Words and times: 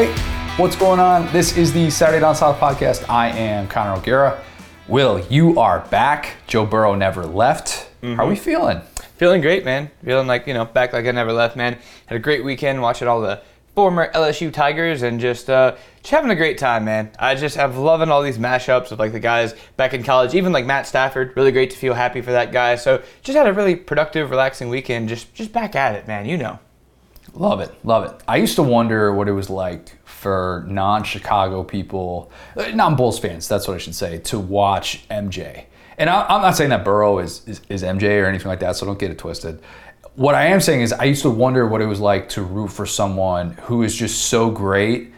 Hey, 0.00 0.14
what's 0.56 0.76
going 0.76 0.98
on? 0.98 1.30
This 1.30 1.58
is 1.58 1.74
the 1.74 1.90
Saturday 1.90 2.20
Down 2.20 2.34
South 2.34 2.58
podcast. 2.58 3.06
I 3.06 3.28
am 3.28 3.68
Connor 3.68 4.00
O'Gara. 4.00 4.42
Will, 4.88 5.20
you 5.28 5.60
are 5.60 5.80
back. 5.90 6.36
Joe 6.46 6.64
Burrow 6.64 6.94
never 6.94 7.26
left. 7.26 7.86
How 8.02 8.24
are 8.24 8.26
we 8.26 8.34
feeling? 8.34 8.80
Feeling 9.18 9.42
great, 9.42 9.62
man. 9.62 9.90
Feeling 10.02 10.26
like, 10.26 10.46
you 10.46 10.54
know, 10.54 10.64
back 10.64 10.94
like 10.94 11.04
I 11.04 11.10
never 11.10 11.34
left, 11.34 11.54
man. 11.54 11.76
Had 12.06 12.16
a 12.16 12.18
great 12.18 12.42
weekend 12.42 12.80
watching 12.80 13.08
all 13.08 13.20
the 13.20 13.42
former 13.74 14.10
LSU 14.12 14.50
Tigers 14.50 15.02
and 15.02 15.20
just 15.20 15.50
uh, 15.50 15.76
just 15.98 16.12
having 16.12 16.30
a 16.30 16.34
great 16.34 16.56
time, 16.56 16.86
man. 16.86 17.10
I 17.18 17.34
just 17.34 17.56
have 17.56 17.76
loving 17.76 18.08
all 18.08 18.22
these 18.22 18.38
mashups 18.38 18.92
of 18.92 18.98
like 18.98 19.12
the 19.12 19.20
guys 19.20 19.54
back 19.76 19.92
in 19.92 20.02
college, 20.02 20.34
even 20.34 20.50
like 20.50 20.64
Matt 20.64 20.86
Stafford. 20.86 21.34
Really 21.36 21.52
great 21.52 21.68
to 21.72 21.76
feel 21.76 21.92
happy 21.92 22.22
for 22.22 22.32
that 22.32 22.52
guy. 22.52 22.76
So 22.76 23.02
just 23.20 23.36
had 23.36 23.46
a 23.46 23.52
really 23.52 23.76
productive, 23.76 24.30
relaxing 24.30 24.70
weekend. 24.70 25.10
Just 25.10 25.34
just 25.34 25.52
back 25.52 25.76
at 25.76 25.94
it, 25.94 26.08
man. 26.08 26.24
You 26.24 26.38
know. 26.38 26.58
Love 27.34 27.60
it, 27.60 27.72
love 27.84 28.04
it. 28.04 28.22
I 28.26 28.36
used 28.36 28.56
to 28.56 28.62
wonder 28.62 29.14
what 29.14 29.28
it 29.28 29.32
was 29.32 29.48
like 29.48 29.96
for 30.04 30.64
non-Chicago 30.68 31.62
people, 31.62 32.30
uh, 32.56 32.70
non-Bulls 32.74 33.18
fans, 33.18 33.48
that's 33.48 33.66
what 33.66 33.74
I 33.74 33.78
should 33.78 33.94
say, 33.94 34.18
to 34.18 34.38
watch 34.38 35.08
MJ. 35.08 35.64
And 35.96 36.10
I, 36.10 36.26
I'm 36.28 36.42
not 36.42 36.56
saying 36.56 36.70
that 36.70 36.84
Burrow 36.84 37.18
is, 37.18 37.46
is, 37.46 37.60
is 37.68 37.82
MJ 37.82 38.22
or 38.22 38.26
anything 38.26 38.48
like 38.48 38.60
that, 38.60 38.76
so 38.76 38.86
don't 38.86 38.98
get 38.98 39.10
it 39.10 39.18
twisted. 39.18 39.60
What 40.16 40.34
I 40.34 40.46
am 40.46 40.60
saying 40.60 40.80
is 40.82 40.92
I 40.92 41.04
used 41.04 41.22
to 41.22 41.30
wonder 41.30 41.66
what 41.66 41.80
it 41.80 41.86
was 41.86 42.00
like 42.00 42.28
to 42.30 42.42
root 42.42 42.68
for 42.68 42.84
someone 42.84 43.52
who 43.62 43.82
is 43.82 43.94
just 43.94 44.26
so 44.26 44.50
great 44.50 45.12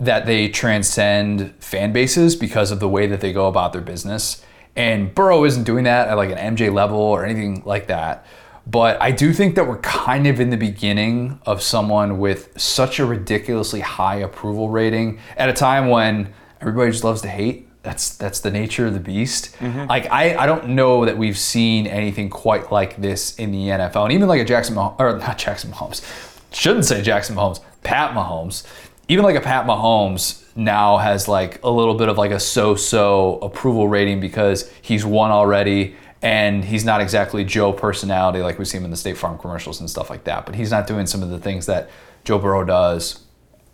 that 0.00 0.26
they 0.26 0.48
transcend 0.48 1.54
fan 1.62 1.92
bases 1.92 2.36
because 2.36 2.70
of 2.70 2.80
the 2.80 2.88
way 2.88 3.06
that 3.06 3.20
they 3.20 3.32
go 3.32 3.48
about 3.48 3.72
their 3.72 3.80
business. 3.80 4.44
And 4.76 5.14
Burrow 5.14 5.44
isn't 5.44 5.64
doing 5.64 5.84
that 5.84 6.08
at 6.08 6.14
like 6.14 6.30
an 6.30 6.56
MJ 6.56 6.72
level 6.72 6.98
or 6.98 7.24
anything 7.24 7.62
like 7.64 7.86
that. 7.86 8.26
But 8.66 9.00
I 9.00 9.10
do 9.10 9.32
think 9.32 9.56
that 9.56 9.68
we're 9.68 9.78
kind 9.78 10.26
of 10.26 10.40
in 10.40 10.50
the 10.50 10.56
beginning 10.56 11.38
of 11.44 11.62
someone 11.62 12.18
with 12.18 12.58
such 12.60 12.98
a 12.98 13.04
ridiculously 13.04 13.80
high 13.80 14.16
approval 14.16 14.70
rating 14.70 15.18
at 15.36 15.48
a 15.48 15.52
time 15.52 15.88
when 15.88 16.32
everybody 16.60 16.90
just 16.90 17.04
loves 17.04 17.20
to 17.22 17.28
hate. 17.28 17.68
That's 17.82 18.16
that's 18.16 18.40
the 18.40 18.50
nature 18.50 18.86
of 18.86 18.94
the 18.94 19.00
beast. 19.00 19.54
Mm-hmm. 19.58 19.86
Like 19.90 20.10
I, 20.10 20.36
I 20.36 20.46
don't 20.46 20.68
know 20.68 21.04
that 21.04 21.18
we've 21.18 21.36
seen 21.36 21.86
anything 21.86 22.30
quite 22.30 22.72
like 22.72 22.96
this 22.96 23.36
in 23.36 23.52
the 23.52 23.68
NFL. 23.68 24.04
And 24.04 24.12
even 24.14 24.26
like 24.26 24.40
a 24.40 24.44
Jackson 24.44 24.74
Mah- 24.74 24.94
or 24.98 25.18
not 25.18 25.36
Jackson 25.36 25.70
Mahomes. 25.70 26.02
Shouldn't 26.50 26.86
say 26.86 27.02
Jackson 27.02 27.36
Mahomes. 27.36 27.60
Pat 27.82 28.14
Mahomes. 28.14 28.66
Even 29.08 29.24
like 29.24 29.36
a 29.36 29.40
Pat 29.42 29.66
Mahomes 29.66 30.42
now 30.56 30.96
has 30.96 31.28
like 31.28 31.62
a 31.62 31.70
little 31.70 31.94
bit 31.94 32.08
of 32.08 32.16
like 32.16 32.30
a 32.30 32.40
so-so 32.40 33.38
approval 33.42 33.86
rating 33.88 34.18
because 34.20 34.70
he's 34.80 35.04
won 35.04 35.30
already 35.30 35.94
and 36.24 36.64
he's 36.64 36.86
not 36.86 37.02
exactly 37.02 37.44
Joe 37.44 37.70
personality 37.70 38.40
like 38.40 38.58
we 38.58 38.64
see 38.64 38.78
him 38.78 38.84
in 38.86 38.90
the 38.90 38.96
State 38.96 39.18
Farm 39.18 39.36
commercials 39.36 39.78
and 39.78 39.90
stuff 39.90 40.08
like 40.08 40.24
that. 40.24 40.46
But 40.46 40.54
he's 40.54 40.70
not 40.70 40.86
doing 40.86 41.06
some 41.06 41.22
of 41.22 41.28
the 41.28 41.38
things 41.38 41.66
that 41.66 41.90
Joe 42.24 42.38
Burrow 42.38 42.64
does 42.64 43.20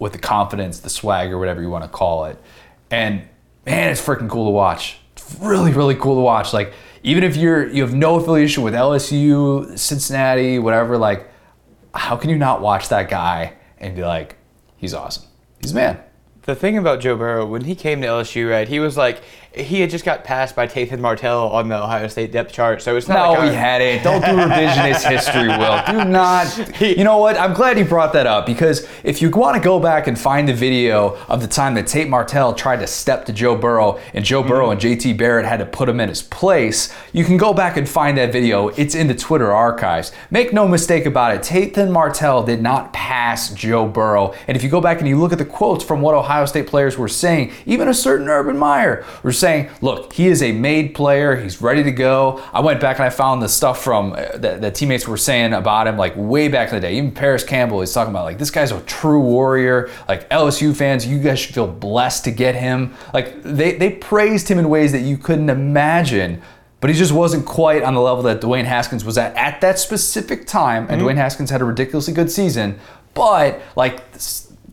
with 0.00 0.12
the 0.12 0.18
confidence, 0.18 0.80
the 0.80 0.90
swagger, 0.90 1.38
whatever 1.38 1.62
you 1.62 1.70
want 1.70 1.84
to 1.84 1.88
call 1.88 2.24
it. 2.24 2.42
And 2.90 3.22
man, 3.64 3.88
it's 3.88 4.04
freaking 4.04 4.28
cool 4.28 4.46
to 4.46 4.50
watch. 4.50 4.98
It's 5.12 5.36
really, 5.36 5.72
really 5.72 5.94
cool 5.94 6.16
to 6.16 6.22
watch. 6.22 6.52
Like 6.52 6.72
even 7.04 7.22
if 7.22 7.36
you're 7.36 7.68
you 7.68 7.82
have 7.82 7.94
no 7.94 8.16
affiliation 8.16 8.64
with 8.64 8.74
LSU, 8.74 9.78
Cincinnati, 9.78 10.58
whatever, 10.58 10.98
like 10.98 11.30
how 11.94 12.16
can 12.16 12.30
you 12.30 12.36
not 12.36 12.60
watch 12.60 12.88
that 12.88 13.08
guy 13.08 13.54
and 13.78 13.94
be 13.94 14.02
like, 14.02 14.36
he's 14.76 14.92
awesome. 14.92 15.22
He's 15.62 15.70
a 15.70 15.76
man. 15.76 16.00
The 16.42 16.56
thing 16.56 16.76
about 16.76 16.98
Joe 16.98 17.16
Burrow, 17.16 17.46
when 17.46 17.62
he 17.62 17.76
came 17.76 18.00
to 18.00 18.08
LSU, 18.08 18.50
right, 18.50 18.66
he 18.66 18.80
was 18.80 18.96
like, 18.96 19.22
he 19.52 19.80
had 19.80 19.90
just 19.90 20.04
got 20.04 20.22
passed 20.22 20.54
by 20.54 20.68
Tathan 20.68 21.00
Martell 21.00 21.48
on 21.48 21.68
the 21.68 21.82
Ohio 21.82 22.06
State 22.06 22.30
depth 22.30 22.52
chart. 22.52 22.82
So 22.82 22.96
it's 22.96 23.08
not 23.08 23.34
No, 23.34 23.40
like 23.40 23.50
he 23.50 23.56
had 23.56 23.82
it. 23.82 24.02
Don't 24.04 24.20
do 24.20 24.28
revisionist 24.28 25.08
history, 25.10 25.48
Will. 25.48 25.82
Do 25.86 26.04
not. 26.08 26.80
You 26.80 27.02
know 27.02 27.18
what? 27.18 27.36
I'm 27.36 27.52
glad 27.52 27.76
you 27.76 27.84
brought 27.84 28.12
that 28.12 28.28
up 28.28 28.46
because 28.46 28.86
if 29.02 29.20
you 29.20 29.28
want 29.30 29.56
to 29.56 29.62
go 29.62 29.80
back 29.80 30.06
and 30.06 30.16
find 30.16 30.48
the 30.48 30.54
video 30.54 31.16
of 31.28 31.40
the 31.40 31.48
time 31.48 31.74
that 31.74 31.88
Tate 31.88 32.08
Martell 32.08 32.54
tried 32.54 32.78
to 32.78 32.86
step 32.86 33.24
to 33.24 33.32
Joe 33.32 33.56
Burrow 33.56 33.98
and 34.14 34.24
Joe 34.24 34.44
Burrow 34.44 34.70
mm-hmm. 34.70 34.86
and 34.86 35.00
JT 35.00 35.18
Barrett 35.18 35.46
had 35.46 35.58
to 35.58 35.66
put 35.66 35.88
him 35.88 35.98
in 35.98 36.08
his 36.08 36.22
place, 36.22 36.94
you 37.12 37.24
can 37.24 37.36
go 37.36 37.52
back 37.52 37.76
and 37.76 37.88
find 37.88 38.16
that 38.18 38.32
video. 38.32 38.68
It's 38.68 38.94
in 38.94 39.08
the 39.08 39.16
Twitter 39.16 39.52
archives. 39.52 40.12
Make 40.30 40.52
no 40.52 40.68
mistake 40.68 41.06
about 41.06 41.34
it. 41.34 41.42
Tathan 41.42 41.90
Martell 41.90 42.44
did 42.44 42.62
not 42.62 42.92
pass 42.92 43.52
Joe 43.52 43.88
Burrow. 43.88 44.32
And 44.46 44.56
if 44.56 44.62
you 44.62 44.70
go 44.70 44.80
back 44.80 45.00
and 45.00 45.08
you 45.08 45.18
look 45.18 45.32
at 45.32 45.38
the 45.38 45.44
quotes 45.44 45.82
from 45.82 46.00
what 46.02 46.14
Ohio 46.14 46.46
State 46.46 46.68
players 46.68 46.96
were 46.96 47.08
saying, 47.08 47.52
even 47.66 47.88
a 47.88 47.94
certain 47.94 48.28
Urban 48.28 48.56
Meyer 48.56 49.04
were 49.24 49.32
saying, 49.40 49.70
look, 49.80 50.12
he 50.12 50.28
is 50.28 50.42
a 50.42 50.52
made 50.52 50.94
player. 50.94 51.36
He's 51.36 51.60
ready 51.60 51.82
to 51.82 51.90
go. 51.90 52.42
I 52.52 52.60
went 52.60 52.80
back 52.80 52.98
and 52.98 53.04
I 53.04 53.10
found 53.10 53.42
the 53.42 53.48
stuff 53.48 53.82
from 53.82 54.12
uh, 54.12 54.36
that, 54.36 54.60
that 54.60 54.74
teammates 54.74 55.08
were 55.08 55.16
saying 55.16 55.52
about 55.52 55.86
him 55.86 55.96
like 55.96 56.12
way 56.16 56.48
back 56.48 56.68
in 56.68 56.74
the 56.76 56.80
day. 56.80 56.96
Even 56.96 57.12
Parris 57.12 57.42
Campbell 57.42 57.82
is 57.82 57.92
talking 57.92 58.12
about 58.12 58.24
like 58.24 58.38
this 58.38 58.50
guy's 58.50 58.72
a 58.72 58.80
true 58.82 59.20
warrior. 59.20 59.90
Like 60.08 60.28
LSU 60.30 60.76
fans, 60.76 61.06
you 61.06 61.18
guys 61.18 61.40
should 61.40 61.54
feel 61.54 61.66
blessed 61.66 62.24
to 62.24 62.30
get 62.30 62.54
him. 62.54 62.94
Like 63.12 63.42
they, 63.42 63.76
they 63.76 63.90
praised 63.90 64.48
him 64.48 64.58
in 64.58 64.68
ways 64.68 64.92
that 64.92 65.00
you 65.00 65.16
couldn't 65.16 65.50
imagine. 65.50 66.42
But 66.80 66.88
he 66.88 66.96
just 66.96 67.12
wasn't 67.12 67.44
quite 67.44 67.82
on 67.82 67.94
the 67.94 68.00
level 68.00 68.22
that 68.22 68.40
Dwayne 68.40 68.64
Haskins 68.64 69.04
was 69.04 69.18
at 69.18 69.36
at 69.36 69.60
that 69.60 69.78
specific 69.78 70.46
time. 70.46 70.86
And 70.88 71.02
Dwayne 71.02 71.16
Haskins 71.16 71.50
had 71.50 71.60
a 71.60 71.64
ridiculously 71.64 72.14
good 72.14 72.30
season. 72.30 72.78
But 73.12 73.60
like, 73.76 74.02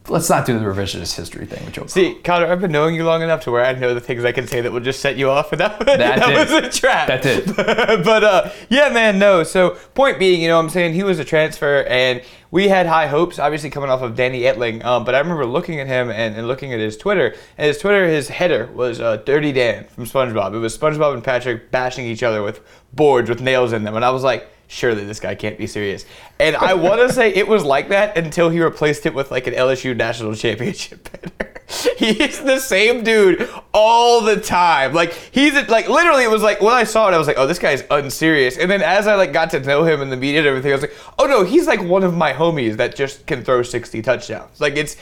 let's 0.09 0.29
not 0.29 0.45
do 0.45 0.57
the 0.57 0.65
revisionist 0.65 1.15
history 1.15 1.45
thing 1.45 1.63
with 1.65 1.73
Joe. 1.73 1.85
See, 1.87 2.15
Connor, 2.23 2.47
I've 2.47 2.61
been 2.61 2.71
knowing 2.71 2.95
you 2.95 3.05
long 3.05 3.21
enough 3.21 3.41
to 3.41 3.51
where 3.51 3.65
I 3.65 3.73
know 3.73 3.93
the 3.93 4.01
things 4.01 4.23
I 4.23 4.31
can 4.31 4.47
say 4.47 4.61
that 4.61 4.71
will 4.71 4.79
just 4.79 4.99
set 4.99 5.17
you 5.17 5.29
off, 5.29 5.51
and 5.51 5.61
that, 5.61 5.79
that, 5.85 6.25
did. 6.25 6.37
was 6.37 6.51
a 6.51 6.79
trap. 6.79 7.07
That 7.07 7.21
did. 7.21 7.55
but 7.55 8.23
uh, 8.23 8.51
yeah, 8.69 8.89
man, 8.89 9.19
no. 9.19 9.43
So 9.43 9.71
point 9.93 10.19
being, 10.19 10.41
you 10.41 10.47
know, 10.47 10.57
what 10.57 10.63
I'm 10.63 10.69
saying 10.69 10.93
he 10.93 11.03
was 11.03 11.19
a 11.19 11.25
transfer, 11.25 11.83
and 11.83 12.21
we 12.51 12.67
had 12.69 12.85
high 12.85 13.07
hopes, 13.07 13.39
obviously 13.39 13.69
coming 13.69 13.89
off 13.89 14.01
of 14.01 14.15
Danny 14.15 14.41
Etling. 14.41 14.83
Um, 14.83 15.03
but 15.03 15.15
I 15.15 15.19
remember 15.19 15.45
looking 15.45 15.79
at 15.79 15.87
him 15.87 16.09
and, 16.09 16.35
and 16.35 16.47
looking 16.47 16.73
at 16.73 16.79
his 16.79 16.97
Twitter, 16.97 17.35
and 17.57 17.67
his 17.67 17.77
Twitter, 17.77 18.07
his 18.07 18.29
header 18.29 18.67
was 18.67 18.99
uh, 18.99 19.17
"Dirty 19.17 19.51
Dan" 19.51 19.85
from 19.87 20.05
SpongeBob. 20.05 20.53
It 20.53 20.59
was 20.59 20.77
SpongeBob 20.77 21.13
and 21.13 21.23
Patrick 21.23 21.71
bashing 21.71 22.05
each 22.05 22.23
other 22.23 22.41
with 22.41 22.61
boards 22.93 23.29
with 23.29 23.41
nails 23.41 23.73
in 23.73 23.83
them, 23.83 23.95
and 23.95 24.05
I 24.05 24.11
was 24.11 24.23
like. 24.23 24.49
Surely 24.69 25.05
this 25.05 25.21
guy 25.21 25.33
can't 25.33 25.57
be 25.57 25.65
serious. 25.65 26.05
And 26.39 26.55
I 26.55 26.73
want 26.73 26.99
to 26.99 27.11
say 27.11 27.33
it 27.33 27.47
was 27.47 27.63
like 27.63 27.89
that 27.89 28.17
until 28.17 28.49
he 28.49 28.61
replaced 28.61 29.05
it 29.05 29.13
with 29.13 29.31
like 29.31 29.47
an 29.47 29.53
LSU 29.53 29.95
national 29.95 30.35
championship 30.35 31.09
banner. 31.09 31.53
He's 31.97 32.41
the 32.41 32.59
same 32.59 33.03
dude 33.03 33.49
all 33.73 34.21
the 34.21 34.39
time. 34.39 34.93
Like 34.93 35.13
he's 35.13 35.53
like 35.67 35.89
literally 35.89 36.23
it 36.23 36.29
was 36.29 36.41
like 36.41 36.61
when 36.61 36.73
I 36.73 36.85
saw 36.85 37.09
it 37.09 37.13
I 37.13 37.17
was 37.17 37.27
like, 37.27 37.37
"Oh, 37.37 37.45
this 37.45 37.59
guy's 37.59 37.83
unserious." 37.91 38.57
And 38.57 38.71
then 38.71 38.81
as 38.81 39.05
I 39.05 39.15
like 39.15 39.33
got 39.33 39.49
to 39.51 39.59
know 39.59 39.83
him 39.83 40.01
in 40.01 40.09
the 40.09 40.15
media 40.15 40.39
and 40.39 40.47
everything, 40.47 40.71
I 40.71 40.75
was 40.75 40.81
like, 40.81 40.95
"Oh 41.19 41.25
no, 41.25 41.43
he's 41.43 41.67
like 41.67 41.81
one 41.81 42.03
of 42.03 42.15
my 42.15 42.31
homies 42.31 42.77
that 42.77 42.95
just 42.95 43.25
can 43.25 43.43
throw 43.43 43.63
60 43.63 44.01
touchdowns." 44.01 44.61
Like 44.61 44.77
it's 44.77 44.95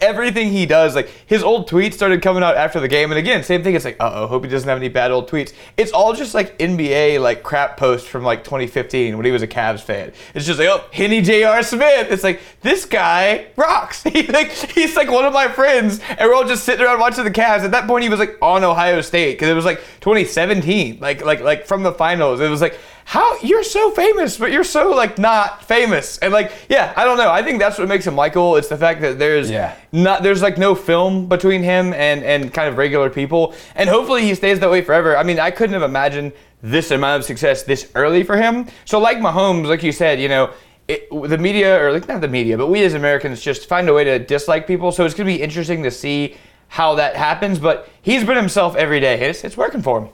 everything 0.00 0.50
he 0.50 0.66
does, 0.66 0.94
like 0.94 1.08
his 1.26 1.42
old 1.42 1.68
tweets 1.68 1.94
started 1.94 2.22
coming 2.22 2.42
out 2.42 2.56
after 2.56 2.80
the 2.80 2.88
game 2.88 3.10
and 3.10 3.18
again, 3.18 3.42
same 3.42 3.62
thing 3.62 3.74
it's 3.74 3.84
like, 3.84 3.96
"Uh-oh, 4.00 4.26
hope 4.26 4.44
he 4.44 4.50
doesn't 4.50 4.68
have 4.68 4.78
any 4.78 4.88
bad 4.88 5.10
old 5.10 5.28
tweets." 5.28 5.52
It's 5.76 5.92
all 5.92 6.12
just 6.12 6.34
like 6.34 6.58
NBA 6.58 7.20
like 7.20 7.42
crap 7.42 7.76
posts 7.76 8.08
from 8.08 8.24
like 8.24 8.44
2015 8.44 9.16
when 9.16 9.24
he 9.24 9.32
was 9.32 9.42
a 9.42 9.46
Cavs 9.46 9.80
fan. 9.80 10.12
It's 10.34 10.46
just 10.46 10.58
like, 10.58 10.68
"Oh, 10.68 10.84
Henny 10.92 11.22
J.R. 11.22 11.62
Smith." 11.62 12.10
It's 12.10 12.24
like, 12.24 12.40
"This 12.62 12.84
guy 12.84 13.46
rocks." 13.56 14.04
He 14.16 14.22
like 14.28 14.50
he's 14.50 14.96
like 14.96 15.10
one 15.10 15.26
of 15.26 15.34
my 15.34 15.48
friends 15.48 16.00
and 16.08 16.20
we're 16.20 16.34
all 16.34 16.46
just 16.46 16.64
sitting 16.64 16.84
around 16.84 17.00
watching 17.00 17.24
the 17.24 17.30
Cavs. 17.30 17.64
At 17.64 17.72
that 17.72 17.86
point 17.86 18.02
he 18.02 18.08
was 18.08 18.18
like 18.18 18.38
on 18.40 18.64
Ohio 18.64 19.02
State 19.02 19.34
because 19.34 19.48
it 19.48 19.54
was 19.54 19.66
like 19.66 19.78
2017, 20.00 20.98
like 21.00 21.22
like 21.22 21.40
like 21.40 21.66
from 21.66 21.82
the 21.82 21.92
finals. 21.92 22.40
It 22.40 22.48
was 22.48 22.62
like 22.62 22.78
how 23.08 23.38
you're 23.40 23.62
so 23.62 23.92
famous, 23.92 24.36
but 24.36 24.50
you're 24.50 24.64
so 24.64 24.90
like 24.90 25.16
not 25.16 25.62
famous. 25.64 26.18
And 26.18 26.32
like, 26.32 26.50
yeah, 26.68 26.92
I 26.96 27.04
don't 27.04 27.16
know. 27.16 27.30
I 27.30 27.40
think 27.40 27.60
that's 27.60 27.78
what 27.78 27.86
makes 27.86 28.04
him 28.04 28.14
Michael. 28.16 28.56
It's 28.56 28.66
the 28.66 28.76
fact 28.76 29.00
that 29.02 29.16
there's 29.16 29.48
Yeah. 29.48 29.76
not 29.92 30.24
there's 30.24 30.42
like 30.42 30.58
no 30.58 30.74
film 30.74 31.28
between 31.28 31.62
him 31.62 31.92
and 31.94 32.24
and 32.24 32.52
kind 32.52 32.68
of 32.68 32.76
regular 32.76 33.08
people. 33.08 33.54
And 33.76 33.88
hopefully 33.88 34.22
he 34.22 34.34
stays 34.34 34.58
that 34.58 34.68
way 34.70 34.82
forever. 34.82 35.16
I 35.16 35.22
mean, 35.22 35.38
I 35.38 35.52
couldn't 35.52 35.74
have 35.74 35.84
imagined 35.84 36.32
this 36.62 36.90
amount 36.90 37.20
of 37.20 37.24
success 37.24 37.62
this 37.62 37.88
early 37.94 38.24
for 38.24 38.36
him. 38.36 38.66
So 38.84 38.98
like 38.98 39.18
Mahomes, 39.18 39.66
like 39.68 39.84
you 39.84 39.92
said, 39.92 40.20
you 40.20 40.28
know. 40.28 40.50
It, 40.88 41.08
the 41.10 41.36
media, 41.38 41.82
or 41.82 41.90
like 41.92 42.06
not 42.06 42.20
the 42.20 42.28
media, 42.28 42.56
but 42.56 42.68
we 42.68 42.84
as 42.84 42.94
Americans 42.94 43.40
just 43.40 43.66
find 43.68 43.88
a 43.88 43.92
way 43.92 44.04
to 44.04 44.20
dislike 44.20 44.68
people. 44.68 44.92
So 44.92 45.04
it's 45.04 45.16
going 45.16 45.26
to 45.28 45.32
be 45.36 45.42
interesting 45.42 45.82
to 45.82 45.90
see 45.90 46.36
how 46.68 46.94
that 46.94 47.16
happens. 47.16 47.58
But 47.58 47.88
he's 48.02 48.22
been 48.22 48.36
himself 48.36 48.76
every 48.76 49.00
day. 49.00 49.18
It's, 49.28 49.42
it's 49.42 49.56
working 49.56 49.82
for 49.82 50.00
him. 50.02 50.08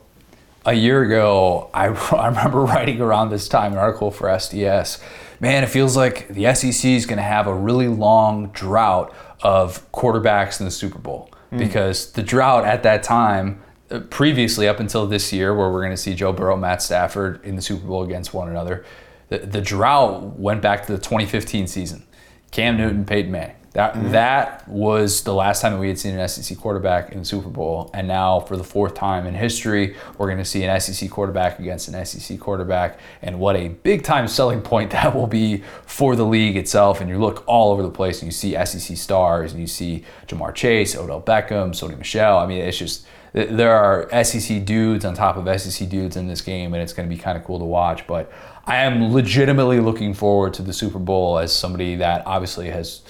A 0.64 0.75
year 0.75 1.03
ago, 1.03 1.70
I, 1.75 1.87
I 2.17 2.29
remember 2.29 2.62
writing 2.62 3.00
around 3.00 3.31
this 3.31 3.49
time 3.49 3.73
an 3.73 3.79
article 3.79 4.11
for 4.11 4.29
SDS. 4.29 5.03
Man, 5.41 5.64
it 5.64 5.69
feels 5.69 5.97
like 5.97 6.29
the 6.29 6.55
SEC 6.55 6.85
is 6.85 7.06
going 7.06 7.17
to 7.17 7.23
have 7.23 7.47
a 7.47 7.55
really 7.55 7.88
long 7.88 8.50
drought 8.50 9.12
of 9.43 9.91
quarterbacks 9.91 10.61
in 10.61 10.67
the 10.67 10.70
Super 10.70 10.99
Bowl 10.99 11.31
because 11.59 12.12
the 12.12 12.23
drought 12.23 12.64
at 12.64 12.82
that 12.85 13.03
time, 13.03 13.61
uh, 13.91 14.00
previously 14.09 14.67
up 14.69 14.81
until 14.81 15.06
this 15.06 15.32
year, 15.32 15.55
where 15.55 15.70
we're 15.70 15.82
going 15.82 15.93
to 15.93 15.99
see 15.99 16.14
Joe 16.14 16.32
Burrow, 16.32 16.56
Matt 16.56 16.81
Stafford 16.81 17.44
in 17.44 17.56
the 17.56 17.62
Super 17.62 17.87
Bowl 17.87 18.03
against 18.03 18.32
one 18.32 18.49
another, 18.49 18.85
the, 19.29 19.38
the 19.38 19.61
drought 19.61 20.38
went 20.38 20.62
back 20.62 20.87
to 20.87 20.93
the 20.93 20.99
2015 20.99 21.67
season. 21.67 22.06
Cam 22.53 22.76
Newton, 22.76 23.05
Peyton 23.05 23.32
Manning. 23.32 23.56
That 23.73 23.95
mm-hmm. 23.95 24.13
that 24.13 24.69
was 24.69 25.23
the 25.23 25.33
last 25.33 25.63
time 25.63 25.73
that 25.73 25.79
we 25.79 25.89
had 25.89 25.99
seen 25.99 26.15
an 26.19 26.29
SEC 26.29 26.59
quarterback 26.59 27.13
in 27.13 27.21
the 27.21 27.25
Super 27.25 27.49
Bowl, 27.49 27.91
and 27.95 28.07
now 28.07 28.41
for 28.41 28.57
the 28.57 28.65
fourth 28.65 28.95
time 28.95 29.27
in 29.27 29.35
history, 29.35 29.97
we're 30.19 30.27
going 30.27 30.39
to 30.39 30.45
see 30.45 30.63
an 30.65 30.81
SEC 30.81 31.11
quarterback 31.11 31.59
against 31.59 31.89
an 31.89 32.05
SEC 32.05 32.39
quarterback, 32.39 32.99
and 33.23 33.39
what 33.39 33.57
a 33.57 33.69
big 33.69 34.03
time 34.03 34.29
selling 34.29 34.61
point 34.61 34.91
that 34.93 35.15
will 35.15 35.27
be 35.27 35.63
for 35.87 36.17
the 36.17 36.25
league 36.25 36.57
itself. 36.57 37.01
And 37.01 37.09
you 37.09 37.19
look 37.19 37.45
all 37.47 37.73
over 37.73 37.83
the 37.83 37.91
place, 37.91 38.21
and 38.21 38.29
you 38.29 38.33
see 38.33 38.53
SEC 38.65 38.97
stars, 38.97 39.53
and 39.53 39.61
you 39.61 39.67
see 39.67 40.05
Ja'Marr 40.27 40.55
Chase, 40.55 40.95
Odell 40.95 41.23
Beckham, 41.23 41.71
Sony 41.71 41.97
Michel. 41.97 42.39
I 42.39 42.47
mean, 42.47 42.59
it's 42.59 42.77
just 42.77 43.07
there 43.33 43.75
are 43.75 44.23
SEC 44.23 44.67
dudes 44.67 45.07
on 45.07 45.15
top 45.15 45.39
of 45.39 45.61
SEC 45.61 45.89
dudes 45.89 46.17
in 46.17 46.27
this 46.27 46.43
game, 46.43 46.75
and 46.75 46.83
it's 46.83 46.93
going 46.93 47.09
to 47.09 47.15
be 47.15 47.21
kind 47.21 47.39
of 47.39 47.45
cool 47.45 47.59
to 47.59 47.65
watch. 47.65 48.07
But 48.07 48.31
I 48.67 48.77
am 48.77 49.13
legitimately 49.13 49.81
looking 49.81 50.13
forward 50.13 50.53
to 50.55 50.63
the 50.63 50.75
Super 50.75 50.99
Bowl 50.99 51.39
as 51.39 51.55
somebody 51.55 51.97
that 51.97 52.27
obviously 52.27 52.69
has 52.69 53.01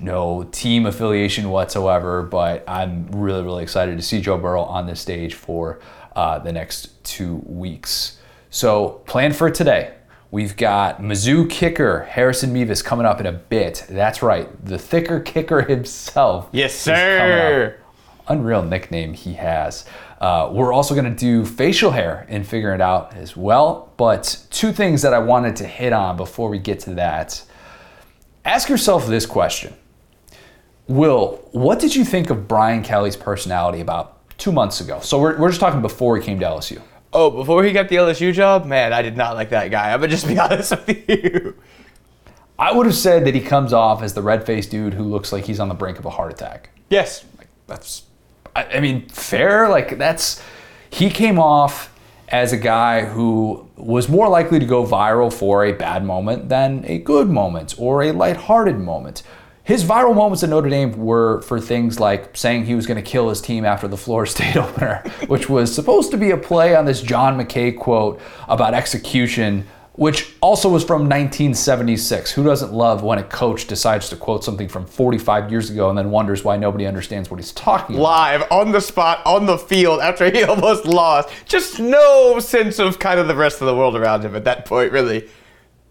no 0.00 0.48
team 0.52 0.86
affiliation 0.86 1.50
whatsoever, 1.50 2.22
but 2.22 2.64
I'm 2.68 3.08
really, 3.12 3.42
really 3.42 3.62
excited 3.62 3.96
to 3.96 4.02
see 4.02 4.20
Joe 4.20 4.38
Burrow 4.38 4.62
on 4.62 4.86
this 4.86 5.00
stage 5.00 5.34
for 5.34 5.80
uh, 6.16 6.38
the 6.38 6.52
next 6.52 7.02
two 7.04 7.42
weeks. 7.46 8.18
So, 8.50 9.02
plan 9.06 9.32
for 9.32 9.50
today. 9.50 9.94
We've 10.32 10.56
got 10.56 11.00
Mizzou 11.00 11.50
kicker 11.50 12.04
Harrison 12.04 12.52
Mevis 12.52 12.82
coming 12.82 13.04
up 13.04 13.18
in 13.18 13.26
a 13.26 13.32
bit. 13.32 13.84
That's 13.88 14.22
right, 14.22 14.48
the 14.64 14.78
thicker 14.78 15.20
kicker 15.20 15.62
himself. 15.68 16.48
Yes, 16.52 16.74
sir. 16.74 17.76
Unreal 18.28 18.62
nickname 18.62 19.12
he 19.12 19.34
has. 19.34 19.84
Uh, 20.20 20.50
we're 20.52 20.72
also 20.72 20.94
going 20.94 21.06
to 21.06 21.18
do 21.18 21.44
facial 21.44 21.90
hair 21.90 22.26
and 22.28 22.46
figure 22.46 22.74
it 22.74 22.80
out 22.80 23.14
as 23.14 23.36
well. 23.36 23.92
But 23.96 24.46
two 24.50 24.70
things 24.70 25.02
that 25.02 25.14
I 25.14 25.18
wanted 25.18 25.56
to 25.56 25.66
hit 25.66 25.92
on 25.92 26.16
before 26.16 26.48
we 26.48 26.58
get 26.58 26.78
to 26.80 26.94
that. 26.94 27.42
Ask 28.44 28.68
yourself 28.68 29.06
this 29.06 29.26
question 29.26 29.74
Will, 30.88 31.48
what 31.52 31.78
did 31.78 31.94
you 31.94 32.04
think 32.04 32.30
of 32.30 32.48
Brian 32.48 32.82
Kelly's 32.82 33.16
personality 33.16 33.80
about 33.80 34.16
two 34.38 34.52
months 34.52 34.80
ago? 34.80 35.00
So 35.00 35.20
we're, 35.20 35.38
we're 35.38 35.48
just 35.50 35.60
talking 35.60 35.82
before 35.82 36.16
he 36.16 36.22
came 36.22 36.40
to 36.40 36.46
LSU. 36.46 36.82
Oh, 37.12 37.30
before 37.30 37.64
he 37.64 37.72
got 37.72 37.88
the 37.88 37.96
LSU 37.96 38.32
job, 38.32 38.66
man, 38.66 38.92
I 38.92 39.02
did 39.02 39.16
not 39.16 39.34
like 39.34 39.50
that 39.50 39.70
guy. 39.70 39.92
I'm 39.92 40.00
gonna 40.00 40.10
just 40.10 40.26
be 40.26 40.38
honest 40.40 40.70
with 40.70 41.08
you. 41.08 41.56
I 42.58 42.72
would 42.72 42.86
have 42.86 42.94
said 42.94 43.24
that 43.24 43.34
he 43.34 43.40
comes 43.40 43.72
off 43.72 44.02
as 44.02 44.14
the 44.14 44.22
red 44.22 44.44
faced 44.44 44.70
dude 44.70 44.94
who 44.94 45.04
looks 45.04 45.32
like 45.32 45.44
he's 45.44 45.60
on 45.60 45.68
the 45.68 45.74
brink 45.74 45.98
of 45.98 46.04
a 46.04 46.10
heart 46.10 46.30
attack. 46.30 46.70
Yes. 46.90 47.24
That's, 47.66 48.02
I, 48.54 48.64
I 48.64 48.80
mean, 48.80 49.08
fair. 49.08 49.68
Like, 49.68 49.96
that's, 49.96 50.42
he 50.90 51.08
came 51.08 51.38
off 51.38 51.90
as 52.28 52.52
a 52.52 52.56
guy 52.56 53.04
who 53.06 53.66
was 53.76 54.08
more 54.08 54.28
likely 54.28 54.58
to 54.58 54.66
go 54.66 54.84
viral 54.84 55.32
for 55.32 55.64
a 55.64 55.72
bad 55.72 56.04
moment 56.04 56.48
than 56.48 56.84
a 56.86 56.98
good 56.98 57.28
moment 57.28 57.74
or 57.78 58.02
a 58.02 58.12
lighthearted 58.12 58.78
moment. 58.78 59.22
His 59.62 59.84
viral 59.84 60.14
moments 60.14 60.42
at 60.42 60.48
Notre 60.48 60.70
Dame 60.70 60.92
were 60.92 61.42
for 61.42 61.60
things 61.60 62.00
like 62.00 62.36
saying 62.36 62.64
he 62.64 62.74
was 62.74 62.86
going 62.86 63.02
to 63.02 63.08
kill 63.08 63.28
his 63.28 63.40
team 63.40 63.64
after 63.64 63.86
the 63.86 63.96
Florida 63.96 64.30
State 64.32 64.56
opener, 64.56 65.02
which 65.26 65.48
was 65.48 65.74
supposed 65.74 66.10
to 66.12 66.16
be 66.16 66.30
a 66.30 66.36
play 66.36 66.74
on 66.74 66.86
this 66.86 67.02
John 67.02 67.38
McKay 67.38 67.76
quote 67.76 68.20
about 68.48 68.74
execution, 68.74 69.66
which 69.92 70.32
also 70.40 70.70
was 70.70 70.82
from 70.82 71.02
1976. 71.02 72.32
Who 72.32 72.42
doesn't 72.42 72.72
love 72.72 73.02
when 73.02 73.18
a 73.18 73.22
coach 73.22 73.66
decides 73.66 74.08
to 74.08 74.16
quote 74.16 74.42
something 74.42 74.66
from 74.66 74.86
45 74.86 75.50
years 75.50 75.68
ago 75.68 75.90
and 75.90 75.98
then 75.98 76.10
wonders 76.10 76.42
why 76.42 76.56
nobody 76.56 76.86
understands 76.86 77.30
what 77.30 77.38
he's 77.38 77.52
talking 77.52 77.96
about? 77.96 78.02
Live, 78.02 78.42
on 78.50 78.72
the 78.72 78.80
spot, 78.80 79.24
on 79.26 79.44
the 79.44 79.58
field, 79.58 80.00
after 80.00 80.30
he 80.30 80.42
almost 80.44 80.86
lost. 80.86 81.28
Just 81.44 81.78
no 81.78 82.38
sense 82.40 82.78
of 82.78 82.98
kind 82.98 83.20
of 83.20 83.28
the 83.28 83.36
rest 83.36 83.60
of 83.60 83.66
the 83.66 83.76
world 83.76 83.94
around 83.94 84.24
him 84.24 84.34
at 84.34 84.44
that 84.44 84.64
point, 84.64 84.90
really. 84.90 85.28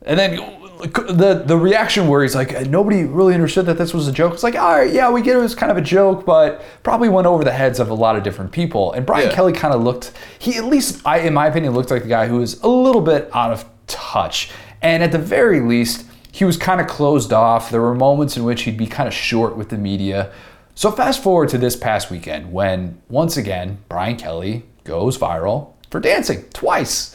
And 0.02 0.18
then 0.18 0.40
the 0.80 1.44
the 1.46 1.58
reaction 1.58 2.08
where 2.08 2.22
he's 2.22 2.36
like, 2.36 2.68
nobody 2.68 3.04
really 3.04 3.34
understood 3.34 3.66
that 3.66 3.78
this 3.78 3.94
was 3.94 4.08
a 4.08 4.12
joke. 4.12 4.34
It's 4.34 4.44
like, 4.44 4.56
all 4.56 4.78
right, 4.78 4.92
yeah, 4.92 5.10
we 5.12 5.22
get 5.22 5.36
it 5.36 5.40
was 5.40 5.54
kind 5.54 5.72
of 5.72 5.78
a 5.78 5.82
joke, 5.82 6.26
but 6.26 6.62
probably 6.84 7.10
went 7.10 7.28
over 7.28 7.44
the 7.44 7.52
heads 7.52 7.80
of 7.80 7.90
a 7.90 7.94
lot 7.94 8.16
of 8.16 8.24
different 8.24 8.52
people. 8.52 8.94
And 8.94 9.06
Brian 9.06 9.28
Yeah. 9.30 9.36
Kelly 9.36 9.54
kind 9.54 9.74
of 9.74 9.84
looked, 9.84 10.12
he 10.40 10.56
at 10.56 10.66
least, 10.66 11.06
I 11.06 11.20
in 11.20 11.34
my 11.34 11.48
opinion, 11.48 11.74
looked 11.74 11.92
like 11.92 12.04
the 12.04 12.10
guy 12.10 12.28
who 12.28 12.38
was 12.38 12.62
a 12.62 12.68
little 12.68 13.02
bit 13.02 13.30
out 13.34 13.52
of 13.52 13.66
touch. 13.88 14.52
And 14.82 15.04
at 15.04 15.12
the 15.12 15.18
very 15.18 15.60
least, 15.60 16.06
he 16.32 16.46
was 16.46 16.56
kind 16.56 16.80
of 16.80 16.88
closed 16.88 17.34
off. 17.34 17.70
There 17.70 17.82
were 17.82 17.96
moments 17.96 18.38
in 18.38 18.46
which 18.46 18.62
he'd 18.64 18.78
be 18.78 18.88
kind 18.88 19.08
of 19.08 19.14
short 19.14 19.58
with 19.58 19.70
the 19.70 19.78
media. 19.78 20.32
So 20.76 20.92
fast 20.92 21.22
forward 21.22 21.50
to 21.50 21.58
this 21.58 21.76
past 21.76 22.10
weekend 22.10 22.54
when 22.54 23.02
once 23.10 23.36
again 23.36 23.80
Brian 23.90 24.16
Kelly 24.16 24.64
goes 24.86 25.18
viral 25.18 25.74
for 25.92 26.00
dancing 26.00 26.46
twice. 26.54 27.14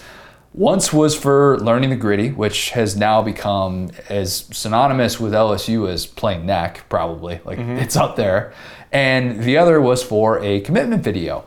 Once 0.54 0.92
was 0.92 1.16
for 1.16 1.58
learning 1.58 1.90
the 1.90 1.96
Griddy, 1.96 2.30
which 2.30 2.70
has 2.70 2.96
now 2.96 3.20
become 3.20 3.90
as 4.08 4.46
synonymous 4.52 5.18
with 5.18 5.32
LSU 5.32 5.90
as 5.90 6.06
playing 6.06 6.46
neck, 6.46 6.84
probably. 6.88 7.40
Like 7.44 7.58
mm-hmm. 7.58 7.78
it's 7.78 7.96
up 7.96 8.14
there. 8.14 8.52
And 8.92 9.42
the 9.42 9.58
other 9.58 9.80
was 9.80 10.04
for 10.04 10.38
a 10.38 10.60
commitment 10.60 11.02
video. 11.02 11.44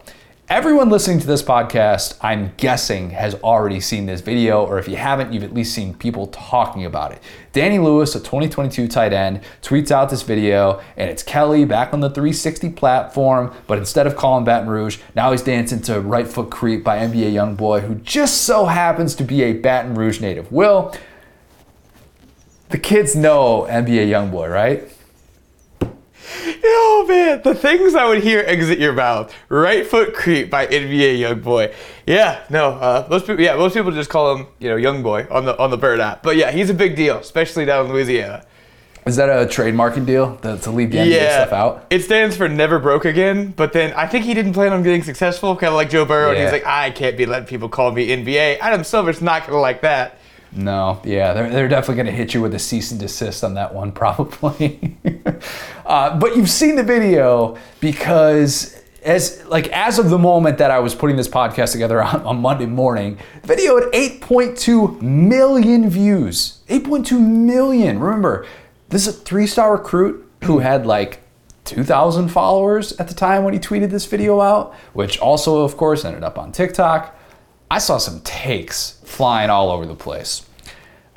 Everyone 0.49 0.87
listening 0.87 1.19
to 1.19 1.27
this 1.27 1.43
podcast, 1.43 2.17
I'm 2.21 2.53
guessing, 2.55 3.09
has 3.09 3.35
already 3.35 3.81
seen 3.81 4.05
this 4.05 4.21
video, 4.21 4.63
or 4.63 4.79
if 4.79 4.87
you 4.87 4.95
haven't, 4.95 5.33
you've 5.33 5.43
at 5.43 5.53
least 5.53 5.73
seen 5.73 5.93
people 5.93 6.27
talking 6.27 6.85
about 6.85 7.11
it. 7.11 7.21
Danny 7.51 7.79
Lewis, 7.79 8.15
a 8.15 8.19
2022 8.19 8.87
tight 8.87 9.11
end, 9.11 9.41
tweets 9.61 9.91
out 9.91 10.09
this 10.09 10.21
video, 10.21 10.81
and 10.95 11.09
it's 11.09 11.21
Kelly 11.21 11.65
back 11.65 11.93
on 11.93 11.99
the 11.99 12.09
360 12.09 12.69
platform, 12.69 13.53
but 13.67 13.77
instead 13.77 14.07
of 14.07 14.15
calling 14.15 14.45
Baton 14.45 14.69
Rouge, 14.69 14.99
now 15.15 15.31
he's 15.31 15.41
dancing 15.41 15.81
to 15.81 15.99
Right 15.99 16.25
Foot 16.25 16.49
Creep 16.49 16.81
by 16.81 16.99
NBA 16.99 17.33
Youngboy, 17.33 17.81
who 17.81 17.95
just 17.95 18.43
so 18.43 18.67
happens 18.67 19.15
to 19.15 19.25
be 19.25 19.43
a 19.43 19.51
Baton 19.51 19.95
Rouge 19.95 20.21
native. 20.21 20.49
Will, 20.49 20.95
the 22.69 22.77
kids 22.77 23.17
know 23.17 23.67
NBA 23.69 24.07
Youngboy, 24.07 24.49
right? 24.49 24.96
Oh 26.63 27.05
man, 27.07 27.41
the 27.41 27.55
things 27.55 27.95
I 27.95 28.05
would 28.05 28.21
hear 28.21 28.43
exit 28.45 28.79
your 28.79 28.93
mouth. 28.93 29.33
Right 29.49 29.85
foot 29.85 30.13
creep 30.13 30.49
by 30.49 30.67
NBA 30.67 31.19
Young 31.19 31.39
Boy. 31.39 31.73
Yeah, 32.05 32.43
no, 32.49 32.69
uh, 32.71 33.07
most 33.09 33.27
people, 33.27 33.43
yeah, 33.43 33.55
most 33.55 33.73
people 33.73 33.91
just 33.91 34.09
call 34.09 34.35
him, 34.35 34.47
you 34.59 34.69
know, 34.69 34.75
Young 34.75 35.03
Boy 35.03 35.27
on 35.29 35.45
the 35.45 35.57
on 35.57 35.69
the 35.69 35.77
Bird 35.77 35.99
app. 35.99 36.23
But 36.23 36.35
yeah, 36.35 36.51
he's 36.51 36.69
a 36.69 36.73
big 36.73 36.95
deal, 36.95 37.17
especially 37.17 37.65
down 37.65 37.85
in 37.85 37.91
Louisiana. 37.91 38.45
Is 39.05 39.15
that 39.15 39.29
a 39.29 39.45
trademarking 39.45 40.05
deal 40.05 40.35
to, 40.37 40.57
to 40.57 40.71
leave 40.71 40.91
the 40.91 40.97
NBA 40.97 41.11
yeah, 41.11 41.45
stuff 41.45 41.53
out? 41.53 41.87
it 41.89 42.01
stands 42.01 42.35
for 42.35 42.49
never 42.49 42.77
broke 42.77 43.05
again. 43.05 43.51
But 43.51 43.71
then 43.71 43.93
I 43.93 44.05
think 44.05 44.25
he 44.25 44.33
didn't 44.33 44.51
plan 44.51 44.73
on 44.73 44.83
getting 44.83 45.01
successful, 45.01 45.55
kind 45.55 45.69
of 45.69 45.75
like 45.75 45.89
Joe 45.89 46.03
Burrow. 46.03 46.31
And 46.31 46.39
he's 46.39 46.51
like, 46.51 46.65
I 46.65 46.91
can't 46.91 47.15
be 47.15 47.25
letting 47.25 47.47
people 47.47 47.69
call 47.69 47.91
me 47.91 48.09
NBA. 48.09 48.59
Adam 48.59 48.83
Silver's 48.83 49.21
not 49.21 49.47
gonna 49.47 49.61
like 49.61 49.81
that. 49.81 50.19
No, 50.51 51.01
yeah, 51.03 51.33
they're, 51.33 51.49
they're 51.49 51.67
definitely 51.67 51.95
going 51.95 52.05
to 52.07 52.11
hit 52.11 52.33
you 52.33 52.41
with 52.41 52.53
a 52.53 52.59
cease 52.59 52.91
and 52.91 52.99
desist 52.99 53.43
on 53.43 53.55
that 53.55 53.73
one, 53.73 53.91
probably. 53.93 54.97
Uh, 55.85 56.17
but 56.19 56.35
you've 56.35 56.49
seen 56.49 56.75
the 56.75 56.83
video 56.83 57.57
because 57.79 58.81
as 59.03 59.45
like 59.45 59.69
as 59.69 59.99
of 59.99 60.09
the 60.09 60.17
moment 60.17 60.57
that 60.57 60.69
I 60.69 60.79
was 60.79 60.93
putting 60.93 61.15
this 61.15 61.27
podcast 61.29 61.71
together 61.71 62.01
on, 62.03 62.21
on 62.23 62.41
Monday 62.41 62.65
morning, 62.65 63.17
the 63.41 63.47
video 63.47 63.79
had 63.79 63.91
8.2 63.93 65.01
million 65.01 65.89
views. 65.89 66.59
8.2 66.67 67.19
million. 67.19 67.99
Remember, 67.99 68.45
this 68.89 69.07
is 69.07 69.15
a 69.15 69.19
three-star 69.19 69.73
recruit 69.73 70.29
who 70.43 70.59
had 70.59 70.85
like 70.85 71.21
2,000 71.65 72.29
followers 72.29 72.93
at 72.93 73.07
the 73.07 73.13
time 73.13 73.43
when 73.43 73.53
he 73.53 73.59
tweeted 73.59 73.89
this 73.89 74.05
video 74.05 74.39
out, 74.39 74.73
which 74.93 75.19
also, 75.19 75.63
of 75.63 75.75
course, 75.75 76.05
ended 76.05 76.23
up 76.23 76.37
on 76.37 76.51
TikTok. 76.51 77.13
I 77.69 77.79
saw 77.79 77.97
some 77.97 78.21
takes 78.21 79.01
flying 79.03 79.49
all 79.49 79.71
over 79.71 79.85
the 79.85 79.95
place. 79.95 80.46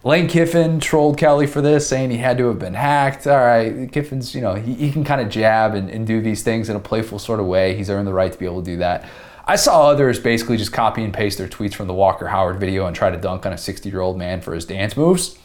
Lane 0.02 0.28
Kiffin 0.28 0.80
trolled 0.80 1.19
Kelly 1.19 1.47
for 1.47 1.61
this, 1.61 1.87
saying 1.87 2.11
he 2.11 2.16
had 2.16 2.38
to 2.38 2.47
have 2.47 2.59
been 2.59 2.75
hacked. 2.75 3.26
All 3.26 3.37
right, 3.37 3.90
Kiffin's, 3.92 4.35
you 4.35 4.40
know, 4.40 4.54
he, 4.54 4.73
he 4.75 4.92
can 4.92 5.04
kind 5.04 5.21
of 5.21 5.28
jab 5.28 5.75
and, 5.75 5.90
and 5.90 6.07
do 6.07 6.23
these 6.23 6.42
things 6.42 6.71
in 6.71 6.76
a 6.76 6.80
playful 6.80 7.19
sort 7.19 7.38
of 7.38 7.47
way. 7.47 7.76
He's 7.76 7.90
earned 7.90 8.07
the 8.07 8.14
right 8.14 8.33
to 8.33 8.38
be 8.38 8.47
able 8.47 8.62
to 8.62 8.71
do 8.71 8.78
that. 8.78 9.07
I 9.45 9.57
saw 9.57 9.88
others 9.88 10.19
basically 10.19 10.57
just 10.57 10.73
copy 10.73 11.02
and 11.02 11.12
paste 11.12 11.37
their 11.37 11.49
tweets 11.49 11.75
from 11.75 11.87
the 11.87 11.92
Walker 11.92 12.28
Howard 12.28 12.61
video 12.61 12.87
and 12.87 12.97
try 12.97 13.11
to 13.11 13.16
dunk 13.16 13.45
on 13.45 13.52
a 13.52 13.59
60 13.59 13.88
year 13.88 14.00
old 14.00 14.16
man 14.16 14.40
for 14.40 14.54
his 14.54 14.64
dance 14.64 14.97
moves. 14.97 15.37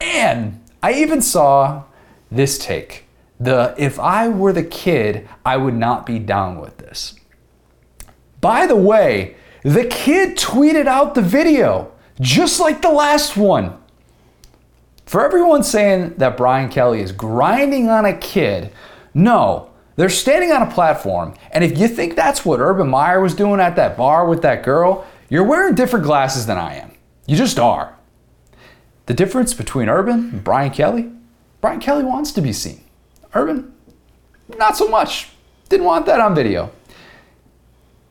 And 0.00 0.62
I 0.82 0.92
even 0.94 1.22
saw 1.22 1.84
this 2.30 2.58
take. 2.58 3.06
The 3.40 3.74
if 3.76 3.98
I 3.98 4.28
were 4.28 4.52
the 4.52 4.62
kid, 4.62 5.28
I 5.44 5.56
would 5.56 5.74
not 5.74 6.06
be 6.06 6.18
down 6.18 6.60
with 6.60 6.78
this. 6.78 7.14
By 8.40 8.66
the 8.66 8.76
way, 8.76 9.36
the 9.62 9.86
kid 9.86 10.36
tweeted 10.36 10.86
out 10.86 11.14
the 11.14 11.22
video, 11.22 11.93
just 12.20 12.60
like 12.60 12.82
the 12.82 12.90
last 12.90 13.36
one. 13.36 13.78
For 15.06 15.24
everyone 15.24 15.62
saying 15.62 16.14
that 16.16 16.36
Brian 16.36 16.70
Kelly 16.70 17.00
is 17.00 17.12
grinding 17.12 17.88
on 17.88 18.04
a 18.04 18.16
kid, 18.16 18.72
no, 19.12 19.70
they're 19.96 20.08
standing 20.08 20.50
on 20.50 20.62
a 20.62 20.70
platform. 20.70 21.34
And 21.50 21.62
if 21.62 21.78
you 21.78 21.88
think 21.88 22.16
that's 22.16 22.44
what 22.44 22.60
Urban 22.60 22.88
Meyer 22.88 23.20
was 23.20 23.34
doing 23.34 23.60
at 23.60 23.76
that 23.76 23.96
bar 23.96 24.26
with 24.26 24.42
that 24.42 24.62
girl, 24.62 25.06
you're 25.28 25.44
wearing 25.44 25.74
different 25.74 26.04
glasses 26.04 26.46
than 26.46 26.58
I 26.58 26.74
am. 26.74 26.92
You 27.26 27.36
just 27.36 27.58
are. 27.58 27.96
The 29.06 29.14
difference 29.14 29.52
between 29.52 29.88
Urban 29.88 30.30
and 30.30 30.44
Brian 30.44 30.70
Kelly 30.70 31.10
Brian 31.64 31.80
Kelly 31.80 32.04
wants 32.04 32.30
to 32.32 32.42
be 32.42 32.52
seen. 32.52 32.84
Urban, 33.32 33.72
not 34.58 34.76
so 34.76 34.86
much. 34.86 35.30
Didn't 35.70 35.86
want 35.86 36.04
that 36.04 36.20
on 36.20 36.34
video. 36.34 36.70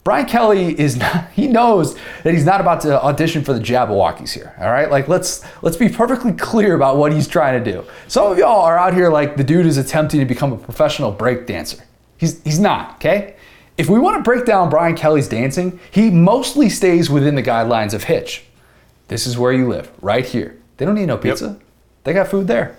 Brian 0.04 0.26
Kelly 0.26 0.78
is 0.78 0.98
not, 0.98 1.32
he 1.36 1.48
knows 1.48 1.96
that 2.24 2.34
he's 2.34 2.46
not 2.46 2.62
about 2.62 2.82
to 2.82 3.02
audition 3.02 3.44
for 3.44 3.54
the 3.54 3.60
Jabbawockeez 3.60 4.34
here. 4.34 4.54
All 4.60 4.72
right. 4.72 4.90
Like 4.92 5.08
let's 5.08 5.44
let's 5.62 5.78
be 5.78 5.90
perfectly 5.90 6.34
clear 6.34 6.76
about 6.76 6.98
what 6.98 7.14
he's 7.14 7.28
trying 7.28 7.64
to 7.64 7.72
do. 7.72 7.86
Some 8.08 8.32
of 8.32 8.38
y'all 8.38 8.62
are 8.62 8.78
out 8.78 8.94
here 8.94 9.10
like 9.10 9.38
the 9.38 9.44
dude 9.44 9.66
is 9.66 9.78
attempting 9.78 10.20
to 10.20 10.26
become 10.26 10.54
a 10.54 10.58
professional 10.58 11.12
break 11.12 11.48
dancer. 11.48 11.84
He's 12.18 12.44
he's 12.44 12.60
not, 12.60 12.96
okay? 12.96 13.36
If 13.78 13.90
we 13.90 13.98
want 13.98 14.18
to 14.18 14.24
break 14.24 14.46
down 14.46 14.70
Brian 14.70 14.96
Kelly's 14.96 15.28
dancing, 15.28 15.80
he 15.90 16.12
mostly 16.12 16.70
stays 16.70 17.10
within 17.10 17.36
the 17.36 17.42
guidelines 17.42 17.94
of 17.94 18.04
Hitch. 18.04 18.44
This 19.08 19.26
is 19.26 19.38
where 19.38 19.52
you 19.52 19.68
live, 19.68 19.92
right 20.02 20.26
here. 20.26 20.58
They 20.78 20.86
don't 20.86 20.96
need 20.96 21.08
no 21.08 21.18
pizza. 21.18 21.46
Yep. 21.46 21.62
They 22.04 22.14
got 22.14 22.28
food 22.28 22.48
there. 22.48 22.78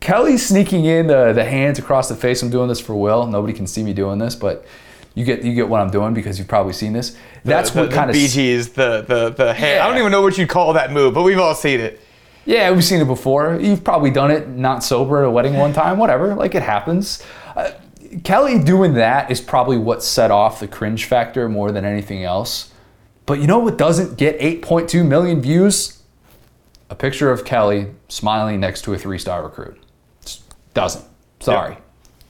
Kelly's 0.00 0.44
sneaking 0.46 0.84
in 0.84 1.06
the, 1.06 1.32
the 1.32 1.44
hands 1.44 1.78
across 1.78 2.08
the 2.08 2.14
face. 2.14 2.42
I'm 2.42 2.50
doing 2.50 2.68
this 2.68 2.80
for 2.80 2.94
Will. 2.94 3.26
Nobody 3.26 3.52
can 3.52 3.66
see 3.66 3.82
me 3.82 3.92
doing 3.92 4.18
this, 4.18 4.34
but 4.34 4.66
you 5.14 5.24
get 5.24 5.42
you 5.42 5.54
get 5.54 5.68
what 5.68 5.80
I'm 5.80 5.90
doing 5.90 6.14
because 6.14 6.38
you've 6.38 6.48
probably 6.48 6.72
seen 6.72 6.92
this. 6.92 7.16
That's 7.44 7.70
the, 7.70 7.82
what 7.82 7.92
kind 7.92 8.10
of 8.10 8.16
BG's 8.16 8.70
the 8.70 9.02
the 9.02 9.30
the 9.30 9.54
hand. 9.54 9.76
Yeah. 9.76 9.84
I 9.84 9.88
don't 9.88 9.98
even 9.98 10.12
know 10.12 10.22
what 10.22 10.36
you'd 10.36 10.48
call 10.48 10.72
that 10.72 10.92
move, 10.92 11.14
but 11.14 11.22
we've 11.22 11.38
all 11.38 11.54
seen 11.54 11.80
it. 11.80 12.00
Yeah, 12.46 12.70
we've 12.72 12.84
seen 12.84 13.00
it 13.00 13.06
before. 13.06 13.58
You've 13.60 13.82
probably 13.82 14.10
done 14.10 14.30
it 14.30 14.48
not 14.48 14.84
sober 14.84 15.22
at 15.22 15.26
a 15.26 15.30
wedding 15.30 15.54
one 15.54 15.72
time. 15.72 15.98
Whatever, 15.98 16.34
like 16.34 16.54
it 16.54 16.62
happens. 16.62 17.22
Uh, 17.56 17.70
Kelly 18.22 18.62
doing 18.62 18.94
that 18.94 19.30
is 19.30 19.40
probably 19.40 19.78
what 19.78 20.02
set 20.02 20.30
off 20.30 20.60
the 20.60 20.68
cringe 20.68 21.06
factor 21.06 21.48
more 21.48 21.72
than 21.72 21.84
anything 21.84 22.22
else. 22.22 22.72
But 23.26 23.40
you 23.40 23.46
know 23.46 23.58
what 23.58 23.78
doesn't 23.78 24.18
get 24.18 24.38
8.2 24.38 25.06
million 25.06 25.40
views? 25.40 26.02
A 26.90 26.94
picture 26.94 27.30
of 27.30 27.44
Kelly 27.44 27.88
smiling 28.08 28.60
next 28.60 28.82
to 28.82 28.92
a 28.92 28.98
three-star 28.98 29.42
recruit. 29.42 29.80
Just 30.22 30.42
doesn't. 30.74 31.04
Sorry. 31.40 31.70
Yep. 31.70 31.82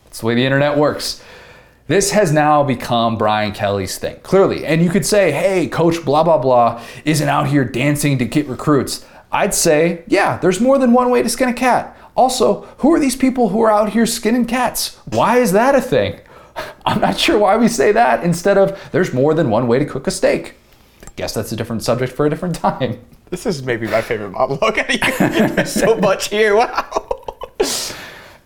That's 0.04 0.20
the 0.20 0.26
way 0.26 0.34
the 0.36 0.44
internet 0.44 0.78
works. 0.78 1.22
This 1.86 2.12
has 2.12 2.32
now 2.32 2.62
become 2.62 3.18
Brian 3.18 3.52
Kelly's 3.52 3.98
thing, 3.98 4.16
clearly. 4.22 4.64
And 4.64 4.82
you 4.82 4.88
could 4.88 5.04
say, 5.04 5.32
hey, 5.32 5.66
coach 5.66 6.02
blah, 6.02 6.24
blah, 6.24 6.38
blah 6.38 6.82
isn't 7.04 7.28
out 7.28 7.48
here 7.48 7.64
dancing 7.64 8.16
to 8.18 8.24
get 8.24 8.46
recruits. 8.46 9.04
I'd 9.30 9.52
say, 9.52 10.02
yeah, 10.06 10.38
there's 10.38 10.60
more 10.60 10.78
than 10.78 10.92
one 10.94 11.10
way 11.10 11.22
to 11.22 11.28
skin 11.28 11.50
a 11.50 11.52
cat. 11.52 11.94
Also, 12.14 12.62
who 12.78 12.94
are 12.94 13.00
these 13.00 13.16
people 13.16 13.50
who 13.50 13.60
are 13.60 13.70
out 13.70 13.90
here 13.90 14.06
skinning 14.06 14.46
cats? 14.46 14.96
Why 15.06 15.38
is 15.38 15.52
that 15.52 15.74
a 15.74 15.80
thing? 15.80 16.20
I'm 16.86 17.00
not 17.00 17.18
sure 17.18 17.38
why 17.38 17.56
we 17.58 17.68
say 17.68 17.92
that 17.92 18.24
instead 18.24 18.56
of 18.56 18.80
there's 18.92 19.12
more 19.12 19.34
than 19.34 19.50
one 19.50 19.66
way 19.66 19.78
to 19.78 19.84
cook 19.84 20.06
a 20.06 20.10
steak. 20.10 20.54
Guess 21.16 21.34
that's 21.34 21.52
a 21.52 21.56
different 21.56 21.82
subject 21.82 22.14
for 22.14 22.24
a 22.24 22.30
different 22.30 22.54
time. 22.54 22.98
This 23.28 23.44
is 23.44 23.62
maybe 23.62 23.88
my 23.88 24.00
favorite 24.00 24.30
monologue. 24.30 24.76
There's 25.18 25.72
so 25.72 25.96
much 25.96 26.28
here. 26.28 26.54
Wow. 26.56 27.24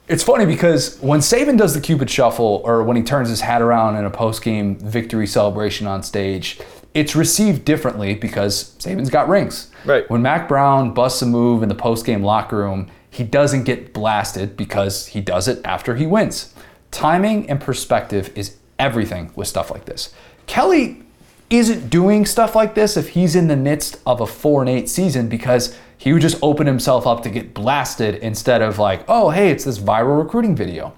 It's 0.08 0.22
funny 0.22 0.46
because 0.46 0.98
when 1.00 1.20
Saban 1.20 1.58
does 1.58 1.74
the 1.74 1.80
Cupid 1.80 2.08
Shuffle 2.08 2.62
or 2.64 2.82
when 2.82 2.96
he 2.96 3.02
turns 3.02 3.28
his 3.28 3.42
hat 3.42 3.60
around 3.60 3.96
in 3.96 4.06
a 4.06 4.10
post-game 4.10 4.78
victory 4.78 5.26
celebration 5.26 5.86
on 5.86 6.02
stage, 6.02 6.58
it's 6.94 7.14
received 7.14 7.66
differently 7.66 8.14
because 8.14 8.74
Saban's 8.78 9.10
got 9.10 9.28
rings. 9.28 9.70
Right. 9.84 10.08
When 10.08 10.22
Mack 10.22 10.48
Brown 10.48 10.94
busts 10.94 11.20
a 11.20 11.26
move 11.26 11.62
in 11.62 11.68
the 11.68 11.74
post-game 11.74 12.22
locker 12.22 12.56
room, 12.56 12.90
he 13.10 13.22
doesn't 13.22 13.64
get 13.64 13.92
blasted 13.92 14.56
because 14.56 15.08
he 15.08 15.20
does 15.20 15.46
it 15.46 15.60
after 15.64 15.94
he 15.94 16.06
wins. 16.06 16.54
Timing 16.90 17.48
and 17.50 17.60
perspective 17.60 18.32
is 18.34 18.56
everything 18.78 19.30
with 19.36 19.46
stuff 19.46 19.70
like 19.70 19.84
this. 19.84 20.14
Kelly 20.46 21.02
isn't 21.50 21.88
doing 21.88 22.26
stuff 22.26 22.54
like 22.54 22.74
this 22.74 22.96
if 22.96 23.10
he's 23.10 23.34
in 23.34 23.48
the 23.48 23.56
midst 23.56 24.00
of 24.06 24.20
a 24.20 24.26
4 24.26 24.62
and 24.62 24.70
8 24.70 24.88
season 24.88 25.28
because 25.28 25.76
he 25.96 26.12
would 26.12 26.22
just 26.22 26.38
open 26.42 26.66
himself 26.66 27.06
up 27.06 27.22
to 27.22 27.30
get 27.30 27.54
blasted 27.54 28.16
instead 28.16 28.62
of 28.62 28.78
like, 28.78 29.04
oh, 29.08 29.30
hey, 29.30 29.50
it's 29.50 29.64
this 29.64 29.78
viral 29.78 30.22
recruiting 30.22 30.54
video. 30.54 30.94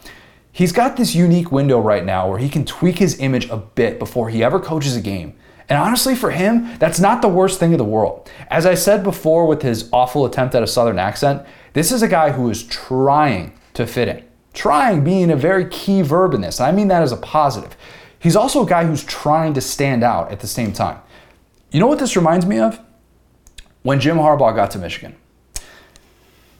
He's 0.52 0.72
got 0.72 0.96
this 0.96 1.14
unique 1.14 1.52
window 1.52 1.80
right 1.80 2.04
now 2.04 2.28
where 2.28 2.38
he 2.38 2.48
can 2.48 2.64
tweak 2.64 2.98
his 2.98 3.18
image 3.20 3.48
a 3.48 3.56
bit 3.56 3.98
before 3.98 4.28
he 4.28 4.42
ever 4.42 4.58
coaches 4.58 4.96
a 4.96 5.00
game. 5.00 5.34
And 5.68 5.78
honestly, 5.78 6.16
for 6.16 6.32
him, 6.32 6.76
that's 6.78 6.98
not 6.98 7.22
the 7.22 7.28
worst 7.28 7.60
thing 7.60 7.70
in 7.70 7.78
the 7.78 7.84
world. 7.84 8.28
As 8.48 8.66
I 8.66 8.74
said 8.74 9.04
before 9.04 9.46
with 9.46 9.62
his 9.62 9.88
awful 9.92 10.26
attempt 10.26 10.56
at 10.56 10.64
a 10.64 10.66
southern 10.66 10.98
accent, 10.98 11.46
this 11.72 11.92
is 11.92 12.02
a 12.02 12.08
guy 12.08 12.32
who 12.32 12.50
is 12.50 12.64
trying 12.64 13.56
to 13.74 13.86
fit 13.86 14.08
in. 14.08 14.24
Trying 14.52 15.04
being 15.04 15.30
a 15.30 15.36
very 15.36 15.66
key 15.68 16.02
verb 16.02 16.34
in 16.34 16.40
this. 16.40 16.60
I 16.60 16.72
mean 16.72 16.88
that 16.88 17.04
as 17.04 17.12
a 17.12 17.16
positive. 17.16 17.76
He's 18.20 18.36
also 18.36 18.64
a 18.64 18.68
guy 18.68 18.84
who's 18.84 19.02
trying 19.02 19.54
to 19.54 19.60
stand 19.60 20.04
out 20.04 20.30
at 20.30 20.38
the 20.40 20.46
same 20.46 20.72
time. 20.72 21.00
You 21.72 21.80
know 21.80 21.88
what 21.88 21.98
this 21.98 22.14
reminds 22.16 22.46
me 22.46 22.58
of? 22.58 22.78
when 23.82 24.00
Jim 24.00 24.16
Harbaugh 24.16 24.54
got 24.54 24.70
to 24.72 24.78
Michigan. 24.78 25.16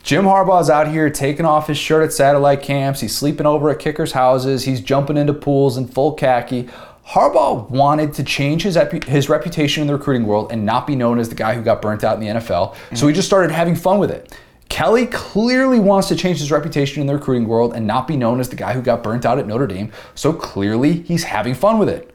Jim 0.02 0.24
Harbaugh's 0.24 0.70
out 0.70 0.88
here 0.88 1.10
taking 1.10 1.44
off 1.44 1.66
his 1.66 1.76
shirt 1.76 2.02
at 2.02 2.12
satellite 2.12 2.62
camps. 2.62 3.00
He's 3.00 3.14
sleeping 3.14 3.46
over 3.46 3.68
at 3.68 3.78
kickers' 3.78 4.12
houses. 4.12 4.64
He's 4.64 4.80
jumping 4.80 5.18
into 5.18 5.34
pools 5.34 5.76
in 5.76 5.86
full 5.86 6.14
khaki. 6.14 6.70
Harbaugh 7.08 7.68
wanted 7.68 8.14
to 8.14 8.24
change 8.24 8.62
his, 8.62 8.78
his 9.06 9.28
reputation 9.28 9.82
in 9.82 9.86
the 9.86 9.92
recruiting 9.92 10.26
world 10.26 10.50
and 10.52 10.64
not 10.64 10.86
be 10.86 10.96
known 10.96 11.18
as 11.18 11.28
the 11.28 11.34
guy 11.34 11.54
who 11.54 11.62
got 11.62 11.82
burnt 11.82 12.02
out 12.02 12.14
in 12.14 12.20
the 12.20 12.40
NFL. 12.40 12.72
Mm-hmm. 12.72 12.94
So 12.96 13.08
he 13.08 13.14
just 13.14 13.28
started 13.28 13.50
having 13.50 13.74
fun 13.74 13.98
with 13.98 14.10
it. 14.10 14.34
Kelly 14.70 15.04
clearly 15.06 15.78
wants 15.78 16.08
to 16.08 16.16
change 16.16 16.38
his 16.38 16.50
reputation 16.50 17.02
in 17.02 17.06
the 17.06 17.14
recruiting 17.14 17.46
world 17.46 17.74
and 17.74 17.86
not 17.86 18.08
be 18.08 18.16
known 18.16 18.40
as 18.40 18.48
the 18.48 18.56
guy 18.56 18.72
who 18.72 18.80
got 18.80 19.02
burnt 19.02 19.26
out 19.26 19.38
at 19.38 19.46
Notre 19.46 19.66
Dame. 19.66 19.92
So 20.14 20.32
clearly 20.32 21.02
he's 21.02 21.24
having 21.24 21.54
fun 21.54 21.78
with 21.78 21.90
it. 21.90 22.14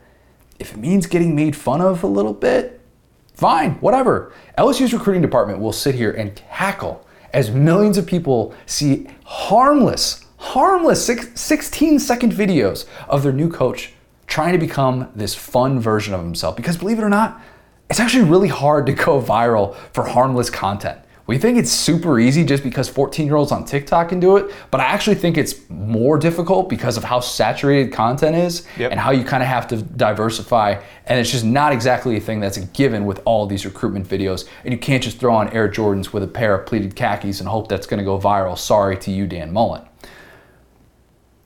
If 0.58 0.74
it 0.74 0.78
means 0.78 1.06
getting 1.06 1.36
made 1.36 1.56
fun 1.56 1.82
of 1.82 2.02
a 2.02 2.08
little 2.08 2.34
bit, 2.34 2.82
Fine, 3.36 3.74
whatever. 3.76 4.32
LSU's 4.58 4.94
recruiting 4.94 5.22
department 5.22 5.60
will 5.60 5.74
sit 5.74 5.96
here 5.96 6.12
and 6.12 6.34
cackle 6.36 7.06
as 7.34 7.52
millions 7.52 7.98
of 7.98 8.08
people 8.08 8.56
see 8.66 9.08
harmless, 9.26 10.24
harmless 10.38 11.06
16 11.06 12.00
second 12.00 12.32
videos 12.32 12.86
of 13.10 13.24
their 13.24 13.34
new 13.34 13.50
coach 13.50 13.92
trying 14.26 14.54
to 14.54 14.58
become 14.58 15.12
this 15.14 15.36
fun 15.36 15.82
version 15.82 16.14
of 16.14 16.22
himself. 16.22 16.56
Because 16.56 16.78
believe 16.78 16.98
it 16.98 17.04
or 17.04 17.10
not, 17.10 17.42
it's 17.90 18.00
actually 18.00 18.24
really 18.24 18.48
hard 18.48 18.86
to 18.86 18.94
go 18.94 19.22
viral 19.22 19.76
for 19.92 20.06
harmless 20.06 20.50
content. 20.50 21.00
We 21.28 21.40
think 21.40 21.58
it's 21.58 21.72
super 21.72 22.20
easy 22.20 22.44
just 22.44 22.62
because 22.62 22.88
14 22.88 23.26
year 23.26 23.36
olds 23.36 23.52
on 23.52 23.66
TikTok 23.66 24.10
can 24.10 24.20
do 24.20 24.38
it, 24.38 24.54
but 24.70 24.80
I 24.80 24.86
actually 24.86 25.16
think 25.16 25.38
it's 25.38 25.68
more 25.70 26.20
difficult 26.20 26.70
because 26.70 26.98
of 26.98 27.04
how 27.04 27.20
saturated 27.20 27.92
content 27.92 28.36
is 28.36 28.68
yep. 28.78 28.92
and 28.92 29.00
how 29.00 29.10
you 29.10 29.24
kind 29.24 29.42
of 29.42 29.50
have 29.50 29.68
to 29.70 29.82
diversify. 29.82 30.80
And 31.08 31.20
it's 31.20 31.32
just 31.32 31.44
not 31.44 31.74
exactly 31.74 32.16
a 32.16 32.20
thing 32.20 32.40
that's 32.40 32.58
a 32.58 32.66
given 32.66 33.06
with 33.06 33.22
all 33.26 33.48
these 33.48 33.66
recruitment 33.66 34.08
videos. 34.08 34.48
And 34.64 34.72
you 34.72 34.78
can't 34.78 35.02
just 35.02 35.18
throw 35.18 35.34
on 35.34 35.50
Air 35.50 35.68
Jordans 35.68 36.14
with 36.14 36.22
a 36.22 36.28
pair 36.28 36.54
of 36.54 36.68
pleated 36.68 36.96
khakis 36.96 37.40
and 37.40 37.50
hope 37.50 37.70
that's 37.70 37.88
going 37.88 37.98
to 37.98 38.06
go 38.06 38.20
viral. 38.20 38.56
Sorry 38.56 38.96
to 38.98 39.12
you, 39.12 39.26
Dan 39.26 39.52
Mullen. 39.52 39.84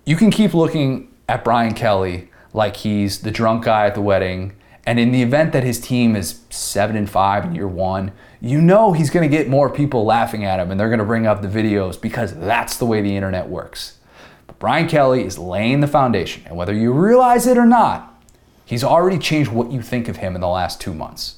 You 0.05 0.17
can 0.17 0.29
keep 0.29 0.53
looking 0.53 1.13
at 1.29 1.45
Brian 1.45 1.73
Kelly 1.73 2.29
like 2.51 2.75
he's 2.75 3.21
the 3.21 3.31
drunk 3.31 3.63
guy 3.63 3.85
at 3.85 3.95
the 3.95 4.01
wedding. 4.01 4.55
And 4.89 4.99
in 4.99 5.11
the 5.11 5.21
event 5.21 5.53
that 5.53 5.63
his 5.63 5.79
team 5.79 6.15
is 6.15 6.39
seven 6.49 6.95
and 6.95 7.07
five 7.07 7.45
in 7.45 7.53
year 7.53 7.67
one, 7.67 8.11
you 8.41 8.59
know 8.59 8.91
he's 8.91 9.11
going 9.11 9.21
to 9.21 9.37
get 9.37 9.47
more 9.47 9.69
people 9.69 10.03
laughing 10.03 10.43
at 10.43 10.59
him 10.59 10.71
and 10.71 10.79
they're 10.79 10.89
going 10.89 10.97
to 10.97 11.05
bring 11.05 11.27
up 11.27 11.43
the 11.43 11.47
videos 11.47 12.01
because 12.01 12.33
that's 12.33 12.77
the 12.77 12.87
way 12.87 12.99
the 12.99 13.15
internet 13.15 13.47
works. 13.47 13.99
But 14.47 14.57
Brian 14.57 14.87
Kelly 14.87 15.23
is 15.23 15.37
laying 15.37 15.81
the 15.81 15.87
foundation, 15.87 16.41
and 16.47 16.57
whether 16.57 16.73
you 16.73 16.91
realize 16.91 17.45
it 17.45 17.55
or 17.55 17.67
not, 17.67 18.19
he's 18.65 18.83
already 18.83 19.19
changed 19.19 19.51
what 19.51 19.71
you 19.71 19.83
think 19.83 20.07
of 20.07 20.17
him 20.17 20.33
in 20.33 20.41
the 20.41 20.47
last 20.47 20.81
two 20.81 20.95
months. 20.95 21.35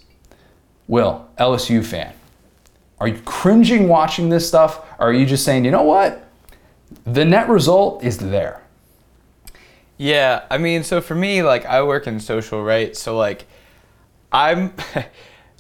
Will, 0.88 1.28
LSU 1.38 1.84
fan, 1.84 2.14
are 3.02 3.10
you 3.10 3.20
cringing 3.26 3.90
watching 3.90 4.30
this 4.30 4.48
stuff? 4.48 4.78
Or 4.98 5.10
are 5.10 5.14
you 5.14 5.26
just 5.26 5.44
saying, 5.44 5.66
you 5.66 5.72
know 5.72 5.84
what? 5.84 6.26
The 7.04 7.26
net 7.26 7.50
result 7.50 8.02
is 8.02 8.18
there. 8.18 8.61
Yeah, 10.02 10.46
I 10.50 10.58
mean, 10.58 10.84
so 10.84 11.00
for 11.00 11.14
me, 11.14 11.44
like, 11.44 11.64
I 11.68 11.84
work 11.84 12.08
in 12.08 12.20
social, 12.20 12.64
right? 12.64 12.98
So, 12.98 13.16
like, 13.16 13.46
I'm. 14.32 14.74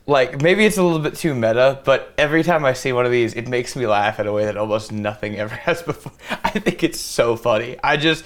like 0.07 0.41
maybe 0.41 0.65
it's 0.65 0.77
a 0.77 0.83
little 0.83 0.97
bit 0.97 1.13
too 1.13 1.35
meta, 1.35 1.79
but 1.85 2.11
every 2.17 2.41
time 2.41 2.65
I 2.65 2.73
see 2.73 2.91
one 2.91 3.05
of 3.05 3.11
these, 3.11 3.35
it 3.35 3.47
makes 3.47 3.75
me 3.75 3.85
laugh 3.85 4.19
in 4.19 4.25
a 4.25 4.33
way 4.33 4.45
that 4.45 4.57
almost 4.57 4.91
nothing 4.91 5.37
ever 5.37 5.53
has 5.67 5.83
before. 5.83 6.11
I 6.43 6.57
think 6.57 6.81
it's 6.81 6.99
so 6.99 7.35
funny. 7.35 7.77
I 7.83 7.97
just 7.97 8.25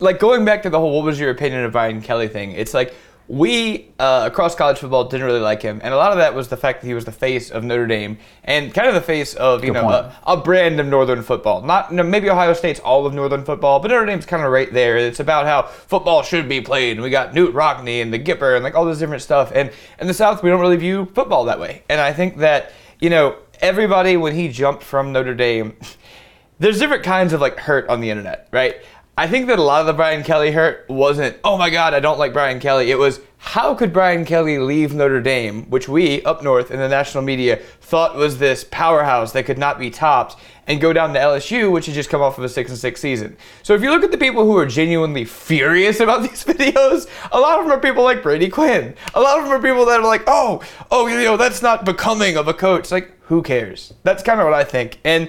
like 0.00 0.18
going 0.18 0.44
back 0.44 0.64
to 0.64 0.70
the 0.70 0.78
whole 0.78 0.94
"what 0.94 1.06
was 1.06 1.18
your 1.18 1.30
opinion 1.30 1.64
of 1.64 1.72
Brian 1.72 2.02
Kelly" 2.02 2.28
thing. 2.28 2.52
It's 2.52 2.74
like 2.74 2.94
we 3.28 3.90
uh, 3.98 4.22
across 4.24 4.54
college 4.54 4.78
football 4.78 5.04
didn't 5.04 5.26
really 5.26 5.38
like 5.38 5.60
him, 5.60 5.80
and 5.84 5.92
a 5.92 5.96
lot 5.98 6.12
of 6.12 6.18
that 6.18 6.34
was 6.34 6.48
the 6.48 6.56
fact 6.56 6.80
that 6.80 6.86
he 6.86 6.94
was 6.94 7.04
the 7.04 7.12
face 7.12 7.50
of 7.50 7.62
Notre 7.62 7.86
Dame 7.86 8.16
and 8.42 8.72
kind 8.72 8.88
of 8.88 8.94
the 8.94 9.02
face 9.02 9.34
of 9.34 9.62
you 9.62 9.74
Good 9.74 9.82
know 9.82 9.90
a, 9.90 10.16
a, 10.26 10.36
brand 10.38 10.80
of 10.80 10.86
Northern 10.86 11.22
football. 11.22 11.60
Not 11.60 11.90
you 11.90 11.98
know, 11.98 12.04
maybe 12.04 12.30
Ohio 12.30 12.54
State's 12.54 12.80
all 12.80 13.04
of 13.04 13.12
Northern 13.12 13.44
football, 13.44 13.80
but 13.80 13.90
Notre 13.90 14.06
Dame's 14.06 14.24
kind 14.24 14.42
of 14.42 14.50
right 14.50 14.72
there. 14.72 14.96
It's 14.96 15.20
about 15.20 15.44
how 15.44 15.62
football 15.64 16.22
should 16.22 16.48
be 16.48 16.62
played. 16.62 16.92
And 16.92 17.02
we 17.02 17.10
got 17.10 17.34
Knute 17.34 17.52
Rockne 17.52 18.00
and 18.00 18.12
the 18.12 18.18
Gipper 18.18 18.54
and 18.54 18.64
like 18.64 18.74
all 18.74 18.86
this 18.86 18.98
different 18.98 19.22
stuff. 19.22 19.52
And 19.54 19.70
in 20.00 20.06
the 20.06 20.14
South, 20.14 20.42
we 20.42 20.48
don't 20.48 20.60
really 20.60 20.76
view 20.76 21.04
football 21.14 21.44
that 21.44 21.60
way. 21.60 21.82
And 21.90 22.00
I 22.00 22.14
think 22.14 22.38
that 22.38 22.72
you 22.98 23.10
know 23.10 23.36
everybody 23.60 24.16
when 24.16 24.34
he 24.34 24.48
jumped 24.48 24.82
from 24.82 25.12
Notre 25.12 25.34
Dame, 25.34 25.76
there's 26.58 26.78
different 26.78 27.02
kinds 27.02 27.34
of 27.34 27.42
like 27.42 27.58
hurt 27.58 27.90
on 27.90 28.00
the 28.00 28.08
internet, 28.08 28.48
right? 28.52 28.76
I 29.18 29.26
think 29.26 29.48
that 29.48 29.58
a 29.58 29.62
lot 29.62 29.80
of 29.80 29.88
the 29.88 29.94
Brian 29.94 30.22
Kelly 30.22 30.52
hurt 30.52 30.84
wasn't, 30.88 31.36
oh 31.42 31.58
my 31.58 31.70
God, 31.70 31.92
I 31.92 31.98
don't 31.98 32.20
like 32.20 32.32
Brian 32.32 32.60
Kelly. 32.60 32.92
It 32.92 32.98
was, 32.98 33.20
how 33.38 33.74
could 33.74 33.92
Brian 33.92 34.24
Kelly 34.24 34.58
leave 34.58 34.94
Notre 34.94 35.20
Dame, 35.20 35.68
which 35.68 35.88
we 35.88 36.22
up 36.22 36.44
north 36.44 36.70
in 36.70 36.78
the 36.78 36.88
national 36.88 37.24
media 37.24 37.56
thought 37.80 38.14
was 38.14 38.38
this 38.38 38.64
powerhouse 38.70 39.32
that 39.32 39.44
could 39.44 39.58
not 39.58 39.76
be 39.76 39.90
topped, 39.90 40.36
and 40.68 40.80
go 40.80 40.92
down 40.92 41.14
to 41.14 41.18
LSU, 41.18 41.72
which 41.72 41.86
had 41.86 41.96
just 41.96 42.10
come 42.10 42.22
off 42.22 42.38
of 42.38 42.44
a 42.44 42.48
six 42.48 42.70
and 42.70 42.78
six 42.78 43.00
season. 43.00 43.36
So 43.64 43.74
if 43.74 43.82
you 43.82 43.90
look 43.90 44.04
at 44.04 44.12
the 44.12 44.18
people 44.18 44.44
who 44.44 44.56
are 44.56 44.66
genuinely 44.66 45.24
furious 45.24 45.98
about 45.98 46.22
these 46.28 46.44
videos, 46.44 47.08
a 47.32 47.40
lot 47.40 47.58
of 47.58 47.64
them 47.64 47.76
are 47.76 47.80
people 47.80 48.04
like 48.04 48.22
Brady 48.22 48.48
Quinn. 48.48 48.94
A 49.14 49.20
lot 49.20 49.38
of 49.38 49.46
them 49.46 49.52
are 49.52 49.60
people 49.60 49.84
that 49.86 49.98
are 49.98 50.06
like, 50.06 50.22
oh, 50.28 50.62
oh, 50.92 51.08
you 51.08 51.16
know, 51.24 51.36
that's 51.36 51.60
not 51.60 51.84
becoming 51.84 52.36
of 52.36 52.46
a 52.46 52.54
coach. 52.54 52.92
Like, 52.92 53.10
who 53.22 53.42
cares? 53.42 53.94
That's 54.04 54.22
kind 54.22 54.38
of 54.38 54.44
what 54.44 54.54
I 54.54 54.62
think. 54.62 55.00
And 55.02 55.28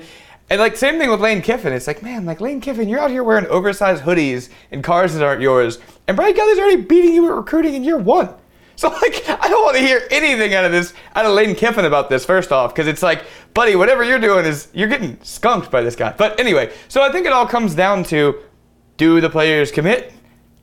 and 0.50 0.60
like 0.60 0.76
same 0.76 0.98
thing 0.98 1.10
with 1.10 1.22
Lane 1.22 1.42
Kiffin. 1.42 1.74
It's 1.74 1.88
like, 1.88 2.04
man, 2.04 2.26
like 2.26 2.42
Lane 2.42 2.62
Kiffin, 2.62 2.90
you're 2.90 3.00
out 3.00 3.12
here 3.12 3.24
wearing 3.24 3.46
oversized 3.48 4.04
hoodies 4.04 4.50
in 4.72 4.82
cars 4.82 5.14
that 5.14 5.26
aren't 5.26 5.42
yours, 5.42 5.80
and 6.08 6.16
Brian 6.18 6.34
Kelly's 6.34 6.60
already 6.60 6.82
beating 6.82 7.14
you 7.14 7.28
at 7.28 7.36
recruiting 7.36 7.76
in 7.76 7.84
year 7.84 7.98
one. 7.98 8.34
So 8.76 8.88
like, 8.88 9.28
I 9.28 9.50
don't 9.50 9.62
want 9.62 9.76
to 9.76 9.82
hear 9.82 10.08
anything 10.10 10.54
out 10.54 10.64
of 10.64 10.72
this, 10.72 10.94
out 11.14 11.26
of 11.26 11.34
Lane 11.34 11.54
Kiffin 11.54 11.84
about 11.84 12.10
this. 12.10 12.24
First 12.24 12.54
off, 12.54 12.74
because 12.74 12.88
it's 12.88 13.04
like, 13.04 13.26
buddy, 13.54 13.76
whatever 13.76 14.06
you're 14.06 14.20
doing 14.20 14.46
is 14.46 14.70
you're 14.74 14.88
getting 14.88 15.20
skunked 15.22 15.70
by 15.70 15.82
this 15.82 15.98
guy. 15.98 16.14
But 16.18 16.40
anyway, 16.40 16.72
so 16.88 17.02
I 17.02 17.12
think 17.12 17.26
it 17.26 17.34
all 17.34 17.46
comes 17.46 17.76
down 17.76 18.06
to, 18.06 18.42
do 18.96 19.20
the 19.20 19.30
players 19.30 19.70
commit? 19.72 20.14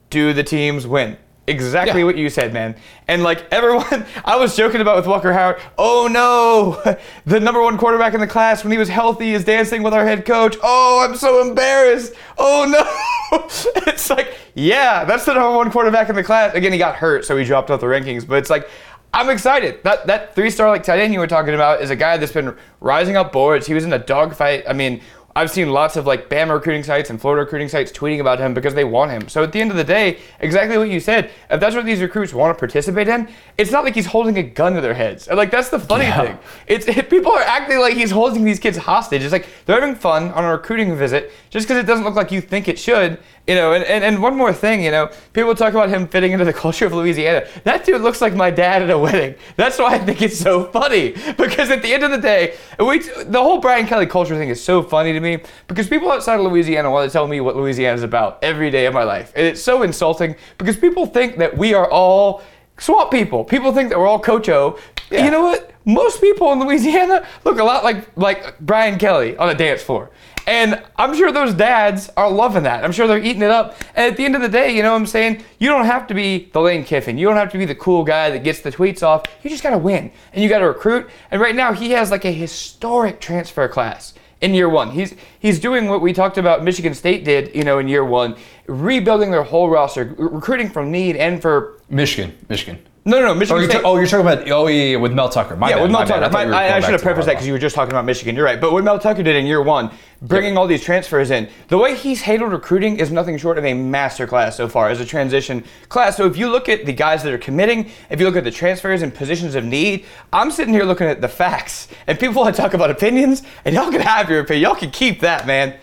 Do 0.08 0.32
the 0.32 0.42
teams 0.42 0.86
win? 0.86 1.18
Exactly 1.48 2.00
Yeah. 2.00 2.06
what 2.06 2.16
you 2.16 2.28
said, 2.28 2.52
man. 2.52 2.74
And 3.08 3.22
like 3.22 3.46
everyone, 3.52 4.04
I 4.24 4.36
was 4.36 4.56
joking 4.56 4.80
about 4.80 4.96
with 4.96 5.06
Walker 5.06 5.32
Howard. 5.32 5.60
Oh 5.78 6.08
no, 6.10 6.96
the 7.26 7.38
number 7.40 7.62
one 7.62 7.78
quarterback 7.78 8.14
in 8.14 8.20
the 8.20 8.26
class 8.26 8.64
when 8.64 8.72
he 8.72 8.78
was 8.78 8.88
healthy 8.88 9.32
is 9.32 9.44
dancing 9.44 9.82
with 9.82 9.94
our 9.94 10.04
head 10.04 10.24
coach. 10.24 10.56
Oh, 10.62 11.06
I'm 11.08 11.16
so 11.16 11.40
embarrassed. 11.46 12.14
Oh 12.36 12.66
no. 12.68 13.38
it's 13.86 14.10
like, 14.10 14.34
yeah, 14.54 15.04
that's 15.04 15.24
the 15.24 15.34
number 15.34 15.56
one 15.56 15.70
quarterback 15.70 16.08
in 16.08 16.16
the 16.16 16.24
class. 16.24 16.54
Again, 16.54 16.72
he 16.72 16.78
got 16.78 16.96
hurt, 16.96 17.24
so 17.24 17.36
he 17.36 17.44
dropped 17.44 17.70
off 17.70 17.80
the 17.80 17.86
rankings. 17.86 18.26
But 18.26 18.38
it's 18.38 18.50
like, 18.50 18.68
I'm 19.14 19.30
excited. 19.30 19.82
That 19.84 20.06
that 20.08 20.34
three 20.34 20.50
star 20.50 20.68
like 20.68 20.82
tight 20.82 20.98
end 21.00 21.12
you 21.14 21.20
were 21.20 21.26
talking 21.26 21.54
about 21.54 21.80
is 21.80 21.90
a 21.90 21.96
guy 21.96 22.16
that's 22.18 22.32
been 22.32 22.56
rising 22.80 23.16
up 23.16 23.32
boards. 23.32 23.66
He 23.66 23.72
was 23.74 23.84
in 23.84 23.92
a 23.92 23.98
dogfight. 23.98 24.64
I 24.68 24.72
mean, 24.74 25.00
I've 25.36 25.50
seen 25.50 25.68
lots 25.70 25.96
of 25.96 26.06
like 26.06 26.30
Bama 26.30 26.54
recruiting 26.54 26.82
sites 26.82 27.10
and 27.10 27.20
Florida 27.20 27.42
recruiting 27.44 27.68
sites 27.68 27.92
tweeting 27.92 28.20
about 28.20 28.38
him 28.38 28.54
because 28.54 28.72
they 28.72 28.84
want 28.84 29.10
him. 29.10 29.28
So 29.28 29.42
at 29.42 29.52
the 29.52 29.60
end 29.60 29.70
of 29.70 29.76
the 29.76 29.84
day, 29.84 30.18
exactly 30.40 30.78
what 30.78 30.88
you 30.88 30.98
said. 30.98 31.30
If 31.50 31.60
that's 31.60 31.76
what 31.76 31.84
these 31.84 32.00
recruits 32.00 32.32
want 32.32 32.56
to 32.56 32.58
participate 32.58 33.06
in, 33.06 33.28
it's 33.58 33.70
not 33.70 33.84
like 33.84 33.94
he's 33.94 34.06
holding 34.06 34.38
a 34.38 34.42
gun 34.42 34.72
to 34.72 34.80
their 34.80 34.94
heads. 34.94 35.28
And 35.28 35.36
like 35.36 35.50
that's 35.50 35.68
the 35.68 35.78
funny 35.78 36.04
Yeah. 36.06 36.22
thing. 36.22 36.38
It's 36.66 36.88
it, 36.88 37.10
people 37.10 37.32
are 37.32 37.42
acting 37.42 37.78
like 37.80 37.92
he's 37.94 38.10
holding 38.10 38.44
these 38.44 38.58
kids 38.58 38.78
hostage. 38.78 39.22
It's 39.22 39.32
like 39.32 39.46
they're 39.66 39.78
having 39.78 39.94
fun 39.94 40.32
on 40.32 40.42
a 40.42 40.52
recruiting 40.52 40.96
visit 40.96 41.30
just 41.50 41.68
because 41.68 41.82
it 41.82 41.86
doesn't 41.86 42.06
look 42.06 42.14
like 42.14 42.32
you 42.32 42.40
think 42.40 42.66
it 42.66 42.78
should. 42.78 43.18
You 43.46 43.54
know, 43.54 43.74
and, 43.74 43.84
and, 43.84 44.02
and 44.02 44.20
one 44.20 44.36
more 44.36 44.52
thing, 44.52 44.82
you 44.82 44.90
know, 44.90 45.08
people 45.32 45.54
talk 45.54 45.72
about 45.72 45.88
him 45.88 46.08
fitting 46.08 46.32
into 46.32 46.44
the 46.44 46.52
culture 46.52 46.84
of 46.84 46.92
Louisiana. 46.92 47.46
That 47.62 47.84
dude 47.84 48.00
looks 48.00 48.20
like 48.20 48.34
my 48.34 48.50
dad 48.50 48.82
at 48.82 48.90
a 48.90 48.98
wedding. 48.98 49.36
That's 49.54 49.78
why 49.78 49.94
I 49.94 49.98
think 49.98 50.20
it's 50.20 50.38
so 50.38 50.64
funny. 50.64 51.14
Because 51.36 51.70
at 51.70 51.82
the 51.82 51.92
end 51.92 52.02
of 52.02 52.10
the 52.10 52.18
day, 52.18 52.56
we, 52.78 52.98
the 52.98 53.40
whole 53.40 53.58
Brian 53.60 53.86
Kelly 53.86 54.06
culture 54.06 54.36
thing 54.36 54.48
is 54.48 54.62
so 54.62 54.82
funny 54.82 55.12
to 55.12 55.20
me 55.20 55.38
because 55.68 55.86
people 55.86 56.10
outside 56.10 56.40
of 56.40 56.46
Louisiana 56.46 56.90
want 56.90 57.08
to 57.08 57.12
tell 57.12 57.28
me 57.28 57.40
what 57.40 57.56
Louisiana 57.56 57.94
is 57.94 58.02
about 58.02 58.42
every 58.42 58.70
day 58.70 58.86
of 58.86 58.94
my 58.94 59.04
life. 59.04 59.32
And 59.36 59.46
it's 59.46 59.62
so 59.62 59.82
insulting 59.82 60.34
because 60.58 60.76
people 60.76 61.06
think 61.06 61.36
that 61.38 61.56
we 61.56 61.74
are 61.74 61.88
all 61.90 62.42
swamp 62.78 63.10
people. 63.10 63.44
People 63.44 63.72
think 63.72 63.90
that 63.90 63.98
we're 63.98 64.06
all 64.06 64.20
Cocho. 64.20 64.76
O. 64.76 64.78
You 65.10 65.30
know 65.30 65.42
what? 65.42 65.70
Most 65.84 66.20
people 66.20 66.52
in 66.52 66.60
Louisiana 66.60 67.24
look 67.44 67.58
a 67.58 67.64
lot 67.64 67.84
like 67.84 68.08
like 68.16 68.58
Brian 68.58 68.98
Kelly 68.98 69.36
on 69.36 69.48
a 69.48 69.54
dance 69.54 69.82
floor. 69.82 70.10
And 70.46 70.82
I'm 70.94 71.14
sure 71.16 71.32
those 71.32 71.54
dads 71.54 72.08
are 72.16 72.30
loving 72.30 72.62
that. 72.62 72.84
I'm 72.84 72.92
sure 72.92 73.08
they're 73.08 73.18
eating 73.18 73.42
it 73.42 73.50
up. 73.50 73.76
And 73.96 74.12
at 74.12 74.16
the 74.16 74.24
end 74.24 74.36
of 74.36 74.42
the 74.42 74.48
day, 74.48 74.76
you 74.76 74.82
know 74.82 74.92
what 74.92 74.98
I'm 74.98 75.06
saying? 75.06 75.42
You 75.58 75.68
don't 75.68 75.86
have 75.86 76.06
to 76.06 76.14
be 76.14 76.50
the 76.52 76.60
Lane 76.60 76.84
Kiffin. 76.84 77.18
You 77.18 77.26
don't 77.26 77.36
have 77.36 77.50
to 77.52 77.58
be 77.58 77.64
the 77.64 77.74
cool 77.74 78.04
guy 78.04 78.30
that 78.30 78.44
gets 78.44 78.60
the 78.60 78.70
tweets 78.70 79.02
off. 79.02 79.24
You 79.42 79.50
just 79.50 79.64
got 79.64 79.70
to 79.70 79.78
win. 79.78 80.12
And 80.32 80.42
you 80.42 80.48
got 80.48 80.60
to 80.60 80.68
recruit. 80.68 81.10
And 81.32 81.40
right 81.40 81.54
now, 81.54 81.72
he 81.72 81.90
has 81.90 82.12
like 82.12 82.24
a 82.24 82.32
historic 82.32 83.20
transfer 83.20 83.66
class 83.66 84.14
in 84.40 84.54
year 84.54 84.68
one. 84.68 84.90
He's 84.90 85.14
he's 85.40 85.58
doing 85.58 85.88
what 85.88 86.00
we 86.00 86.12
talked 86.12 86.38
about 86.38 86.62
Michigan 86.62 86.94
State 86.94 87.24
did, 87.24 87.54
you 87.54 87.64
know, 87.64 87.78
in 87.78 87.88
year 87.88 88.04
one, 88.04 88.36
rebuilding 88.66 89.30
their 89.30 89.42
whole 89.42 89.68
roster, 89.68 90.14
recruiting 90.16 90.70
from 90.70 90.92
need 90.92 91.16
and 91.16 91.40
for 91.42 91.80
Michigan, 91.88 92.36
Michigan. 92.48 92.78
No, 93.06 93.18
no, 93.20 93.26
no, 93.26 93.30
Oh, 93.30 93.34
Michigan 93.34 93.60
you're, 93.62 93.70
State. 93.70 93.82
ta- 93.82 93.88
oh, 93.88 93.96
you're 93.96 94.06
talking 94.06 94.26
about 94.26 94.50
oh 94.50 94.66
yeah, 94.66 94.82
yeah, 94.84 94.96
with 94.96 95.12
Mel 95.14 95.28
Tucker. 95.28 95.56
My 95.56 95.68
Yeah, 95.70 95.76
bad, 95.76 95.82
with 95.82 95.90
Mel 95.92 96.00
my. 96.00 96.06
Tucker. 96.06 96.48
were 96.48 96.54
I, 96.54 96.66
I 96.66 96.70
going 96.70 96.82
should 96.82 96.90
have 96.92 97.02
prefaced 97.02 97.26
that 97.26 97.32
because 97.34 97.46
you 97.46 97.52
were 97.52 97.58
just 97.58 97.74
talking 97.74 97.92
about 97.92 98.04
Michigan. 98.04 98.34
You're 98.36 98.44
right. 98.44 98.60
But 98.60 98.72
what 98.72 98.84
Mel 98.84 98.98
Tucker 98.98 99.22
did 99.22 99.36
in 99.36 99.46
year 99.46 99.62
one, 99.62 99.90
bringing 100.22 100.56
all 100.58 100.66
these 100.66 100.82
transfers 100.82 101.30
in, 101.30 101.48
the 101.68 101.78
way 101.78 101.94
he's 101.94 102.22
handled 102.22 102.52
recruiting 102.52 102.98
is 102.98 103.10
nothing 103.12 103.38
short 103.38 103.58
of 103.58 103.64
a 103.64 103.72
masterclass 103.72 104.54
so 104.54 104.68
far 104.68 104.90
as 104.90 105.00
a 105.00 105.04
transition 105.06 105.62
class. 105.88 106.16
So 106.16 106.26
if 106.26 106.36
you 106.36 106.48
look 106.50 106.68
at 106.68 106.84
the 106.84 106.92
guys 106.92 107.22
that 107.22 107.32
are 107.32 107.38
committing, 107.38 107.90
if 108.10 108.18
you 108.18 108.26
look 108.26 108.36
at 108.36 108.44
the 108.44 108.50
transfers 108.50 109.02
and 109.02 109.14
positions 109.14 109.54
of 109.54 109.64
need, 109.64 110.04
I'm 110.32 110.50
sitting 110.50 110.74
here 110.74 110.84
looking 110.84 111.06
at 111.06 111.20
the 111.20 111.28
facts. 111.28 111.86
And 112.08 112.18
people 112.18 112.42
want 112.42 112.56
to 112.56 112.60
talk 112.60 112.74
about 112.74 112.90
opinions, 112.90 113.42
and 113.64 113.74
y'all 113.74 113.90
can 113.90 114.00
have 114.00 114.28
your 114.28 114.40
opinion. 114.40 114.62
Y'all 114.68 114.74
can 114.78 114.90
keep 114.90 115.20
that, 115.20 115.46
man. 115.46 115.74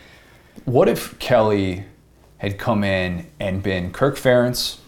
What 0.65 0.89
if 0.89 1.17
Kelly 1.19 1.85
had 2.39 2.57
come 2.57 2.83
in 2.83 3.27
and 3.39 3.63
been 3.63 3.91
Kirk 3.93 4.17
Ferentz 4.17 4.79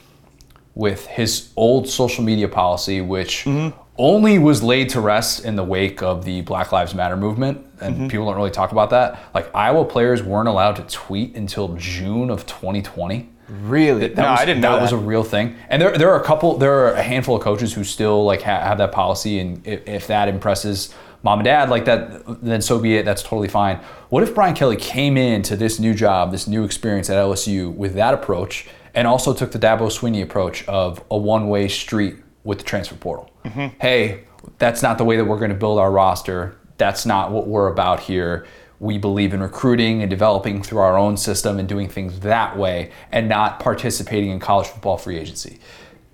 with 0.76 1.08
his 1.08 1.52
old 1.56 1.88
social 1.88 2.24
media 2.24 2.48
policy, 2.48 3.02
which 3.02 3.46
mm-hmm. 3.46 3.76
only 3.98 4.38
was 4.38 4.62
laid 4.62 4.90
to 4.90 5.00
rest 5.00 5.46
in 5.46 5.56
the 5.56 5.64
wake 5.64 6.04
of 6.04 6.26
the 6.26 6.42
Black 6.42 6.72
Lives 6.72 6.94
Matter 6.94 7.16
movement, 7.16 7.66
and 7.82 7.96
mm-hmm. 7.96 8.08
people 8.08 8.26
don't 8.26 8.36
really 8.36 8.52
talk 8.52 8.74
about 8.74 8.90
that. 8.90 9.20
Like 9.34 9.50
Iowa 9.56 9.86
players 9.86 10.22
weren't 10.22 10.50
allowed 10.50 10.76
to 10.76 10.84
tweet 10.84 11.36
until 11.36 11.76
June 11.76 12.30
of 12.30 12.46
2020. 12.46 13.30
Really? 13.48 14.08
That 14.08 14.18
no, 14.18 14.32
was, 14.32 14.40
I 14.40 14.46
didn't 14.46 14.62
know 14.62 14.72
that 14.72 14.78
that. 14.78 14.82
was 14.82 14.92
a 14.92 14.98
real 14.98 15.24
thing. 15.24 15.56
And 15.70 15.82
there, 15.82 15.98
there 15.98 16.10
are 16.10 16.20
a 16.20 16.24
couple, 16.24 16.58
there 16.58 16.74
are 16.74 16.94
a 16.94 17.02
handful 17.02 17.36
of 17.36 17.42
coaches 17.42 17.74
who 17.74 17.84
still 17.84 18.26
like 18.26 18.42
ha- 18.42 18.62
have 18.62 18.78
that 18.80 18.92
policy, 18.92 19.40
and 19.40 19.66
if, 19.66 19.88
if 19.88 20.08
that 20.08 20.28
impresses 20.28 20.94
mom 21.24 21.40
and 21.40 21.46
dad 21.46 21.70
like 21.70 21.86
that, 21.86 22.24
then 22.44 22.62
so 22.62 22.80
be 22.80 22.98
it. 22.98 23.06
That's 23.06 23.24
totally 23.24 23.48
fine. 23.48 23.78
What 24.10 24.24
if 24.24 24.36
Brian 24.36 24.56
Kelly 24.56 24.76
came 24.76 25.16
into 25.16 25.56
this 25.56 25.80
new 25.80 25.94
job, 25.94 26.32
this 26.32 26.48
new 26.48 26.64
experience 26.64 27.10
at 27.10 27.18
LSU 27.18 27.74
with 27.74 27.94
that 27.96 28.14
approach, 28.14 28.68
and 28.96 29.08
also 29.08 29.34
took 29.34 29.52
the 29.52 29.60
Dabo 29.60 29.92
Swinney 29.92 30.24
approach 30.24 30.68
of 30.68 31.04
a 31.12 31.18
one-way 31.18 31.68
street 31.68 32.16
with 32.44 32.58
the 32.60 32.64
transfer 32.64 32.96
portal? 32.96 33.30
Mm-hmm. 33.44 33.78
Hey, 33.80 34.24
that's 34.58 34.82
not 34.82 34.98
the 34.98 35.06
way 35.06 35.18
that 35.18 35.26
we're 35.26 35.40
going 35.40 35.50
to 35.50 35.56
build 35.56 35.78
our 35.78 35.92
roster. 35.92 36.56
That's 36.78 37.06
not 37.06 37.32
what 37.32 37.48
we're 37.48 37.68
about 37.68 38.00
here 38.00 38.48
we 38.80 38.98
believe 38.98 39.34
in 39.34 39.42
recruiting 39.42 40.02
and 40.02 40.10
developing 40.10 40.62
through 40.62 40.80
our 40.80 40.98
own 40.98 41.18
system 41.18 41.60
and 41.60 41.68
doing 41.68 41.88
things 41.88 42.20
that 42.22 42.58
way 42.58 42.92
and 43.12 43.30
not 43.30 43.60
participating 43.60 44.30
in 44.32 44.40
college 44.40 44.68
football 44.68 44.98
free 44.98 45.18
agency. 45.18 45.60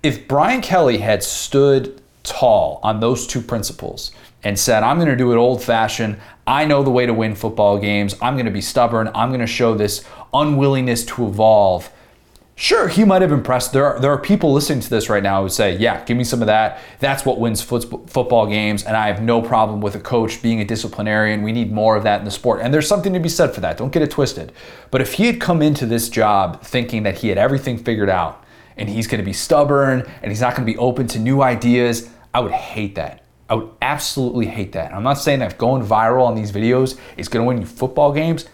If 0.02 0.28
Brian 0.28 0.60
Kelly 0.60 0.98
had 0.98 1.22
stood 1.22 2.00
tall 2.22 2.80
on 2.82 3.00
those 3.00 3.26
two 3.26 3.40
principles 3.40 4.12
and 4.44 4.58
said, 4.58 4.82
I'm 4.82 4.96
going 4.96 5.08
to 5.08 5.16
do 5.16 5.32
it 5.32 5.36
old 5.36 5.62
fashioned, 5.62 6.18
I 6.46 6.64
know 6.64 6.82
the 6.82 6.90
way 6.90 7.06
to 7.06 7.14
win 7.14 7.34
football 7.34 7.78
games, 7.78 8.14
I'm 8.22 8.34
going 8.34 8.46
to 8.46 8.52
be 8.52 8.60
stubborn, 8.60 9.10
I'm 9.14 9.30
going 9.30 9.40
to 9.40 9.46
show 9.46 9.74
this 9.74 10.04
unwillingness 10.32 11.04
to 11.06 11.26
evolve. 11.26 11.90
Sure, 12.54 12.86
he 12.86 13.04
might 13.04 13.22
have 13.22 13.32
impressed. 13.32 13.72
There 13.72 13.84
are, 13.84 13.98
there 13.98 14.12
are 14.12 14.18
people 14.18 14.52
listening 14.52 14.80
to 14.80 14.90
this 14.90 15.08
right 15.08 15.22
now 15.22 15.42
who 15.42 15.48
say, 15.48 15.76
Yeah, 15.76 16.04
give 16.04 16.16
me 16.16 16.24
some 16.24 16.42
of 16.42 16.46
that. 16.46 16.80
That's 17.00 17.24
what 17.24 17.40
wins 17.40 17.62
foot, 17.62 18.10
football 18.10 18.46
games. 18.46 18.84
And 18.84 18.96
I 18.96 19.06
have 19.06 19.22
no 19.22 19.40
problem 19.40 19.80
with 19.80 19.94
a 19.94 20.00
coach 20.00 20.42
being 20.42 20.60
a 20.60 20.64
disciplinarian. 20.64 21.42
We 21.42 21.52
need 21.52 21.72
more 21.72 21.96
of 21.96 22.02
that 22.04 22.18
in 22.20 22.24
the 22.24 22.30
sport. 22.30 22.60
And 22.60 22.72
there's 22.72 22.86
something 22.86 23.12
to 23.14 23.20
be 23.20 23.30
said 23.30 23.54
for 23.54 23.60
that. 23.62 23.78
Don't 23.78 23.92
get 23.92 24.02
it 24.02 24.10
twisted. 24.10 24.52
But 24.90 25.00
if 25.00 25.14
he 25.14 25.26
had 25.26 25.40
come 25.40 25.62
into 25.62 25.86
this 25.86 26.08
job 26.08 26.62
thinking 26.62 27.04
that 27.04 27.18
he 27.18 27.28
had 27.28 27.38
everything 27.38 27.78
figured 27.78 28.10
out 28.10 28.44
and 28.76 28.88
he's 28.88 29.06
going 29.06 29.20
to 29.20 29.24
be 29.24 29.32
stubborn 29.32 30.08
and 30.22 30.30
he's 30.30 30.42
not 30.42 30.54
going 30.54 30.66
to 30.66 30.72
be 30.72 30.78
open 30.78 31.06
to 31.08 31.18
new 31.18 31.42
ideas, 31.42 32.10
I 32.34 32.40
would 32.40 32.52
hate 32.52 32.94
that. 32.96 33.24
I 33.48 33.54
would 33.54 33.70
absolutely 33.80 34.46
hate 34.46 34.72
that. 34.72 34.94
I'm 34.94 35.02
not 35.02 35.14
saying 35.14 35.40
that 35.40 35.58
going 35.58 35.84
viral 35.84 36.26
on 36.26 36.34
these 36.34 36.52
videos 36.52 36.98
is 37.16 37.28
going 37.28 37.44
to 37.44 37.48
win 37.48 37.60
you 37.60 37.66
football 37.66 38.12
games. 38.12 38.46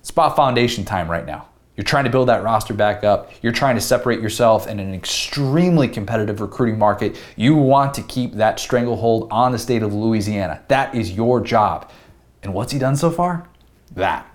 It's 0.00 0.10
about 0.10 0.36
foundation 0.36 0.84
time 0.84 1.10
right 1.10 1.24
now. 1.24 1.48
You're 1.76 1.84
trying 1.84 2.04
to 2.04 2.10
build 2.10 2.28
that 2.28 2.44
roster 2.44 2.72
back 2.72 3.02
up. 3.02 3.32
You're 3.42 3.52
trying 3.52 3.74
to 3.74 3.80
separate 3.80 4.20
yourself 4.20 4.68
in 4.68 4.78
an 4.78 4.94
extremely 4.94 5.88
competitive 5.88 6.40
recruiting 6.40 6.78
market. 6.78 7.20
You 7.36 7.56
want 7.56 7.94
to 7.94 8.02
keep 8.02 8.34
that 8.34 8.60
stranglehold 8.60 9.28
on 9.32 9.50
the 9.50 9.58
state 9.58 9.82
of 9.82 9.92
Louisiana. 9.92 10.62
That 10.68 10.94
is 10.94 11.12
your 11.12 11.40
job. 11.40 11.90
And 12.42 12.54
what's 12.54 12.72
he 12.72 12.78
done 12.78 12.94
so 12.94 13.10
far? 13.10 13.48
That. 13.96 14.30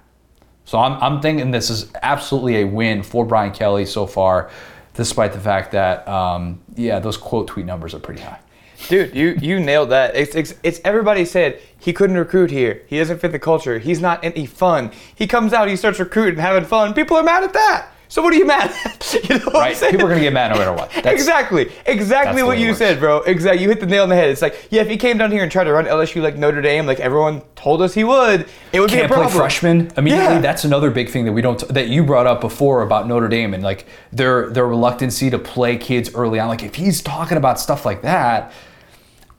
So 0.65 0.79
I'm, 0.79 1.01
I'm 1.01 1.21
thinking 1.21 1.51
this 1.51 1.69
is 1.69 1.91
absolutely 2.01 2.61
a 2.61 2.65
win 2.65 3.03
for 3.03 3.25
Brian 3.25 3.53
Kelly 3.53 3.85
so 3.85 4.05
far, 4.05 4.51
despite 4.93 5.31
the 5.31 5.39
fact 5.39 5.71
that, 5.71 6.07
um, 6.07 6.61
yeah, 6.75 6.99
those 6.99 7.17
quote 7.17 7.47
tweet 7.47 7.65
numbers 7.65 7.93
are 7.93 7.99
pretty 7.99 8.21
high. 8.21 8.39
Dude, 8.87 9.15
you 9.15 9.37
you 9.41 9.59
nailed 9.59 9.89
that. 9.89 10.15
It's, 10.15 10.35
it's 10.35 10.55
it's 10.63 10.79
everybody 10.85 11.25
said 11.25 11.59
he 11.79 11.93
couldn't 11.93 12.17
recruit 12.17 12.49
here. 12.51 12.81
He 12.87 12.97
doesn't 12.97 13.19
fit 13.19 13.31
the 13.31 13.39
culture. 13.39 13.77
He's 13.79 13.99
not 14.01 14.23
any 14.23 14.45
fun. 14.45 14.91
He 15.15 15.27
comes 15.27 15.53
out, 15.53 15.67
he 15.67 15.75
starts 15.75 15.99
recruiting, 15.99 16.39
having 16.39 16.65
fun. 16.65 16.93
People 16.93 17.17
are 17.17 17.23
mad 17.23 17.43
at 17.43 17.53
that. 17.53 17.87
So 18.11 18.23
what 18.23 18.33
are 18.33 18.37
you 18.37 18.45
mad 18.47 18.73
at? 18.85 19.13
you 19.29 19.37
know 19.37 19.45
Right? 19.51 19.77
People 19.79 20.07
are 20.07 20.09
gonna 20.09 20.19
get 20.21 20.33
mad 20.33 20.51
no 20.51 20.57
matter 20.57 20.73
what. 20.73 20.89
That's- 20.89 21.13
exactly, 21.13 21.71
exactly 21.85 22.41
what 22.41 22.57
you 22.57 22.69
works. 22.69 22.79
said, 22.79 22.99
bro. 22.99 23.19
Exactly, 23.19 23.61
you 23.61 23.69
hit 23.69 23.79
the 23.79 23.85
nail 23.85 24.01
on 24.01 24.09
the 24.09 24.15
head. 24.15 24.29
It's 24.31 24.41
like, 24.41 24.67
yeah, 24.71 24.81
if 24.81 24.87
he 24.89 24.97
came 24.97 25.19
down 25.19 25.31
here 25.31 25.43
and 25.43 25.51
tried 25.51 25.65
to 25.65 25.73
run 25.73 25.85
LSU 25.85 26.19
like 26.23 26.35
Notre 26.35 26.59
Dame, 26.59 26.87
like 26.87 26.99
everyone 26.99 27.43
told 27.55 27.83
us 27.83 27.93
he 27.93 28.03
would, 28.03 28.47
it 28.73 28.79
would 28.79 28.89
can't 28.89 29.01
be 29.01 29.05
a 29.05 29.07
play 29.09 29.17
problem. 29.17 29.37
freshmen 29.37 29.91
immediately. 29.95 30.35
Yeah. 30.35 30.41
That's 30.41 30.63
another 30.63 30.89
big 30.89 31.09
thing 31.09 31.25
that 31.25 31.33
we 31.33 31.43
don't 31.43 31.59
that 31.67 31.89
you 31.89 32.03
brought 32.03 32.25
up 32.25 32.41
before 32.41 32.81
about 32.81 33.07
Notre 33.07 33.27
Dame 33.27 33.53
and 33.53 33.61
like 33.61 33.85
their 34.11 34.49
their 34.49 34.67
reluctancy 34.67 35.29
to 35.29 35.37
play 35.37 35.77
kids 35.77 36.15
early 36.15 36.39
on. 36.39 36.47
Like 36.47 36.63
if 36.63 36.73
he's 36.73 37.03
talking 37.03 37.37
about 37.37 37.59
stuff 37.59 37.85
like 37.85 38.01
that, 38.01 38.51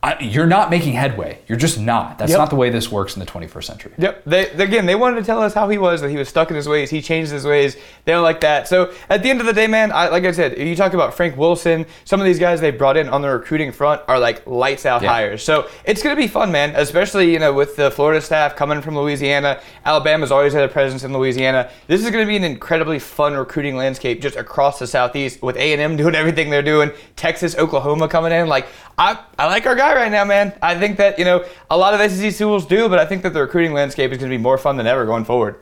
I, 0.03 0.19
you're 0.21 0.47
not 0.47 0.71
making 0.71 0.95
headway. 0.95 1.41
You're 1.47 1.59
just 1.59 1.79
not. 1.79 2.17
That's 2.17 2.31
Yep. 2.31 2.39
not 2.39 2.49
the 2.51 2.57
way 2.57 2.71
this 2.71 2.91
works 2.91 3.15
in 3.17 3.21
the 3.21 3.27
21st 3.27 3.65
century. 3.65 3.93
Yep. 3.99 4.23
They, 4.25 4.47
they- 4.47 4.65
again, 4.65 4.87
they 4.87 4.95
wanted 4.95 5.17
to 5.17 5.25
tell 5.27 5.43
us 5.43 5.53
how 5.53 5.69
he 5.69 5.77
was, 5.77 6.01
that 6.01 6.09
he 6.09 6.17
was 6.17 6.27
stuck 6.27 6.49
in 6.49 6.57
his 6.57 6.67
ways. 6.67 6.89
He 6.89 7.03
changed 7.03 7.31
his 7.31 7.45
ways. 7.45 7.77
They 8.07 8.13
don't 8.13 8.23
like 8.23 8.41
that. 8.41 8.67
So 8.67 8.95
at 9.11 9.23
the 9.23 9.29
end 9.29 9.41
of 9.41 9.47
the 9.47 9.53
day, 9.53 9.67
man, 9.67 9.93
I, 9.93 10.09
like 10.09 10.25
I 10.25 10.33
said, 10.33 10.57
you 10.57 10.75
talk 10.75 10.95
about 10.95 11.13
Frank 11.13 11.37
Wilson. 11.37 11.85
Some 12.07 12.19
of 12.19 12.25
these 12.25 12.39
guys 12.39 12.63
they 12.63 12.71
brought 12.71 12.97
in 12.97 13.11
on 13.11 13.21
the 13.21 13.29
recruiting 13.29 13.73
front 13.73 14.01
are 14.09 14.19
like 14.19 14.47
lights 14.47 14.87
out 14.87 15.03
Yeah. 15.03 15.11
hires. 15.11 15.43
So 15.43 15.69
it's 15.85 16.03
gonna 16.03 16.17
be 16.17 16.29
fun, 16.29 16.51
man. 16.51 16.73
Especially 16.77 17.31
you 17.31 17.39
know 17.39 17.53
with 17.53 17.77
the 17.77 17.91
Florida 17.91 18.23
staff 18.23 18.57
coming 18.57 18.81
from 18.81 18.97
Louisiana. 18.97 19.61
Alabama's 19.85 20.31
always 20.33 20.55
had 20.55 20.65
a 20.65 20.69
presence 20.69 21.05
in 21.05 21.13
Louisiana. 21.13 21.69
This 21.89 22.03
is 22.03 22.11
gonna 22.11 22.25
be 22.25 22.37
an 22.37 22.45
incredibly 22.45 22.99
fun 22.99 23.35
recruiting 23.35 23.77
landscape 23.77 24.23
just 24.23 24.37
across 24.37 24.79
the 24.79 24.87
southeast 24.87 25.43
with 25.43 25.57
A 25.57 25.73
and 25.75 25.81
M 25.83 25.97
doing 25.99 26.15
everything 26.15 26.49
they're 26.49 26.63
doing. 26.63 26.91
Texas, 27.17 27.55
Oklahoma 27.59 28.09
coming 28.09 28.33
in. 28.33 28.47
Like 28.49 28.67
I, 28.97 29.19
I 29.39 29.47
like 29.47 29.67
our 29.67 29.75
right 29.94 30.11
now, 30.11 30.24
man. 30.24 30.53
I 30.62 30.79
think 30.79 30.96
that 30.98 31.18
you 31.18 31.24
know 31.24 31.44
a 31.70 31.76
lot 31.76 31.94
of 31.94 32.11
SEC 32.11 32.33
schools 32.33 32.66
do, 32.66 32.88
but 32.88 32.98
I 32.98 33.07
think 33.07 33.22
that 33.22 33.33
the 33.33 33.40
recruiting 33.40 33.72
landscape 33.72 34.12
is 34.12 34.18
going 34.18 34.31
to 34.31 34.37
be 34.37 34.42
more 34.42 34.59
fun 34.59 34.76
than 34.76 34.87
ever 34.87 35.07
going 35.07 35.24
forward. 35.24 35.61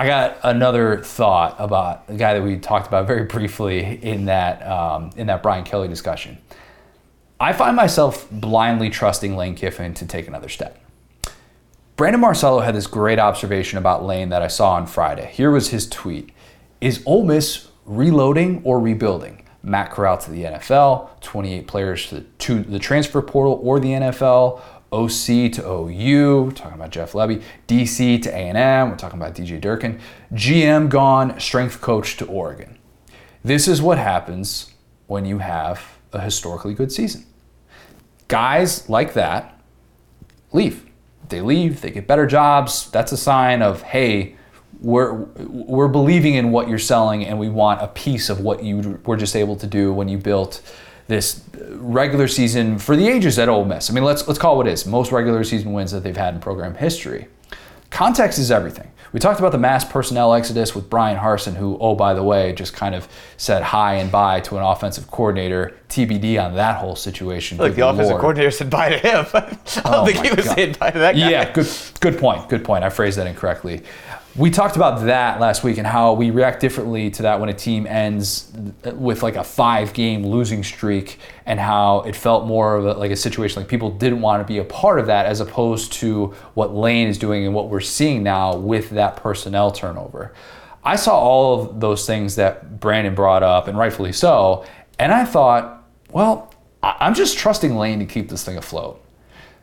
I 0.00 0.06
got 0.06 0.38
another 0.42 1.02
thought 1.02 1.56
about 1.58 2.04
a 2.08 2.14
guy 2.14 2.32
that 2.32 2.42
we 2.42 2.56
talked 2.56 2.86
about 2.86 3.06
very 3.06 3.24
briefly 3.24 4.02
in 4.02 4.24
that 4.26 4.66
um, 4.66 5.10
in 5.16 5.26
that 5.26 5.42
Brian 5.42 5.64
Kelly 5.64 5.88
discussion. 5.88 6.38
I 7.38 7.52
find 7.52 7.76
myself 7.76 8.26
blindly 8.30 8.90
trusting 8.90 9.36
Lane 9.36 9.54
Kiffin 9.54 9.94
to 9.94 10.06
take 10.06 10.26
another 10.26 10.48
step. 10.48 10.78
Brandon 11.96 12.20
Marcello 12.20 12.60
had 12.60 12.74
this 12.74 12.86
great 12.86 13.18
observation 13.18 13.78
about 13.78 14.04
Lane 14.04 14.30
that 14.30 14.40
I 14.40 14.48
saw 14.48 14.72
on 14.72 14.86
Friday. 14.86 15.30
Here 15.32 15.50
was 15.50 15.68
his 15.68 15.86
tweet: 15.86 16.30
"Is 16.80 17.02
Ole 17.04 17.24
Miss 17.26 17.68
reloading 17.84 18.62
or 18.64 18.80
rebuilding?" 18.80 19.39
Matt 19.62 19.90
Corral 19.90 20.18
to 20.18 20.30
the 20.30 20.44
NFL, 20.44 21.20
28 21.20 21.66
players 21.66 22.08
to, 22.08 22.20
to 22.20 22.62
the 22.62 22.78
transfer 22.78 23.20
portal 23.20 23.60
or 23.62 23.78
the 23.78 23.88
NFL, 23.88 24.60
OC 24.92 25.52
to 25.52 25.62
OU, 25.66 26.52
talking 26.52 26.74
about 26.74 26.90
Jeff 26.90 27.12
Lebby, 27.12 27.42
DC 27.68 28.22
to 28.22 28.30
A&M, 28.30 28.90
we're 28.90 28.96
talking 28.96 29.20
about 29.20 29.34
DJ 29.34 29.60
Durkin, 29.60 30.00
GM 30.32 30.88
gone, 30.88 31.38
strength 31.38 31.80
coach 31.80 32.16
to 32.16 32.26
Oregon. 32.26 32.78
This 33.44 33.68
is 33.68 33.80
what 33.80 33.98
happens 33.98 34.74
when 35.06 35.24
you 35.24 35.38
have 35.38 35.98
a 36.12 36.20
historically 36.20 36.74
good 36.74 36.90
season. 36.90 37.24
Guys 38.28 38.88
like 38.88 39.14
that 39.14 39.60
leave. 40.52 40.86
They 41.28 41.40
leave, 41.40 41.80
they 41.80 41.90
get 41.90 42.06
better 42.06 42.26
jobs. 42.26 42.90
That's 42.90 43.12
a 43.12 43.16
sign 43.16 43.62
of, 43.62 43.82
hey, 43.82 44.36
we're 44.80 45.12
we're 45.14 45.88
believing 45.88 46.34
in 46.34 46.50
what 46.52 46.68
you're 46.68 46.78
selling 46.78 47.26
and 47.26 47.38
we 47.38 47.48
want 47.48 47.82
a 47.82 47.88
piece 47.88 48.30
of 48.30 48.40
what 48.40 48.62
you 48.62 49.00
were 49.04 49.16
just 49.16 49.36
able 49.36 49.56
to 49.56 49.66
do 49.66 49.92
when 49.92 50.08
you 50.08 50.18
built 50.18 50.62
this 51.06 51.42
regular 51.72 52.28
season 52.28 52.78
for 52.78 52.96
the 52.96 53.06
ages 53.08 53.38
at 53.38 53.48
Ole 53.48 53.64
Miss. 53.64 53.90
I 53.90 53.92
mean, 53.92 54.04
let's 54.04 54.26
let's 54.26 54.38
call 54.38 54.54
it 54.54 54.56
what 54.58 54.66
it 54.68 54.72
is. 54.72 54.86
Most 54.86 55.12
regular 55.12 55.44
season 55.44 55.72
wins 55.72 55.90
that 55.92 56.02
they've 56.02 56.16
had 56.16 56.34
in 56.34 56.40
program 56.40 56.74
history. 56.74 57.26
Context 57.90 58.38
is 58.38 58.50
everything. 58.50 58.90
We 59.12 59.18
talked 59.18 59.40
about 59.40 59.50
the 59.50 59.58
mass 59.58 59.84
personnel 59.84 60.32
exodus 60.32 60.72
with 60.76 60.88
Brian 60.88 61.18
Harsin, 61.18 61.54
who, 61.56 61.76
oh, 61.80 61.96
by 61.96 62.14
the 62.14 62.22
way, 62.22 62.52
just 62.52 62.72
kind 62.74 62.94
of 62.94 63.08
said 63.36 63.60
hi 63.64 63.94
and 63.94 64.12
bye 64.12 64.38
to 64.42 64.56
an 64.56 64.62
offensive 64.62 65.10
coordinator. 65.10 65.76
TBD 65.88 66.40
on 66.40 66.54
that 66.54 66.76
whole 66.76 66.94
situation. 66.94 67.58
Like 67.58 67.72
Good 67.74 67.82
the 67.82 67.88
offensive 67.88 68.18
coordinator 68.18 68.52
said 68.52 68.70
bye 68.70 68.90
to 68.90 68.98
him. 68.98 69.26
I 69.34 69.40
don't 69.40 69.60
Oh 69.86 70.06
think 70.06 70.24
he 70.24 70.32
was 70.32 70.44
God. 70.46 70.54
saying 70.54 70.76
bye 70.78 70.92
to 70.92 70.98
that 71.00 71.16
guy. 71.16 71.28
Yeah, 71.30 71.50
good 71.52 71.66
good 71.98 72.18
point. 72.18 72.48
Good 72.48 72.64
point. 72.64 72.84
I 72.84 72.90
phrased 72.90 73.18
that 73.18 73.26
incorrectly. 73.26 73.82
We 74.36 74.50
talked 74.50 74.76
about 74.76 75.06
that 75.06 75.40
last 75.40 75.64
week 75.64 75.78
and 75.78 75.86
how 75.86 76.12
we 76.12 76.30
react 76.30 76.60
differently 76.60 77.10
to 77.10 77.22
that 77.22 77.40
when 77.40 77.48
a 77.48 77.54
team 77.54 77.84
ends 77.84 78.52
with 78.84 79.24
like 79.24 79.34
a 79.34 79.42
five 79.42 79.92
game 79.92 80.24
losing 80.24 80.62
streak 80.62 81.18
and 81.46 81.58
how 81.58 82.02
it 82.02 82.14
felt 82.14 82.46
more 82.46 82.76
of 82.76 82.86
a, 82.86 82.92
like 82.94 83.10
a 83.10 83.16
situation 83.16 83.60
like 83.60 83.68
people 83.68 83.90
didn't 83.90 84.20
want 84.20 84.40
to 84.40 84.46
be 84.46 84.58
a 84.58 84.64
part 84.64 85.00
of 85.00 85.06
that 85.06 85.26
as 85.26 85.40
opposed 85.40 85.92
to 85.94 86.26
what 86.54 86.72
Lane 86.72 87.08
is 87.08 87.18
doing 87.18 87.44
and 87.44 87.52
what 87.52 87.70
we're 87.70 87.80
seeing 87.80 88.22
now 88.22 88.54
with 88.54 88.90
that 88.90 89.16
personnel 89.16 89.72
turnover. 89.72 90.32
I 90.84 90.94
saw 90.94 91.18
all 91.18 91.60
of 91.60 91.80
those 91.80 92.06
things 92.06 92.36
that 92.36 92.78
Brandon 92.78 93.16
brought 93.16 93.42
up 93.42 93.66
and 93.66 93.76
rightfully 93.76 94.12
so, 94.12 94.64
and 95.00 95.12
I 95.12 95.24
thought, 95.24 95.84
well, 96.12 96.54
I'm 96.84 97.14
just 97.14 97.36
trusting 97.36 97.76
Lane 97.76 97.98
to 97.98 98.06
keep 98.06 98.28
this 98.28 98.44
thing 98.44 98.56
afloat 98.56 99.02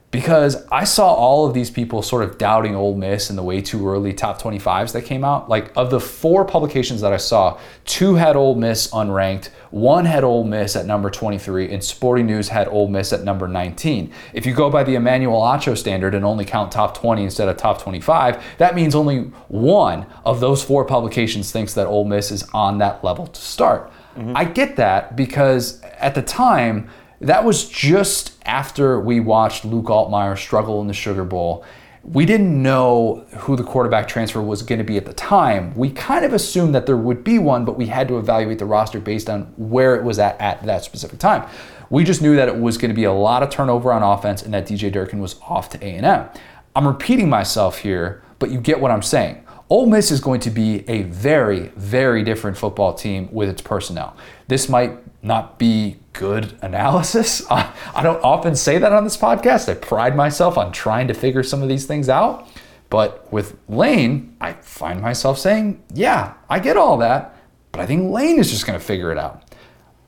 because 0.10 0.66
I 0.72 0.86
saw 0.86 1.14
all 1.14 1.46
of 1.46 1.54
these 1.54 1.70
people 1.70 2.02
sort 2.02 2.24
of 2.24 2.38
doubting 2.38 2.76
Ole 2.76 2.96
Miss 2.96 3.30
in 3.30 3.36
the 3.36 3.44
way 3.44 3.60
too 3.60 3.88
early 3.88 4.14
top 4.14 4.42
25s 4.42 4.94
that 4.94 5.02
came 5.02 5.26
out. 5.26 5.50
Like 5.50 5.72
of 5.76 5.92
the 5.92 6.00
four 6.00 6.46
publications 6.46 7.02
that 7.02 7.12
I 7.12 7.18
saw, 7.18 7.60
two 7.84 8.16
had 8.16 8.38
Ole 8.38 8.56
Miss 8.56 8.88
unranked, 8.92 9.50
one 9.70 10.06
had 10.06 10.24
Ole 10.24 10.46
Miss 10.46 10.78
at 10.78 10.86
number 10.86 11.10
23, 11.10 11.74
and 11.74 11.84
Sporting 11.84 12.26
News 12.26 12.48
had 12.48 12.70
Ole 12.70 12.88
Miss 12.88 13.12
at 13.12 13.24
number 13.24 13.50
19. 13.50 14.14
If 14.34 14.46
you 14.46 14.54
go 14.54 14.70
by 14.70 14.86
the 14.86 14.96
Emmanuel 14.96 15.42
Acho 15.42 15.78
standard 15.78 16.16
and 16.16 16.24
only 16.24 16.46
count 16.46 16.72
top 16.72 16.98
20 16.98 17.24
instead 17.24 17.50
of 17.50 17.58
top 17.58 17.82
25, 17.82 18.42
that 18.60 18.76
means 18.76 18.96
only 18.96 19.24
one 19.50 20.06
of 20.24 20.40
those 20.40 20.64
four 20.64 20.86
publications 20.86 21.52
thinks 21.52 21.74
that 21.74 21.86
Ole 21.86 22.06
Miss 22.06 22.32
is 22.32 22.48
on 22.54 22.78
that 22.78 23.04
level 23.04 23.28
to 23.28 23.42
start. 23.42 23.92
Mm-hmm. 24.16 24.38
I 24.38 24.46
get 24.46 24.78
that 24.78 25.18
because 25.18 25.82
at 26.00 26.16
the 26.16 26.22
time, 26.22 26.90
that 27.22 27.44
was 27.44 27.68
just 27.68 28.34
after 28.46 29.00
we 29.00 29.20
watched 29.20 29.66
Luke 29.66 29.86
Altmyer 29.86 30.38
struggle 30.38 30.82
in 30.82 30.88
the 30.88 30.94
Sugar 30.94 31.24
Bowl. 31.24 31.66
We 32.04 32.26
didn't 32.26 32.62
know 32.62 33.26
who 33.40 33.56
the 33.56 33.64
quarterback 33.64 34.08
transfer 34.08 34.42
was 34.42 34.62
going 34.62 34.80
to 34.80 34.86
be 34.86 34.98
at 34.98 35.06
the 35.06 35.14
time. 35.14 35.76
We 35.76 35.90
kind 35.90 36.24
of 36.24 36.32
assumed 36.32 36.74
that 36.76 36.86
there 36.86 36.96
would 36.96 37.24
be 37.24 37.38
one, 37.38 37.66
but 37.66 37.78
we 37.78 37.88
had 37.88 38.08
to 38.08 38.18
evaluate 38.18 38.60
the 38.60 38.66
roster 38.66 39.00
based 39.00 39.30
on 39.30 39.54
where 39.58 39.96
it 39.96 40.04
was 40.04 40.20
at 40.20 40.40
at 40.40 40.64
that 40.64 40.84
specific 40.84 41.20
time. 41.20 41.50
We 41.90 42.04
just 42.04 42.22
knew 42.22 42.36
that 42.36 42.48
it 42.48 42.58
was 42.58 42.78
going 42.78 42.90
to 42.90 42.96
be 42.96 43.04
a 43.04 43.12
lot 43.12 43.44
of 43.44 43.50
turnover 43.50 43.92
on 43.92 44.04
offense 44.04 44.42
and 44.42 44.54
that 44.54 44.68
DJ 44.68 44.92
Durkin 44.92 45.20
was 45.20 45.40
off 45.42 45.70
to 45.72 45.84
A&M. 45.84 46.30
I'm 46.76 46.88
repeating 46.88 47.30
myself 47.30 47.80
here, 47.80 48.24
but 48.40 48.52
you 48.52 48.62
get 48.62 48.80
what 48.80 48.92
I'm 48.92 49.02
saying. 49.02 49.44
Ole 49.70 49.88
Miss 49.88 50.12
is 50.12 50.22
going 50.22 50.40
to 50.42 50.50
be 50.50 50.88
a 50.88 51.04
very, 51.04 51.72
very 51.76 52.24
different 52.24 52.56
football 52.56 52.94
team 52.94 53.28
with 53.34 53.50
its 53.50 53.62
personnel. 53.62 54.16
This 54.48 54.70
might 54.70 54.98
not 55.24 55.60
be 55.60 55.98
good 56.14 56.58
analysis. 56.62 57.46
I, 57.52 57.74
I 57.94 58.04
don't 58.04 58.24
often 58.24 58.56
say 58.56 58.78
that 58.78 58.94
on 58.94 59.04
this 59.04 59.18
podcast. 59.18 59.70
I 59.70 59.76
pride 59.76 60.16
myself 60.16 60.58
on 60.58 60.72
trying 60.72 61.08
to 61.08 61.14
figure 61.14 61.44
some 61.44 61.62
of 61.62 61.70
these 61.70 61.86
things 61.86 62.10
out. 62.10 62.48
But 62.90 63.32
with 63.34 63.58
Lane, 63.68 64.36
I 64.40 64.54
find 64.54 65.02
myself 65.02 65.38
saying, 65.38 65.84
yeah, 65.94 66.36
I 66.50 66.60
get 66.60 66.78
all 66.78 66.98
that, 67.00 67.36
but 67.72 67.82
I 67.82 67.86
think 67.86 68.12
Lane 68.12 68.40
is 68.40 68.50
just 68.50 68.66
going 68.66 68.80
to 68.80 68.86
figure 68.86 69.12
it 69.12 69.18
out. 69.18 69.44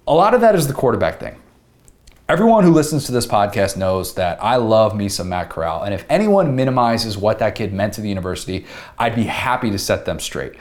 A 0.07 0.13
lot 0.13 0.33
of 0.33 0.41
that 0.41 0.55
is 0.55 0.67
the 0.67 0.73
quarterback 0.73 1.19
thing. 1.19 1.35
Everyone 2.29 2.63
who 2.63 2.71
listens 2.71 3.05
to 3.05 3.11
this 3.11 3.25
podcast 3.25 3.75
knows 3.75 4.13
that 4.13 4.41
I 4.41 4.55
love 4.57 4.95
me 4.95 5.09
some 5.09 5.29
Matt 5.29 5.49
Corral, 5.49 5.83
and 5.83 5.93
if 5.93 6.05
anyone 6.09 6.55
minimizes 6.55 7.17
what 7.17 7.39
that 7.39 7.55
kid 7.55 7.73
meant 7.73 7.95
to 7.95 8.01
the 8.01 8.09
university, 8.09 8.65
I'd 8.99 9.15
be 9.15 9.23
happy 9.23 9.71
to 9.71 9.79
set 9.79 10.05
them 10.05 10.19
straight. 10.19 10.53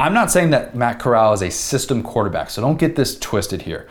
I'm 0.00 0.14
not 0.14 0.30
saying 0.30 0.48
that 0.52 0.74
Matt 0.74 0.98
Corral 0.98 1.34
is 1.34 1.42
a 1.42 1.50
system 1.50 2.02
quarterback, 2.02 2.48
so 2.48 2.62
don't 2.62 2.78
get 2.78 2.96
this 2.96 3.18
twisted 3.18 3.60
here. 3.60 3.86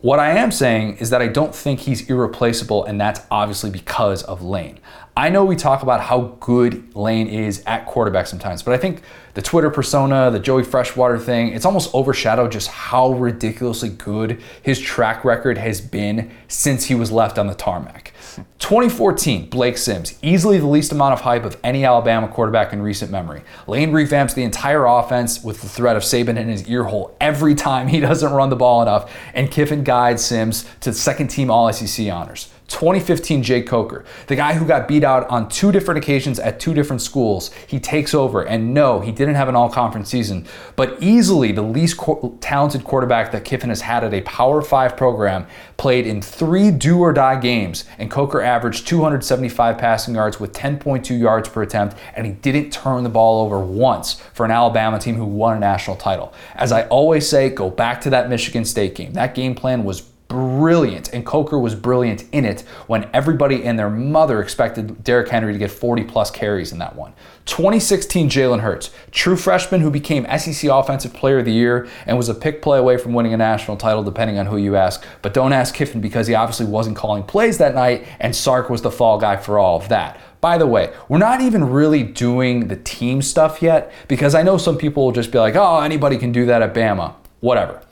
What 0.00 0.18
I 0.18 0.30
am 0.30 0.50
saying 0.50 0.96
is 0.96 1.10
that 1.10 1.22
I 1.22 1.28
don't 1.28 1.54
think 1.54 1.78
he's 1.78 2.10
irreplaceable, 2.10 2.84
and 2.84 3.00
that's 3.00 3.20
obviously 3.30 3.70
because 3.70 4.24
of 4.24 4.42
Lane. 4.42 4.80
I 5.16 5.28
know 5.28 5.44
we 5.44 5.54
talk 5.54 5.84
about 5.84 6.00
how 6.00 6.36
good 6.40 6.96
Lane 6.96 7.28
is 7.28 7.62
at 7.64 7.86
quarterback 7.86 8.26
sometimes, 8.26 8.60
but 8.60 8.74
I 8.74 8.76
think 8.76 9.02
the 9.34 9.42
Twitter 9.42 9.70
persona, 9.70 10.32
the 10.32 10.40
Joey 10.40 10.64
Freshwater 10.64 11.16
thing, 11.16 11.52
it's 11.52 11.64
almost 11.64 11.94
overshadowed 11.94 12.50
just 12.50 12.66
how 12.66 13.12
ridiculously 13.12 13.90
good 13.90 14.42
his 14.62 14.80
track 14.80 15.24
record 15.24 15.58
has 15.58 15.80
been 15.80 16.32
since 16.48 16.86
he 16.86 16.96
was 16.96 17.12
left 17.12 17.38
on 17.38 17.46
the 17.46 17.54
tarmac. 17.54 18.11
2014, 18.58 19.50
Blake 19.50 19.76
Sims, 19.76 20.18
easily 20.22 20.58
the 20.58 20.66
least 20.66 20.92
amount 20.92 21.12
of 21.12 21.20
hype 21.20 21.44
of 21.44 21.56
any 21.62 21.84
Alabama 21.84 22.28
quarterback 22.28 22.72
in 22.72 22.80
recent 22.80 23.10
memory. 23.10 23.42
Lane 23.66 23.92
revamps 23.92 24.34
the 24.34 24.42
entire 24.42 24.84
offense 24.84 25.42
with 25.42 25.60
the 25.60 25.68
threat 25.68 25.96
of 25.96 26.02
Saban 26.02 26.36
in 26.36 26.48
his 26.48 26.66
ear 26.68 26.84
hole 26.84 27.16
every 27.20 27.54
time 27.54 27.88
he 27.88 28.00
doesn't 28.08 28.32
run 28.32 28.50
the 28.50 28.56
ball 28.56 28.82
enough, 28.82 29.12
and 29.34 29.50
Kiffin 29.50 29.84
guides 29.84 30.24
Sims 30.24 30.64
to 30.80 30.92
second 30.92 31.28
team 31.28 31.50
All 31.50 31.72
SEC 31.72 32.10
honors. 32.12 32.50
2015 32.72 33.42
Jake 33.42 33.66
Coker, 33.66 34.04
the 34.26 34.34
guy 34.34 34.54
who 34.54 34.66
got 34.66 34.88
beat 34.88 35.04
out 35.04 35.28
on 35.28 35.48
two 35.48 35.70
different 35.70 35.98
occasions 35.98 36.38
at 36.38 36.58
two 36.58 36.74
different 36.74 37.02
schools, 37.02 37.50
he 37.66 37.78
takes 37.78 38.14
over. 38.14 38.42
And 38.42 38.74
no, 38.74 39.00
he 39.00 39.12
didn't 39.12 39.34
have 39.34 39.48
an 39.48 39.54
all 39.54 39.68
conference 39.68 40.08
season, 40.08 40.46
but 40.74 40.96
easily 41.00 41.52
the 41.52 41.62
least 41.62 41.98
co- 41.98 42.36
talented 42.40 42.84
quarterback 42.84 43.30
that 43.32 43.44
Kiffin 43.44 43.68
has 43.68 43.82
had 43.82 44.04
at 44.04 44.14
a 44.14 44.22
Power 44.22 44.62
Five 44.62 44.96
program, 44.96 45.46
played 45.76 46.06
in 46.06 46.22
three 46.22 46.70
do 46.70 47.00
or 47.00 47.12
die 47.12 47.38
games. 47.38 47.84
And 47.98 48.10
Coker 48.10 48.40
averaged 48.40 48.86
275 48.86 49.78
passing 49.78 50.14
yards 50.14 50.40
with 50.40 50.52
10.2 50.52 51.18
yards 51.18 51.48
per 51.48 51.62
attempt, 51.62 51.96
and 52.14 52.26
he 52.26 52.32
didn't 52.32 52.72
turn 52.72 53.02
the 53.02 53.10
ball 53.10 53.44
over 53.44 53.60
once 53.60 54.14
for 54.32 54.44
an 54.44 54.50
Alabama 54.50 54.98
team 54.98 55.16
who 55.16 55.24
won 55.24 55.56
a 55.56 55.60
national 55.60 55.96
title. 55.96 56.32
As 56.54 56.72
I 56.72 56.86
always 56.88 57.28
say, 57.28 57.50
go 57.50 57.70
back 57.70 58.00
to 58.02 58.10
that 58.10 58.28
Michigan 58.28 58.64
State 58.64 58.94
game. 58.94 59.12
That 59.12 59.34
game 59.34 59.54
plan 59.54 59.84
was 59.84 60.11
brilliant, 60.32 61.12
and 61.12 61.26
Coker 61.26 61.58
was 61.58 61.74
brilliant 61.74 62.24
in 62.32 62.46
it 62.46 62.62
when 62.86 63.06
everybody 63.12 63.64
and 63.64 63.78
their 63.78 63.90
mother 63.90 64.40
expected 64.40 65.04
Derrick 65.04 65.28
Henry 65.28 65.52
to 65.52 65.58
get 65.58 65.70
40 65.70 66.04
plus 66.04 66.30
carries 66.30 66.72
in 66.72 66.78
that 66.78 66.96
one. 66.96 67.12
2016 67.44 68.30
Jalen 68.30 68.60
Hurts, 68.60 68.90
true 69.10 69.36
freshman 69.36 69.82
who 69.82 69.90
became 69.90 70.26
SEC 70.38 70.70
Offensive 70.70 71.12
Player 71.12 71.40
of 71.40 71.44
the 71.44 71.52
Year 71.52 71.86
and 72.06 72.16
was 72.16 72.30
a 72.30 72.34
pick 72.34 72.62
play 72.62 72.78
away 72.78 72.96
from 72.96 73.12
winning 73.12 73.34
a 73.34 73.36
national 73.36 73.76
title, 73.76 74.02
depending 74.02 74.38
on 74.38 74.46
who 74.46 74.56
you 74.56 74.74
ask. 74.74 75.04
But 75.20 75.34
don't 75.34 75.52
ask 75.52 75.74
Kiffin 75.74 76.00
because 76.00 76.26
he 76.26 76.34
obviously 76.34 76.64
wasn't 76.64 76.96
calling 76.96 77.24
plays 77.24 77.58
that 77.58 77.74
night, 77.74 78.06
and 78.18 78.34
Sark 78.34 78.70
was 78.70 78.80
the 78.80 78.90
fall 78.90 79.18
guy 79.18 79.36
for 79.36 79.58
all 79.58 79.76
of 79.76 79.90
that. 79.90 80.18
By 80.40 80.56
the 80.56 80.66
way, 80.66 80.94
we're 81.10 81.18
not 81.18 81.42
even 81.42 81.64
really 81.64 82.02
doing 82.02 82.68
the 82.68 82.76
team 82.76 83.20
stuff 83.20 83.60
yet 83.60 83.92
because 84.08 84.34
I 84.34 84.42
know 84.42 84.56
some 84.56 84.78
people 84.78 85.04
will 85.04 85.12
just 85.12 85.30
be 85.30 85.38
like, 85.38 85.56
oh, 85.56 85.80
anybody 85.80 86.16
can 86.16 86.32
do 86.32 86.46
that 86.46 86.62
at 86.62 86.72
Bama. 86.72 87.16
Whatever. 87.40 87.82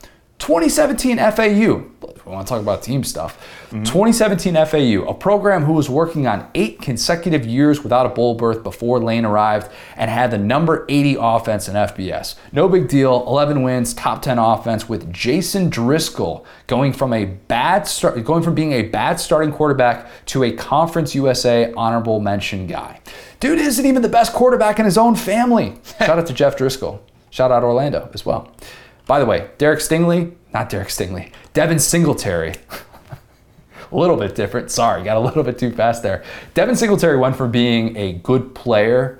2017 0.41 1.17
FAU, 1.17 1.85
we 2.25 2.31
want 2.31 2.47
to 2.47 2.51
talk 2.51 2.61
about 2.61 2.81
team 2.81 3.03
stuff. 3.03 3.37
Mm-hmm. 3.67 3.83
2017 3.83 4.55
FAU, 4.65 5.07
a 5.07 5.13
program 5.13 5.63
who 5.63 5.73
was 5.73 5.87
working 5.87 6.25
on 6.25 6.49
eight 6.55 6.81
consecutive 6.81 7.45
years 7.45 7.83
without 7.83 8.07
a 8.07 8.09
bowl 8.09 8.33
berth 8.33 8.63
before 8.63 8.99
Lane 8.99 9.23
arrived 9.23 9.71
and 9.95 10.09
had 10.09 10.31
the 10.31 10.39
number 10.39 10.83
80 10.89 11.17
offense 11.19 11.67
in 11.67 11.75
FBS. 11.75 12.35
No 12.51 12.67
big 12.67 12.87
deal, 12.87 13.23
11 13.27 13.61
wins, 13.61 13.93
top 13.93 14.23
10 14.23 14.39
offense 14.39 14.89
with 14.89 15.13
Jason 15.13 15.69
Driskel 15.69 16.43
going 16.65 16.91
from 16.91 17.13
a 17.13 17.25
bad 17.25 17.85
start, 17.87 18.23
going 18.25 18.41
from 18.41 18.55
being 18.55 18.73
a 18.73 18.81
bad 18.81 19.19
starting 19.19 19.51
quarterback 19.51 20.09
to 20.25 20.43
a 20.43 20.51
Conference 20.51 21.13
USA 21.13 21.71
honorable 21.73 22.19
mention 22.19 22.65
guy. 22.65 22.99
Dude 23.39 23.59
isn't 23.59 23.85
even 23.85 24.01
the 24.01 24.09
best 24.09 24.33
quarterback 24.33 24.79
in 24.79 24.85
his 24.85 24.97
own 24.97 25.15
family. 25.15 25.77
Shout 25.99 26.17
out 26.17 26.25
to 26.25 26.33
Jeff 26.33 26.57
Driskel. 26.57 26.99
Shout 27.29 27.51
out 27.51 27.63
Orlando 27.63 28.09
as 28.13 28.25
well. 28.25 28.51
By 29.07 29.19
the 29.19 29.25
way, 29.25 29.49
Derek 29.57 29.79
Stingley, 29.79 30.33
not 30.53 30.69
Derek 30.69 30.89
Stingley, 30.89 31.31
Devin 31.53 31.79
Singletary. 31.79 32.55
a 33.91 33.95
little 33.95 34.15
bit 34.15 34.35
different. 34.35 34.71
Sorry, 34.71 35.03
got 35.03 35.17
a 35.17 35.19
little 35.19 35.43
bit 35.43 35.57
too 35.57 35.71
fast 35.71 36.03
there. 36.03 36.23
Devin 36.53 36.75
Singletary 36.75 37.17
went 37.17 37.35
from 37.35 37.51
being 37.51 37.95
a 37.97 38.13
good 38.13 38.55
player. 38.55 39.19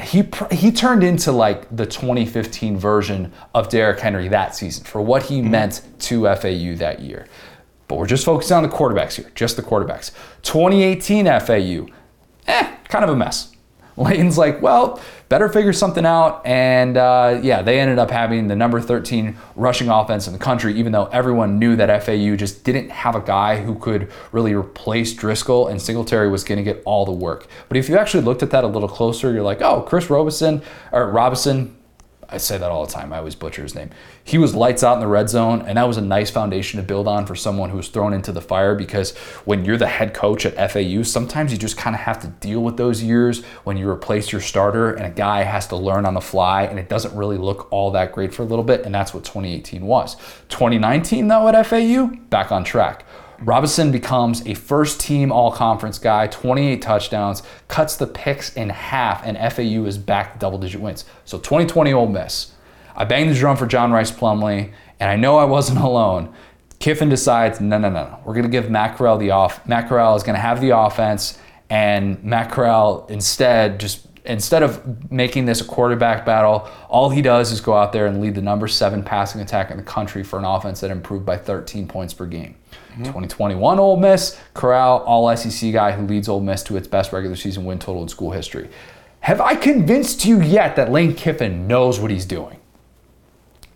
He, 0.00 0.28
he 0.52 0.70
turned 0.70 1.02
into 1.02 1.32
like 1.32 1.74
the 1.74 1.84
2015 1.84 2.78
version 2.78 3.32
of 3.54 3.68
Derrick 3.68 3.98
Henry 3.98 4.28
that 4.28 4.54
season 4.54 4.84
for 4.84 5.02
what 5.02 5.24
he 5.24 5.40
mm-hmm. 5.40 5.50
meant 5.50 5.82
to 6.00 6.22
FAU 6.22 6.76
that 6.76 7.00
year. 7.00 7.26
But 7.88 7.96
we're 7.96 8.06
just 8.06 8.24
focusing 8.24 8.56
on 8.56 8.62
the 8.62 8.68
quarterbacks 8.68 9.14
here, 9.14 9.30
just 9.34 9.56
the 9.56 9.62
quarterbacks. 9.62 10.12
2018 10.42 11.24
FAU, 11.24 11.92
eh, 12.46 12.76
kind 12.88 13.04
of 13.04 13.10
a 13.10 13.16
mess. 13.16 13.52
Lane's 13.96 14.38
like, 14.38 14.62
well, 14.62 15.00
better 15.28 15.48
figure 15.48 15.72
something 15.72 16.06
out. 16.06 16.44
And 16.46 16.96
uh, 16.96 17.40
yeah, 17.42 17.62
they 17.62 17.80
ended 17.80 17.98
up 17.98 18.10
having 18.10 18.48
the 18.48 18.56
number 18.56 18.80
13 18.80 19.36
rushing 19.56 19.88
offense 19.88 20.26
in 20.26 20.32
the 20.32 20.38
country, 20.38 20.74
even 20.78 20.92
though 20.92 21.06
everyone 21.06 21.58
knew 21.58 21.76
that 21.76 22.04
FAU 22.04 22.36
just 22.36 22.64
didn't 22.64 22.90
have 22.90 23.14
a 23.14 23.20
guy 23.20 23.62
who 23.62 23.74
could 23.76 24.10
really 24.32 24.54
replace 24.54 25.14
Driskel, 25.14 25.70
and 25.70 25.80
Singletary 25.80 26.28
was 26.28 26.44
going 26.44 26.58
to 26.58 26.64
get 26.64 26.82
all 26.84 27.04
the 27.04 27.12
work. 27.12 27.46
But 27.68 27.76
if 27.76 27.88
you 27.88 27.96
actually 27.96 28.24
looked 28.24 28.42
at 28.42 28.50
that 28.50 28.64
a 28.64 28.68
little 28.68 28.88
closer, 28.88 29.32
you're 29.32 29.42
like, 29.42 29.62
oh, 29.62 29.82
Chris 29.82 30.10
Robinson 30.10 30.62
or 30.92 31.10
Robinson, 31.10 31.76
I 32.30 32.36
say 32.36 32.58
that 32.58 32.70
all 32.70 32.84
the 32.84 32.92
time. 32.92 33.12
I 33.12 33.18
always 33.18 33.34
butcher 33.34 33.62
his 33.62 33.74
name. 33.74 33.88
He 34.22 34.36
was 34.36 34.54
lights 34.54 34.84
out 34.84 34.94
in 34.94 35.00
the 35.00 35.06
red 35.06 35.30
zone, 35.30 35.62
and 35.62 35.78
that 35.78 35.88
was 35.88 35.96
a 35.96 36.02
nice 36.02 36.30
foundation 36.30 36.78
to 36.78 36.86
build 36.86 37.08
on 37.08 37.24
for 37.24 37.34
someone 37.34 37.70
who 37.70 37.78
was 37.78 37.88
thrown 37.88 38.12
into 38.12 38.32
the 38.32 38.42
fire 38.42 38.74
because 38.74 39.16
when 39.46 39.64
you're 39.64 39.78
the 39.78 39.86
head 39.86 40.12
coach 40.12 40.44
at 40.44 40.70
FAU, 40.70 41.02
sometimes 41.02 41.52
you 41.52 41.58
just 41.58 41.78
kind 41.78 41.96
of 41.96 42.00
have 42.00 42.20
to 42.20 42.26
deal 42.26 42.62
with 42.62 42.76
those 42.76 43.02
years 43.02 43.42
when 43.64 43.78
you 43.78 43.88
replace 43.88 44.30
your 44.30 44.42
starter 44.42 44.92
and 44.92 45.06
a 45.06 45.10
guy 45.10 45.42
has 45.42 45.66
to 45.68 45.76
learn 45.76 46.04
on 46.04 46.12
the 46.12 46.20
fly, 46.20 46.64
and 46.64 46.78
it 46.78 46.90
doesn't 46.90 47.16
really 47.16 47.38
look 47.38 47.72
all 47.72 47.90
that 47.92 48.12
great 48.12 48.34
for 48.34 48.42
a 48.42 48.46
little 48.46 48.64
bit, 48.64 48.84
and 48.84 48.94
that's 48.94 49.14
what 49.14 49.24
2018 49.24 49.86
was. 49.86 50.16
2019, 50.50 51.28
though, 51.28 51.48
at 51.48 51.66
FAU, 51.66 52.08
back 52.28 52.52
on 52.52 52.62
track. 52.62 53.06
Robinson 53.40 53.92
becomes 53.92 54.46
a 54.46 54.54
first 54.54 55.00
team 55.00 55.30
all 55.30 55.52
conference 55.52 55.98
guy, 55.98 56.26
28 56.26 56.82
touchdowns, 56.82 57.42
cuts 57.68 57.96
the 57.96 58.06
picks 58.06 58.52
in 58.54 58.68
half, 58.70 59.24
and 59.24 59.36
FAU 59.52 59.84
is 59.84 59.96
back 59.96 60.32
to 60.32 60.38
double 60.38 60.58
digit 60.58 60.80
wins. 60.80 61.04
So 61.24 61.38
2020 61.38 61.92
Ole 61.92 62.06
Miss. 62.08 62.52
I 62.96 63.04
banged 63.04 63.30
the 63.30 63.34
drum 63.34 63.56
for 63.56 63.66
John 63.66 63.92
Rhys 63.92 64.10
Plumlee, 64.10 64.72
and 64.98 65.08
I 65.08 65.16
know 65.16 65.38
I 65.38 65.44
wasn't 65.44 65.78
alone. 65.82 66.34
Kiffin 66.80 67.08
decides, 67.08 67.60
no, 67.60 67.78
no, 67.78 67.88
no, 67.88 68.04
no. 68.04 68.18
We're 68.24 68.34
going 68.34 68.44
to 68.44 68.50
give 68.50 68.70
Matt 68.70 68.96
Corral 68.96 69.18
the 69.18 69.30
off. 69.30 69.66
Matt 69.66 69.88
Corral 69.88 70.16
is 70.16 70.22
going 70.22 70.34
to 70.34 70.40
have 70.40 70.60
the 70.60 70.76
offense, 70.76 71.38
and 71.70 72.22
Matt 72.24 72.50
Corral 72.50 73.06
instead 73.08 73.78
just 73.78 74.06
instead 74.24 74.62
of 74.62 75.10
making 75.10 75.46
this 75.46 75.60
a 75.60 75.64
quarterback 75.64 76.26
battle, 76.26 76.68
all 76.88 77.08
he 77.08 77.22
does 77.22 77.50
is 77.50 77.60
go 77.60 77.74
out 77.74 77.92
there 77.92 78.06
and 78.06 78.20
lead 78.20 78.34
the 78.34 78.42
number 78.42 78.68
seven 78.68 79.02
passing 79.02 79.40
attack 79.40 79.70
in 79.70 79.78
the 79.78 79.82
country 79.82 80.22
for 80.22 80.38
an 80.38 80.44
offense 80.44 80.80
that 80.80 80.90
improved 80.90 81.24
by 81.24 81.36
13 81.36 81.88
points 81.88 82.12
per 82.12 82.26
game. 82.26 82.54
Mm-hmm. 82.98 83.04
2021 83.04 83.78
Ole 83.78 83.96
Miss, 83.96 84.40
Corral, 84.54 84.98
all 85.04 85.34
SEC 85.36 85.72
guy 85.72 85.92
who 85.92 86.04
leads 86.04 86.28
Ole 86.28 86.40
Miss 86.40 86.64
to 86.64 86.76
its 86.76 86.88
best 86.88 87.12
regular 87.12 87.36
season 87.36 87.64
win 87.64 87.78
total 87.78 88.02
in 88.02 88.08
school 88.08 88.32
history. 88.32 88.68
Have 89.20 89.40
I 89.40 89.54
convinced 89.54 90.24
you 90.24 90.40
yet 90.40 90.74
that 90.74 90.90
Lane 90.90 91.14
Kiffin 91.14 91.68
knows 91.68 92.00
what 92.00 92.10
he's 92.10 92.24
doing? 92.24 92.58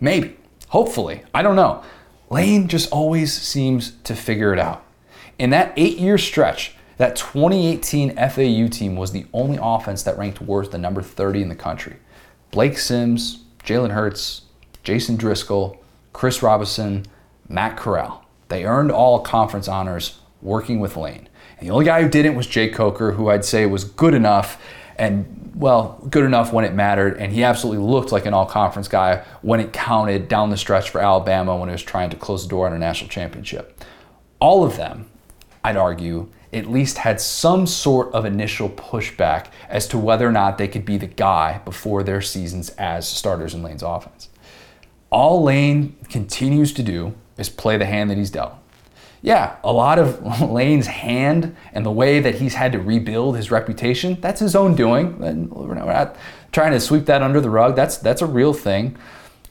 Maybe. 0.01 0.37
Hopefully. 0.69 1.23
I 1.33 1.43
don't 1.43 1.55
know. 1.55 1.85
Lane 2.31 2.67
just 2.67 2.91
always 2.91 3.33
seems 3.33 3.93
to 4.05 4.17
figure 4.17 4.53
it 4.53 4.59
out. 4.59 4.85
In 5.39 5.51
that 5.51 5.73
eight 5.77 5.99
year 5.99 6.19
stretch, 6.19 6.75
that 6.97 7.15
2018 7.15 8.17
FAU 8.17 8.69
team 8.69 8.97
was 8.97 9.13
the 9.13 9.27
only 9.33 9.59
offense 9.61 10.03
that 10.03 10.19
ranked 10.19 10.41
worse 10.41 10.69
than 10.69 10.81
number 10.81 11.03
30 11.03 11.43
in 11.43 11.49
the 11.49 11.55
country. 11.55 11.97
Blake 12.51 12.77
Sims, 12.77 13.45
Jalen 13.65 13.91
Hurts, 13.91 14.43
Jason 14.83 15.17
Driskel, 15.17 15.79
Chris 16.13 16.43
Robinson, 16.43 17.07
Matt 17.49 17.77
Corral. 17.77 18.22
They 18.53 18.67
earned 18.67 18.93
all 18.93 19.21
conference 19.21 19.67
honors 19.67 20.21
working 20.43 20.79
with 20.79 20.95
Lane. 20.99 21.27
And 21.59 21.67
the 21.67 21.73
only 21.73 21.87
guy 21.87 22.03
who 22.03 22.09
didn't 22.11 22.35
was 22.35 22.47
Jake 22.47 22.75
Coker, 22.75 23.13
who 23.13 23.31
I'd 23.31 23.47
say 23.47 23.65
was 23.65 23.83
good 23.83 24.13
enough 24.13 24.61
and, 24.97 25.53
well, 25.55 25.99
good 26.11 26.23
enough 26.23 26.53
when 26.53 26.67
it 26.67 26.75
mattered. 26.75 27.17
And 27.17 27.33
he 27.33 27.45
absolutely 27.45 27.83
looked 27.83 28.13
like 28.13 28.27
an 28.27 28.35
all 28.35 28.45
conference 28.45 28.89
guy 28.89 29.25
when 29.41 29.59
it 29.59 29.73
counted 29.73 30.29
down 30.29 30.51
the 30.51 30.59
stretch 30.59 30.91
for 30.91 31.01
Alabama 31.01 31.57
when 31.57 31.71
it 31.71 31.73
was 31.73 31.83
trying 31.83 32.11
to 32.11 32.17
close 32.17 32.43
the 32.43 32.51
door 32.51 32.67
on 32.67 32.75
a 32.75 32.79
national 32.79 33.09
championship. 33.09 33.83
All 34.39 34.65
of 34.65 34.77
them, 34.77 35.09
I'd 35.65 35.79
argue, 35.79 36.29
at 36.53 36.67
least 36.67 36.99
had 36.99 37.23
some 37.23 37.67
sort 37.67 38.13
of 38.13 38.27
initial 38.27 38.69
pushback 38.69 39.47
as 39.71 39.89
to 39.89 39.99
whether 39.99 40.29
or 40.29 40.33
not 40.33 40.59
they 40.59 40.69
could 40.69 40.85
be 40.85 40.99
the 40.99 41.07
guy 41.07 41.63
before 41.65 42.03
their 42.03 42.21
seasons 42.21 42.69
as 42.77 43.09
starters 43.09 43.55
in 43.55 43.63
Lane's 43.63 43.83
offense. 43.83 44.29
All 45.09 45.43
Lane 45.43 45.97
continues 46.11 46.75
to 46.75 46.83
do 46.83 47.15
is 47.39 47.49
play 47.49 47.77
the 47.77 47.87
hand 47.87 48.11
that 48.11 48.19
he's 48.19 48.31
dealt. 48.31 48.55
Yeah, 49.23 49.57
a 49.63 49.73
lot 49.73 49.99
of 49.99 50.41
Lane's 50.51 50.89
hand 50.89 51.57
and 51.73 51.87
the 51.87 51.91
way 51.93 52.21
that 52.21 52.37
he's 52.37 52.55
had 52.55 52.73
to 52.73 52.81
rebuild 52.81 53.37
his 53.37 53.51
reputation, 53.51 54.21
that's 54.21 54.41
his 54.41 54.57
own 54.57 54.75
doing. 54.75 55.19
We're 55.51 55.75
not 55.75 56.17
trying 56.51 56.73
to 56.73 56.81
sweep 56.81 57.07
that 57.07 57.23
under 57.23 57.41
the 57.41 57.51
rug. 57.51 57.77
That's 57.77 57.97
that's 57.97 58.23
a 58.23 58.27
real 58.27 58.53
thing. 58.53 58.97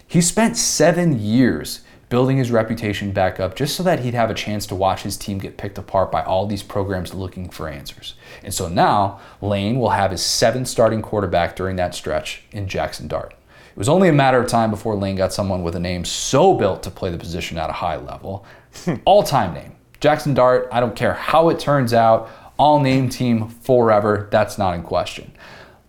He 0.07 0.19
spent 0.19 0.57
7 0.57 1.19
years 1.19 1.81
building 2.09 2.35
his 2.35 2.51
reputation 2.51 3.13
back 3.13 3.39
up 3.39 3.55
just 3.55 3.73
so 3.73 3.81
that 3.83 4.01
he'd 4.01 4.13
have 4.13 4.29
a 4.29 4.33
chance 4.33 4.65
to 4.65 4.75
watch 4.75 5.03
his 5.03 5.15
team 5.15 5.37
get 5.37 5.55
picked 5.55 5.77
apart 5.77 6.11
by 6.11 6.21
all 6.21 6.45
these 6.45 6.61
programs 6.61 7.13
looking 7.13 7.49
for 7.49 7.69
answers. 7.69 8.15
And 8.43 8.53
so 8.53 8.67
now 8.67 9.21
Lane 9.41 9.79
will 9.79 9.91
have 9.91 10.11
his 10.11 10.21
seventh 10.21 10.67
starting 10.67 11.01
quarterback 11.01 11.55
during 11.55 11.77
that 11.77 11.95
stretch 11.95 12.43
in 12.51 12.67
Jackson 12.67 13.07
Dart. 13.07 13.33
It 13.71 13.77
was 13.77 13.89
only 13.89 14.09
a 14.09 14.13
matter 14.13 14.39
of 14.39 14.47
time 14.47 14.69
before 14.69 14.95
Lane 14.95 15.15
got 15.15 15.33
someone 15.33 15.63
with 15.63 15.75
a 15.75 15.79
name 15.79 16.05
so 16.05 16.53
built 16.53 16.83
to 16.83 16.91
play 16.91 17.09
the 17.09 17.17
position 17.17 17.57
at 17.57 17.69
a 17.69 17.73
high 17.73 17.97
level. 17.97 18.45
All 19.05 19.23
time 19.23 19.53
name. 19.53 19.73
Jackson 19.99 20.33
Dart, 20.33 20.67
I 20.71 20.79
don't 20.79 20.95
care 20.95 21.13
how 21.13 21.49
it 21.49 21.59
turns 21.59 21.93
out, 21.93 22.29
all 22.57 22.79
name 22.79 23.07
team 23.07 23.47
forever. 23.49 24.27
That's 24.31 24.57
not 24.57 24.73
in 24.75 24.83
question. 24.83 25.31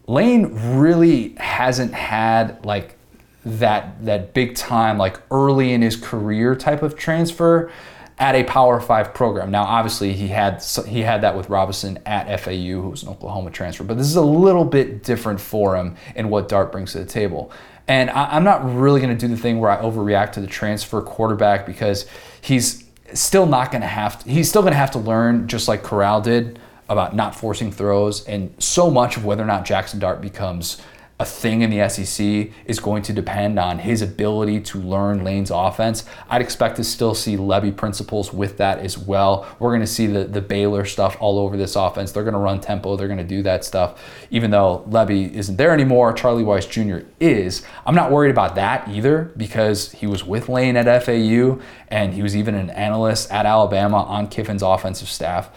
Lane 0.06 0.76
really 0.78 1.34
hasn't 1.38 1.94
had 1.94 2.64
like 2.64 2.96
that 3.44 4.04
that 4.04 4.34
big 4.34 4.54
time 4.54 4.98
like 4.98 5.20
early 5.30 5.72
in 5.72 5.82
his 5.82 5.96
career 5.96 6.54
type 6.54 6.82
of 6.82 6.96
transfer 6.96 7.70
at 8.18 8.34
a 8.34 8.44
Power 8.44 8.80
Five 8.80 9.14
program. 9.14 9.50
Now, 9.50 9.64
obviously, 9.64 10.12
he 10.12 10.28
had 10.28 10.62
he 10.86 11.00
had 11.00 11.22
that 11.22 11.36
with 11.36 11.48
Robinson 11.48 11.98
at 12.06 12.40
FAU, 12.40 12.52
who 12.52 12.88
was 12.90 13.02
an 13.02 13.08
Oklahoma 13.08 13.50
transfer, 13.50 13.84
but 13.84 13.96
this 13.96 14.06
is 14.06 14.16
a 14.16 14.22
little 14.22 14.64
bit 14.64 15.02
different 15.02 15.40
for 15.40 15.76
him 15.76 15.96
in 16.14 16.28
what 16.28 16.48
Dart 16.48 16.70
brings 16.70 16.92
to 16.92 16.98
the 16.98 17.04
table. 17.04 17.50
And 17.88 18.10
I, 18.10 18.36
am 18.36 18.44
not 18.44 18.64
really 18.74 19.00
going 19.00 19.16
to 19.16 19.26
do 19.26 19.32
the 19.32 19.40
thing 19.40 19.58
where 19.58 19.70
I 19.70 19.82
overreact 19.82 20.32
to 20.32 20.40
the 20.40 20.46
transfer 20.46 21.00
quarterback 21.02 21.66
because 21.66 22.06
he's 22.40 22.84
still 23.12 23.46
not 23.46 23.70
going 23.70 23.82
to 23.82 23.88
have 23.88 24.22
to, 24.22 24.30
he's 24.30 24.48
still 24.48 24.62
going 24.62 24.72
to 24.72 24.78
have 24.78 24.92
to 24.92 24.98
learn 24.98 25.48
just 25.48 25.68
like 25.68 25.82
Corral 25.82 26.20
did 26.20 26.58
about 26.88 27.14
not 27.14 27.34
forcing 27.34 27.72
throws 27.72 28.24
and 28.26 28.54
so 28.58 28.90
much 28.90 29.16
of 29.16 29.24
whether 29.24 29.42
or 29.42 29.46
not 29.46 29.64
Jackson 29.64 29.98
Dart 29.98 30.20
becomes 30.20 30.80
a 31.18 31.24
thing 31.24 31.62
in 31.62 31.70
the 31.70 31.88
SEC 31.88 32.50
is 32.66 32.80
going 32.80 33.02
to 33.02 33.12
depend 33.12 33.58
on 33.58 33.78
his 33.78 34.02
ability 34.02 34.60
to 34.60 34.78
learn 34.80 35.22
Lane's 35.22 35.50
offense. 35.50 36.04
I'd 36.28 36.42
expect 36.42 36.76
to 36.76 36.84
still 36.84 37.14
see 37.14 37.36
Lebby 37.36 37.76
principles 37.76 38.32
with 38.32 38.56
that 38.56 38.78
as 38.78 38.98
well. 38.98 39.46
We're 39.58 39.70
going 39.70 39.82
to 39.82 39.86
see 39.86 40.06
the, 40.06 40.24
the 40.24 40.40
Baylor 40.40 40.84
stuff 40.84 41.16
all 41.20 41.38
over 41.38 41.56
this 41.56 41.76
offense. 41.76 42.10
They're 42.10 42.24
going 42.24 42.34
to 42.34 42.40
run 42.40 42.60
tempo, 42.60 42.96
they're 42.96 43.06
going 43.06 43.18
to 43.18 43.24
do 43.24 43.42
that 43.42 43.64
stuff. 43.64 44.02
Even 44.30 44.50
though 44.50 44.84
Lebby 44.88 45.32
isn't 45.32 45.56
there 45.56 45.72
anymore, 45.72 46.12
Charlie 46.12 46.42
Weis 46.42 46.68
Jr. 46.68 47.06
is. 47.20 47.62
I'm 47.86 47.94
not 47.94 48.10
worried 48.10 48.30
about 48.30 48.56
that 48.56 48.88
either 48.88 49.32
because 49.36 49.92
he 49.92 50.06
was 50.06 50.24
with 50.24 50.48
Lane 50.48 50.76
at 50.76 51.04
FAU 51.04 51.60
and 51.88 52.14
he 52.14 52.22
was 52.22 52.34
even 52.34 52.54
an 52.54 52.70
analyst 52.70 53.30
at 53.30 53.46
Alabama 53.46 54.02
on 54.04 54.28
Kiffin's 54.28 54.62
offensive 54.62 55.08
staff. 55.08 55.50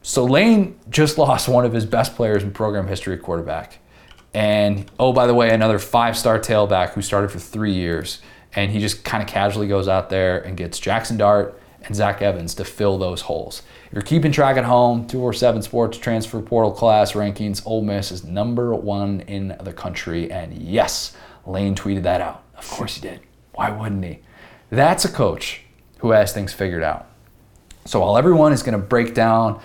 So 0.00 0.24
Lane 0.24 0.78
just 0.90 1.18
lost 1.18 1.48
one 1.48 1.64
of 1.64 1.72
his 1.72 1.86
best 1.86 2.14
players 2.14 2.42
in 2.42 2.52
program 2.52 2.86
history 2.86 3.16
quarterback. 3.16 3.80
And 4.34 4.90
oh, 4.98 5.12
by 5.12 5.26
the 5.26 5.34
way, 5.34 5.50
another 5.50 5.78
five 5.78 6.18
star 6.18 6.38
tailback 6.38 6.90
who 6.90 7.02
started 7.02 7.30
for 7.30 7.38
three 7.38 7.72
years. 7.72 8.20
And 8.56 8.70
he 8.70 8.78
just 8.78 9.04
kind 9.04 9.22
of 9.22 9.28
casually 9.28 9.68
goes 9.68 9.88
out 9.88 10.10
there 10.10 10.38
and 10.38 10.56
gets 10.56 10.78
Jackson 10.78 11.16
Dart 11.16 11.60
and 11.82 11.94
Zach 11.94 12.22
Evans 12.22 12.54
to 12.56 12.64
fill 12.64 12.98
those 12.98 13.22
holes. 13.22 13.62
If 13.86 13.92
you're 13.92 14.02
keeping 14.02 14.32
track 14.32 14.56
at 14.56 14.64
home, 14.64 15.06
247 15.06 15.62
Sports 15.62 15.98
transfer 15.98 16.40
portal 16.40 16.72
class 16.72 17.12
rankings, 17.12 17.62
Ole 17.66 17.82
Miss 17.82 18.10
is 18.10 18.24
number 18.24 18.74
one 18.74 19.20
in 19.22 19.56
the 19.62 19.72
country. 19.72 20.30
And 20.30 20.52
yes, 20.54 21.16
Lane 21.46 21.74
tweeted 21.74 22.02
that 22.02 22.20
out. 22.20 22.42
Of 22.56 22.68
course 22.70 22.96
he 22.96 23.00
did. 23.00 23.20
Why 23.52 23.70
wouldn't 23.70 24.04
he? 24.04 24.20
That's 24.70 25.04
a 25.04 25.12
coach 25.12 25.62
who 25.98 26.10
has 26.10 26.32
things 26.32 26.52
figured 26.52 26.82
out. 26.82 27.06
So 27.84 28.00
while 28.00 28.16
everyone 28.16 28.52
is 28.52 28.62
going 28.62 28.80
to 28.80 28.84
break 28.84 29.14
down 29.14 29.60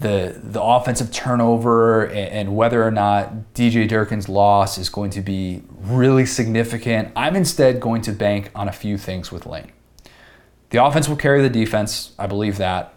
the 0.00 0.38
the 0.42 0.62
offensive 0.62 1.12
turnover 1.12 2.04
and, 2.04 2.16
and, 2.16 2.56
whether 2.56 2.84
or 2.84 2.90
not 2.90 3.54
DJ 3.54 3.88
Durkin's 3.88 4.28
loss 4.28 4.78
is 4.78 4.88
going 4.88 5.10
to 5.10 5.20
be 5.20 5.62
really 5.80 6.24
significant. 6.24 7.10
I'm 7.16 7.34
instead 7.34 7.80
going 7.80 8.02
to 8.02 8.12
bank 8.12 8.50
on 8.54 8.68
a 8.68 8.72
few 8.72 8.96
things 8.96 9.32
with 9.32 9.44
Lane. 9.44 9.72
The 10.70 10.84
offense 10.84 11.08
will 11.08 11.16
carry 11.16 11.42
the 11.42 11.50
defense. 11.50 12.12
I 12.18 12.26
believe 12.26 12.58
that. 12.58 12.94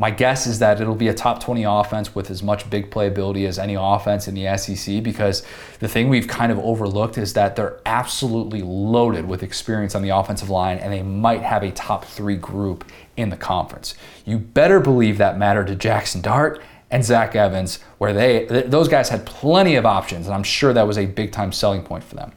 My 0.00 0.10
guess 0.10 0.46
is 0.46 0.60
that 0.60 0.80
it'll 0.80 0.94
be 0.94 1.08
a 1.08 1.14
top 1.14 1.42
20 1.42 1.62
offense 1.64 2.14
with 2.14 2.30
as 2.30 2.42
much 2.42 2.70
big 2.70 2.90
playability 2.90 3.46
as 3.46 3.58
any 3.58 3.74
offense 3.78 4.26
in 4.26 4.34
the 4.34 4.56
SEC 4.56 5.02
because 5.02 5.42
the 5.78 5.88
thing 5.88 6.08
we've 6.08 6.26
kind 6.26 6.50
of 6.50 6.58
overlooked 6.60 7.18
is 7.18 7.34
that 7.34 7.54
they're 7.54 7.78
absolutely 7.84 8.62
loaded 8.62 9.28
with 9.28 9.42
experience 9.42 9.94
on 9.94 10.00
the 10.00 10.08
offensive 10.08 10.48
line 10.48 10.78
and 10.78 10.90
they 10.90 11.02
might 11.02 11.42
have 11.42 11.62
a 11.62 11.70
top 11.70 12.06
three 12.06 12.36
group 12.36 12.90
in 13.18 13.28
the 13.28 13.36
conference. 13.36 13.94
You 14.24 14.38
better 14.38 14.80
believe 14.80 15.18
that 15.18 15.36
mattered 15.36 15.66
to 15.66 15.74
Jackson 15.74 16.22
Dart 16.22 16.62
and 16.90 17.04
Zach 17.04 17.36
Evans, 17.36 17.80
where 17.98 18.14
they 18.14 18.46
those 18.46 18.88
guys 18.88 19.10
had 19.10 19.26
plenty 19.26 19.74
of 19.74 19.84
options, 19.84 20.26
and 20.26 20.34
I'm 20.34 20.42
sure 20.42 20.72
that 20.72 20.86
was 20.86 20.96
a 20.96 21.04
big 21.04 21.30
time 21.30 21.52
selling 21.52 21.82
point 21.82 22.04
for 22.04 22.16
them. 22.16 22.32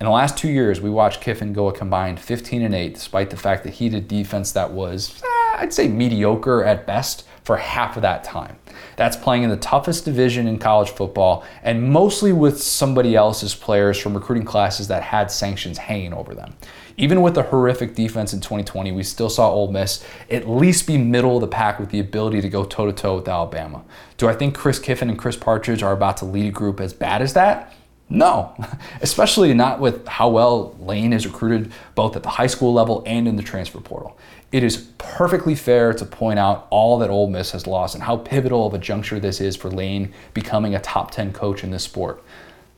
In 0.00 0.06
the 0.06 0.12
last 0.12 0.38
two 0.38 0.48
years, 0.48 0.80
we 0.80 0.88
watched 0.88 1.20
Kiffin 1.20 1.52
go 1.52 1.68
a 1.68 1.72
combined 1.72 2.20
15 2.20 2.62
and 2.62 2.74
8, 2.74 2.94
despite 2.94 3.28
the 3.28 3.36
fact 3.36 3.64
that 3.64 3.74
he 3.74 3.90
did 3.90 4.08
defense 4.08 4.52
that 4.52 4.72
was, 4.72 5.22
I'd 5.56 5.72
say, 5.72 5.88
mediocre 5.88 6.64
at 6.64 6.86
best 6.86 7.24
for 7.44 7.56
half 7.56 7.96
of 7.96 8.02
that 8.02 8.24
time. 8.24 8.56
That's 8.96 9.16
playing 9.16 9.44
in 9.44 9.50
the 9.50 9.56
toughest 9.56 10.04
division 10.04 10.48
in 10.48 10.58
college 10.58 10.90
football 10.90 11.44
and 11.62 11.90
mostly 11.90 12.32
with 12.32 12.60
somebody 12.60 13.14
else's 13.14 13.54
players 13.54 13.98
from 13.98 14.14
recruiting 14.14 14.44
classes 14.44 14.88
that 14.88 15.02
had 15.02 15.30
sanctions 15.30 15.78
hanging 15.78 16.12
over 16.12 16.34
them. 16.34 16.54
Even 16.96 17.20
with 17.20 17.34
the 17.34 17.44
horrific 17.44 17.94
defense 17.94 18.32
in 18.32 18.40
2020, 18.40 18.90
we 18.90 19.02
still 19.02 19.28
saw 19.28 19.50
Ole 19.50 19.70
Miss 19.70 20.04
at 20.30 20.48
least 20.48 20.86
be 20.86 20.96
middle 20.96 21.36
of 21.36 21.42
the 21.42 21.46
pack 21.46 21.78
with 21.78 21.90
the 21.90 22.00
ability 22.00 22.40
to 22.40 22.48
go 22.48 22.64
toe 22.64 22.86
to 22.86 22.92
toe 22.92 23.16
with 23.16 23.28
Alabama. 23.28 23.84
Do 24.16 24.28
I 24.28 24.34
think 24.34 24.56
Chris 24.56 24.78
Kiffin 24.78 25.10
and 25.10 25.18
Chris 25.18 25.36
Partridge 25.36 25.82
are 25.82 25.92
about 25.92 26.16
to 26.18 26.24
lead 26.24 26.46
a 26.46 26.52
group 26.52 26.80
as 26.80 26.94
bad 26.94 27.22
as 27.22 27.34
that? 27.34 27.74
No, 28.08 28.54
especially 29.00 29.52
not 29.52 29.80
with 29.80 30.06
how 30.06 30.28
well 30.28 30.74
Lane 30.78 31.12
is 31.12 31.26
recruited 31.26 31.72
both 31.94 32.16
at 32.16 32.22
the 32.22 32.30
high 32.30 32.46
school 32.46 32.72
level 32.72 33.02
and 33.04 33.26
in 33.26 33.36
the 33.36 33.42
transfer 33.42 33.80
portal. 33.80 34.16
It 34.56 34.64
is 34.64 34.78
perfectly 34.96 35.54
fair 35.54 35.92
to 35.92 36.06
point 36.06 36.38
out 36.38 36.66
all 36.70 36.98
that 37.00 37.10
Ole 37.10 37.28
Miss 37.28 37.50
has 37.50 37.66
lost 37.66 37.94
and 37.94 38.02
how 38.02 38.16
pivotal 38.16 38.66
of 38.66 38.72
a 38.72 38.78
juncture 38.78 39.20
this 39.20 39.38
is 39.38 39.54
for 39.54 39.70
Lane 39.70 40.14
becoming 40.32 40.74
a 40.74 40.80
top 40.80 41.10
10 41.10 41.34
coach 41.34 41.62
in 41.62 41.72
this 41.72 41.84
sport. 41.84 42.24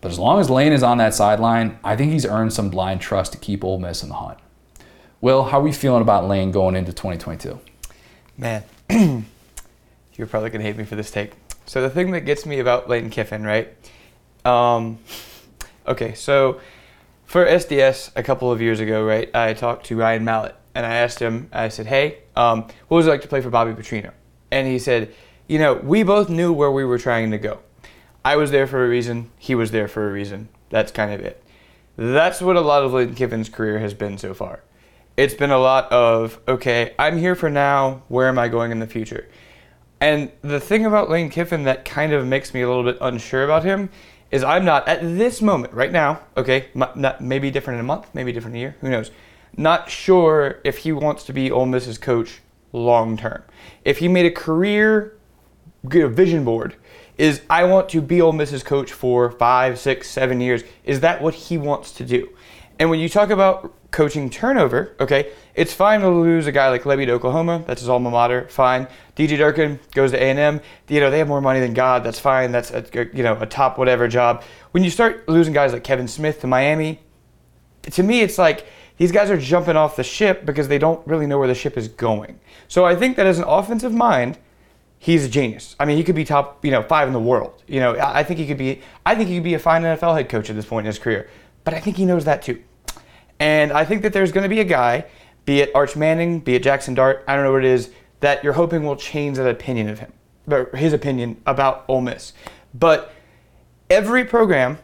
But 0.01 0.11
as 0.11 0.19
long 0.19 0.41
as 0.41 0.51
Lane 0.51 0.73
is 0.73 0.83
on 0.83 0.99
that 0.99 1.15
sideline, 1.15 1.79
I 1.85 1.95
think 1.95 2.11
he's 2.11 2.27
earned 2.27 2.53
some 2.53 2.69
blind 2.69 3.01
trust 3.01 3.31
to 3.31 3.39
keep 3.39 3.63
Ole 3.63 3.79
Miss 3.79 4.03
in 4.03 4.09
the 4.09 4.17
hunt. 4.17 4.41
Will, 5.21 5.45
how 5.45 5.61
are 5.61 5.63
we 5.63 5.71
feeling 5.71 6.03
about 6.03 6.27
Lane 6.27 6.51
going 6.51 6.75
into 6.75 6.93
2022? 6.93 7.61
Man, 8.37 8.65
you're 10.17 10.27
probably 10.27 10.51
going 10.51 10.61
to 10.61 10.67
hate 10.67 10.77
me 10.77 10.83
for 10.83 10.97
this 10.97 11.13
take. 11.13 11.35
So 11.67 11.81
the 11.81 11.91
thing 11.91 12.11
that 12.11 12.23
gets 12.23 12.45
me 12.45 12.59
about 12.59 12.89
Lane 12.89 13.09
Kiffin, 13.09 13.45
right? 13.45 13.73
Um, 14.45 14.99
okay, 15.87 16.15
so 16.15 16.61
for 17.25 17.47
SDS 17.47 18.11
a 18.17 18.25
couple 18.25 18.51
of 18.51 18.61
years 18.61 18.81
ago, 18.81 19.05
right, 19.05 19.33
I 19.33 19.55
talked 19.55 19.87
to 19.87 19.97
Ryan 19.97 20.25
Mallett 20.25 20.57
and 20.79 20.87
I 20.87 20.95
asked 20.95 21.19
him, 21.19 21.49
I 21.53 21.71
said, 21.71 21.87
hey, 21.87 22.19
um, 22.37 22.63
what 22.87 22.99
was 22.99 23.09
it 23.09 23.11
like 23.11 23.23
to 23.23 23.29
play 23.29 23.41
for 23.41 23.51
Bobby 23.51 23.73
Petrino? 23.73 24.13
And 24.53 24.69
he 24.69 24.79
said, 24.79 25.13
you 25.49 25.59
know, 25.59 25.75
we 25.75 26.05
both 26.05 26.29
knew 26.29 26.53
where 26.53 26.71
we 26.71 26.85
were 26.85 27.01
trying 27.01 27.33
to 27.33 27.39
go. 27.39 27.59
I 28.25 28.37
was 28.37 28.53
there 28.53 28.69
for 28.69 28.87
a 28.87 28.89
reason, 28.89 29.33
he 29.39 29.57
was 29.57 29.73
there 29.73 29.89
for 29.89 30.09
a 30.09 30.13
reason. 30.13 30.49
That's 30.71 30.93
kind 30.93 31.13
of 31.13 31.21
it. 31.21 31.43
That's 31.97 32.41
what 32.41 32.55
a 32.55 32.61
lot 32.61 32.85
of 32.85 32.93
Lane 32.93 33.17
Kiffin's 33.17 33.49
career 33.49 33.81
has 33.81 33.93
been 33.93 34.19
so 34.19 34.35
far. 34.35 34.63
It's 35.17 35.35
been 35.35 35.51
a 35.51 35.59
lot 35.59 35.91
of, 35.91 36.39
okay, 36.47 36.95
I'm 36.97 37.19
here 37.19 37.35
for 37.35 37.51
now, 37.51 38.05
where 38.07 38.29
am 38.29 38.39
I 38.39 38.47
going 38.47 38.71
in 38.71 38.79
the 38.79 38.87
future? 38.87 39.29
And 40.01 40.31
the 40.43 40.61
thing 40.61 40.87
about 40.87 41.11
Lane 41.11 41.29
Kiffin 41.29 41.65
that 41.65 41.87
kind 41.87 42.13
of 42.13 42.25
makes 42.25 42.55
me 42.55 42.63
a 42.63 42.69
little 42.69 42.85
bit 42.85 42.99
unsure 43.01 43.43
about 43.43 43.65
him 43.65 43.91
is 44.31 44.45
I'm 44.45 44.65
not 44.65 44.87
at 44.87 45.01
this 45.01 45.43
moment 45.43 45.75
right 45.75 45.91
now. 45.91 46.21
Okay, 46.37 46.67
not, 46.73 47.21
maybe 47.21 47.51
different 47.51 47.81
in 47.81 47.85
a 47.85 47.89
month, 47.89 48.07
maybe 48.15 48.31
different 48.31 48.55
in 48.55 48.61
a 48.61 48.63
year. 48.63 48.77
Who 48.81 48.91
knows? 48.91 49.11
Not 49.57 49.91
sure 49.91 50.61
if 50.65 50.79
he 50.79 50.93
wants 50.93 51.25
to 51.25 51.33
be 51.33 51.51
Ole 51.51 51.67
Miss's 51.67 51.99
coach 51.99 52.41
long 52.73 53.17
term. 53.17 53.43
If 53.85 53.99
he 53.99 54.09
made 54.09 54.27
a 54.27 54.31
career 54.31 55.17
vision 55.85 56.45
board, 56.45 56.77
is 57.17 57.43
I 57.51 57.65
want 57.65 57.89
to 57.91 58.01
be 58.01 58.21
Ole 58.21 58.33
Miss's 58.33 58.63
coach 58.63 58.93
for 58.93 59.31
five, 59.33 59.79
six, 59.79 60.09
seven 60.09 60.41
years. 60.41 60.63
Is 60.85 61.01
that 61.01 61.21
what 61.21 61.35
he 61.35 61.59
wants 61.59 61.93
to 61.93 62.05
do? 62.05 62.31
And 62.79 62.91
when 62.91 63.01
you 63.01 63.09
talk 63.09 63.31
about 63.31 63.75
coaching 63.91 64.31
turnover, 64.31 64.95
okay, 65.01 65.33
it's 65.55 65.73
fine 65.73 66.01
to 66.01 66.09
lose 66.09 66.47
a 66.47 66.53
guy 66.53 66.69
like 66.69 66.85
Lebby 66.85 67.07
to 67.07 67.13
Oklahoma. 67.13 67.65
That's 67.67 67.81
his 67.81 67.89
alma 67.89 68.11
mater. 68.11 68.47
Fine. 68.49 68.87
DJ 69.17 69.37
Durkin 69.37 69.81
goes 69.93 70.13
to 70.13 70.23
A&M. 70.23 70.61
You 70.87 71.01
know 71.01 71.11
they 71.11 71.19
have 71.19 71.27
more 71.27 71.41
money 71.41 71.59
than 71.59 71.75
God. 71.75 72.05
That's 72.05 72.21
fine. 72.21 72.53
That's 72.53 72.71
a, 72.71 72.87
you 73.13 73.25
know 73.25 73.37
a 73.41 73.47
top 73.47 73.79
whatever 73.79 74.07
job. 74.07 74.45
When 74.71 74.85
you 74.85 74.91
start 74.91 75.29
losing 75.29 75.53
guys 75.53 75.73
like 75.73 75.83
Kevin 75.83 76.07
Smith 76.07 76.41
to 76.43 76.47
Miami, 76.47 77.01
to 77.83 78.03
me 78.05 78.21
it's 78.21 78.39
like 78.39 78.67
these 78.99 79.11
guys 79.11 79.31
are 79.31 79.39
jumping 79.39 79.77
off 79.77 79.97
the 79.97 80.05
ship 80.05 80.45
because 80.45 80.69
they 80.69 80.79
don't 80.79 81.05
really 81.07 81.27
know 81.27 81.39
where 81.39 81.49
the 81.49 81.55
ship 81.55 81.77
is 81.77 81.89
going. 81.89 82.39
So 82.69 82.85
I 82.85 82.95
think 82.95 83.17
that 83.17 83.27
as 83.27 83.39
an 83.39 83.45
offensive 83.47 83.93
mind, 83.93 84.39
he's 84.99 85.25
a 85.25 85.29
genius. 85.29 85.75
I 85.81 85.87
mean, 85.87 85.97
he 85.97 86.05
could 86.05 86.15
be 86.15 86.25
top, 86.25 86.65
you 86.65 86.71
know, 86.71 86.83
five 86.83 87.09
in 87.09 87.15
the 87.15 87.21
world. 87.21 87.63
You 87.67 87.81
know, 87.81 87.99
I 87.99 88.23
think 88.23 88.39
he 88.39 88.47
could 88.47 88.59
be. 88.59 88.83
I 89.07 89.15
think 89.15 89.29
he 89.29 89.37
could 89.37 89.45
be 89.45 89.55
a 89.55 89.59
fine 89.59 89.83
NFL 89.83 90.17
head 90.17 90.29
coach 90.29 90.51
at 90.51 90.57
this 90.57 90.67
point 90.67 90.87
in 90.87 90.89
his 90.89 90.99
career. 90.99 91.31
But 91.65 91.75
I 91.75 91.81
think 91.81 91.97
he 91.97 92.05
knows 92.05 92.25
that 92.27 92.43
too. 92.43 92.63
And 93.41 93.73
I 93.73 93.85
think 93.85 94.03
that 94.03 94.13
there's 94.13 94.33
going 94.33 94.43
to 94.43 94.49
be 94.49 94.61
a 94.61 94.65
guy 94.65 95.07
be 95.49 95.61
it 95.63 95.75
Arch 95.75 95.97
Manning, 95.97 96.41
be 96.41 96.57
it 96.57 96.63
Jackson 96.63 96.93
Dart, 96.93 97.25
I 97.27 97.35
don't 97.35 97.43
know 97.43 97.53
what 97.53 97.65
it 97.65 97.71
is, 97.71 97.91
that 98.21 98.45
you're 98.45 98.53
hoping 98.53 98.85
will 98.85 98.97
change 98.97 99.39
that 99.39 99.49
opinion 99.49 99.89
of 99.89 99.99
him, 99.99 100.13
but 100.47 100.75
his 100.75 100.93
opinion 100.93 101.41
about 101.47 101.87
Ole 101.89 102.03
Miss. 102.03 102.35
But 102.75 103.15
every 103.89 104.27
program, 104.27 104.79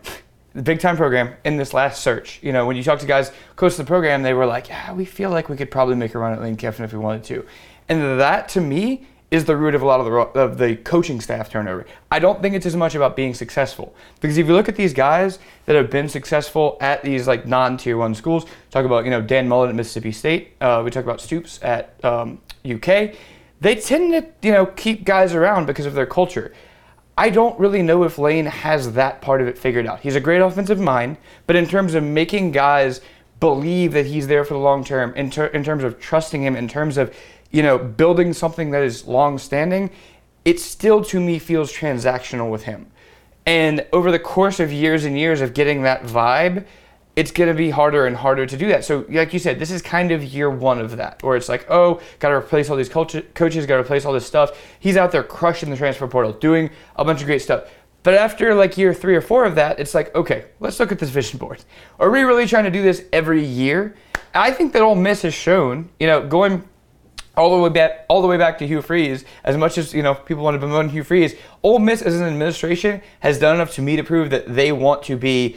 the 0.55 0.63
big 0.63 0.81
time 0.81 0.97
program 0.97 1.35
in 1.45 1.57
this 1.57 1.75
last 1.75 2.03
search, 2.03 2.39
you 2.43 2.53
know, 2.53 2.67
when 2.67 2.77
you 2.77 2.83
talk 2.83 3.01
to 3.01 3.07
guys 3.07 3.33
close 3.57 3.77
to 3.77 3.83
the 3.83 3.87
program, 3.87 4.23
they 4.23 4.35
were 4.35 4.47
like, 4.47 4.69
yeah, 4.69 4.93
we 4.93 5.05
feel 5.05 5.31
like 5.31 5.49
we 5.49 5.57
could 5.57 5.71
probably 5.71 5.97
make 5.97 6.15
a 6.15 6.19
run 6.19 6.33
at 6.33 6.41
Lane 6.41 6.57
Kiffin 6.57 6.85
if 6.85 6.93
we 6.93 6.99
wanted 6.99 7.25
to. 7.25 7.45
And 7.89 8.21
that 8.21 8.49
to 8.51 8.61
me 8.61 9.07
is 9.31 9.47
the 9.47 9.57
root 9.57 9.75
of 9.75 9.83
a 9.83 9.85
lot 9.85 9.99
of 9.99 10.07
the, 10.07 10.41
of 10.41 10.59
the 10.59 10.77
coaching 10.77 11.21
staff 11.21 11.51
turnover. 11.51 11.85
I 12.09 12.21
don't 12.21 12.41
think 12.41 12.55
it's 12.55 12.67
as 12.67 12.77
much 12.77 12.95
about 12.95 13.17
being 13.17 13.35
successful 13.35 13.95
because 14.21 14.39
if 14.39 14.47
you 14.47 14.53
look 14.53 14.69
at 14.69 14.77
these 14.77 14.95
guys 14.95 15.41
that 15.67 15.75
have 15.75 15.91
been 15.91 16.09
successful 16.09 16.77
at 16.81 17.03
these 17.03 17.27
like 17.27 17.45
non-tier 17.45 17.97
one 17.97 18.15
schools, 18.15 18.47
talk 18.71 18.85
about 18.85 19.05
you 19.05 19.11
know 19.11 19.21
Dan 19.21 19.49
Mullen 19.49 19.71
at 19.71 19.75
Mississippi 19.75 20.13
State, 20.13 20.53
uh, 20.61 20.83
we 20.85 20.91
talk 20.93 21.03
about 21.03 21.21
Stoops 21.21 21.59
at 21.63 21.99
um, 22.05 22.41
UK. 22.65 23.15
They 23.61 23.75
tend 23.75 24.13
to 24.13 24.47
you 24.47 24.53
know 24.53 24.67
keep 24.67 25.05
guys 25.05 25.35
around 25.35 25.67
because 25.67 25.87
of 25.87 25.95
their 25.95 26.07
culture. 26.07 26.53
I 27.17 27.31
don't 27.31 27.59
really 27.59 27.83
know 27.83 28.03
if 28.03 28.19
Lane 28.19 28.47
has 28.47 28.93
that 28.95 29.21
part 29.21 29.41
of 29.41 29.47
it 29.47 29.57
figured 29.57 29.87
out. 29.87 30.01
He's 30.01 30.17
a 30.17 30.21
great 30.21 30.41
offensive 30.41 30.81
mind, 30.81 31.17
but 31.47 31.57
in 31.57 31.67
terms 31.67 31.95
of 31.95 32.03
making 32.03 32.51
guys 32.51 33.01
believe 33.39 33.93
that 33.93 34.07
he's 34.07 34.27
there 34.27 34.45
for 34.45 34.55
the 34.55 34.61
long 34.61 34.85
term, 34.85 35.15
in, 35.15 35.31
ter- 35.31 35.47
in 35.47 35.63
terms 35.63 35.85
of 35.85 36.01
trusting 36.01 36.43
him, 36.43 36.57
in 36.57 36.67
terms 36.67 36.97
of 36.97 37.15
you 37.55 37.63
know, 37.63 37.79
building 37.79 38.33
something 38.33 38.73
that 38.73 38.83
is 38.83 39.07
long 39.07 39.39
standing, 39.39 39.89
it 40.45 40.59
still 40.59 41.05
to 41.05 41.21
me 41.21 41.39
feels 41.39 41.73
transactional 41.73 42.51
with 42.51 42.65
him. 42.65 42.91
And 43.47 43.87
over 43.93 44.11
the 44.11 44.19
course 44.19 44.59
of 44.59 44.73
years 44.73 45.05
and 45.05 45.17
years 45.17 45.41
of 45.41 45.55
getting 45.55 45.83
that 45.83 46.03
vibe, 46.03 46.67
it's 47.17 47.31
going 47.31 47.49
to 47.49 47.55
be 47.55 47.71
harder 47.71 48.07
and 48.07 48.17
harder 48.17 48.45
to 48.45 48.57
do 48.57 48.69
that. 48.69 48.85
So, 48.85 49.05
like 49.09 49.33
you 49.33 49.39
said, 49.39 49.59
this 49.59 49.71
is 49.71 49.83
kind 49.83 50.11
of 50.11 50.25
year 50.25 50.51
one 50.51 50.81
of 50.81 50.97
that, 50.97 51.23
where 51.23 51.37
it's 51.37 51.49
like, 51.49 51.71
oh, 51.71 52.01
got 52.19 52.31
to 52.31 52.35
replace 52.35 52.69
all 52.71 52.77
these 52.77 52.89
coaches, 52.89 53.25
got 53.35 53.77
to 53.77 53.83
replace 53.83 54.05
all 54.05 54.13
this 54.13 54.27
stuff. 54.27 54.59
He's 54.81 54.97
out 54.97 55.13
there 55.13 55.23
crushing 55.23 55.71
the 55.71 55.77
transfer 55.77 56.09
portal, 56.09 56.33
doing 56.33 56.71
a 56.97 57.05
bunch 57.05 57.21
of 57.21 57.27
great 57.27 57.43
stuff. 57.43 57.69
But 58.03 58.15
after 58.15 58.55
like 58.55 58.77
year 58.77 58.93
three 58.93 59.17
or 59.17 59.23
four 59.23 59.45
of 59.45 59.55
that, 59.55 59.81
it's 59.81 59.95
like, 59.95 60.15
okay, 60.15 60.45
let's 60.61 60.79
look 60.79 60.93
at 60.93 60.99
this 60.99 61.09
vision 61.11 61.39
board. 61.39 61.65
Are 61.99 62.11
we 62.11 62.23
really 62.23 62.47
trying 62.47 62.65
to 62.65 62.71
do 62.71 62.83
this 62.83 63.05
every 63.13 63.43
year? 63.43 63.95
I 64.35 64.51
think 64.51 64.73
that 64.73 64.83
Ole 64.83 64.95
Miss 64.97 65.23
has 65.23 65.33
shown, 65.33 65.89
you 65.99 66.07
know, 66.07 66.27
going 66.27 66.69
all 67.37 67.57
the 67.57 67.63
way 67.63 67.71
back, 67.71 68.05
all 68.09 68.21
the 68.21 68.29
way 68.29 68.37
back 68.37 68.59
to 68.59 68.67
Hugh 68.67 68.83
Freeze. 68.83 69.25
As 69.43 69.57
much 69.57 69.79
as 69.79 69.95
you 69.95 70.03
know, 70.03 70.15
people 70.15 70.45
want 70.45 70.55
to 70.55 70.59
bemoan 70.59 70.91
Hugh 70.91 71.05
Freeze. 71.05 71.35
Ole 71.63 71.79
Miss 71.79 72.03
as 72.03 72.21
an 72.21 72.27
administration 72.27 73.01
has 73.21 73.39
done 73.39 73.55
enough 73.55 73.73
to 73.75 73.83
me 73.83 73.97
to 73.97 74.05
prove 74.05 74.31
that 74.31 74.55
they 74.55 74.71
want 74.71 75.03
to 75.05 75.17
be 75.17 75.57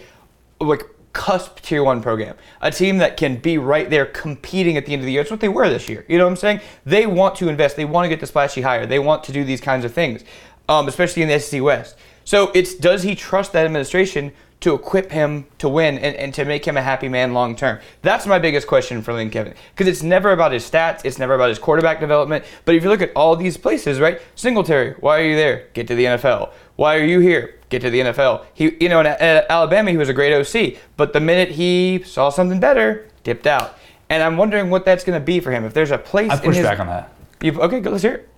like 0.62 0.84
cusp 1.14 1.62
tier 1.62 1.84
one 1.84 2.02
program, 2.02 2.36
a 2.62 2.72
team 2.72 2.98
that 3.00 3.18
can 3.18 3.38
be 3.38 3.58
right 3.58 3.90
there 3.90 4.06
competing 4.06 4.78
at 4.78 4.86
the 4.86 4.94
end 4.94 5.02
of 5.02 5.06
the 5.06 5.12
year. 5.12 5.22
It's 5.22 5.32
what 5.32 5.40
they 5.40 5.50
were 5.50 5.70
this 5.70 5.90
year. 5.90 6.06
You 6.08 6.18
know 6.18 6.26
what 6.26 6.32
I'm 6.32 6.38
saying? 6.38 6.62
They 6.86 7.08
want 7.08 7.36
to 7.38 7.50
invest. 7.50 7.76
They 7.76 7.86
want 7.86 8.06
to 8.06 8.10
get 8.10 8.20
the 8.20 8.28
splashy 8.28 8.62
hire. 8.62 8.86
They 8.86 9.00
want 9.00 9.24
to 9.26 9.32
do 9.32 9.44
these 9.44 9.62
kinds 9.62 9.86
of 9.86 9.94
things, 9.94 10.24
um, 10.70 10.88
especially 10.88 11.24
in 11.24 11.30
the 11.30 11.40
SEC 11.40 11.62
West. 11.62 11.98
So 12.24 12.52
it's 12.54 12.76
does 12.76 13.04
he 13.04 13.16
trust 13.16 13.54
that 13.54 13.66
administration 13.66 14.34
to 14.60 14.74
equip 14.74 15.12
him 15.12 15.46
to 15.60 15.70
win 15.70 15.98
and, 15.98 16.16
and 16.16 16.34
to 16.34 16.46
make 16.46 16.66
him 16.66 16.78
a 16.78 16.82
happy 16.82 17.08
man 17.08 17.34
long 17.34 17.56
term? 17.56 17.80
That's 18.02 18.26
my 18.26 18.40
biggest 18.40 18.68
question 18.68 19.02
for 19.02 19.14
Lane 19.14 19.30
Kiffin. 19.30 19.54
Because 19.74 19.88
it's 19.88 20.04
never 20.04 20.32
about 20.32 20.52
his 20.52 20.70
stats, 20.70 21.02
it's 21.04 21.20
never 21.20 21.36
about 21.36 21.50
his 21.50 21.60
quarterback 21.60 22.00
development. 22.00 22.46
But 22.66 22.76
if 22.76 22.84
you 22.84 22.90
look 22.90 23.02
at 23.02 23.12
all 23.16 23.36
these 23.36 23.58
places, 23.58 24.00
right? 24.00 24.22
Singletary, 24.36 24.96
why 25.00 25.20
are 25.20 25.24
you 25.24 25.36
there? 25.36 25.68
Get 25.74 25.88
to 25.88 25.96
the 25.96 26.06
NFL. 26.06 26.52
Why 26.76 26.96
are 26.96 27.06
you 27.06 27.20
here? 27.20 27.60
Get 27.70 27.82
to 27.82 27.90
the 27.90 28.00
NFL. 28.00 28.46
He, 28.54 28.78
you 28.80 28.90
know, 28.90 29.02
in, 29.02 29.08
Alabama, 29.08 29.92
he 29.92 29.98
was 29.98 30.10
a 30.10 30.14
great 30.14 30.34
OC, 30.34 30.80
but 30.96 31.14
the 31.14 31.20
minute 31.20 31.50
he 31.50 32.04
saw 32.06 32.30
something 32.30 32.60
better, 32.60 33.08
dipped 33.24 33.48
out. 33.48 33.78
And 34.10 34.24
I'm 34.24 34.38
wondering 34.38 34.70
what 34.70 34.86
that's 34.86 35.04
going 35.04 35.20
to 35.20 35.26
be 35.26 35.40
for 35.40 35.52
him. 35.52 35.66
If 35.66 35.74
there's 35.74 35.92
a 35.92 35.98
place, 35.98 36.32
I 36.32 36.40
push 36.40 36.56
his, 36.56 36.66
back 36.66 36.80
on 36.80 36.88
that. 36.88 37.12
You, 37.42 37.60
okay, 37.60 37.82
let's 37.82 38.04
hear 38.04 38.14
it. 38.16 38.30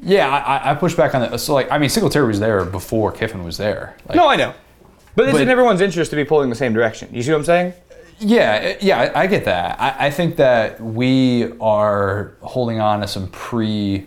Yeah, 0.00 0.28
I, 0.28 0.70
I 0.70 0.74
push 0.74 0.94
back 0.94 1.14
on 1.14 1.22
that. 1.22 1.38
So, 1.40 1.54
like, 1.54 1.70
I 1.70 1.78
mean, 1.78 1.90
Singletary 1.90 2.26
was 2.26 2.40
there 2.40 2.64
before 2.64 3.12
Kiffin 3.12 3.42
was 3.42 3.56
there. 3.56 3.96
Like, 4.06 4.16
no, 4.16 4.28
I 4.28 4.36
know. 4.36 4.54
But 5.18 5.24
it's 5.30 5.32
But- 5.32 5.42
in 5.42 5.48
everyone's 5.48 5.80
interest 5.80 6.10
to 6.10 6.16
be 6.16 6.24
pulling 6.24 6.48
the 6.48 6.54
same 6.54 6.72
direction. 6.72 7.08
You 7.12 7.24
see 7.24 7.32
what 7.32 7.38
I'm 7.38 7.44
saying? 7.44 7.72
Yeah, 8.20 8.74
uh, 8.74 8.78
yeah, 8.80 9.00
I, 9.16 9.22
I 9.22 9.26
get 9.26 9.44
that. 9.46 9.80
I, 9.80 10.06
I 10.06 10.10
think 10.12 10.36
that 10.36 10.80
we 10.80 11.52
are 11.60 12.34
holding 12.40 12.78
on 12.80 13.00
to 13.00 13.08
some 13.08 13.26
pre 13.26 14.06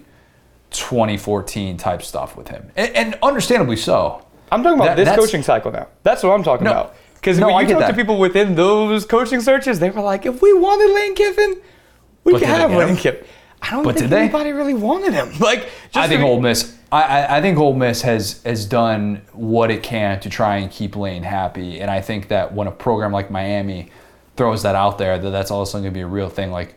2014 0.70 1.76
type 1.76 2.02
stuff 2.02 2.38
with 2.38 2.48
him, 2.48 2.72
and, 2.78 2.96
and 2.96 3.20
understandably 3.22 3.76
so. 3.76 4.26
I'm 4.54 4.64
talking 4.64 4.80
about 4.80 4.96
That- 4.96 5.06
this 5.06 5.16
coaching 5.18 5.44
cycle 5.44 5.70
now. 5.72 5.88
That's 6.04 6.24
what 6.24 6.32
I'm 6.32 6.44
talking 6.44 6.64
No. 6.64 6.72
about. 6.72 6.96
Because 7.16 7.38
No, 7.40 7.48
when 7.48 7.56
I 7.58 7.62
you 7.62 7.68
get 7.68 7.80
talk 7.80 7.90
to 7.90 7.94
people 7.96 8.18
within 8.18 8.56
those 8.56 9.04
coaching 9.06 9.42
searches, 9.42 9.80
they 9.80 9.90
were 9.90 10.02
like, 10.02 10.26
if 10.26 10.42
we 10.42 10.54
wanted 10.54 10.94
Lane 10.96 11.14
Kiffin, 11.14 11.58
we 12.24 12.32
But 12.32 12.40
could 12.40 12.48
have 12.48 12.72
Lane 12.72 12.88
him? 12.90 12.96
Kiffin. 12.98 13.26
I 13.62 13.72
don't 13.72 13.84
But 13.84 14.00
think 14.00 14.12
anybody 14.14 14.54
really 14.54 14.74
wanted 14.74 15.14
him. 15.14 15.30
Like, 15.42 15.64
just 15.92 15.98
I 15.98 16.08
think 16.08 16.22
Ole 16.22 16.40
Miss. 16.40 16.74
I, 16.92 17.38
I, 17.38 17.42
think 17.42 17.58
Ole 17.58 17.74
Miss 17.74 18.02
has 18.02 18.42
has 18.44 18.66
done 18.66 19.22
what 19.32 19.72
it 19.72 19.82
can 19.82 20.20
to 20.20 20.30
try 20.30 20.58
and 20.58 20.70
keep 20.70 20.96
Lane 20.96 21.24
happy, 21.24 21.80
and 21.80 21.90
I 21.90 22.02
think 22.02 22.28
that 22.28 22.54
when 22.54 22.68
a 22.68 22.72
program 22.72 23.14
like 23.14 23.32
Miami 23.32 23.92
throws 24.36 24.64
that 24.64 24.76
out 24.76 24.98
there, 24.98 25.18
that 25.18 25.30
that's 25.30 25.52
all 25.52 25.62
of 25.62 25.68
a 25.68 25.72
sudden 25.72 25.84
going 25.84 25.94
to 25.94 25.98
be 25.98 26.02
a 26.02 26.08
real 26.08 26.30
thing. 26.30 26.52
Like, 26.52 26.76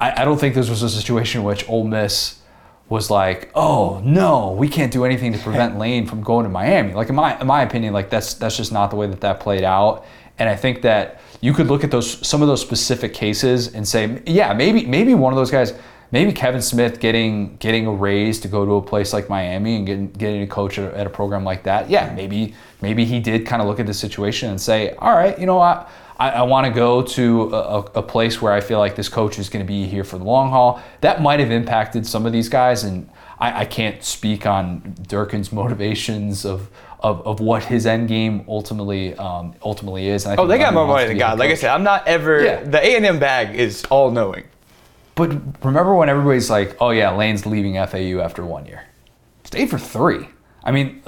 I, 0.00 0.22
I 0.22 0.24
don't 0.24 0.38
think 0.38 0.54
this 0.54 0.68
was 0.68 0.82
a 0.82 0.90
situation 0.90 1.42
in 1.42 1.46
which 1.46 1.68
Ole 1.68 1.84
Miss 1.84 2.40
was 2.88 3.08
like, 3.08 3.50
"Oh 3.54 4.00
no, 4.04 4.50
we 4.50 4.68
can't 4.68 4.92
do 4.92 5.04
anything 5.04 5.32
to 5.32 5.38
prevent 5.38 5.78
Lane 5.84 6.06
from 6.06 6.22
going 6.22 6.44
to 6.44 6.50
Miami." 6.50 6.94
Like 6.94 7.08
in 7.08 7.14
my 7.14 7.40
in 7.40 7.46
my 7.46 7.62
opinion, 7.62 7.94
like 7.94 8.10
that's 8.10 8.34
that's 8.34 8.56
just 8.56 8.72
not 8.72 8.90
the 8.90 8.96
way 8.96 9.06
that 9.06 9.20
that 9.20 9.38
played 9.38 9.62
out. 9.62 10.04
And 10.38 10.48
I 10.48 10.56
think 10.56 10.82
that 10.82 11.20
you 11.40 11.52
could 11.52 11.68
look 11.68 11.84
at 11.84 11.90
those 11.90 12.26
some 12.26 12.42
of 12.42 12.48
those 12.48 12.60
specific 12.60 13.14
cases 13.14 13.74
and 13.74 13.86
say, 13.86 14.22
yeah, 14.26 14.52
maybe 14.52 14.86
maybe 14.86 15.14
one 15.14 15.32
of 15.32 15.36
those 15.36 15.50
guys, 15.50 15.72
maybe 16.10 16.32
Kevin 16.32 16.62
Smith 16.62 17.00
getting 17.00 17.56
getting 17.56 17.86
a 17.86 17.92
raise 17.92 18.40
to 18.40 18.48
go 18.48 18.64
to 18.64 18.72
a 18.72 18.82
place 18.82 19.12
like 19.12 19.28
Miami 19.28 19.76
and 19.76 19.86
getting 19.86 20.10
getting 20.12 20.42
a 20.42 20.46
coach 20.46 20.78
at, 20.78 20.92
at 20.94 21.06
a 21.06 21.10
program 21.10 21.44
like 21.44 21.62
that. 21.64 21.90
Yeah, 21.90 22.12
maybe 22.14 22.54
maybe 22.82 23.04
he 23.04 23.20
did 23.20 23.46
kind 23.46 23.62
of 23.62 23.68
look 23.68 23.80
at 23.80 23.86
the 23.86 23.94
situation 23.94 24.50
and 24.50 24.60
say, 24.60 24.94
all 24.96 25.14
right, 25.14 25.38
you 25.38 25.46
know 25.46 25.56
what. 25.56 25.90
I, 26.18 26.30
I 26.30 26.42
want 26.42 26.66
to 26.66 26.72
go 26.72 27.02
to 27.02 27.54
a, 27.54 27.78
a 27.96 28.02
place 28.02 28.40
where 28.40 28.50
I 28.50 28.62
feel 28.62 28.78
like 28.78 28.96
this 28.96 29.08
coach 29.08 29.38
is 29.38 29.50
going 29.50 29.62
to 29.62 29.68
be 29.68 29.84
here 29.84 30.02
for 30.02 30.16
the 30.16 30.24
long 30.24 30.48
haul. 30.48 30.80
That 31.02 31.20
might 31.20 31.40
have 31.40 31.50
impacted 31.50 32.06
some 32.06 32.24
of 32.24 32.32
these 32.32 32.48
guys, 32.48 32.84
and 32.84 33.10
I, 33.38 33.60
I 33.60 33.64
can't 33.66 34.02
speak 34.02 34.46
on 34.46 34.94
Durkin's 35.06 35.52
motivations 35.52 36.46
of, 36.46 36.70
of, 37.00 37.20
of 37.26 37.40
what 37.40 37.64
his 37.64 37.84
end 37.84 38.08
game 38.08 38.46
ultimately 38.48 39.14
um, 39.16 39.54
ultimately 39.62 40.08
is. 40.08 40.24
And 40.24 40.40
I 40.40 40.42
Oh, 40.42 40.46
they 40.46 40.56
got 40.56 40.72
more 40.72 40.86
money 40.86 41.06
than 41.06 41.18
God. 41.18 41.38
Like 41.38 41.50
I 41.50 41.54
said, 41.54 41.70
I'm 41.70 41.84
not 41.84 42.06
ever. 42.08 42.42
Yeah. 42.42 42.62
The 42.64 42.78
A&M 42.78 43.18
bag 43.18 43.54
is 43.54 43.84
all 43.90 44.10
knowing. 44.10 44.44
But 45.16 45.64
remember 45.64 45.94
when 45.96 46.08
everybody's 46.08 46.48
like, 46.48 46.76
"Oh 46.80 46.90
yeah, 46.90 47.10
Lane's 47.10 47.44
leaving 47.44 47.74
FAU 47.74 48.20
after 48.20 48.44
one 48.44 48.66
year." 48.66 48.84
Stayed 49.44 49.70
for 49.70 49.78
three. 49.78 50.28
I 50.62 50.70
mean, 50.70 51.02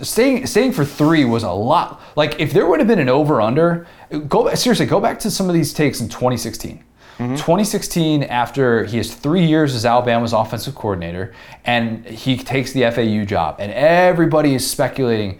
staying 0.00 0.46
staying 0.46 0.72
for 0.72 0.84
three 0.84 1.24
was 1.24 1.44
a 1.44 1.50
lot. 1.50 2.00
Like 2.16 2.38
if 2.40 2.52
there 2.52 2.66
would 2.66 2.80
have 2.80 2.88
been 2.88 2.98
an 2.98 3.08
over 3.08 3.40
under, 3.40 3.86
go 4.28 4.52
seriously 4.54 4.86
go 4.86 5.00
back 5.00 5.18
to 5.20 5.30
some 5.30 5.48
of 5.48 5.54
these 5.54 5.72
takes 5.72 6.00
in 6.00 6.08
2016. 6.08 6.84
Mm-hmm. 7.18 7.34
2016, 7.34 8.22
after 8.24 8.84
he 8.84 8.96
has 8.96 9.14
three 9.14 9.44
years 9.44 9.74
as 9.74 9.84
Alabama's 9.84 10.32
offensive 10.32 10.74
coordinator, 10.74 11.34
and 11.64 12.04
he 12.06 12.36
takes 12.36 12.72
the 12.72 12.90
FAU 12.90 13.24
job, 13.24 13.56
and 13.58 13.70
everybody 13.72 14.54
is 14.54 14.68
speculating 14.68 15.38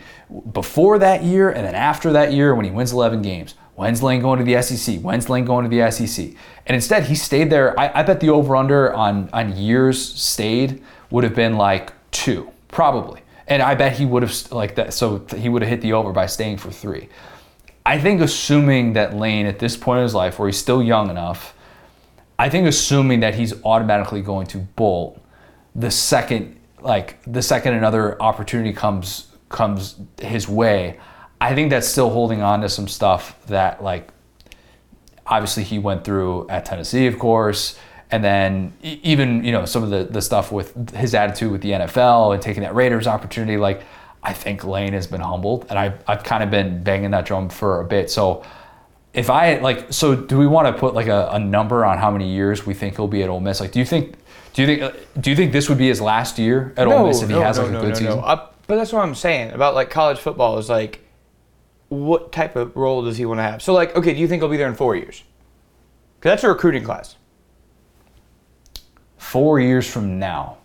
before 0.53 0.99
that 0.99 1.25
year 1.25 1.51
and 1.51 1.67
then 1.67 1.75
after 1.75 2.13
that 2.13 2.33
year 2.33 2.55
when 2.55 2.65
he 2.65 2.71
wins 2.71 2.93
11 2.93 3.23
games. 3.23 3.55
When's 3.75 4.03
Lane 4.03 4.21
going 4.21 4.39
to 4.39 4.45
the 4.45 4.61
SEC? 4.63 5.01
When's 5.01 5.29
Lane 5.29 5.45
going 5.45 5.69
to 5.69 5.75
the 5.75 5.91
SEC? 5.91 6.27
And 6.67 6.75
instead, 6.75 7.05
he 7.05 7.15
stayed 7.15 7.51
there. 7.51 7.79
I, 7.79 8.01
I 8.01 8.03
bet 8.03 8.21
the 8.21 8.29
over 8.29 8.55
under 8.55 8.93
on, 8.93 9.31
on 9.33 9.57
years 9.57 10.01
stayed 10.15 10.83
would 11.11 11.25
have 11.25 11.35
been 11.35 11.57
like 11.57 11.93
two, 12.11 12.51
probably. 12.69 13.23
And 13.47 13.63
I 13.63 13.75
bet 13.75 13.93
he 13.95 14.05
would 14.05 14.23
have, 14.23 14.53
like 14.53 14.75
that, 14.77 14.95
so 14.95 15.25
he 15.37 15.49
would 15.49 15.63
have 15.63 15.69
hit 15.69 15.81
the 15.81 15.95
over 15.95 16.13
by 16.13 16.27
staying 16.27 16.59
for 16.59 16.71
three. 16.71 17.09
I 17.85 17.99
think 17.99 18.21
assuming 18.21 18.93
that 18.93 19.15
Lane 19.15 19.47
at 19.47 19.59
this 19.59 19.77
point 19.77 19.99
in 19.99 20.03
his 20.05 20.15
life, 20.15 20.39
where 20.39 20.49
he's 20.49 20.59
still 20.59 20.83
young 20.83 21.11
enough, 21.11 21.55
I 22.39 22.49
think 22.49 22.67
assuming 22.67 23.21
that 23.21 23.35
he's 23.35 23.55
automatically 23.65 24.23
going 24.23 24.47
to 24.49 24.59
bolt 24.59 25.21
the 25.75 25.91
second, 25.91 26.59
like 26.81 27.19
the 27.25 27.43
second 27.43 27.75
another 27.75 28.21
opportunity 28.21 28.73
comes 28.73 29.29
comes 29.49 29.97
his 30.21 30.49
way, 30.49 30.99
I 31.51 31.55
think 31.55 31.71
that's 31.71 31.89
still 31.89 32.11
holding 32.11 32.41
on 32.43 32.61
to 32.61 32.69
some 32.69 32.87
stuff 32.89 33.37
that 33.47 33.83
like 33.83 34.09
obviously 35.27 35.63
he 35.65 35.79
went 35.79 36.05
through 36.05 36.49
at 36.49 36.65
Tennessee, 36.65 37.07
of 37.07 37.19
course, 37.19 37.79
and 38.11 38.23
then 38.23 38.73
even 38.83 39.45
you 39.45 39.53
know 39.53 39.65
some 39.65 39.83
of 39.83 39.91
the 39.91 40.05
the 40.05 40.23
stuff 40.23 40.53
with 40.53 40.95
his 40.95 41.15
attitude 41.15 41.51
with 41.51 41.63
the 41.63 41.71
NFL 41.73 42.35
and 42.35 42.43
taking 42.43 42.63
that 42.63 42.75
Raiders 42.75 43.07
opportunity. 43.07 43.57
Like 43.57 43.83
I 44.23 44.33
think 44.33 44.65
Lane 44.65 44.93
has 44.93 45.07
been 45.07 45.21
humbled, 45.21 45.67
and 45.71 45.79
I've 45.79 46.03
I've 46.07 46.23
kind 46.25 46.43
of 46.43 46.51
been 46.51 46.83
banging 46.83 47.11
that 47.13 47.25
drum 47.27 47.49
for 47.49 47.81
a 47.81 47.85
bit. 47.85 48.11
So 48.11 48.45
if 49.15 49.29
I 49.29 49.59
like, 49.59 49.93
so 49.93 50.15
do 50.15 50.39
we 50.39 50.47
want 50.47 50.69
to 50.75 50.79
put 50.81 50.95
like 50.95 51.09
a, 51.09 51.29
a 51.33 51.39
number 51.39 51.85
on 51.85 51.99
how 51.99 52.11
many 52.11 52.33
years 52.33 52.65
we 52.67 52.73
think 52.75 52.97
he'll 52.97 53.09
be 53.09 53.23
at 53.23 53.29
Ole 53.29 53.41
Miss? 53.41 53.61
Like, 53.61 53.73
do 53.73 53.79
you 53.79 53.85
think? 53.85 54.15
Do 54.55 54.63
you 54.63 54.67
think? 54.69 54.83
uh, 54.83 54.93
Do 55.21 55.31
you 55.31 55.37
think 55.37 55.53
this 55.53 55.69
would 55.69 55.79
be 55.79 55.89
his 55.89 56.01
last 56.01 56.39
year 56.39 56.73
at 56.77 56.87
Ole 56.87 57.07
Miss 57.09 57.23
if 57.23 57.29
he 57.31 57.35
has 57.43 57.59
like 57.59 57.69
a 57.69 57.71
good 57.81 57.97
season? 57.97 58.19
I- 58.25 58.49
but 58.69 58.77
that's 58.77 58.93
what 58.93 59.03
I'm 59.03 59.15
saying 59.17 59.51
about 59.53 59.75
like 59.75 59.91
college 59.91 60.19
football 60.19 60.57
is 60.57 60.71
like, 60.71 61.01
what 61.93 62.33
type 62.33 62.57
of 62.57 62.75
role 62.75 63.03
does 63.05 63.19
he 63.19 63.27
want 63.27 63.39
to 63.39 63.43
have? 63.43 63.63
So 63.63 63.75
like, 63.75 63.95
okay, 63.95 64.15
do 64.15 64.21
you 64.21 64.27
think 64.27 64.41
he'll 64.41 64.49
be 64.49 64.57
there 64.57 64.69
in 64.69 64.75
four 64.75 64.97
years? 64.97 65.23
Because 66.19 66.31
that's 66.33 66.45
a 66.45 66.49
recruiting 66.49 66.85
class. 66.85 67.17
Four 69.19 69.61
years 69.61 69.87
from 69.89 70.19
now. 70.19 70.57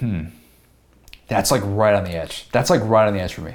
Hmm. 0.00 0.24
That's 1.28 1.50
like 1.50 1.62
right 1.64 1.94
on 1.94 2.04
the 2.04 2.10
edge. 2.10 2.48
That's 2.50 2.70
like 2.70 2.82
right 2.82 3.06
on 3.06 3.14
the 3.14 3.20
edge 3.20 3.34
for 3.34 3.42
me. 3.42 3.54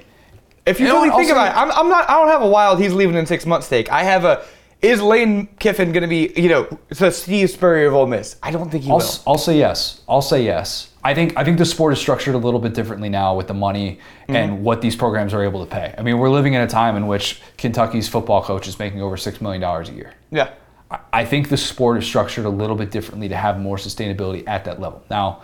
If 0.66 0.80
you 0.80 0.88
really 0.88 1.10
think 1.10 1.30
also- 1.30 1.34
about 1.34 1.52
it, 1.52 1.58
I'm, 1.58 1.72
I'm 1.72 1.90
not. 1.90 2.10
I 2.10 2.14
don't 2.14 2.30
have 2.30 2.42
a 2.42 2.48
wild. 2.48 2.80
He's 2.80 2.94
leaving 2.94 3.16
in 3.16 3.26
six 3.26 3.46
months 3.46 3.68
take. 3.68 3.92
I 3.92 4.04
have 4.04 4.24
a. 4.24 4.46
Is 4.82 5.02
Lane 5.02 5.48
Kiffin 5.60 5.92
going 5.92 6.04
to 6.04 6.08
be, 6.08 6.32
you 6.42 6.48
know, 6.48 6.80
the 6.88 7.12
Steve 7.12 7.50
Spurrier 7.50 7.88
of 7.88 7.94
Ole 7.96 8.08
Miss? 8.08 8.38
I 8.42 8.50
don't 8.52 8.70
think 8.72 8.86
he 8.86 8.90
I'll, 8.90 8.98
will. 8.98 9.04
s- 9.04 9.22
I'll 9.28 9.38
say 9.38 9.58
yes. 9.58 10.00
I'll 10.08 10.22
say 10.22 10.44
yes. 10.44 10.90
I 11.04 11.14
think 11.14 11.36
I 11.38 11.44
think 11.44 11.58
the 11.58 11.66
sport 11.66 11.92
is 11.94 12.00
structured 12.00 12.34
a 12.36 12.38
little 12.38 12.60
bit 12.62 12.74
differently 12.74 13.10
now 13.10 13.36
with 13.36 13.48
the 13.48 13.54
money 13.54 14.00
Mm-hmm. 14.24 14.36
and 14.36 14.64
what 14.64 14.82
these 14.82 14.96
programs 14.96 15.34
are 15.34 15.44
able 15.44 15.66
to 15.66 15.70
pay. 15.72 15.94
I 15.98 16.04
mean, 16.04 16.20
we're 16.20 16.30
living 16.30 16.54
in 16.54 16.62
a 16.62 16.68
time 16.68 16.96
in 16.96 17.08
which 17.08 17.42
Kentucky's 17.58 18.08
football 18.08 18.44
coach 18.44 18.68
is 18.68 18.78
making 18.78 19.02
over 19.02 19.18
six 19.18 19.42
million 19.42 19.60
dollars 19.62 19.90
a 19.90 19.94
year. 19.94 20.14
Yeah. 20.32 20.52
I- 20.92 21.00
I 21.12 21.26
think 21.26 21.50
the 21.50 21.58
sport 21.58 21.98
is 21.98 22.06
structured 22.06 22.46
a 22.46 22.50
little 22.50 22.76
bit 22.76 22.92
differently 22.92 23.28
to 23.30 23.36
have 23.36 23.60
more 23.60 23.78
sustainability 23.78 24.44
at 24.48 24.66
that 24.66 24.80
level. 24.80 25.04
Now, 25.10 25.42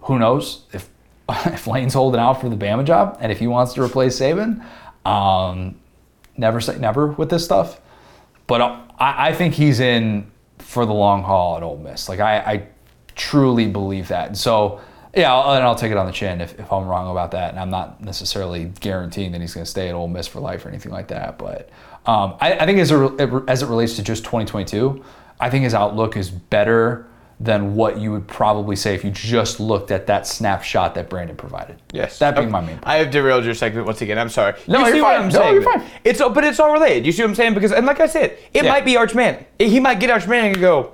who 0.00 0.18
knows 0.18 0.62
if 0.72 0.88
if 1.46 1.66
Lane's 1.66 1.94
holding 1.94 2.20
out 2.20 2.40
for 2.40 2.48
the 2.50 2.56
Bama 2.56 2.84
job 2.84 3.16
and 3.20 3.30
if 3.32 3.38
he 3.38 3.46
wants 3.46 3.72
to 3.74 3.82
replace 3.82 4.18
Saban? 4.20 4.62
Um, 5.06 5.76
never 6.36 6.60
say 6.60 6.76
never 6.78 7.06
with 7.08 7.30
this 7.30 7.44
stuff. 7.44 7.80
But 8.48 8.60
I, 8.98 9.28
I 9.28 9.32
think 9.32 9.54
he's 9.54 9.78
in 9.78 10.28
for 10.58 10.84
the 10.84 10.92
long 10.92 11.22
haul 11.22 11.56
at 11.56 11.62
Ole 11.62 11.78
Miss. 11.78 12.08
Like 12.08 12.18
I, 12.18 12.38
I 12.38 12.68
truly 13.14 13.68
believe 13.68 14.08
that. 14.08 14.26
And 14.26 14.36
so 14.36 14.80
Yeah, 15.14 15.34
I'll, 15.34 15.54
and 15.54 15.64
I'll 15.64 15.74
take 15.74 15.90
it 15.90 15.96
on 15.96 16.06
the 16.06 16.12
chin 16.12 16.40
if, 16.40 16.58
if 16.58 16.72
I'm 16.72 16.86
wrong 16.86 17.10
about 17.10 17.30
that. 17.32 17.50
And 17.50 17.58
I'm 17.58 17.70
not 17.70 18.02
necessarily 18.02 18.66
guaranteeing 18.80 19.32
that 19.32 19.40
he's 19.40 19.54
going 19.54 19.64
to 19.64 19.70
stay 19.70 19.88
at 19.88 19.94
Ole 19.94 20.08
Miss 20.08 20.26
for 20.26 20.40
life 20.40 20.64
or 20.64 20.68
anything 20.68 20.92
like 20.92 21.08
that. 21.08 21.38
But 21.38 21.70
um, 22.06 22.36
I, 22.40 22.54
I, 22.54 22.66
think 22.66 22.78
as, 22.78 22.90
it, 22.90 23.32
as 23.48 23.62
it 23.62 23.66
relates 23.66 23.96
to 23.96 24.02
just 24.02 24.24
2022, 24.24 25.02
I 25.40 25.50
think 25.50 25.64
his 25.64 25.74
outlook 25.74 26.16
is 26.16 26.30
better 26.30 27.06
than 27.40 27.76
what 27.76 27.98
you 27.98 28.10
would 28.10 28.26
probably 28.26 28.74
say 28.74 28.94
if 28.94 29.04
you 29.04 29.10
just 29.10 29.60
looked 29.60 29.90
at 29.90 30.06
that 30.08 30.26
snapshot 30.26 30.94
that 30.96 31.08
Brandon 31.08 31.36
provided. 31.36 31.80
Yes, 31.92 32.18
that 32.18 32.34
being 32.34 32.48
oh, 32.48 32.52
my 32.52 32.60
main. 32.60 32.70
Point. 32.70 32.86
I 32.86 32.96
have 32.96 33.10
derailed 33.10 33.44
your 33.44 33.54
segment 33.54 33.86
once 33.86 34.02
again. 34.02 34.18
I'm 34.18 34.28
sorry. 34.28 34.54
No, 34.66 34.86
you 34.88 35.04
are 35.04 35.14
fine. 35.14 35.20
I'm 35.22 35.28
no, 35.28 35.38
saying? 35.38 35.54
you're 35.54 35.62
fine. 35.62 35.84
It's 36.04 36.18
but 36.18 36.44
it's 36.44 36.58
all 36.58 36.72
related. 36.72 37.06
You 37.06 37.12
see 37.12 37.22
what 37.22 37.28
I'm 37.28 37.34
saying? 37.36 37.54
Because 37.54 37.72
and 37.72 37.86
like 37.86 38.00
I 38.00 38.06
said, 38.06 38.38
it 38.52 38.64
yeah. 38.64 38.72
might 38.72 38.84
be 38.84 38.96
Arch 38.96 39.14
Manning. 39.14 39.44
He 39.58 39.78
might 39.78 40.00
get 40.00 40.10
Arch 40.10 40.26
Manning 40.26 40.52
and 40.52 40.60
go, 40.60 40.92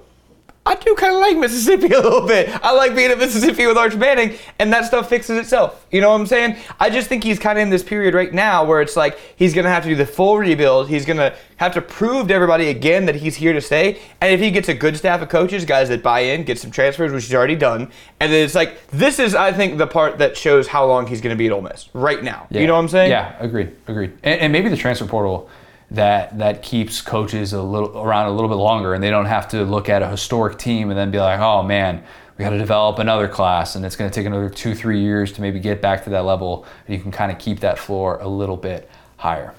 I 0.66 0.76
do 0.76 0.94
kind 0.94 1.14
of 1.14 1.20
like 1.20 1.36
Mississippi 1.36 1.86
a 1.94 2.00
little 2.00 2.26
bit. 2.26 2.48
I 2.62 2.72
like 2.72 2.94
being 2.94 3.10
at 3.10 3.18
Mississippi 3.18 3.66
with 3.66 3.76
Arch 3.76 3.94
Manning, 3.96 4.38
and 4.58 4.72
that 4.72 4.86
stuff 4.86 5.08
fixes 5.08 5.36
itself. 5.36 5.86
You 5.90 6.00
know 6.00 6.10
what 6.10 6.20
I'm 6.20 6.26
saying? 6.26 6.56
I 6.80 6.88
just 6.88 7.08
think 7.08 7.22
he's 7.22 7.38
kind 7.38 7.58
of 7.58 7.62
in 7.62 7.70
this 7.70 7.82
period 7.82 8.14
right 8.14 8.32
now 8.32 8.64
where 8.64 8.80
it's 8.80 8.96
like 8.96 9.18
he's 9.36 9.52
going 9.52 9.64
to 9.64 9.70
have 9.70 9.82
to 9.82 9.90
do 9.90 9.94
the 9.94 10.06
full 10.06 10.38
rebuild. 10.38 10.88
He's 10.88 11.04
going 11.04 11.18
to 11.18 11.36
have 11.56 11.74
to 11.74 11.82
prove 11.82 12.28
to 12.28 12.34
everybody 12.34 12.68
again 12.68 13.04
that 13.06 13.14
he's 13.14 13.36
here 13.36 13.52
to 13.52 13.60
stay. 13.60 14.00
And 14.20 14.32
if 14.32 14.40
he 14.40 14.50
gets 14.50 14.68
a 14.68 14.74
good 14.74 14.96
staff 14.96 15.20
of 15.20 15.28
coaches, 15.28 15.64
guys 15.64 15.90
that 15.90 16.02
buy 16.02 16.20
in, 16.20 16.44
get 16.44 16.58
some 16.58 16.70
transfers, 16.70 17.12
which 17.12 17.24
he's 17.24 17.34
already 17.34 17.56
done, 17.56 17.90
and 18.20 18.32
then 18.32 18.44
it's 18.44 18.54
like 18.54 18.86
this 18.88 19.18
is, 19.18 19.34
I 19.34 19.52
think, 19.52 19.76
the 19.76 19.86
part 19.86 20.18
that 20.18 20.36
shows 20.36 20.66
how 20.66 20.86
long 20.86 21.06
he's 21.06 21.20
going 21.20 21.34
to 21.34 21.38
be 21.38 21.46
at 21.46 21.52
Ole 21.52 21.60
Miss 21.60 21.90
right 21.92 22.22
now. 22.22 22.46
Yeah. 22.50 22.62
You 22.62 22.66
know 22.66 22.74
what 22.74 22.80
I'm 22.80 22.88
saying? 22.88 23.10
Yeah, 23.10 23.36
agreed, 23.38 23.76
agreed. 23.86 24.12
And, 24.22 24.40
and 24.40 24.52
maybe 24.52 24.70
the 24.70 24.76
transfer 24.76 25.06
portal 25.06 25.50
that 25.90 26.38
that 26.38 26.62
keeps 26.62 27.00
coaches 27.00 27.52
a 27.52 27.62
little 27.62 27.96
around 27.98 28.26
a 28.26 28.32
little 28.32 28.48
bit 28.48 28.56
longer, 28.56 28.94
and 28.94 29.02
they 29.02 29.10
don't 29.10 29.26
have 29.26 29.48
to 29.48 29.64
look 29.64 29.88
at 29.88 30.02
a 30.02 30.08
historic 30.08 30.58
team 30.58 30.90
and 30.90 30.98
then 30.98 31.10
be 31.10 31.18
like, 31.18 31.40
oh 31.40 31.62
man, 31.62 32.02
we 32.36 32.44
got 32.44 32.50
to 32.50 32.58
develop 32.58 32.98
another 32.98 33.28
class, 33.28 33.76
and 33.76 33.84
it's 33.84 33.96
going 33.96 34.10
to 34.10 34.14
take 34.14 34.26
another 34.26 34.48
two 34.48 34.74
three 34.74 35.00
years 35.00 35.32
to 35.32 35.40
maybe 35.40 35.60
get 35.60 35.80
back 35.80 36.04
to 36.04 36.10
that 36.10 36.24
level. 36.24 36.66
And 36.86 36.96
you 36.96 37.02
can 37.02 37.12
kind 37.12 37.30
of 37.30 37.38
keep 37.38 37.60
that 37.60 37.78
floor 37.78 38.18
a 38.18 38.28
little 38.28 38.56
bit 38.56 38.90
higher. 39.16 39.54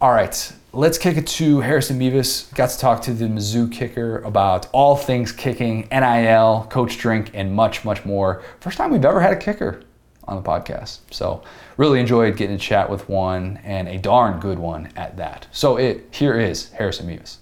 All 0.00 0.12
right, 0.12 0.52
let's 0.72 0.96
kick 0.96 1.18
it 1.18 1.26
to 1.26 1.60
Harrison 1.60 1.98
Mevis. 1.98 2.50
Got 2.54 2.70
to 2.70 2.78
talk 2.78 3.02
to 3.02 3.12
the 3.12 3.26
Mizzou 3.26 3.70
kicker 3.70 4.20
about 4.22 4.68
all 4.72 4.96
things 4.96 5.30
kicking, 5.30 5.86
NIL, 5.90 6.66
coach 6.70 6.96
drink, 6.96 7.32
and 7.34 7.52
much 7.52 7.84
much 7.84 8.04
more. 8.06 8.42
First 8.60 8.78
time 8.78 8.90
we've 8.90 9.04
ever 9.04 9.20
had 9.20 9.32
a 9.32 9.36
kicker 9.36 9.82
on 10.24 10.42
the 10.42 10.48
podcast. 10.48 11.00
So 11.10 11.42
really 11.80 11.98
enjoyed 11.98 12.36
getting 12.36 12.58
to 12.58 12.62
chat 12.62 12.90
with 12.90 13.08
one 13.08 13.58
and 13.64 13.88
a 13.88 13.96
darn 13.96 14.38
good 14.38 14.58
one 14.58 14.92
at 14.96 15.16
that. 15.16 15.46
So 15.50 15.78
it 15.78 16.08
here 16.10 16.38
is 16.38 16.68
Harrison 16.72 17.06
Mevis. 17.06 17.38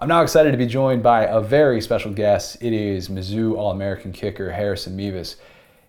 I'm 0.00 0.08
now 0.08 0.22
excited 0.22 0.50
to 0.50 0.58
be 0.58 0.66
joined 0.66 1.04
by 1.04 1.26
a 1.26 1.40
very 1.40 1.80
special 1.80 2.12
guest. 2.12 2.56
It 2.60 2.72
is 2.72 3.08
Mizzou 3.08 3.56
All-American 3.56 4.10
kicker 4.10 4.50
Harrison 4.50 4.96
Mevis. 4.96 5.36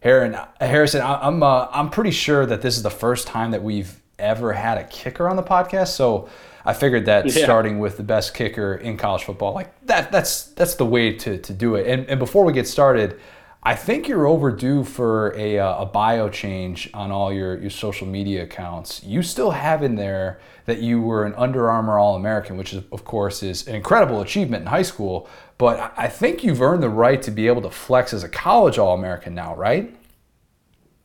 Harrison, 0.01 1.01
I'm 1.01 1.41
uh, 1.41 1.67
I'm 1.71 1.89
pretty 1.89 2.11
sure 2.11 2.45
that 2.45 2.61
this 2.61 2.77
is 2.77 2.83
the 2.83 2.91
first 2.91 3.25
time 3.25 3.49
that 3.51 3.63
we've 3.63 3.99
ever 4.19 4.53
had 4.53 4.77
a 4.77 4.83
kicker 4.83 5.27
on 5.27 5.35
the 5.35 5.41
podcast. 5.41 5.87
So 5.87 6.29
I 6.63 6.73
figured 6.73 7.07
that 7.07 7.25
yeah. 7.25 7.43
starting 7.43 7.79
with 7.79 7.97
the 7.97 8.03
best 8.03 8.35
kicker 8.35 8.75
in 8.75 8.97
college 8.97 9.23
football, 9.23 9.53
like 9.53 9.73
that, 9.87 10.11
that's 10.11 10.43
that's 10.49 10.75
the 10.75 10.85
way 10.85 11.13
to, 11.13 11.39
to 11.39 11.53
do 11.53 11.73
it. 11.73 11.87
And, 11.87 12.07
and 12.07 12.19
before 12.19 12.45
we 12.45 12.53
get 12.53 12.67
started, 12.67 13.19
I 13.65 13.75
think 13.75 14.09
you're 14.09 14.27
overdue 14.27 14.83
for 14.83 15.33
a, 15.37 15.57
uh, 15.57 15.83
a 15.83 15.85
bio 15.85 16.27
change 16.27 16.89
on 16.93 17.11
all 17.11 17.31
your, 17.31 17.57
your 17.57 17.69
social 17.69 18.05
media 18.05 18.43
accounts. 18.43 19.01
You 19.03 19.21
still 19.21 19.51
have 19.51 19.81
in 19.83 19.95
there 19.95 20.41
that 20.65 20.79
you 20.79 21.01
were 21.01 21.23
an 21.23 21.33
Under 21.35 21.69
Armour 21.69 21.97
All 21.97 22.17
American, 22.17 22.57
which 22.57 22.73
is, 22.73 22.83
of 22.91 23.05
course 23.05 23.41
is 23.41 23.65
an 23.67 23.75
incredible 23.75 24.19
achievement 24.19 24.61
in 24.61 24.67
high 24.67 24.81
school. 24.81 25.29
But 25.57 25.93
I 25.95 26.09
think 26.09 26.43
you've 26.43 26.61
earned 26.61 26.83
the 26.83 26.89
right 26.89 27.21
to 27.21 27.31
be 27.31 27.47
able 27.47 27.61
to 27.61 27.69
flex 27.69 28.13
as 28.13 28.21
a 28.21 28.29
college 28.29 28.77
All 28.77 28.93
American 28.93 29.33
now, 29.33 29.55
right? 29.55 29.95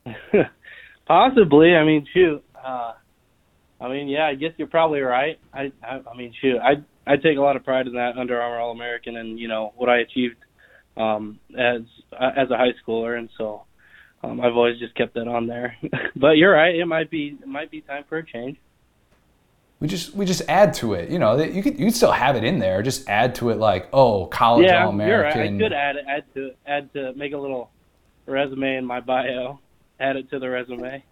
Possibly. 1.07 1.75
I 1.75 1.85
mean, 1.85 2.05
shoot. 2.13 2.43
Uh, 2.61 2.91
I 3.79 3.87
mean, 3.87 4.09
yeah. 4.09 4.27
I 4.27 4.35
guess 4.35 4.51
you're 4.57 4.67
probably 4.67 4.99
right. 4.99 5.39
I, 5.53 5.71
I, 5.81 6.01
I 6.11 6.17
mean, 6.17 6.33
shoot. 6.41 6.57
I, 6.59 6.83
I 7.07 7.15
take 7.15 7.37
a 7.37 7.41
lot 7.41 7.55
of 7.55 7.63
pride 7.63 7.87
in 7.87 7.93
that 7.93 8.17
Under 8.17 8.41
Armour 8.41 8.59
All 8.59 8.71
American 8.71 9.15
and 9.15 9.39
you 9.39 9.47
know 9.47 9.73
what 9.77 9.87
I 9.87 9.99
achieved 9.99 10.35
um, 10.99 11.39
as 11.57 11.81
as 12.11 12.51
a 12.51 12.57
high 12.57 12.73
schooler, 12.85 13.17
and 13.17 13.29
so 13.37 13.63
um, 14.23 14.41
I've 14.41 14.55
always 14.55 14.77
just 14.79 14.95
kept 14.95 15.15
that 15.15 15.27
on 15.27 15.47
there. 15.47 15.77
but 16.15 16.37
you're 16.37 16.53
right; 16.53 16.75
it 16.75 16.85
might 16.85 17.09
be 17.09 17.37
it 17.41 17.47
might 17.47 17.71
be 17.71 17.81
time 17.81 18.03
for 18.07 18.17
a 18.17 18.25
change. 18.25 18.57
We 19.79 19.87
just 19.87 20.13
we 20.13 20.25
just 20.25 20.41
add 20.49 20.73
to 20.75 20.93
it. 20.93 21.09
You 21.09 21.19
know, 21.19 21.41
you 21.41 21.63
could 21.63 21.79
you 21.79 21.85
could 21.85 21.95
still 21.95 22.11
have 22.11 22.35
it 22.35 22.43
in 22.43 22.59
there. 22.59 22.83
Just 22.83 23.07
add 23.07 23.35
to 23.35 23.49
it 23.49 23.57
like, 23.57 23.87
oh, 23.93 24.25
college 24.25 24.65
yeah, 24.65 24.83
all 24.83 24.91
American. 24.91 25.39
Yeah, 25.39 25.45
right. 25.45 25.55
I 25.55 25.57
could 25.57 25.73
add 25.73 25.95
add 26.07 26.33
to 26.33 26.51
add 26.67 26.93
to 26.93 27.13
make 27.13 27.33
a 27.33 27.37
little 27.37 27.71
resume 28.25 28.75
in 28.75 28.85
my 28.85 28.99
bio. 28.99 29.59
Add 29.99 30.17
it 30.17 30.29
to 30.31 30.39
the 30.39 30.49
resume. 30.49 31.03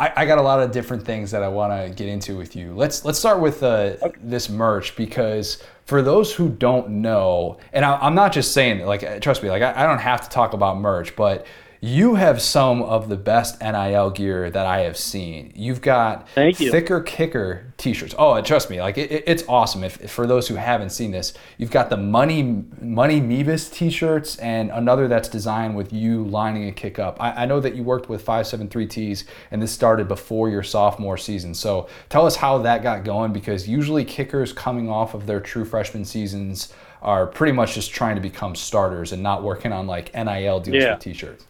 I, 0.00 0.12
I 0.16 0.26
got 0.26 0.38
a 0.38 0.42
lot 0.42 0.60
of 0.60 0.72
different 0.72 1.04
things 1.04 1.30
that 1.32 1.42
I 1.42 1.48
want 1.48 1.72
to 1.72 1.94
get 1.94 2.08
into 2.08 2.34
with 2.34 2.56
you. 2.56 2.72
Let's 2.74 3.04
let's 3.04 3.18
start 3.18 3.38
with 3.38 3.62
uh, 3.62 3.96
okay. 4.00 4.18
this 4.22 4.48
merch 4.48 4.96
because 4.96 5.62
for 5.84 6.00
those 6.00 6.32
who 6.32 6.48
don't 6.48 6.88
know, 7.02 7.58
and 7.74 7.84
I, 7.84 8.06
am 8.06 8.14
not 8.14 8.32
just 8.32 8.52
saying 8.52 8.86
like 8.86 9.20
trust 9.20 9.42
me, 9.42 9.50
like 9.50 9.62
I, 9.62 9.84
I 9.84 9.86
don't 9.86 9.98
have 9.98 10.22
to 10.22 10.30
talk 10.30 10.54
about 10.54 10.78
merch, 10.78 11.14
but 11.16 11.46
you 11.82 12.16
have 12.16 12.42
some 12.42 12.82
of 12.82 13.08
the 13.08 13.16
best 13.16 13.58
NIL 13.62 14.10
gear 14.10 14.50
that 14.50 14.66
I 14.66 14.80
have 14.80 14.98
seen. 14.98 15.50
You've 15.56 15.80
got 15.80 16.28
you. 16.60 16.70
thicker 16.70 17.00
kicker 17.00 17.72
t-shirts. 17.78 18.14
Oh, 18.18 18.38
trust 18.42 18.68
me, 18.68 18.82
like 18.82 18.98
it, 18.98 19.24
it's 19.26 19.44
awesome. 19.48 19.82
If, 19.82 19.98
if, 20.02 20.10
for 20.10 20.26
those 20.26 20.46
who 20.46 20.56
haven't 20.56 20.90
seen 20.90 21.10
this, 21.10 21.32
you've 21.56 21.70
got 21.70 21.88
the 21.88 21.96
money 21.96 22.42
money 22.82 23.18
Mevis 23.20 23.70
t-shirts 23.70 24.36
and 24.38 24.70
another 24.70 25.08
that's 25.08 25.28
designed 25.28 25.74
with 25.74 25.90
you 25.90 26.24
lining 26.24 26.68
a 26.68 26.72
kick 26.72 26.98
up. 26.98 27.16
I, 27.18 27.44
I 27.44 27.46
know 27.46 27.60
that 27.60 27.74
you 27.74 27.82
worked 27.82 28.10
with 28.10 28.26
573Ts 28.26 29.24
and 29.50 29.62
this 29.62 29.72
started 29.72 30.06
before 30.06 30.50
your 30.50 30.62
sophomore 30.62 31.16
season. 31.16 31.54
So 31.54 31.88
tell 32.10 32.26
us 32.26 32.36
how 32.36 32.58
that 32.58 32.82
got 32.82 33.04
going 33.04 33.32
because 33.32 33.66
usually 33.66 34.04
kickers 34.04 34.52
coming 34.52 34.90
off 34.90 35.14
of 35.14 35.26
their 35.26 35.40
true 35.40 35.64
freshman 35.64 36.04
seasons 36.04 36.74
are 37.00 37.26
pretty 37.26 37.52
much 37.52 37.74
just 37.74 37.90
trying 37.90 38.16
to 38.16 38.20
become 38.20 38.54
starters 38.54 39.12
and 39.12 39.22
not 39.22 39.42
working 39.42 39.72
on 39.72 39.86
like 39.86 40.12
NIL 40.14 40.60
deals 40.60 40.82
yeah. 40.82 40.92
with 40.92 41.00
t-shirts. 41.00 41.46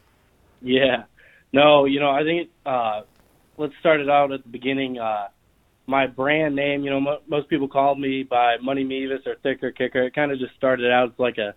Yeah. 0.60 1.04
No, 1.52 1.84
you 1.84 2.00
know, 2.00 2.10
I 2.10 2.22
think 2.22 2.50
uh, 2.64 3.02
let's 3.56 3.72
start 3.80 4.00
it 4.00 4.08
out 4.08 4.32
at 4.32 4.42
the 4.42 4.48
beginning. 4.48 4.98
Uh, 4.98 5.28
my 5.86 6.06
brand 6.06 6.54
name, 6.54 6.84
you 6.84 6.90
know, 6.90 7.00
mo- 7.00 7.22
most 7.28 7.48
people 7.48 7.68
called 7.68 7.98
me 7.98 8.22
by 8.22 8.56
Money 8.62 8.84
Mevis 8.84 9.26
or 9.26 9.34
Thicker 9.42 9.72
Kicker. 9.72 10.04
It 10.04 10.14
kind 10.14 10.30
of 10.30 10.38
just 10.38 10.54
started 10.56 10.90
out 10.90 11.08
as 11.08 11.18
like 11.18 11.38
a 11.38 11.54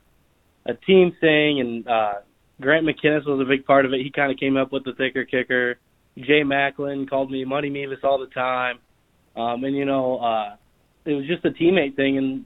a 0.65 0.73
team 0.73 1.15
thing, 1.19 1.59
and 1.59 1.87
uh, 1.87 2.13
Grant 2.61 2.85
McKinniss 2.85 3.25
was 3.25 3.41
a 3.41 3.49
big 3.49 3.65
part 3.65 3.85
of 3.85 3.93
it. 3.93 4.01
He 4.01 4.09
kind 4.09 4.31
of 4.31 4.39
came 4.39 4.55
up 4.57 4.71
with 4.71 4.85
the 4.85 4.93
Thicker 4.93 5.25
Kicker. 5.25 5.77
Jay 6.17 6.43
Macklin 6.43 7.05
called 7.07 7.29
me 7.29 7.43
Money 7.43 7.69
Mevis 7.69 7.99
all 8.03 8.19
the 8.19 8.27
time, 8.27 8.79
um, 9.35 9.63
and 9.63 9.75
you 9.75 9.85
know, 9.85 10.17
uh, 10.17 10.55
it 11.05 11.13
was 11.13 11.25
just 11.27 11.45
a 11.45 11.49
teammate 11.49 11.95
thing, 11.95 12.17
and 12.17 12.45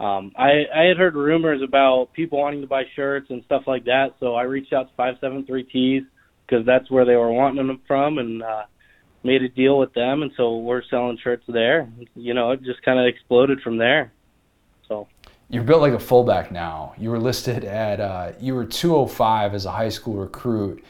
um, 0.00 0.32
I, 0.36 0.64
I 0.74 0.84
had 0.84 0.96
heard 0.96 1.14
rumors 1.14 1.60
about 1.62 2.12
people 2.12 2.38
wanting 2.38 2.60
to 2.60 2.66
buy 2.66 2.84
shirts 2.94 3.30
and 3.30 3.42
stuff 3.44 3.64
like 3.66 3.84
that, 3.84 4.14
so 4.20 4.34
I 4.34 4.42
reached 4.42 4.72
out 4.72 4.88
to 4.88 4.94
573 4.96 5.64
Tees 5.64 6.02
because 6.46 6.64
that's 6.64 6.90
where 6.90 7.04
they 7.04 7.16
were 7.16 7.32
wanting 7.32 7.66
them 7.66 7.80
from, 7.86 8.18
and 8.18 8.42
uh, 8.42 8.64
made 9.24 9.42
a 9.42 9.48
deal 9.48 9.78
with 9.78 9.92
them, 9.94 10.22
and 10.22 10.30
so 10.36 10.58
we're 10.58 10.82
selling 10.88 11.18
shirts 11.22 11.44
there. 11.48 11.88
You 12.14 12.34
know, 12.34 12.52
it 12.52 12.62
just 12.62 12.82
kind 12.82 12.98
of 12.98 13.06
exploded 13.06 13.60
from 13.60 13.76
there. 13.76 14.12
So 14.86 15.08
you're 15.50 15.64
built 15.64 15.82
like 15.82 15.92
a 15.92 15.98
fullback 15.98 16.52
now. 16.52 16.94
You 16.98 17.10
were 17.10 17.18
listed 17.18 17.64
at 17.64 18.00
uh, 18.00 18.32
you 18.40 18.54
were 18.54 18.64
205 18.64 19.54
as 19.54 19.66
a 19.66 19.72
high 19.72 19.88
school 19.88 20.14
recruit. 20.14 20.84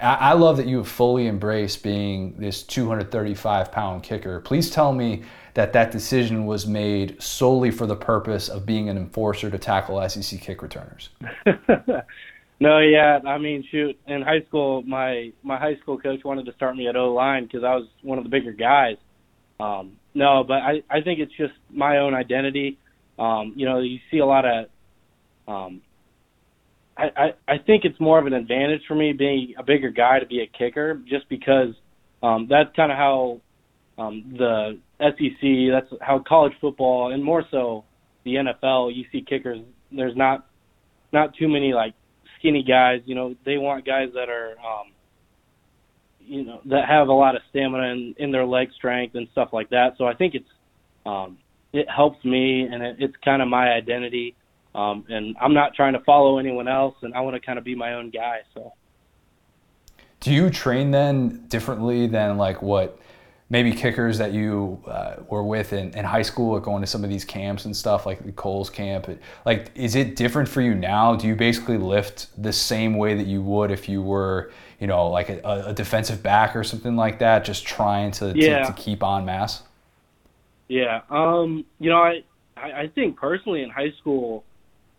I, 0.00 0.14
I 0.14 0.32
love 0.32 0.56
that 0.56 0.66
you 0.66 0.78
have 0.78 0.88
fully 0.88 1.26
embraced 1.26 1.82
being 1.82 2.34
this 2.38 2.62
235 2.62 3.72
pound 3.72 4.02
kicker. 4.02 4.40
Please 4.40 4.70
tell 4.70 4.92
me 4.92 5.22
that 5.54 5.72
that 5.72 5.90
decision 5.90 6.46
was 6.46 6.66
made 6.66 7.20
solely 7.22 7.70
for 7.70 7.86
the 7.86 7.96
purpose 7.96 8.48
of 8.48 8.66
being 8.66 8.88
an 8.88 8.96
enforcer 8.96 9.50
to 9.50 9.58
tackle 9.58 10.06
SEC 10.08 10.40
kick 10.40 10.62
returners? 10.62 11.10
no, 12.60 12.78
yeah, 12.80 13.20
I 13.24 13.38
mean, 13.38 13.64
shoot, 13.70 13.98
in 14.06 14.22
high 14.22 14.42
school, 14.48 14.82
my 14.82 15.32
my 15.42 15.58
high 15.58 15.76
school 15.76 15.98
coach 15.98 16.24
wanted 16.24 16.46
to 16.46 16.52
start 16.54 16.76
me 16.76 16.88
at 16.88 16.96
O 16.96 17.12
line 17.12 17.44
because 17.44 17.64
I 17.64 17.74
was 17.76 17.86
one 18.02 18.18
of 18.18 18.24
the 18.24 18.30
bigger 18.30 18.52
guys. 18.52 18.96
Um, 19.60 19.92
no, 20.14 20.44
but 20.44 20.54
I 20.54 20.82
I 20.90 21.00
think 21.00 21.20
it's 21.20 21.34
just 21.36 21.54
my 21.70 21.98
own 21.98 22.14
identity. 22.14 22.78
Um, 23.18 23.52
you 23.56 23.66
know, 23.66 23.80
you 23.80 23.98
see 24.10 24.18
a 24.18 24.26
lot 24.26 24.44
of. 24.44 24.66
Um, 25.46 25.82
I, 26.96 27.10
I 27.16 27.54
I 27.54 27.58
think 27.58 27.84
it's 27.84 27.98
more 28.00 28.18
of 28.18 28.26
an 28.26 28.32
advantage 28.32 28.82
for 28.88 28.94
me 28.94 29.12
being 29.12 29.54
a 29.56 29.62
bigger 29.62 29.90
guy 29.90 30.18
to 30.18 30.26
be 30.26 30.40
a 30.40 30.46
kicker, 30.46 30.94
just 31.08 31.28
because 31.28 31.74
um, 32.22 32.48
that's 32.48 32.74
kind 32.74 32.90
of 32.90 32.98
how 32.98 33.40
um, 33.98 34.34
the 34.36 34.78
SEC, 35.12 35.70
that's 35.70 35.92
how 36.00 36.18
college 36.26 36.52
football 36.60 37.12
and 37.12 37.22
more 37.22 37.44
so 37.50 37.84
the 38.24 38.34
NFL, 38.36 38.94
you 38.94 39.04
see 39.12 39.22
kickers. 39.22 39.60
There's 39.92 40.16
not 40.16 40.46
not 41.12 41.34
too 41.34 41.48
many 41.48 41.72
like 41.72 41.94
skinny 42.38 42.62
guys. 42.62 43.02
You 43.04 43.14
know, 43.14 43.34
they 43.44 43.58
want 43.58 43.86
guys 43.86 44.08
that 44.14 44.28
are, 44.28 44.52
um, 44.58 44.92
you 46.20 46.44
know, 46.44 46.60
that 46.66 46.88
have 46.88 47.08
a 47.08 47.12
lot 47.12 47.36
of 47.36 47.42
stamina 47.50 47.92
in, 47.92 48.14
in 48.18 48.32
their 48.32 48.46
leg 48.46 48.68
strength 48.74 49.14
and 49.14 49.28
stuff 49.32 49.50
like 49.52 49.70
that. 49.70 49.94
So 49.98 50.06
I 50.06 50.14
think 50.14 50.34
it's 50.34 50.48
um, 51.06 51.38
it 51.72 51.88
helps 51.88 52.24
me 52.24 52.62
and 52.62 52.82
it, 52.82 52.96
it's 52.98 53.14
kind 53.24 53.42
of 53.42 53.48
my 53.48 53.70
identity. 53.72 54.34
Um, 54.74 55.04
and 55.08 55.36
I'm 55.40 55.54
not 55.54 55.74
trying 55.74 55.92
to 55.92 56.00
follow 56.00 56.38
anyone 56.38 56.66
else, 56.66 56.96
and 57.02 57.14
I 57.14 57.20
want 57.20 57.34
to 57.34 57.40
kind 57.40 57.58
of 57.58 57.64
be 57.64 57.76
my 57.76 57.94
own 57.94 58.10
guy. 58.10 58.38
So. 58.54 58.72
Do 60.18 60.32
you 60.32 60.50
train 60.50 60.90
then 60.90 61.46
differently 61.48 62.08
than 62.08 62.38
like 62.38 62.60
what 62.60 62.98
maybe 63.50 63.72
kickers 63.72 64.18
that 64.18 64.32
you 64.32 64.82
uh, 64.86 65.16
were 65.28 65.42
with 65.42 65.72
in, 65.72 65.96
in 65.96 66.04
high 66.04 66.22
school, 66.22 66.58
going 66.60 66.80
to 66.80 66.86
some 66.86 67.04
of 67.04 67.10
these 67.10 67.24
camps 67.24 67.66
and 67.66 67.76
stuff, 67.76 68.06
like 68.06 68.24
the 68.24 68.32
Kohl's 68.32 68.70
camp? 68.70 69.08
Like, 69.44 69.70
is 69.74 69.94
it 69.94 70.16
different 70.16 70.48
for 70.48 70.60
you 70.60 70.74
now? 70.74 71.14
Do 71.14 71.26
you 71.26 71.36
basically 71.36 71.78
lift 71.78 72.28
the 72.42 72.52
same 72.52 72.96
way 72.96 73.14
that 73.14 73.26
you 73.26 73.42
would 73.42 73.70
if 73.70 73.88
you 73.88 74.02
were, 74.02 74.50
you 74.80 74.86
know, 74.86 75.08
like 75.08 75.28
a, 75.28 75.64
a 75.66 75.72
defensive 75.74 76.22
back 76.22 76.56
or 76.56 76.64
something 76.64 76.96
like 76.96 77.18
that, 77.18 77.44
just 77.44 77.66
trying 77.66 78.10
to, 78.12 78.32
yeah. 78.34 78.60
to, 78.60 78.66
to 78.66 78.72
keep 78.72 79.02
on 79.02 79.24
mass? 79.24 79.62
Yeah. 80.68 81.02
Um, 81.10 81.64
you 81.78 81.90
know, 81.90 82.02
I, 82.02 82.22
I 82.56 82.90
think 82.94 83.16
personally 83.16 83.62
in 83.62 83.70
high 83.70 83.92
school, 84.00 84.44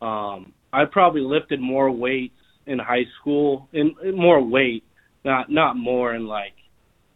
um, 0.02 0.54
I 0.72 0.86
probably 0.86 1.22
lifted 1.22 1.60
more 1.60 1.90
weights 1.90 2.36
in 2.68 2.80
high 2.80 3.06
school, 3.20 3.68
in 3.74 3.96
more 4.14 4.42
weight, 4.42 4.84
not 5.24 5.50
not 5.50 5.78
more 5.78 6.14
in 6.14 6.28
like 6.28 6.54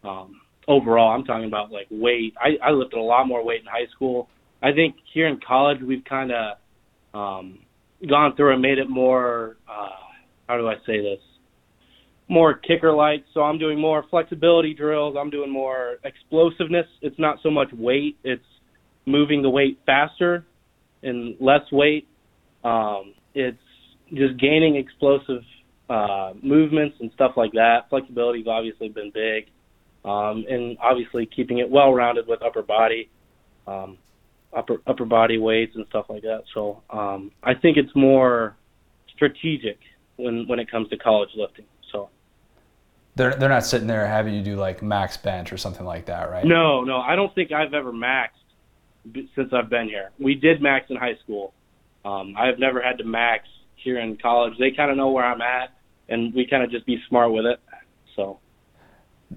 um, 0.04 0.42
overall. 0.70 1.14
I'm 1.14 1.26
talking 1.26 1.48
about 1.48 1.72
like 1.72 1.88
weight. 1.90 2.34
I, 2.40 2.66
I 2.66 2.72
lifted 2.72 2.98
a 2.98 3.02
lot 3.02 3.28
more 3.28 3.44
weight 3.44 3.62
in 3.62 3.66
high 3.66 3.90
school. 3.94 4.30
I 4.62 4.72
think 4.72 4.96
here 5.14 5.28
in 5.28 5.40
college 5.46 5.80
we've 5.86 6.04
kind 6.06 6.32
of 6.32 6.58
um, 7.14 7.60
gone 8.08 8.36
through 8.36 8.54
and 8.54 8.62
made 8.62 8.78
it 8.78 8.90
more. 8.90 9.58
Uh, 9.68 9.90
how 10.48 10.58
do 10.58 10.68
I 10.68 10.76
say 10.86 11.02
this? 11.02 11.20
More 12.30 12.54
kicker 12.54 12.94
like. 12.94 13.26
So 13.34 13.42
I'm 13.42 13.58
doing 13.58 13.82
more 13.82 14.06
flexibility 14.10 14.76
drills. 14.76 15.16
I'm 15.20 15.32
doing 15.32 15.52
more 15.52 15.98
explosiveness. 16.04 16.86
It's 17.02 17.18
not 17.18 17.38
so 17.42 17.50
much 17.50 17.70
weight. 17.74 18.18
It's 18.24 18.44
moving 19.08 19.42
the 19.42 19.50
weight 19.50 19.80
faster 19.88 20.46
and 21.02 21.36
less 21.40 21.62
weight. 21.72 22.08
Um, 22.64 23.16
it's 23.34 23.58
just 24.14 24.40
gaining 24.40 24.76
explosive 24.76 25.42
uh, 25.90 26.34
movements 26.44 26.98
and 27.00 27.10
stuff 27.16 27.32
like 27.36 27.54
that. 27.54 27.90
Flexibility's 27.90 28.46
obviously 28.48 28.90
been 28.90 29.12
big 29.12 29.46
um, 30.06 30.46
and 30.50 30.78
obviously 30.82 31.26
keeping 31.26 31.60
it 31.60 31.70
well 31.70 31.94
rounded 31.94 32.28
with 32.28 32.42
upper 32.42 32.62
body, 32.62 33.10
um, 33.68 33.98
upper 34.54 34.78
upper 34.88 35.06
body 35.06 35.38
weights 35.38 35.76
and 35.76 35.86
stuff 35.88 36.06
like 36.10 36.24
that. 36.24 36.44
So 36.54 36.82
um, 36.90 37.32
I 37.44 37.54
think 37.54 37.78
it's 37.78 37.96
more 37.96 38.56
strategic 39.14 39.80
when 40.16 40.48
when 40.48 40.60
it 40.60 40.70
comes 40.70 40.90
to 40.90 40.98
college 40.98 41.30
lifting. 41.36 41.66
So 41.92 42.10
they're 43.16 43.36
they're 43.36 43.50
not 43.50 43.66
sitting 43.66 43.88
there 43.88 44.08
having 44.08 44.34
you 44.34 44.42
do 44.42 44.56
like 44.56 44.82
max 44.82 45.18
bench 45.18 45.52
or 45.52 45.58
something 45.58 45.86
like 45.86 46.06
that, 46.06 46.30
right? 46.32 46.46
No, 46.46 46.84
no, 46.84 46.98
I 46.98 47.16
don't 47.16 47.34
think 47.36 47.52
I've 47.52 47.74
ever 47.74 47.92
maxed 47.92 48.30
since 49.36 49.52
I've 49.54 49.70
been 49.70 49.88
here. 49.88 50.12
We 50.20 50.36
did 50.36 50.62
max 50.62 50.90
in 50.90 50.96
high 50.96 51.16
school. 51.24 51.54
Um, 52.06 52.36
I 52.38 52.48
have 52.48 52.60
never 52.60 52.82
had 52.82 52.98
to 53.00 53.04
max 53.04 53.48
here 53.76 54.00
in 54.00 54.18
college. 54.18 54.54
They 54.58 54.72
kind 54.72 54.92
of 54.92 54.98
know 54.98 55.10
where 55.12 55.26
I'm 55.26 55.42
at, 55.42 55.74
and 56.08 56.34
we 56.34 56.48
kind 56.48 56.64
of 56.64 56.72
just 56.72 56.86
be 56.86 57.02
smart 57.08 57.32
with 57.32 57.46
it. 57.46 57.60
So 58.16 58.40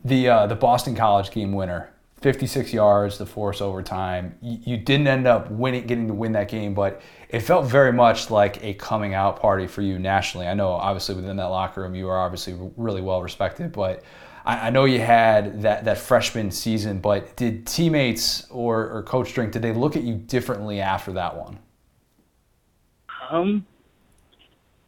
the 0.05 0.29
uh, 0.29 0.47
the 0.47 0.55
Boston 0.55 0.95
College 0.95 1.31
game 1.31 1.53
winner, 1.53 1.91
56 2.21 2.73
yards 2.73 3.19
to 3.19 3.27
force 3.27 3.61
overtime. 3.61 4.37
You, 4.41 4.59
you 4.65 4.77
didn't 4.77 5.07
end 5.07 5.27
up 5.27 5.51
winning, 5.51 5.87
getting 5.87 6.09
to 6.09 6.15
win 6.15 6.33
that 6.33 6.49
game, 6.49 6.75
but 6.75 7.03
it 7.29 7.41
felt 7.41 7.67
very 7.67 7.93
much 7.93 8.31
like 8.31 8.63
a 8.63 8.75
coming 8.75 9.15
out 9.15 9.41
party 9.41 9.67
for 9.67 9.83
you 9.83 9.99
nationally. 9.99 10.47
I 10.47 10.55
know, 10.55 10.71
obviously, 10.71 11.15
within 11.15 11.37
that 11.37 11.47
locker 11.47 11.83
room, 11.83 11.95
you 11.95 12.09
are 12.09 12.19
obviously 12.19 12.57
really 12.77 13.03
well 13.03 13.23
respected, 13.23 13.73
but 13.73 14.03
I, 14.45 14.69
I 14.69 14.71
know 14.71 14.85
you 14.85 15.01
had 15.01 15.63
that 15.63 15.85
that 15.85 15.99
freshman 15.99 16.51
season. 16.51 17.01
But 17.01 17.37
did 17.37 17.67
teammates 17.67 18.47
or, 18.51 18.89
or 18.91 19.03
Coach 19.03 19.35
Drink 19.35 19.53
did 19.53 19.63
they 19.63 19.73
look 19.73 19.97
at 19.97 20.03
you 20.03 20.15
differently 20.15 20.81
after 20.81 21.13
that 21.13 21.37
one? 21.37 21.59
Um, 23.31 23.67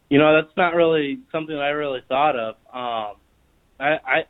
you 0.09 0.19
know, 0.19 0.33
that's 0.35 0.55
not 0.55 0.75
really 0.75 1.19
something 1.31 1.55
I 1.55 1.69
really 1.69 2.03
thought 2.07 2.35
of. 2.35 2.55
Um, 2.71 3.15
I, 3.79 3.99
I 4.05 4.25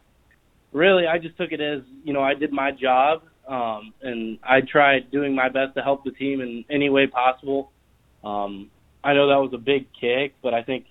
really, 0.76 1.08
I 1.08 1.18
just 1.18 1.38
took 1.38 1.52
it 1.52 1.62
as 1.62 1.82
you 2.04 2.14
know 2.14 2.22
I 2.22 2.34
did 2.34 2.52
my 2.52 2.72
job, 2.72 3.24
um, 3.48 3.94
and 4.02 4.38
I 4.44 4.62
tried 4.62 5.10
doing 5.10 5.34
my 5.34 5.50
best 5.50 5.74
to 5.76 5.82
help 5.82 6.04
the 6.04 6.12
team 6.12 6.42
in 6.42 6.66
any 6.70 6.90
way 6.90 7.08
possible. 7.08 7.72
Um, 8.24 8.70
I 9.04 9.14
know 9.14 9.28
that 9.28 9.38
was 9.38 9.54
a 9.54 9.58
big 9.58 9.88
kick, 10.00 10.36
but 10.44 10.54
I 10.54 10.64
think 10.64 10.86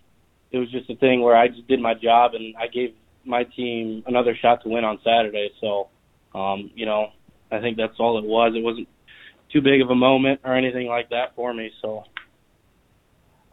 it 0.50 0.58
was 0.58 0.70
just 0.70 0.88
a 0.88 0.96
thing 0.96 1.20
where 1.20 1.36
I 1.36 1.48
just 1.48 1.66
did 1.68 1.80
my 1.80 1.94
job 1.94 2.34
and 2.34 2.56
I 2.56 2.68
gave 2.68 2.94
my 3.24 3.44
team 3.44 4.04
another 4.06 4.36
shot 4.36 4.62
to 4.62 4.68
win 4.68 4.84
on 4.84 5.00
Saturday. 5.04 5.50
So, 5.60 5.88
um, 6.34 6.70
you 6.74 6.86
know, 6.86 7.10
I 7.50 7.60
think 7.60 7.76
that's 7.76 7.98
all 7.98 8.18
it 8.18 8.24
was. 8.24 8.54
It 8.54 8.62
wasn't 8.62 8.88
too 9.52 9.60
big 9.60 9.80
of 9.80 9.90
a 9.90 9.94
moment 9.94 10.40
or 10.44 10.54
anything 10.54 10.86
like 10.86 11.10
that 11.10 11.34
for 11.34 11.52
me. 11.52 11.72
So. 11.82 12.04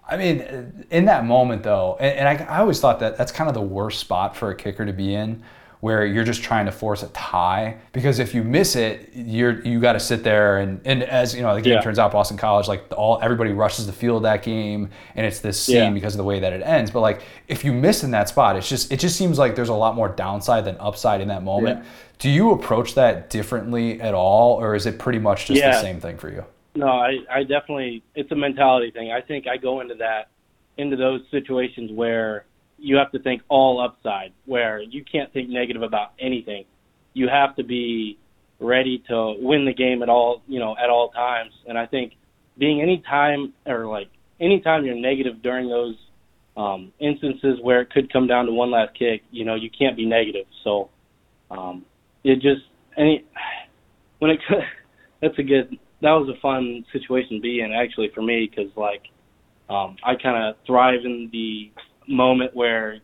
I 0.08 0.18
mean, 0.18 0.86
in 0.92 1.06
that 1.06 1.26
moment 1.26 1.64
though, 1.64 1.98
and, 2.00 2.28
I, 2.28 2.44
I 2.44 2.60
always 2.60 2.80
thought 2.80 3.00
that 3.00 3.18
that's 3.18 3.32
kind 3.32 3.48
of 3.48 3.56
the 3.56 3.62
worst 3.62 4.00
spot 4.00 4.36
for 4.36 4.52
a 4.52 4.56
kicker 4.56 4.86
to 4.86 4.94
be 4.94 5.16
in 5.16 5.42
where 5.82 6.06
you're 6.06 6.24
just 6.24 6.44
trying 6.44 6.68
to 6.68 6.72
force 6.72 7.02
a 7.02 7.08
tie 7.10 7.76
because 7.92 8.20
if 8.20 8.34
you 8.34 8.44
miss 8.44 8.76
it 8.76 9.10
you're 9.14 9.62
you 9.66 9.80
got 9.80 9.94
to 9.94 10.00
sit 10.00 10.24
there 10.24 10.60
and 10.60 10.80
and 10.86 11.04
as 11.04 11.36
you 11.36 11.42
know 11.42 11.54
the 11.56 11.62
game 11.62 11.74
yeah. 11.74 11.82
turns 11.82 12.00
out 12.00 12.12
Boston 12.12 12.38
College 12.38 12.68
like 12.68 12.86
all 12.96 13.20
everybody 13.22 13.52
rushes 13.52 13.88
the 13.88 13.92
field 13.92 14.24
that 14.24 14.44
game 14.44 14.90
and 15.16 15.26
it's 15.26 15.40
this 15.40 15.60
scene 15.60 15.76
yeah. 15.76 15.90
because 15.90 16.14
of 16.14 16.20
the 16.20 16.24
way 16.24 16.40
that 16.40 16.54
it 16.54 16.62
ends 16.62 16.90
but 16.92 17.02
like 17.02 17.24
if 17.48 17.66
you 17.66 17.74
miss 17.74 18.04
in 18.04 18.12
that 18.12 18.30
spot 18.30 18.56
it's 18.56 18.70
just 18.70 18.92
it 18.92 19.00
just 19.00 19.18
seems 19.18 19.38
like 19.38 19.56
there's 19.56 19.70
a 19.70 19.74
lot 19.74 19.96
more 19.96 20.08
downside 20.08 20.64
than 20.64 20.78
upside 20.80 21.20
in 21.20 21.28
that 21.28 21.44
moment 21.44 21.80
yeah. 21.80 21.90
do 22.20 22.30
you 22.30 22.52
approach 22.52 22.94
that 22.94 23.30
differently 23.30 24.00
at 24.00 24.14
all 24.14 24.54
or 24.62 24.76
is 24.76 24.86
it 24.86 25.00
pretty 25.00 25.20
much 25.20 25.48
just 25.48 25.62
the 25.62 25.82
same 25.82 26.00
thing 26.00 26.18
for 26.18 26.32
you 26.32 26.46
no 26.76 26.88
I 26.88 27.18
I 27.30 27.44
definitely 27.44 28.04
it's 28.14 28.32
a 28.32 28.36
mentality 28.36 28.92
thing 28.92 29.12
I 29.12 29.22
think 29.22 29.48
I 29.48 29.58
go 29.58 29.82
into 29.82 29.96
that 29.96 30.30
into 30.78 30.96
those 30.96 31.22
situations 31.32 31.92
where 31.92 32.46
you 32.82 32.98
have 32.98 33.12
to 33.12 33.20
think 33.20 33.44
all 33.48 33.80
upside, 33.80 34.34
where 34.46 34.82
you 34.82 35.04
can't 35.04 35.32
think 35.34 35.50
negative 35.50 35.84
about 35.84 36.14
anything. 36.20 36.66
You 37.14 37.30
have 37.30 37.56
to 37.58 37.64
be 37.64 38.18
ready 38.60 39.04
to 39.08 39.36
win 39.40 39.66
the 39.66 39.74
game 39.74 40.04
at 40.04 40.10
all, 40.10 40.42
you 40.48 40.60
know, 40.60 40.76
at 40.82 40.90
all 40.90 41.10
times. 41.10 41.52
And 41.68 41.78
I 41.78 41.86
think 41.86 42.14
being 42.58 42.82
any 42.82 43.04
time 43.08 43.54
or 43.66 43.86
like 43.88 44.10
anytime 44.40 44.86
you're 44.86 44.96
negative 44.96 45.42
during 45.42 45.70
those 45.70 45.96
um, 46.58 46.92
instances 47.00 47.60
where 47.62 47.82
it 47.82 47.90
could 47.92 48.12
come 48.12 48.28
down 48.28 48.46
to 48.46 48.52
one 48.52 48.72
last 48.72 48.98
kick, 48.98 49.24
you 49.32 49.46
know, 49.46 49.56
you 49.56 49.70
can't 49.70 49.96
be 49.96 50.06
negative. 50.06 50.46
So 50.64 50.90
um, 51.50 51.86
it 52.24 52.36
just 52.36 52.62
any 52.98 53.26
when 54.20 54.32
it 54.32 54.40
could, 54.48 54.60
that's 55.22 55.38
a 55.38 55.44
good 55.44 55.78
that 56.02 56.12
was 56.12 56.30
a 56.36 56.40
fun 56.42 56.84
situation 56.92 57.38
to 57.38 57.42
be 57.42 57.62
in 57.62 57.72
actually 57.72 58.10
for 58.14 58.22
me 58.22 58.50
because 58.50 58.72
like 58.76 59.04
um, 59.70 59.96
I 60.04 60.16
kind 60.22 60.44
of 60.44 60.56
thrive 60.66 61.06
in 61.06 61.30
the 61.32 61.72
moment 62.12 62.56
where 62.56 63.00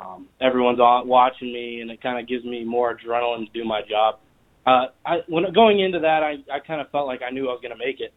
um, 0.00 0.28
everyone's 0.40 0.80
on, 0.80 1.08
watching 1.08 1.52
me, 1.52 1.80
and 1.80 1.90
it 1.90 2.02
kind 2.02 2.18
of 2.18 2.28
gives 2.28 2.44
me 2.44 2.64
more 2.64 2.96
adrenaline 2.96 3.46
to 3.46 3.52
do 3.52 3.64
my 3.64 3.80
job. 3.88 4.18
Uh, 4.66 4.86
I, 5.04 5.16
when 5.28 5.44
going 5.52 5.80
into 5.80 6.00
that, 6.00 6.22
I, 6.22 6.36
I 6.52 6.58
kind 6.60 6.80
of 6.80 6.90
felt 6.90 7.06
like 7.06 7.20
I 7.26 7.30
knew 7.30 7.48
I 7.48 7.52
was 7.52 7.60
going 7.62 7.76
to 7.76 7.84
make 7.84 8.00
it. 8.00 8.12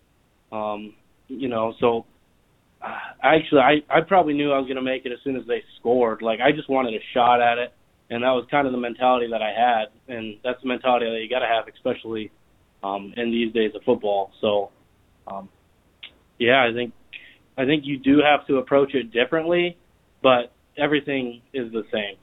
Um, 0.51 0.93
you 1.28 1.49
know, 1.49 1.74
so 1.80 2.05
uh, 2.82 2.95
actually, 3.22 3.61
I, 3.61 3.74
I 3.89 4.01
probably 4.01 4.34
knew 4.34 4.51
I 4.51 4.57
was 4.57 4.65
going 4.65 4.78
to 4.78 4.82
make 4.82 5.05
it 5.05 5.11
as 5.11 5.20
soon 5.24 5.36
as 5.36 5.45
they 5.47 5.61
scored. 5.80 6.22
Like 6.22 6.39
I 6.39 6.51
just 6.51 6.70
wanted 6.70 6.93
a 6.93 7.03
shot 7.13 7.41
at 7.41 7.57
it, 7.57 7.74
and 8.09 8.24
that 8.24 8.32
was 8.32 8.47
kind 8.49 8.65
of 8.65 8.74
the 8.74 8.80
mentality 8.80 9.28
that 9.32 9.41
I 9.41 9.51
had, 9.51 10.15
and 10.15 10.38
that's 10.43 10.61
the 10.61 10.70
mentality 10.70 11.05
that 11.05 11.20
you 11.22 11.30
got 11.30 11.39
to 11.39 11.47
have, 11.47 11.65
especially 11.74 12.32
um, 12.82 13.13
in 13.18 13.32
these 13.32 13.53
days 13.53 13.72
of 13.76 13.82
football. 13.84 14.32
So, 14.39 14.72
um, 15.28 15.49
yeah, 16.39 16.65
I 16.70 16.74
think 16.74 16.93
I 17.57 17.65
think 17.65 17.84
you 17.86 17.99
do 17.99 18.20
have 18.24 18.47
to 18.47 18.57
approach 18.57 18.93
it 18.93 19.11
differently 19.11 19.78
but 20.22 20.51
everything 20.78 21.41
is 21.53 21.72
the 21.72 21.86
same. 21.91 22.15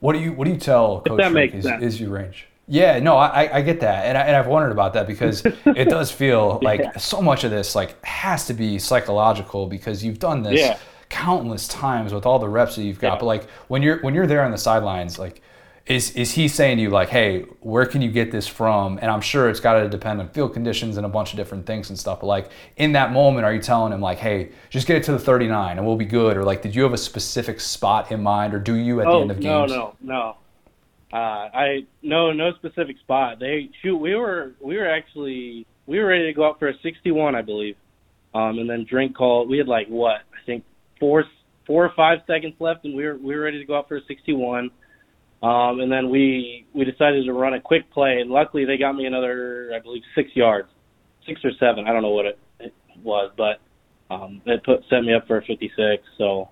What 0.00 0.14
do 0.14 0.18
you 0.18 0.32
What 0.32 0.46
do 0.46 0.50
you 0.50 0.58
tell 0.58 1.00
Coach 1.00 1.18
that 1.18 1.32
makes 1.32 1.54
is, 1.54 1.66
is 1.80 2.00
your 2.00 2.10
range? 2.10 2.46
Yeah, 2.68 3.00
no, 3.00 3.16
I, 3.16 3.58
I 3.58 3.60
get 3.62 3.80
that, 3.80 4.06
and, 4.06 4.16
I, 4.16 4.22
and 4.22 4.36
I've 4.36 4.46
wondered 4.46 4.70
about 4.70 4.92
that 4.94 5.06
because 5.06 5.44
it 5.66 5.88
does 5.88 6.12
feel 6.12 6.60
like 6.62 6.80
yeah. 6.80 6.96
so 6.96 7.20
much 7.20 7.44
of 7.44 7.50
this 7.50 7.74
like 7.74 8.02
has 8.04 8.46
to 8.46 8.54
be 8.54 8.78
psychological 8.78 9.66
because 9.66 10.04
you've 10.04 10.20
done 10.20 10.42
this 10.42 10.60
yeah. 10.60 10.78
countless 11.08 11.66
times 11.68 12.14
with 12.14 12.24
all 12.24 12.38
the 12.38 12.48
reps 12.48 12.76
that 12.76 12.84
you've 12.84 13.00
got. 13.00 13.14
Yeah. 13.14 13.18
But 13.18 13.26
like 13.26 13.50
when 13.68 13.82
you're 13.82 14.00
when 14.00 14.14
you're 14.14 14.26
there 14.26 14.42
on 14.42 14.52
the 14.52 14.58
sidelines, 14.58 15.18
like 15.18 15.42
is 15.86 16.12
is 16.12 16.32
he 16.32 16.46
saying 16.46 16.76
to 16.76 16.82
you 16.82 16.90
like, 16.90 17.08
hey, 17.08 17.40
where 17.60 17.86
can 17.86 18.02
you 18.02 18.10
get 18.10 18.30
this 18.30 18.46
from? 18.46 18.98
And 18.98 19.10
I'm 19.10 19.20
sure 19.20 19.50
it's 19.50 19.58
got 19.58 19.74
to 19.74 19.88
depend 19.88 20.20
on 20.20 20.28
field 20.28 20.52
conditions 20.52 20.96
and 20.96 21.04
a 21.04 21.08
bunch 21.08 21.32
of 21.32 21.36
different 21.36 21.66
things 21.66 21.90
and 21.90 21.98
stuff. 21.98 22.20
But 22.20 22.26
like 22.26 22.50
in 22.76 22.92
that 22.92 23.12
moment, 23.12 23.44
are 23.44 23.52
you 23.52 23.60
telling 23.60 23.92
him 23.92 24.00
like, 24.00 24.18
hey, 24.18 24.50
just 24.70 24.86
get 24.86 24.96
it 24.96 25.02
to 25.04 25.12
the 25.12 25.18
39 25.18 25.78
and 25.78 25.86
we'll 25.86 25.96
be 25.96 26.04
good? 26.04 26.36
Or 26.36 26.44
like, 26.44 26.62
did 26.62 26.74
you 26.74 26.84
have 26.84 26.92
a 26.92 26.98
specific 26.98 27.60
spot 27.60 28.12
in 28.12 28.22
mind, 28.22 28.54
or 28.54 28.60
do 28.60 28.74
you 28.74 29.00
at 29.00 29.08
oh, 29.08 29.16
the 29.16 29.20
end 29.22 29.30
of 29.32 29.40
games? 29.40 29.72
No, 29.72 29.96
no, 30.00 30.14
no. 30.14 30.36
Uh, 31.12 31.50
I 31.52 31.86
no 32.02 32.32
no 32.32 32.52
specific 32.54 32.98
spot. 32.98 33.40
They 33.40 33.68
shoot. 33.82 33.96
We 33.96 34.14
were 34.14 34.52
we 34.60 34.76
were 34.76 34.88
actually 34.88 35.66
we 35.86 35.98
were 35.98 36.06
ready 36.06 36.26
to 36.26 36.32
go 36.32 36.46
out 36.46 36.58
for 36.58 36.68
a 36.68 36.78
61, 36.82 37.34
I 37.34 37.42
believe. 37.42 37.76
Um, 38.34 38.58
and 38.58 38.70
then 38.70 38.86
drink 38.88 39.16
call. 39.16 39.46
We 39.46 39.58
had 39.58 39.68
like 39.68 39.88
what 39.88 40.22
I 40.32 40.46
think 40.46 40.64
four 41.00 41.24
four 41.66 41.84
or 41.84 41.92
five 41.94 42.20
seconds 42.26 42.54
left, 42.60 42.84
and 42.84 42.94
we 42.94 43.04
were 43.04 43.16
we 43.16 43.34
were 43.34 43.42
ready 43.42 43.58
to 43.58 43.64
go 43.64 43.76
out 43.76 43.88
for 43.88 43.96
a 43.96 44.04
61 44.04 44.70
um, 45.42 45.80
and 45.80 45.90
then 45.90 46.08
we 46.08 46.66
we 46.72 46.84
decided 46.84 47.24
to 47.24 47.32
run 47.32 47.54
a 47.54 47.60
quick 47.60 47.90
play, 47.90 48.18
and 48.20 48.30
luckily 48.30 48.64
they 48.64 48.76
got 48.76 48.92
me 48.94 49.06
another, 49.06 49.72
I 49.74 49.80
believe, 49.80 50.02
six 50.14 50.30
yards, 50.34 50.68
six 51.26 51.40
or 51.44 51.50
seven. 51.58 51.86
I 51.88 51.92
don't 51.92 52.02
know 52.02 52.10
what 52.10 52.26
it, 52.26 52.38
it 52.60 52.72
was, 53.02 53.32
but 53.36 53.60
um, 54.14 54.40
it 54.46 54.62
put 54.62 54.84
set 54.88 55.00
me 55.00 55.14
up 55.14 55.26
for 55.26 55.38
a 55.38 55.44
56. 55.44 56.02
So, 56.16 56.48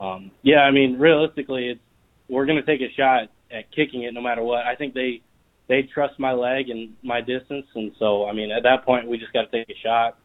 um, 0.00 0.30
yeah, 0.42 0.60
I 0.60 0.70
mean, 0.70 0.98
realistically, 0.98 1.68
it's 1.68 1.80
we're 2.30 2.46
going 2.46 2.56
to 2.56 2.64
take 2.64 2.80
a 2.80 2.90
shot 2.94 3.24
at 3.50 3.70
kicking 3.70 4.04
it 4.04 4.14
no 4.14 4.22
matter 4.22 4.42
what. 4.42 4.64
I 4.64 4.76
think 4.76 4.94
they 4.94 5.20
they 5.68 5.82
trust 5.82 6.18
my 6.18 6.32
leg 6.32 6.70
and 6.70 6.94
my 7.02 7.20
distance, 7.20 7.66
and 7.74 7.92
so 7.98 8.26
I 8.26 8.32
mean, 8.32 8.50
at 8.50 8.62
that 8.62 8.86
point, 8.86 9.08
we 9.08 9.18
just 9.18 9.34
got 9.34 9.50
to 9.50 9.58
take 9.58 9.68
a 9.68 9.78
shot 9.82 10.16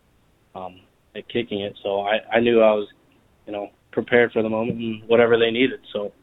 um, 0.55 0.79
at 1.13 1.27
kicking 1.27 1.59
it. 1.59 1.77
So 1.83 2.03
I 2.03 2.19
I 2.31 2.39
knew 2.39 2.61
I 2.61 2.71
was, 2.71 2.87
you 3.45 3.51
know, 3.51 3.71
prepared 3.91 4.31
for 4.31 4.41
the 4.43 4.49
moment 4.49 4.79
and 4.79 5.09
whatever 5.09 5.37
they 5.37 5.51
needed. 5.51 5.81
So. 5.91 6.13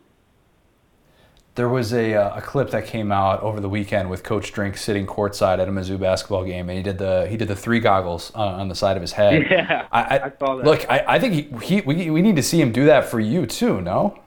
There 1.57 1.69
was 1.69 1.93
a, 1.93 2.15
uh, 2.15 2.39
a 2.39 2.43
clip 2.43 2.71
that 2.71 2.85
came 2.85 3.13
out 3.13 3.41
over 3.41 3.61
the 3.61 3.69
weekend 3.69 4.11
with 4.11 4.25
Coach 4.25 4.53
Drink 4.53 4.77
sitting 4.77 5.07
courtside 5.07 5.61
at 5.61 5.69
a 5.69 5.71
Mizzou 5.71 6.01
basketball 6.01 6.45
game, 6.45 6.69
and 6.69 6.77
he 6.77 6.83
did 6.83 6.99
the 6.99 7.29
he 7.29 7.37
did 7.37 7.47
the 7.47 7.55
three 7.55 7.79
goggles 7.79 8.33
uh, 8.35 8.41
on 8.41 8.67
the 8.69 8.75
side 8.75 8.97
of 8.97 9.03
his 9.03 9.13
head. 9.13 9.47
Yeah, 9.51 9.87
I, 9.93 10.01
I, 10.01 10.25
I 10.25 10.33
saw 10.37 10.57
that. 10.57 10.65
Look, 10.65 10.85
I, 10.91 11.05
I 11.07 11.19
think 11.21 11.35
he, 11.35 11.67
he 11.67 11.81
we, 11.83 12.11
we 12.11 12.23
need 12.23 12.35
to 12.37 12.43
see 12.43 12.61
him 12.61 12.73
do 12.73 12.87
that 12.87 13.05
for 13.05 13.21
you 13.21 13.47
too. 13.47 13.81
No. 13.81 14.19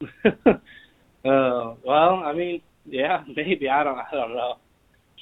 uh, 0.24 0.40
well, 1.24 2.22
I 2.24 2.32
mean, 2.32 2.62
yeah, 2.86 3.24
maybe 3.36 3.68
I 3.68 3.84
don't 3.84 3.98
I 3.98 4.08
don't 4.12 4.34
know. 4.34 4.56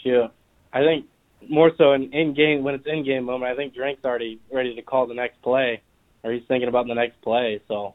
Shoot, 0.04 0.30
I 0.72 0.80
think 0.84 1.06
more 1.48 1.72
so 1.76 1.92
in 1.92 2.12
in 2.12 2.34
game 2.34 2.62
when 2.62 2.76
it's 2.76 2.86
in 2.86 3.04
game 3.04 3.24
moment. 3.24 3.50
I 3.52 3.56
think 3.56 3.74
Drink's 3.74 4.04
already 4.04 4.38
ready 4.52 4.76
to 4.76 4.82
call 4.82 5.08
the 5.08 5.14
next 5.14 5.42
play, 5.42 5.82
or 6.22 6.30
he's 6.30 6.44
thinking 6.46 6.68
about 6.68 6.86
the 6.86 6.94
next 6.94 7.20
play. 7.20 7.60
So, 7.66 7.94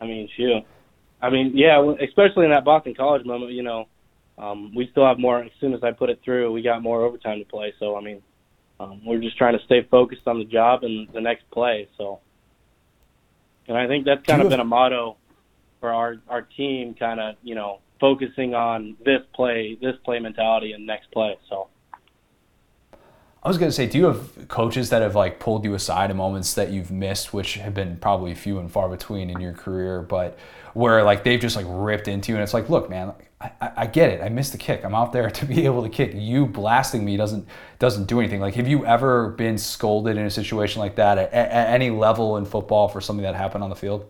I 0.00 0.06
mean, 0.06 0.28
shoot. 0.36 0.64
I 1.22 1.30
mean, 1.30 1.52
yeah, 1.54 1.80
especially 2.04 2.44
in 2.44 2.50
that 2.50 2.64
Boston 2.64 2.94
College 2.94 3.24
moment, 3.24 3.52
you 3.52 3.62
know, 3.62 3.86
um, 4.36 4.74
we 4.74 4.88
still 4.90 5.06
have 5.06 5.20
more. 5.20 5.40
As 5.40 5.52
soon 5.60 5.72
as 5.72 5.84
I 5.84 5.92
put 5.92 6.10
it 6.10 6.20
through, 6.24 6.50
we 6.52 6.62
got 6.62 6.82
more 6.82 7.04
overtime 7.04 7.38
to 7.38 7.44
play. 7.44 7.72
So, 7.78 7.96
I 7.96 8.00
mean, 8.00 8.20
um, 8.80 9.00
we're 9.06 9.20
just 9.20 9.38
trying 9.38 9.56
to 9.56 9.64
stay 9.64 9.86
focused 9.88 10.26
on 10.26 10.40
the 10.40 10.44
job 10.44 10.82
and 10.82 11.08
the 11.12 11.20
next 11.20 11.48
play. 11.52 11.88
So, 11.96 12.18
and 13.68 13.78
I 13.78 13.86
think 13.86 14.04
that's 14.04 14.24
kind 14.26 14.42
of 14.42 14.48
been 14.48 14.58
a 14.58 14.64
motto 14.64 15.16
for 15.80 15.92
our 15.92 16.16
our 16.28 16.42
team, 16.42 16.94
kind 16.94 17.20
of 17.20 17.36
you 17.42 17.54
know 17.54 17.78
focusing 18.00 18.54
on 18.54 18.96
this 19.04 19.20
play, 19.32 19.78
this 19.80 19.94
play 20.04 20.18
mentality, 20.18 20.72
and 20.72 20.86
next 20.86 21.12
play. 21.12 21.38
So. 21.48 21.68
I 23.44 23.48
was 23.48 23.58
gonna 23.58 23.72
say, 23.72 23.86
do 23.86 23.98
you 23.98 24.04
have 24.04 24.46
coaches 24.46 24.90
that 24.90 25.02
have 25.02 25.16
like 25.16 25.40
pulled 25.40 25.64
you 25.64 25.74
aside 25.74 26.12
in 26.12 26.16
moments 26.16 26.54
that 26.54 26.70
you've 26.70 26.92
missed, 26.92 27.34
which 27.34 27.54
have 27.54 27.74
been 27.74 27.96
probably 27.96 28.34
few 28.34 28.60
and 28.60 28.70
far 28.70 28.88
between 28.88 29.30
in 29.30 29.40
your 29.40 29.52
career, 29.52 30.00
but 30.00 30.38
where 30.74 31.02
like 31.02 31.24
they've 31.24 31.40
just 31.40 31.56
like 31.56 31.66
ripped 31.68 32.08
into 32.08 32.32
you 32.32 32.36
and 32.36 32.42
it's 32.42 32.54
like, 32.54 32.68
look, 32.68 32.88
man, 32.88 33.12
I, 33.40 33.50
I 33.76 33.86
get 33.86 34.10
it. 34.10 34.22
I 34.22 34.28
missed 34.28 34.52
the 34.52 34.58
kick. 34.58 34.84
I'm 34.84 34.94
out 34.94 35.12
there 35.12 35.30
to 35.40 35.44
be 35.44 35.64
able 35.64 35.82
to 35.82 35.88
kick. 35.88 36.12
You 36.14 36.46
blasting 36.46 37.04
me 37.04 37.16
doesn't 37.16 37.46
doesn't 37.78 38.04
do 38.04 38.20
anything. 38.20 38.40
Like, 38.40 38.54
have 38.54 38.68
you 38.68 38.86
ever 38.86 39.30
been 39.30 39.58
scolded 39.58 40.16
in 40.16 40.24
a 40.24 40.30
situation 40.30 40.80
like 40.80 40.96
that 40.96 41.18
at, 41.18 41.32
at 41.32 41.68
any 41.68 41.90
level 41.90 42.36
in 42.36 42.44
football 42.44 42.88
for 42.88 43.00
something 43.00 43.24
that 43.24 43.34
happened 43.34 43.64
on 43.64 43.70
the 43.70 43.76
field? 43.76 44.06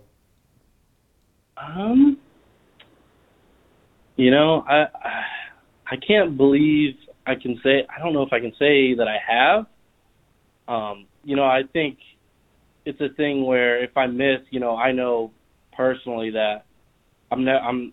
Um, 1.56 2.18
you 4.16 4.30
know, 4.30 4.64
I 4.68 4.86
I 5.86 5.96
can't 5.96 6.36
believe 6.36 6.96
I 7.26 7.34
can 7.34 7.60
say 7.62 7.86
I 7.88 7.98
don't 7.98 8.12
know 8.12 8.22
if 8.22 8.32
I 8.32 8.40
can 8.40 8.52
say 8.58 8.94
that 8.94 9.08
I 9.08 9.18
have. 9.26 9.66
Um, 10.68 11.06
you 11.24 11.36
know, 11.36 11.44
I 11.44 11.62
think 11.72 11.98
it's 12.84 13.00
a 13.00 13.08
thing 13.10 13.44
where 13.44 13.82
if 13.82 13.96
I 13.96 14.06
miss, 14.06 14.40
you 14.50 14.60
know, 14.60 14.76
I 14.76 14.92
know 14.92 15.32
personally 15.76 16.30
that 16.30 16.64
I'm 17.30 17.44
ne- 17.44 17.52
I'm 17.52 17.92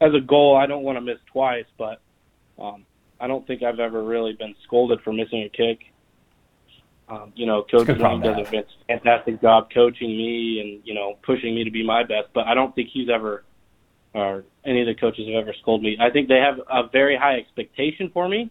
as 0.00 0.14
a 0.14 0.20
goal 0.20 0.56
I 0.56 0.66
don't 0.66 0.82
want 0.82 0.96
to 0.96 1.00
miss 1.00 1.18
twice, 1.32 1.66
but 1.76 2.00
um, 2.58 2.84
I 3.20 3.26
don't 3.26 3.46
think 3.46 3.62
I've 3.62 3.80
ever 3.80 4.02
really 4.02 4.32
been 4.32 4.54
scolded 4.64 5.00
for 5.02 5.12
missing 5.12 5.42
a 5.42 5.48
kick. 5.48 5.80
Um, 7.08 7.32
you 7.34 7.46
know, 7.46 7.64
Coach 7.70 7.86
good 7.86 7.98
problem 7.98 8.20
Wayne 8.20 8.44
to 8.44 8.50
does 8.50 8.64
a 8.64 8.86
fantastic 8.86 9.40
job 9.40 9.68
coaching 9.72 10.10
me 10.10 10.60
and 10.60 10.86
you 10.86 10.94
know 10.94 11.18
pushing 11.22 11.54
me 11.54 11.64
to 11.64 11.70
be 11.70 11.84
my 11.84 12.02
best, 12.02 12.28
but 12.34 12.46
I 12.46 12.54
don't 12.54 12.74
think 12.74 12.90
he's 12.92 13.08
ever 13.08 13.44
or 14.14 14.44
any 14.64 14.80
of 14.80 14.86
the 14.86 14.94
coaches 14.94 15.26
have 15.26 15.42
ever 15.42 15.54
scolded 15.60 15.84
me. 15.84 15.96
I 16.00 16.10
think 16.10 16.28
they 16.28 16.38
have 16.38 16.58
a 16.70 16.88
very 16.88 17.16
high 17.16 17.36
expectation 17.36 18.10
for 18.12 18.28
me, 18.28 18.50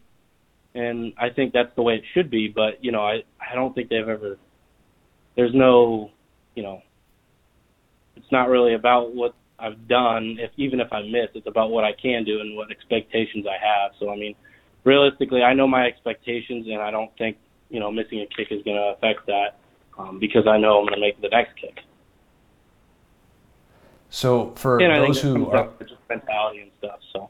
and 0.73 1.13
I 1.17 1.29
think 1.29 1.53
that's 1.53 1.75
the 1.75 1.81
way 1.81 1.95
it 1.95 2.03
should 2.13 2.29
be. 2.29 2.47
But 2.47 2.83
you 2.83 2.91
know, 2.91 3.01
I 3.01 3.23
I 3.39 3.55
don't 3.55 3.73
think 3.73 3.89
they've 3.89 4.07
ever. 4.07 4.37
There's 5.35 5.53
no, 5.53 6.09
you 6.55 6.63
know, 6.63 6.81
it's 8.18 8.32
not 8.32 8.49
really 8.49 8.74
about 8.74 9.13
what 9.13 9.34
I've 9.59 9.88
done. 9.88 10.38
If 10.39 10.51
even 10.57 10.80
if 10.80 10.91
I 10.91 11.01
miss, 11.03 11.30
it's 11.34 11.47
about 11.47 11.72
what 11.72 11.84
I 11.84 11.93
can 11.93 12.24
do 12.24 12.39
and 12.39 12.55
what 12.55 12.72
expectations 12.72 13.45
I 13.47 13.57
have. 13.63 13.91
So 13.99 14.11
I 14.11 14.15
mean, 14.15 14.36
realistically, 14.84 15.43
I 15.43 15.53
know 15.53 15.68
my 15.68 15.86
expectations, 15.86 16.68
and 16.68 16.82
I 16.82 16.91
don't 16.91 17.15
think 17.18 17.38
you 17.70 17.80
know 17.80 17.91
missing 17.91 18.22
a 18.22 18.28
kick 18.28 18.51
is 18.51 18.63
going 18.63 18.78
to 18.78 18.93
affect 18.95 19.26
that 19.28 19.57
um, 19.97 20.20
because 20.20 20.47
I 20.47 20.57
know 20.57 20.80
I'm 20.80 20.86
going 20.86 20.95
to 20.95 20.99
make 20.99 21.20
the 21.22 21.30
next 21.30 21.55
kick. 21.59 21.80
So 24.09 24.53
for 24.55 24.80
And 24.80 25.05
those 25.05 25.22
who 25.22 25.49
are 25.49 25.70
just 25.80 25.95
mentality 26.09 26.61
and 26.61 26.72
stuff. 26.80 26.99
So. 27.13 27.30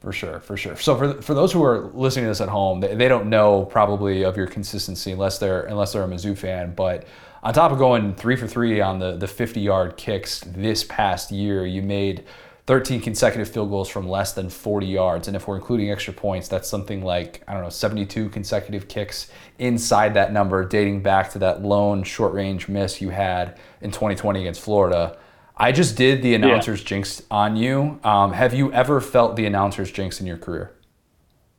For 0.00 0.12
sure, 0.12 0.38
for 0.38 0.56
sure. 0.56 0.76
So 0.76 0.96
for, 0.96 1.20
for 1.20 1.34
those 1.34 1.52
who 1.52 1.64
are 1.64 1.90
listening 1.92 2.26
to 2.26 2.28
this 2.30 2.40
at 2.40 2.48
home, 2.48 2.80
they, 2.80 2.94
they 2.94 3.08
don't 3.08 3.28
know 3.28 3.64
probably 3.64 4.22
of 4.22 4.36
your 4.36 4.46
consistency 4.46 5.10
unless 5.10 5.38
they're 5.38 5.62
unless 5.62 5.92
they're 5.92 6.04
a 6.04 6.06
Mizzou 6.06 6.38
fan. 6.38 6.72
But 6.74 7.06
on 7.42 7.54
top 7.54 7.72
of 7.72 7.78
going 7.78 8.14
three 8.14 8.36
for 8.36 8.46
three 8.46 8.80
on 8.80 8.98
the 8.98 9.16
the 9.16 9.26
50 9.28 9.60
yard 9.60 9.96
kicks 9.96 10.40
this 10.40 10.84
past 10.84 11.30
year, 11.30 11.66
you 11.66 11.82
made 11.82 12.24
13 12.66 13.00
consecutive 13.00 13.48
field 13.48 13.70
goals 13.70 13.88
from 13.88 14.06
less 14.06 14.34
than 14.34 14.50
40 14.50 14.86
yards. 14.86 15.26
And 15.26 15.34
if 15.34 15.48
we're 15.48 15.56
including 15.56 15.90
extra 15.90 16.12
points, 16.12 16.48
that's 16.48 16.68
something 16.68 17.02
like 17.02 17.42
I 17.48 17.54
don't 17.54 17.62
know 17.62 17.70
72 17.70 18.28
consecutive 18.28 18.88
kicks 18.88 19.30
inside 19.58 20.12
that 20.14 20.34
number, 20.34 20.64
dating 20.66 21.02
back 21.02 21.30
to 21.32 21.38
that 21.38 21.62
lone 21.62 22.02
short 22.02 22.34
range 22.34 22.68
miss 22.68 23.00
you 23.00 23.08
had 23.08 23.58
in 23.80 23.90
2020 23.90 24.40
against 24.40 24.60
Florida. 24.60 25.16
I 25.56 25.72
just 25.72 25.96
did 25.96 26.22
the 26.22 26.34
announcer's 26.34 26.84
jinx 26.84 27.22
on 27.30 27.56
you. 27.56 27.98
Um, 28.04 28.32
have 28.32 28.52
you 28.52 28.72
ever 28.72 29.00
felt 29.00 29.34
the 29.36 29.46
announcer's 29.46 29.90
jinx 29.90 30.20
in 30.20 30.26
your 30.26 30.36
career? 30.36 30.72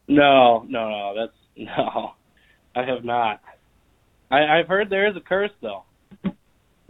No, 0.07 0.65
no, 0.69 0.89
no. 0.89 1.13
That's 1.15 1.33
no. 1.77 2.13
I 2.75 2.83
have 2.83 3.03
not. 3.03 3.41
I, 4.31 4.59
I've 4.59 4.67
heard 4.67 4.89
there 4.89 5.07
is 5.09 5.15
a 5.15 5.21
curse 5.21 5.51
though, 5.61 5.83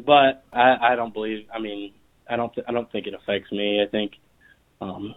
but 0.05 0.43
I, 0.51 0.75
I 0.91 0.95
don't 0.95 1.13
believe. 1.13 1.47
I 1.53 1.59
mean, 1.59 1.93
I 2.29 2.35
don't. 2.35 2.53
Th- 2.53 2.65
I 2.67 2.71
don't 2.71 2.91
think 2.91 3.07
it 3.07 3.13
affects 3.13 3.51
me. 3.51 3.81
I 3.85 3.89
think 3.89 4.13
um, 4.81 5.15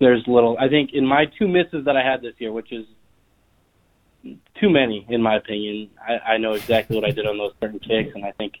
there's 0.00 0.22
little. 0.26 0.56
I 0.58 0.68
think 0.68 0.90
in 0.92 1.06
my 1.06 1.26
two 1.38 1.48
misses 1.48 1.84
that 1.84 1.96
I 1.96 2.02
had 2.02 2.22
this 2.22 2.34
year, 2.38 2.52
which 2.52 2.72
is 2.72 2.86
too 4.60 4.70
many 4.70 5.06
in 5.08 5.22
my 5.22 5.36
opinion. 5.36 5.90
I, 6.00 6.34
I 6.34 6.38
know 6.38 6.52
exactly 6.52 6.96
what 6.96 7.04
I 7.04 7.10
did 7.10 7.26
on 7.26 7.38
those 7.38 7.52
certain 7.60 7.80
kicks, 7.80 8.14
and 8.14 8.24
I 8.24 8.32
think 8.32 8.54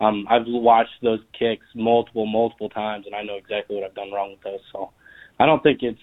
um, 0.00 0.26
I've 0.28 0.46
watched 0.46 1.02
those 1.02 1.20
kicks 1.38 1.66
multiple, 1.74 2.26
multiple 2.26 2.68
times, 2.68 3.06
and 3.06 3.14
I 3.14 3.22
know 3.22 3.36
exactly 3.36 3.76
what 3.76 3.84
I've 3.84 3.94
done 3.94 4.12
wrong 4.12 4.30
with 4.32 4.42
those. 4.42 4.60
So 4.72 4.90
I 5.38 5.46
don't 5.46 5.62
think 5.62 5.82
it's 5.82 6.00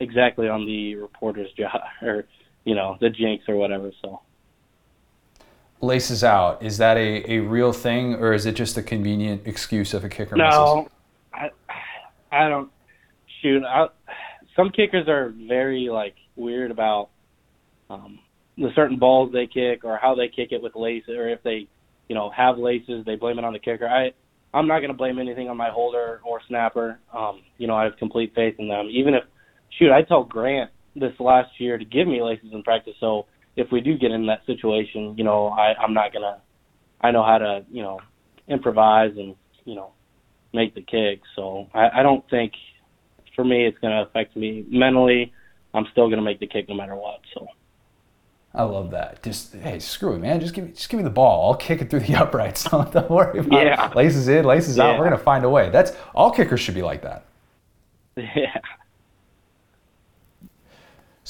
exactly 0.00 0.48
on 0.48 0.66
the 0.66 0.96
reporter's 0.96 1.52
job 1.58 1.80
or 2.02 2.24
you 2.64 2.74
know 2.74 2.96
the 3.00 3.10
jinx 3.10 3.44
or 3.48 3.56
whatever. 3.56 3.90
So 4.02 4.20
Laces 5.80 6.22
out. 6.22 6.62
Is 6.62 6.78
that 6.78 6.96
a, 6.96 7.32
a 7.32 7.38
real 7.38 7.72
thing, 7.72 8.14
or 8.16 8.32
is 8.32 8.44
it 8.46 8.52
just 8.52 8.76
a 8.76 8.82
convenient 8.82 9.42
excuse 9.46 9.94
if 9.94 10.04
a 10.04 10.08
kicker 10.08 10.36
misses? 10.36 10.58
no, 10.58 10.88
I 11.32 11.50
I 12.30 12.48
don't 12.48 12.70
shoot. 13.40 13.62
I, 13.64 13.88
some 14.54 14.70
kickers 14.70 15.08
are 15.08 15.32
very 15.48 15.88
like 15.90 16.16
weird 16.36 16.70
about 16.70 17.08
um, 17.88 18.18
the 18.58 18.70
certain 18.74 18.98
balls 18.98 19.32
they 19.32 19.46
kick 19.46 19.84
or 19.84 19.96
how 19.96 20.14
they 20.14 20.28
kick 20.28 20.52
it 20.52 20.62
with 20.62 20.76
laces, 20.76 21.16
or 21.16 21.28
if 21.28 21.42
they 21.42 21.66
you 22.08 22.14
know 22.14 22.30
have 22.30 22.58
laces, 22.58 23.04
they 23.06 23.16
blame 23.16 23.38
it 23.38 23.44
on 23.44 23.54
the 23.54 23.58
kicker. 23.58 23.88
I 23.88 24.12
I'm 24.52 24.66
not 24.66 24.80
going 24.80 24.90
to 24.90 24.96
blame 24.96 25.18
anything 25.18 25.48
on 25.48 25.56
my 25.56 25.70
holder 25.70 26.20
or 26.24 26.40
snapper. 26.48 26.98
Um, 27.16 27.42
you 27.58 27.66
know, 27.66 27.76
I 27.76 27.84
have 27.84 27.96
complete 27.98 28.34
faith 28.34 28.56
in 28.58 28.68
them. 28.68 28.88
Even 28.90 29.14
if, 29.14 29.22
shoot, 29.78 29.92
I 29.92 30.02
tell 30.02 30.24
Grant 30.24 30.70
this 30.96 31.12
last 31.20 31.50
year 31.58 31.78
to 31.78 31.84
give 31.84 32.08
me 32.08 32.20
laces 32.20 32.52
in 32.52 32.62
practice. 32.62 32.94
So 32.98 33.26
if 33.60 33.70
we 33.70 33.80
do 33.80 33.96
get 33.96 34.10
in 34.10 34.26
that 34.26 34.44
situation, 34.46 35.16
you 35.16 35.24
know, 35.24 35.48
I, 35.48 35.74
I'm 35.74 35.94
not 35.94 36.12
going 36.12 36.22
to, 36.22 36.36
I 37.00 37.10
know 37.10 37.22
how 37.22 37.38
to, 37.38 37.64
you 37.70 37.82
know, 37.82 38.00
improvise 38.48 39.12
and, 39.16 39.36
you 39.64 39.74
know, 39.74 39.92
make 40.52 40.74
the 40.74 40.82
kick. 40.82 41.20
So 41.36 41.68
I, 41.74 42.00
I 42.00 42.02
don't 42.02 42.28
think, 42.30 42.52
for 43.36 43.44
me, 43.44 43.66
it's 43.66 43.78
going 43.78 43.92
to 43.92 44.02
affect 44.02 44.36
me 44.36 44.64
mentally. 44.68 45.32
I'm 45.74 45.86
still 45.92 46.06
going 46.06 46.18
to 46.18 46.24
make 46.24 46.40
the 46.40 46.46
kick 46.46 46.68
no 46.68 46.74
matter 46.74 46.96
what. 46.96 47.20
So. 47.34 47.46
I 48.52 48.64
love 48.64 48.90
that. 48.90 49.22
Just 49.22 49.54
hey, 49.54 49.78
screw 49.78 50.14
it, 50.14 50.18
man. 50.18 50.40
Just 50.40 50.54
give 50.54 50.64
me, 50.64 50.72
just 50.72 50.88
give 50.88 50.98
me 50.98 51.04
the 51.04 51.10
ball. 51.10 51.50
I'll 51.52 51.56
kick 51.56 51.80
it 51.80 51.88
through 51.88 52.00
the 52.00 52.16
uprights. 52.22 52.64
Don't, 52.64 52.90
don't 52.96 53.08
worry 53.10 53.38
about 53.38 53.64
Yeah. 53.64 53.90
it. 53.90 53.96
Laces 53.96 54.26
in, 54.26 54.44
laces 54.44 54.78
out. 54.78 54.98
We're 54.98 55.04
gonna 55.04 55.18
find 55.18 55.44
a 55.44 55.50
way. 55.50 55.70
That's 55.70 55.92
all 56.14 56.32
kickers 56.32 56.58
should 56.60 56.74
be 56.74 56.82
like 56.82 57.02
that. 57.02 57.24
Yeah. 58.16 58.58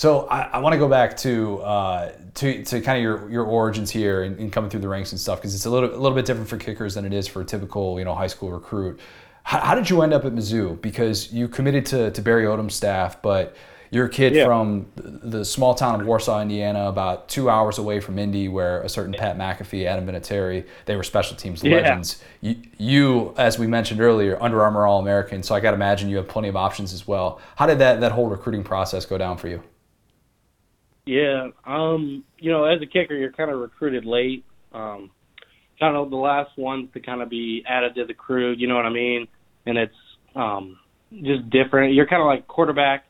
So 0.01 0.27
I, 0.29 0.41
I 0.55 0.59
want 0.61 0.73
to 0.73 0.79
go 0.79 0.89
back 0.89 1.15
to 1.19 1.59
uh, 1.59 2.13
to 2.37 2.65
to 2.65 2.81
kind 2.81 2.97
of 2.97 3.03
your 3.03 3.31
your 3.31 3.45
origins 3.45 3.91
here 3.91 4.23
and, 4.23 4.39
and 4.39 4.51
coming 4.51 4.71
through 4.71 4.81
the 4.81 4.89
ranks 4.89 5.13
and 5.13 5.21
stuff 5.21 5.39
because 5.41 5.55
it's 5.55 5.67
a 5.67 5.71
little 5.71 5.91
a 5.91 6.01
little 6.01 6.15
bit 6.15 6.25
different 6.25 6.49
for 6.49 6.57
kickers 6.57 6.95
than 6.95 7.05
it 7.05 7.13
is 7.13 7.29
for 7.29 7.43
a 7.43 7.45
typical 7.45 7.99
you 7.99 8.07
know 8.07 8.15
high 8.15 8.27
school 8.27 8.51
recruit. 8.51 8.99
How, 9.43 9.61
how 9.61 9.75
did 9.75 9.91
you 9.91 10.01
end 10.01 10.15
up 10.15 10.25
at 10.25 10.33
Mizzou? 10.33 10.81
Because 10.81 11.31
you 11.35 11.49
committed 11.49 11.85
to 11.93 12.11
to 12.13 12.23
Barry 12.23 12.45
Odom's 12.47 12.75
staff, 12.75 13.21
but 13.21 13.55
You're 13.93 14.07
a 14.07 14.09
kid 14.09 14.35
Yeah. 14.35 14.47
from 14.47 14.87
the 14.97 15.45
small 15.45 15.75
town 15.75 16.01
of 16.01 16.07
Warsaw, 16.07 16.41
Indiana, 16.41 16.89
about 16.89 17.29
two 17.29 17.51
hours 17.51 17.77
away 17.77 18.01
from 18.01 18.19
Indy, 18.19 18.49
where 18.49 18.81
a 18.83 18.89
certain 18.89 19.13
Pat 19.13 19.37
McAfee, 19.37 19.85
Adam 19.85 20.07
Vinatieri, 20.07 20.65
they 20.87 20.97
were 20.97 21.03
special 21.03 21.37
teams 21.37 21.63
Yeah. 21.63 21.75
legends. 21.77 22.23
You, 22.41 22.55
you, 22.79 23.35
as 23.37 23.59
we 23.59 23.67
mentioned 23.67 24.01
earlier, 24.01 24.39
Under 24.41 24.63
Armour 24.63 24.87
All 24.87 25.01
American, 25.01 25.43
so 25.43 25.55
I 25.57 25.61
got 25.61 25.73
to 25.73 25.75
imagine 25.75 26.09
you 26.09 26.17
have 26.19 26.29
plenty 26.29 26.49
of 26.49 26.57
options 26.57 26.95
as 26.95 27.07
well. 27.07 27.39
How 27.57 27.67
did 27.67 27.79
that, 27.81 28.01
that 28.01 28.13
whole 28.13 28.29
recruiting 28.29 28.63
process 28.65 29.05
go 29.05 29.19
down 29.19 29.37
for 29.37 29.49
you? 29.49 29.61
Yeah, 31.07 31.49
um, 31.67 32.25
you 32.39 32.51
know, 32.51 32.65
as 32.65 32.81
a 32.83 32.87
kicker, 32.87 33.15
you're 33.15 33.33
kind 33.33 33.51
of 33.51 33.59
recruited 33.59 34.05
late. 34.05 34.45
Um, 34.73 35.11
kind 35.79 35.97
of 35.97 36.11
the 36.11 36.17
last 36.17 36.57
ones 36.59 36.91
to 36.95 37.01
kind 37.01 37.23
of 37.23 37.31
be 37.31 37.65
added 37.69 37.95
to 37.97 38.05
the 38.05 38.15
crew. 38.15 38.55
You 38.57 38.69
know 38.69 38.77
what 38.77 38.85
I 38.85 38.91
mean? 38.91 39.27
And 39.67 39.79
it's 39.79 39.95
um, 40.37 40.79
just 41.11 41.49
different. 41.51 41.95
You're 41.95 42.07
kind 42.07 42.23
of 42.23 42.27
like 42.27 42.47
quarterback. 42.47 43.07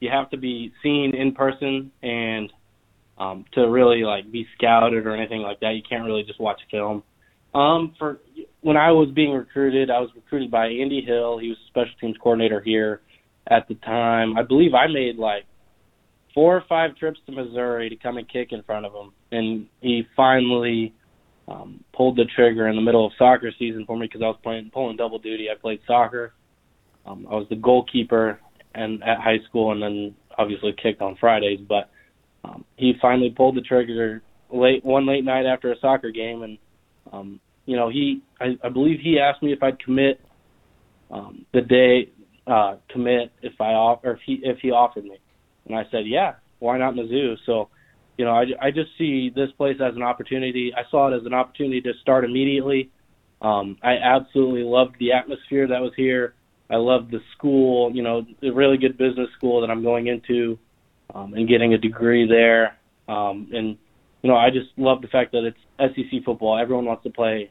You 0.00 0.08
have 0.10 0.30
to 0.30 0.36
be 0.36 0.72
seen 0.82 1.14
in 1.14 1.32
person, 1.32 1.92
and 2.02 2.52
um, 3.18 3.44
to 3.54 3.68
really 3.68 4.02
like 4.02 4.30
be 4.30 4.46
scouted 4.56 5.06
or 5.06 5.14
anything 5.14 5.42
like 5.42 5.60
that, 5.60 5.74
you 5.74 5.82
can't 5.88 6.04
really 6.04 6.24
just 6.24 6.40
watch 6.40 6.60
film. 6.70 7.02
Um, 7.54 7.94
for 7.98 8.20
when 8.62 8.76
I 8.76 8.92
was 8.92 9.10
being 9.14 9.32
recruited, 9.32 9.90
I 9.90 10.00
was 10.00 10.10
recruited 10.14 10.50
by 10.50 10.66
Andy 10.66 11.02
Hill. 11.06 11.38
He 11.38 11.48
was 11.48 11.58
special 11.68 11.92
teams 12.00 12.16
coordinator 12.20 12.60
here 12.60 13.02
at 13.48 13.68
the 13.68 13.74
time. 13.74 14.36
I 14.38 14.42
believe 14.42 14.72
I 14.74 14.86
made 14.86 15.16
like 15.16 15.44
four 16.34 16.56
or 16.56 16.64
five 16.68 16.96
trips 16.96 17.20
to 17.26 17.32
Missouri 17.32 17.88
to 17.88 17.96
come 17.96 18.16
and 18.16 18.28
kick 18.28 18.48
in 18.52 18.62
front 18.62 18.86
of 18.86 18.92
him, 18.92 19.12
and 19.30 19.66
he 19.80 20.06
finally 20.16 20.94
um, 21.48 21.82
pulled 21.94 22.16
the 22.16 22.24
trigger 22.36 22.68
in 22.68 22.76
the 22.76 22.82
middle 22.82 23.06
of 23.06 23.12
soccer 23.18 23.50
season 23.58 23.84
for 23.86 23.96
me 23.96 24.06
because 24.06 24.22
I 24.22 24.26
was 24.26 24.38
playing 24.42 24.70
pulling 24.72 24.96
double 24.96 25.18
duty. 25.18 25.48
I 25.50 25.60
played 25.60 25.80
soccer. 25.86 26.32
Um, 27.04 27.26
I 27.30 27.34
was 27.34 27.46
the 27.50 27.56
goalkeeper 27.56 28.40
and 28.74 29.02
at 29.02 29.18
high 29.18 29.38
school, 29.48 29.72
and 29.72 29.82
then 29.82 30.14
obviously 30.38 30.74
kicked 30.80 31.02
on 31.02 31.16
Fridays. 31.16 31.60
But 31.68 31.90
um, 32.44 32.64
he 32.76 32.94
finally 33.00 33.30
pulled 33.30 33.56
the 33.56 33.60
trigger 33.60 34.22
late 34.52 34.84
one 34.84 35.06
late 35.06 35.24
night 35.24 35.46
after 35.46 35.72
a 35.72 35.78
soccer 35.80 36.10
game, 36.10 36.42
and 36.42 36.58
um, 37.12 37.40
you 37.66 37.76
know 37.76 37.88
he 37.88 38.22
I, 38.40 38.56
I 38.64 38.68
believe 38.68 39.00
he 39.00 39.18
asked 39.18 39.42
me 39.42 39.52
if 39.52 39.62
I'd 39.62 39.82
commit 39.82 40.20
um, 41.10 41.44
the 41.52 41.60
day 41.60 42.10
uh, 42.46 42.76
commit 42.90 43.32
if 43.42 43.60
I 43.60 43.72
off 43.72 44.00
or 44.04 44.12
if 44.12 44.20
he 44.24 44.40
if 44.42 44.58
he 44.60 44.70
offered 44.70 45.04
me. 45.04 45.18
And 45.66 45.76
I 45.76 45.84
said, 45.90 46.06
yeah, 46.06 46.34
why 46.58 46.78
not 46.78 46.94
Mizzou? 46.94 47.36
So, 47.46 47.68
you 48.18 48.24
know, 48.24 48.32
I, 48.32 48.44
I 48.60 48.70
just 48.70 48.90
see 48.98 49.30
this 49.34 49.50
place 49.56 49.76
as 49.80 49.94
an 49.96 50.02
opportunity. 50.02 50.72
I 50.76 50.82
saw 50.90 51.12
it 51.12 51.16
as 51.16 51.26
an 51.26 51.34
opportunity 51.34 51.80
to 51.82 51.92
start 52.00 52.24
immediately. 52.24 52.90
Um, 53.40 53.76
I 53.82 53.96
absolutely 53.96 54.62
loved 54.62 54.96
the 54.98 55.12
atmosphere 55.12 55.66
that 55.68 55.80
was 55.80 55.92
here. 55.96 56.34
I 56.70 56.76
loved 56.76 57.10
the 57.10 57.20
school, 57.36 57.90
you 57.94 58.02
know, 58.02 58.24
a 58.42 58.50
really 58.50 58.78
good 58.78 58.96
business 58.96 59.28
school 59.36 59.60
that 59.60 59.70
I'm 59.70 59.82
going 59.82 60.06
into 60.06 60.58
um, 61.14 61.34
and 61.34 61.48
getting 61.48 61.74
a 61.74 61.78
degree 61.78 62.26
there. 62.26 62.78
Um, 63.08 63.48
and, 63.52 63.76
you 64.22 64.30
know, 64.30 64.36
I 64.36 64.50
just 64.50 64.70
love 64.76 65.02
the 65.02 65.08
fact 65.08 65.32
that 65.32 65.44
it's 65.44 65.94
SEC 65.94 66.24
football. 66.24 66.58
Everyone 66.58 66.84
wants 66.84 67.02
to 67.02 67.10
play 67.10 67.50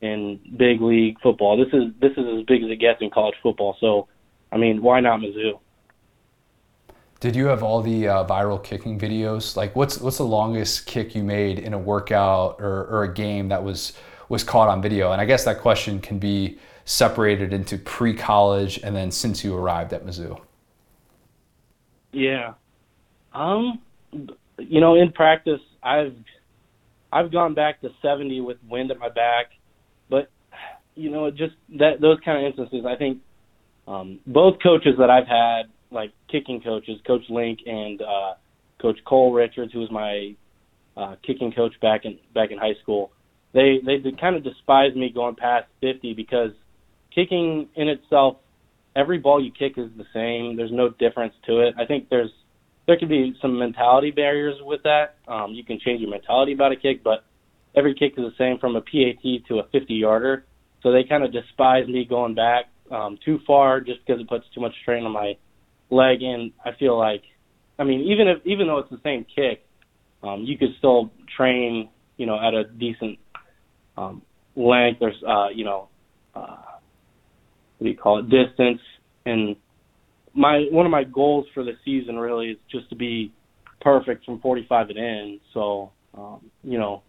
in 0.00 0.40
big 0.56 0.80
league 0.80 1.16
football. 1.22 1.56
This 1.56 1.72
is 1.72 1.92
this 2.00 2.12
is 2.12 2.24
as 2.40 2.44
big 2.46 2.62
as 2.62 2.70
it 2.70 2.80
gets 2.80 3.00
in 3.00 3.10
college 3.10 3.36
football. 3.42 3.76
So, 3.80 4.08
I 4.50 4.58
mean, 4.58 4.82
why 4.82 5.00
not 5.00 5.20
Mizzou? 5.20 5.60
Did 7.22 7.36
you 7.36 7.46
have 7.46 7.62
all 7.62 7.80
the 7.82 8.08
uh, 8.08 8.24
viral 8.24 8.60
kicking 8.60 8.98
videos? 8.98 9.54
Like, 9.54 9.76
what's 9.76 10.00
what's 10.00 10.18
the 10.18 10.24
longest 10.24 10.86
kick 10.86 11.14
you 11.14 11.22
made 11.22 11.60
in 11.60 11.72
a 11.72 11.78
workout 11.78 12.56
or, 12.58 12.84
or 12.86 13.04
a 13.04 13.14
game 13.14 13.48
that 13.50 13.62
was 13.62 13.92
was 14.28 14.42
caught 14.42 14.68
on 14.68 14.82
video? 14.82 15.12
And 15.12 15.20
I 15.20 15.24
guess 15.24 15.44
that 15.44 15.60
question 15.60 16.00
can 16.00 16.18
be 16.18 16.58
separated 16.84 17.52
into 17.52 17.78
pre-college 17.78 18.80
and 18.82 18.96
then 18.96 19.12
since 19.12 19.44
you 19.44 19.54
arrived 19.54 19.92
at 19.92 20.04
Mizzou. 20.04 20.40
Yeah. 22.10 22.54
Um 23.32 23.78
you 24.58 24.80
know, 24.80 24.96
in 24.96 25.12
practice 25.12 25.60
I've 25.80 26.16
I've 27.12 27.30
gone 27.30 27.54
back 27.54 27.82
to 27.82 27.90
70 28.02 28.40
with 28.40 28.56
wind 28.68 28.90
at 28.90 28.98
my 28.98 29.10
back, 29.10 29.52
but 30.10 30.28
you 30.96 31.08
know, 31.08 31.30
just 31.30 31.54
that 31.78 32.00
those 32.00 32.18
kind 32.24 32.38
of 32.38 32.44
instances, 32.50 32.84
I 32.84 32.96
think 32.96 33.20
um 33.86 34.18
both 34.26 34.60
coaches 34.60 34.96
that 34.98 35.08
I've 35.08 35.28
had, 35.28 35.66
like 35.92 36.12
kicking 36.30 36.60
coaches, 36.60 37.00
Coach 37.06 37.24
Link 37.28 37.60
and 37.66 38.00
uh 38.02 38.34
Coach 38.80 38.98
Cole 39.04 39.32
Richards, 39.32 39.72
who 39.72 39.80
was 39.80 39.90
my 39.90 40.34
uh 40.96 41.16
kicking 41.26 41.52
coach 41.52 41.72
back 41.80 42.04
in 42.04 42.18
back 42.34 42.50
in 42.50 42.58
high 42.58 42.74
school, 42.82 43.12
they 43.52 43.80
they 43.84 43.98
kind 44.20 44.36
of 44.36 44.44
despised 44.44 44.96
me 44.96 45.10
going 45.10 45.36
past 45.36 45.66
50 45.80 46.14
because 46.14 46.50
kicking 47.14 47.68
in 47.76 47.88
itself 47.88 48.36
every 48.94 49.18
ball 49.18 49.42
you 49.42 49.50
kick 49.50 49.78
is 49.78 49.90
the 49.96 50.06
same. 50.12 50.56
There's 50.56 50.72
no 50.72 50.90
difference 50.90 51.34
to 51.46 51.60
it. 51.60 51.74
I 51.78 51.86
think 51.86 52.08
there's 52.08 52.30
there 52.86 52.98
could 52.98 53.08
be 53.08 53.34
some 53.40 53.58
mentality 53.58 54.10
barriers 54.10 54.56
with 54.62 54.82
that. 54.82 55.16
Um, 55.28 55.52
you 55.52 55.64
can 55.64 55.78
change 55.78 56.00
your 56.00 56.10
mentality 56.10 56.52
about 56.52 56.72
a 56.72 56.76
kick, 56.76 57.04
but 57.04 57.24
every 57.76 57.94
kick 57.94 58.14
is 58.16 58.24
the 58.24 58.34
same 58.36 58.58
from 58.58 58.76
a 58.76 58.80
PAT 58.80 59.22
to 59.48 59.60
a 59.60 59.68
50 59.70 59.94
yarder. 59.94 60.44
So 60.82 60.90
they 60.90 61.04
kind 61.04 61.22
of 61.22 61.32
despise 61.32 61.86
me 61.86 62.04
going 62.04 62.34
back 62.34 62.66
um, 62.90 63.18
too 63.24 63.38
far 63.46 63.80
just 63.80 64.00
because 64.04 64.20
it 64.20 64.28
puts 64.28 64.44
too 64.54 64.60
much 64.60 64.74
strain 64.82 65.04
on 65.04 65.12
my 65.12 65.36
leg. 65.92 66.22
And 66.22 66.52
I 66.64 66.70
feel 66.78 66.98
like, 66.98 67.22
I 67.78 67.84
mean, 67.84 68.00
even 68.00 68.28
if 68.28 68.38
even 68.44 68.66
though 68.66 68.78
it's 68.78 68.90
the 68.90 69.00
same 69.04 69.24
kick, 69.24 69.64
um, 70.22 70.44
you 70.44 70.56
could 70.58 70.70
still 70.78 71.10
train, 71.36 71.90
you 72.16 72.26
know, 72.26 72.38
at 72.40 72.54
a 72.54 72.64
decent 72.64 73.18
um, 73.96 74.22
length 74.56 75.02
or 75.02 75.12
uh, 75.28 75.48
you 75.50 75.64
know, 75.64 75.88
uh, 76.34 76.56
what 77.78 77.84
do 77.84 77.90
you 77.90 77.96
call 77.96 78.18
it, 78.18 78.28
distance. 78.28 78.80
And 79.26 79.56
my 80.34 80.66
one 80.70 80.86
of 80.86 80.92
my 80.92 81.04
goals 81.04 81.46
for 81.54 81.64
the 81.64 81.72
season 81.84 82.16
really 82.16 82.50
is 82.50 82.58
just 82.70 82.88
to 82.90 82.96
be 82.96 83.32
perfect 83.80 84.24
from 84.24 84.40
45 84.40 84.90
and 84.90 84.98
in. 84.98 85.40
So, 85.52 85.90
um, 86.14 86.50
you 86.62 86.78
know, 86.78 87.02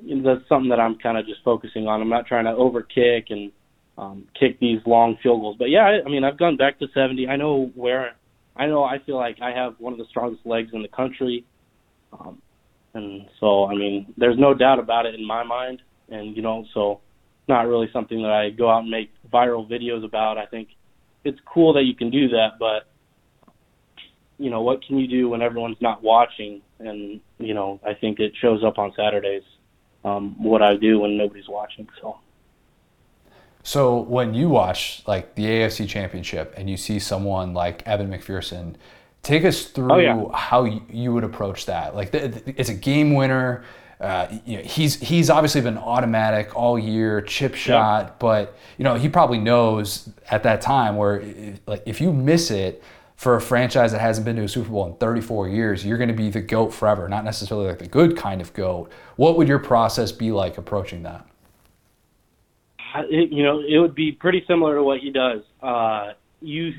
that's 0.00 0.48
something 0.48 0.70
that 0.70 0.80
I'm 0.80 0.98
kind 0.98 1.18
of 1.18 1.26
just 1.26 1.40
focusing 1.44 1.86
on. 1.86 2.00
I'm 2.00 2.08
not 2.08 2.26
trying 2.26 2.44
to 2.46 2.52
over 2.52 2.82
kick 2.82 3.26
and 3.30 3.52
um, 4.02 4.24
kick 4.38 4.58
these 4.58 4.80
long 4.86 5.16
field 5.22 5.40
goals. 5.40 5.56
But 5.58 5.70
yeah, 5.70 5.84
I, 5.84 6.06
I 6.06 6.08
mean, 6.10 6.24
I've 6.24 6.38
gone 6.38 6.56
back 6.56 6.78
to 6.80 6.86
70. 6.92 7.28
I 7.28 7.36
know 7.36 7.70
where, 7.74 8.16
I 8.56 8.66
know 8.66 8.82
I 8.82 8.98
feel 9.04 9.16
like 9.16 9.38
I 9.40 9.50
have 9.52 9.74
one 9.78 9.92
of 9.92 9.98
the 9.98 10.06
strongest 10.10 10.44
legs 10.44 10.70
in 10.72 10.82
the 10.82 10.88
country. 10.88 11.44
Um, 12.12 12.42
and 12.94 13.26
so, 13.40 13.66
I 13.66 13.74
mean, 13.74 14.12
there's 14.16 14.38
no 14.38 14.54
doubt 14.54 14.78
about 14.78 15.06
it 15.06 15.14
in 15.14 15.26
my 15.26 15.42
mind. 15.42 15.82
And, 16.08 16.36
you 16.36 16.42
know, 16.42 16.66
so 16.74 17.00
not 17.48 17.62
really 17.66 17.88
something 17.92 18.20
that 18.22 18.30
I 18.30 18.50
go 18.50 18.70
out 18.70 18.82
and 18.82 18.90
make 18.90 19.10
viral 19.32 19.68
videos 19.70 20.04
about. 20.04 20.36
I 20.36 20.46
think 20.46 20.68
it's 21.24 21.38
cool 21.46 21.72
that 21.74 21.84
you 21.84 21.94
can 21.94 22.10
do 22.10 22.28
that, 22.28 22.58
but 22.58 22.88
you 24.38 24.50
know, 24.50 24.62
what 24.62 24.84
can 24.84 24.98
you 24.98 25.06
do 25.06 25.28
when 25.28 25.40
everyone's 25.40 25.80
not 25.80 26.02
watching? 26.02 26.62
And, 26.80 27.20
you 27.38 27.54
know, 27.54 27.78
I 27.86 27.94
think 27.94 28.18
it 28.18 28.32
shows 28.40 28.64
up 28.64 28.76
on 28.76 28.92
Saturdays 28.96 29.44
um, 30.04 30.34
what 30.42 30.62
I 30.62 30.76
do 30.76 30.98
when 30.98 31.16
nobody's 31.16 31.48
watching. 31.48 31.86
So. 32.00 32.18
So 33.62 34.00
when 34.00 34.34
you 34.34 34.48
watch 34.48 35.02
like 35.06 35.34
the 35.34 35.44
AFC 35.44 35.88
Championship 35.88 36.54
and 36.56 36.68
you 36.68 36.76
see 36.76 36.98
someone 36.98 37.54
like 37.54 37.86
Evan 37.86 38.10
McPherson, 38.10 38.74
take 39.22 39.44
us 39.44 39.66
through 39.66 39.92
Oh, 39.92 39.98
yeah. 39.98 40.24
how 40.36 40.64
you, 40.64 41.12
would 41.12 41.22
approach 41.24 41.66
that. 41.66 41.94
Like 41.94 42.10
the, 42.10 42.28
the- 42.28 42.54
it's 42.60 42.70
a 42.70 42.74
game 42.74 43.14
winner. 43.14 43.62
Uh, 44.00 44.26
you 44.44 44.56
know, 44.56 44.62
he's 44.64 44.98
he's 44.98 45.30
obviously 45.30 45.60
been 45.60 45.78
automatic 45.78 46.56
all 46.56 46.76
year, 46.76 47.20
chip 47.20 47.54
shot, 47.54 48.18
but 48.18 48.56
you 48.76 48.82
know 48.82 48.96
he 48.96 49.08
probably 49.08 49.38
knows 49.38 50.08
at 50.28 50.42
that 50.42 50.60
time 50.60 50.96
where 50.96 51.22
like 51.68 51.84
if 51.86 52.00
you 52.00 52.12
miss 52.12 52.50
it 52.50 52.82
for 53.14 53.36
a 53.36 53.40
franchise 53.40 53.92
that 53.92 54.00
hasn't 54.00 54.24
been 54.24 54.34
to 54.34 54.42
a 54.42 54.48
Super 54.48 54.68
Bowl 54.70 54.86
in 54.86 54.94
34 54.94 55.48
years, 55.50 55.86
you're 55.86 55.98
going 55.98 56.08
to 56.08 56.14
be 56.16 56.28
the 56.30 56.40
goat 56.40 56.74
forever, 56.74 57.08
not 57.08 57.24
necessarily 57.24 57.68
like 57.68 57.78
the 57.78 57.86
good 57.86 58.16
kind 58.16 58.40
of 58.40 58.52
goat. 58.54 58.90
What 59.14 59.36
would 59.36 59.46
your 59.46 59.60
process 59.60 60.10
be 60.10 60.32
like 60.32 60.58
approaching 60.58 61.04
that? 61.04 61.24
You 63.10 63.42
know, 63.42 63.60
it 63.60 63.78
would 63.78 63.94
be 63.94 64.12
pretty 64.12 64.44
similar 64.46 64.76
to 64.76 64.82
what 64.82 65.00
he 65.00 65.10
does. 65.10 65.40
Uh, 65.62 66.12
you, 66.40 66.72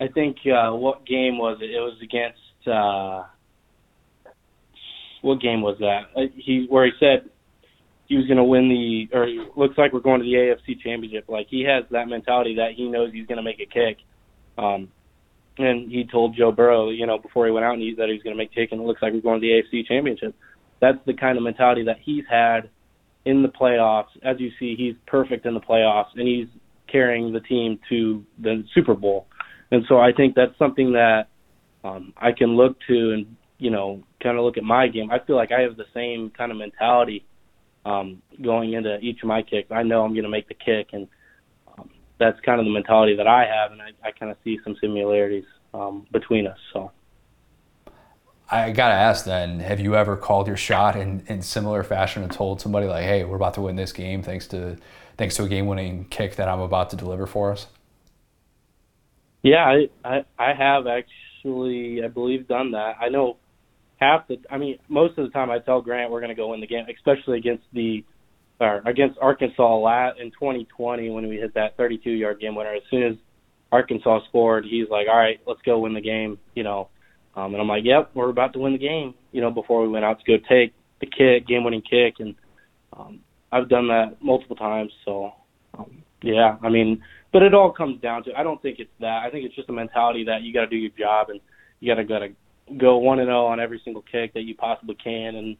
I 0.00 0.08
think, 0.08 0.38
uh, 0.46 0.72
what 0.72 1.06
game 1.06 1.38
was 1.38 1.58
it? 1.60 1.70
It 1.70 1.80
was 1.80 1.98
against, 2.02 2.38
uh, 2.66 3.24
what 5.20 5.40
game 5.40 5.62
was 5.62 5.76
that? 5.80 6.04
Uh, 6.16 6.26
he, 6.34 6.66
where 6.68 6.86
he 6.86 6.92
said 6.98 7.28
he 8.06 8.16
was 8.16 8.26
going 8.26 8.38
to 8.38 8.44
win 8.44 8.68
the, 8.68 9.16
or 9.16 9.26
looks 9.56 9.76
like 9.78 9.92
we're 9.92 10.00
going 10.00 10.20
to 10.20 10.24
the 10.24 10.34
AFC 10.34 10.80
championship. 10.80 11.28
Like 11.28 11.46
he 11.48 11.62
has 11.64 11.84
that 11.90 12.08
mentality 12.08 12.56
that 12.56 12.72
he 12.76 12.88
knows 12.88 13.12
he's 13.12 13.26
going 13.26 13.36
to 13.36 13.42
make 13.42 13.60
a 13.60 13.66
kick. 13.66 13.98
Um, 14.58 14.88
and 15.58 15.90
he 15.90 16.04
told 16.10 16.36
Joe 16.36 16.52
Burrow, 16.52 16.90
you 16.90 17.06
know, 17.06 17.18
before 17.18 17.46
he 17.46 17.52
went 17.52 17.64
out 17.64 17.74
and 17.74 17.82
he, 17.82 17.94
that 17.96 18.08
he 18.08 18.14
was 18.14 18.22
going 18.22 18.34
to 18.34 18.38
make 18.38 18.52
a 18.52 18.54
kick 18.54 18.72
and 18.72 18.80
it 18.80 18.86
looks 18.86 19.02
like 19.02 19.12
we're 19.12 19.20
going 19.20 19.40
to 19.40 19.46
the 19.46 19.62
AFC 19.62 19.86
championship. 19.86 20.34
That's 20.80 20.98
the 21.06 21.14
kind 21.14 21.36
of 21.36 21.44
mentality 21.44 21.84
that 21.84 21.98
he's 22.02 22.24
had 22.28 22.70
in 23.24 23.42
the 23.42 23.48
playoffs. 23.48 24.08
As 24.22 24.36
you 24.38 24.50
see, 24.58 24.74
he's 24.76 24.94
perfect 25.06 25.46
in 25.46 25.54
the 25.54 25.60
playoffs, 25.60 26.10
and 26.16 26.26
he's 26.26 26.48
carrying 26.90 27.32
the 27.32 27.40
team 27.40 27.78
to 27.88 28.24
the 28.40 28.64
Super 28.74 28.94
Bowl. 28.94 29.26
And 29.70 29.84
so 29.88 29.98
I 29.98 30.12
think 30.12 30.34
that's 30.34 30.56
something 30.58 30.92
that 30.92 31.28
um, 31.84 32.12
I 32.16 32.32
can 32.32 32.56
look 32.56 32.76
to 32.88 33.12
and 33.12 33.36
you 33.58 33.70
know 33.70 34.02
kind 34.22 34.36
of 34.38 34.44
look 34.44 34.58
at 34.58 34.64
my 34.64 34.88
game. 34.88 35.10
I 35.10 35.18
feel 35.24 35.36
like 35.36 35.50
I 35.52 35.62
have 35.62 35.76
the 35.76 35.86
same 35.94 36.30
kind 36.36 36.52
of 36.52 36.58
mentality 36.58 37.24
um, 37.84 38.22
going 38.42 38.74
into 38.74 38.98
each 38.98 39.22
of 39.22 39.28
my 39.28 39.42
kicks. 39.42 39.70
I 39.70 39.82
know 39.82 40.04
I'm 40.04 40.12
going 40.12 40.24
to 40.24 40.28
make 40.28 40.48
the 40.48 40.54
kick, 40.54 40.88
and 40.92 41.08
um, 41.78 41.90
that's 42.18 42.38
kind 42.40 42.60
of 42.60 42.66
the 42.66 42.72
mentality 42.72 43.16
that 43.16 43.26
I 43.26 43.44
have, 43.46 43.72
and 43.72 43.80
I, 43.80 43.90
I 44.06 44.10
kind 44.12 44.30
of 44.30 44.38
see 44.44 44.58
some 44.62 44.76
similarities 44.80 45.44
um, 45.74 46.06
between 46.12 46.46
us. 46.46 46.58
So. 46.72 46.92
I 48.52 48.70
gotta 48.70 48.94
ask 48.94 49.24
then, 49.24 49.60
have 49.60 49.80
you 49.80 49.96
ever 49.96 50.14
called 50.14 50.46
your 50.46 50.58
shot 50.58 50.94
in, 50.94 51.24
in 51.26 51.40
similar 51.40 51.82
fashion 51.82 52.22
and 52.22 52.30
told 52.30 52.60
somebody 52.60 52.86
like, 52.86 53.04
hey, 53.04 53.24
we're 53.24 53.36
about 53.36 53.54
to 53.54 53.62
win 53.62 53.76
this 53.76 53.92
game 53.92 54.22
thanks 54.22 54.46
to 54.48 54.76
thanks 55.16 55.36
to 55.36 55.44
a 55.44 55.48
game 55.48 55.66
winning 55.66 56.04
kick 56.10 56.36
that 56.36 56.48
I'm 56.48 56.60
about 56.60 56.90
to 56.90 56.96
deliver 56.96 57.26
for 57.26 57.50
us? 57.50 57.66
Yeah, 59.42 59.64
I, 59.64 59.88
I 60.04 60.24
I 60.38 60.52
have 60.52 60.86
actually 60.86 62.02
I 62.04 62.08
believe 62.08 62.46
done 62.46 62.72
that. 62.72 62.96
I 63.00 63.08
know 63.08 63.38
half 63.96 64.28
the 64.28 64.38
I 64.50 64.58
mean 64.58 64.78
most 64.86 65.16
of 65.16 65.24
the 65.24 65.30
time 65.30 65.50
I 65.50 65.58
tell 65.58 65.80
Grant 65.80 66.10
we're 66.10 66.20
gonna 66.20 66.34
go 66.34 66.48
win 66.48 66.60
the 66.60 66.66
game, 66.66 66.84
especially 66.94 67.38
against 67.38 67.64
the 67.72 68.04
or 68.60 68.82
against 68.84 69.18
Arkansas 69.18 69.76
lat 69.78 70.18
in 70.18 70.30
2020 70.30 71.08
when 71.08 71.26
we 71.26 71.36
hit 71.36 71.54
that 71.54 71.78
32 71.78 72.10
yard 72.10 72.38
game 72.38 72.54
winner. 72.54 72.74
As 72.74 72.82
soon 72.90 73.02
as 73.02 73.16
Arkansas 73.72 74.26
scored, 74.28 74.66
he's 74.66 74.90
like, 74.90 75.08
"All 75.08 75.16
right, 75.16 75.40
let's 75.46 75.62
go 75.62 75.78
win 75.78 75.94
the 75.94 76.02
game," 76.02 76.38
you 76.54 76.64
know. 76.64 76.88
Um, 77.34 77.54
and 77.54 77.60
I'm 77.60 77.68
like, 77.68 77.84
"Yep, 77.84 78.10
we're 78.14 78.28
about 78.28 78.52
to 78.54 78.58
win 78.58 78.72
the 78.72 78.78
game," 78.78 79.14
you 79.32 79.40
know. 79.40 79.50
Before 79.50 79.82
we 79.82 79.88
went 79.88 80.04
out 80.04 80.20
to 80.20 80.24
go 80.24 80.42
take 80.48 80.74
the 81.00 81.06
kick, 81.06 81.46
game 81.46 81.64
winning 81.64 81.82
kick, 81.82 82.16
and 82.18 82.34
um, 82.92 83.20
I've 83.50 83.68
done 83.68 83.88
that 83.88 84.16
multiple 84.22 84.56
times. 84.56 84.92
So, 85.04 85.32
um, 85.78 86.02
yeah, 86.22 86.56
I 86.62 86.68
mean, 86.68 87.02
but 87.32 87.42
it 87.42 87.54
all 87.54 87.72
comes 87.72 88.00
down 88.00 88.24
to 88.24 88.30
I 88.36 88.42
don't 88.42 88.60
think 88.60 88.78
it's 88.78 88.90
that. 89.00 89.22
I 89.24 89.30
think 89.30 89.46
it's 89.46 89.56
just 89.56 89.70
a 89.70 89.72
mentality 89.72 90.24
that 90.24 90.42
you 90.42 90.52
got 90.52 90.62
to 90.62 90.66
do 90.68 90.76
your 90.76 90.90
job 90.98 91.30
and 91.30 91.40
you 91.80 91.92
got 91.92 92.00
to 92.00 92.04
got 92.04 92.18
to 92.20 92.28
go 92.76 92.98
one 92.98 93.18
and 93.18 93.28
zero 93.28 93.46
on 93.46 93.60
every 93.60 93.80
single 93.84 94.02
kick 94.02 94.34
that 94.34 94.42
you 94.42 94.54
possibly 94.54 94.96
can, 95.02 95.36
and 95.36 95.56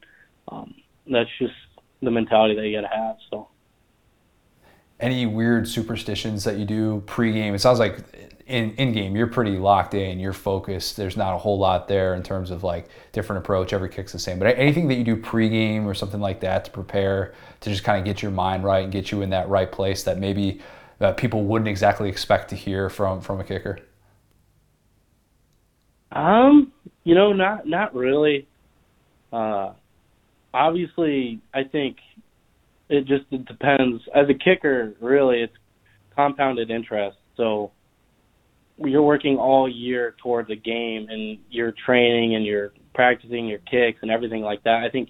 um, 0.49 0.75
that's 1.11 1.31
just 1.39 1.55
the 2.03 2.11
mentality 2.11 2.55
that 2.55 2.67
you 2.67 2.81
got 2.81 2.89
to 2.89 2.95
have. 2.95 3.17
So. 3.31 3.49
Any 5.03 5.27
weird 5.27 5.69
superstitions 5.69 6.45
that 6.45 6.57
you 6.57 6.65
do 6.65 7.03
pregame? 7.07 7.55
It 7.55 7.59
sounds 7.59 7.79
like 7.79 7.99
in 8.47 8.73
in 8.73 8.93
game 8.93 9.17
you're 9.17 9.27
pretty 9.27 9.59
locked 9.59 9.95
in, 9.95 10.21
you're 10.21 10.33
focused. 10.33 10.97
There's 10.97 11.17
not 11.17 11.35
a 11.35 11.39
whole 11.39 11.59
lot 11.59 11.89
there 11.89 12.15
in 12.15 12.23
terms 12.23 12.51
of 12.51 12.63
like 12.63 12.89
different 13.13 13.43
approach. 13.45 13.73
Every 13.73 13.89
kick's 13.89 14.13
the 14.13 14.19
same. 14.19 14.39
But 14.39 14.57
anything 14.57 14.89
that 14.89 14.95
you 14.95 15.05
do 15.05 15.17
pregame 15.17 15.85
or 15.85 15.95
something 15.95 16.21
like 16.21 16.41
that 16.41 16.65
to 16.67 16.71
prepare 16.71 17.35
to 17.61 17.71
just 17.71 17.85
kind 17.85 17.99
of 17.99 18.05
get 18.05 18.23
your 18.23 18.31
mind 18.31 18.65
right 18.65 18.85
and 18.85 18.93
get 18.93 19.11
you 19.11 19.23
in 19.23 19.31
that 19.31 19.49
right 19.49 19.71
place 19.71 20.05
that 20.05 20.19
maybe 20.19 20.61
uh, 21.01 21.13
people 21.13 21.45
wouldn't 21.45 21.69
exactly 21.69 22.09
expect 22.09 22.51
to 22.51 22.57
hear 22.57 22.89
from 22.89 23.21
from 23.21 23.41
a 23.41 23.45
kicker. 23.45 23.81
Um, 26.13 26.73
you 27.05 27.15
know, 27.15 27.33
not 27.33 27.67
not 27.67 27.95
really. 27.95 28.47
Uh, 29.33 29.73
obviously, 30.53 31.41
I 31.55 31.65
think 31.65 31.97
it 32.93 33.07
just 33.07 33.25
it 33.31 33.47
depends. 33.47 34.03
As 34.15 34.27
a 34.29 34.35
kicker, 34.35 34.95
really, 35.01 35.41
it's 35.41 35.55
compounded 36.15 36.71
interest. 36.71 37.17
So 37.39 37.73
you're 38.77 39.03
working 39.03 39.39
all 39.39 39.67
year 39.69 40.15
towards 40.23 40.51
a 40.51 40.57
game, 40.57 41.07
and 41.09 41.39
you're 41.51 41.73
training 41.87 42.37
and 42.37 42.45
you're 42.45 42.73
practicing 42.95 43.47
your 43.47 43.61
kicks 43.61 43.99
and 44.03 44.11
everything 44.11 44.43
like 44.43 44.63
that. 44.65 44.83
I 44.87 44.91
think 44.91 45.09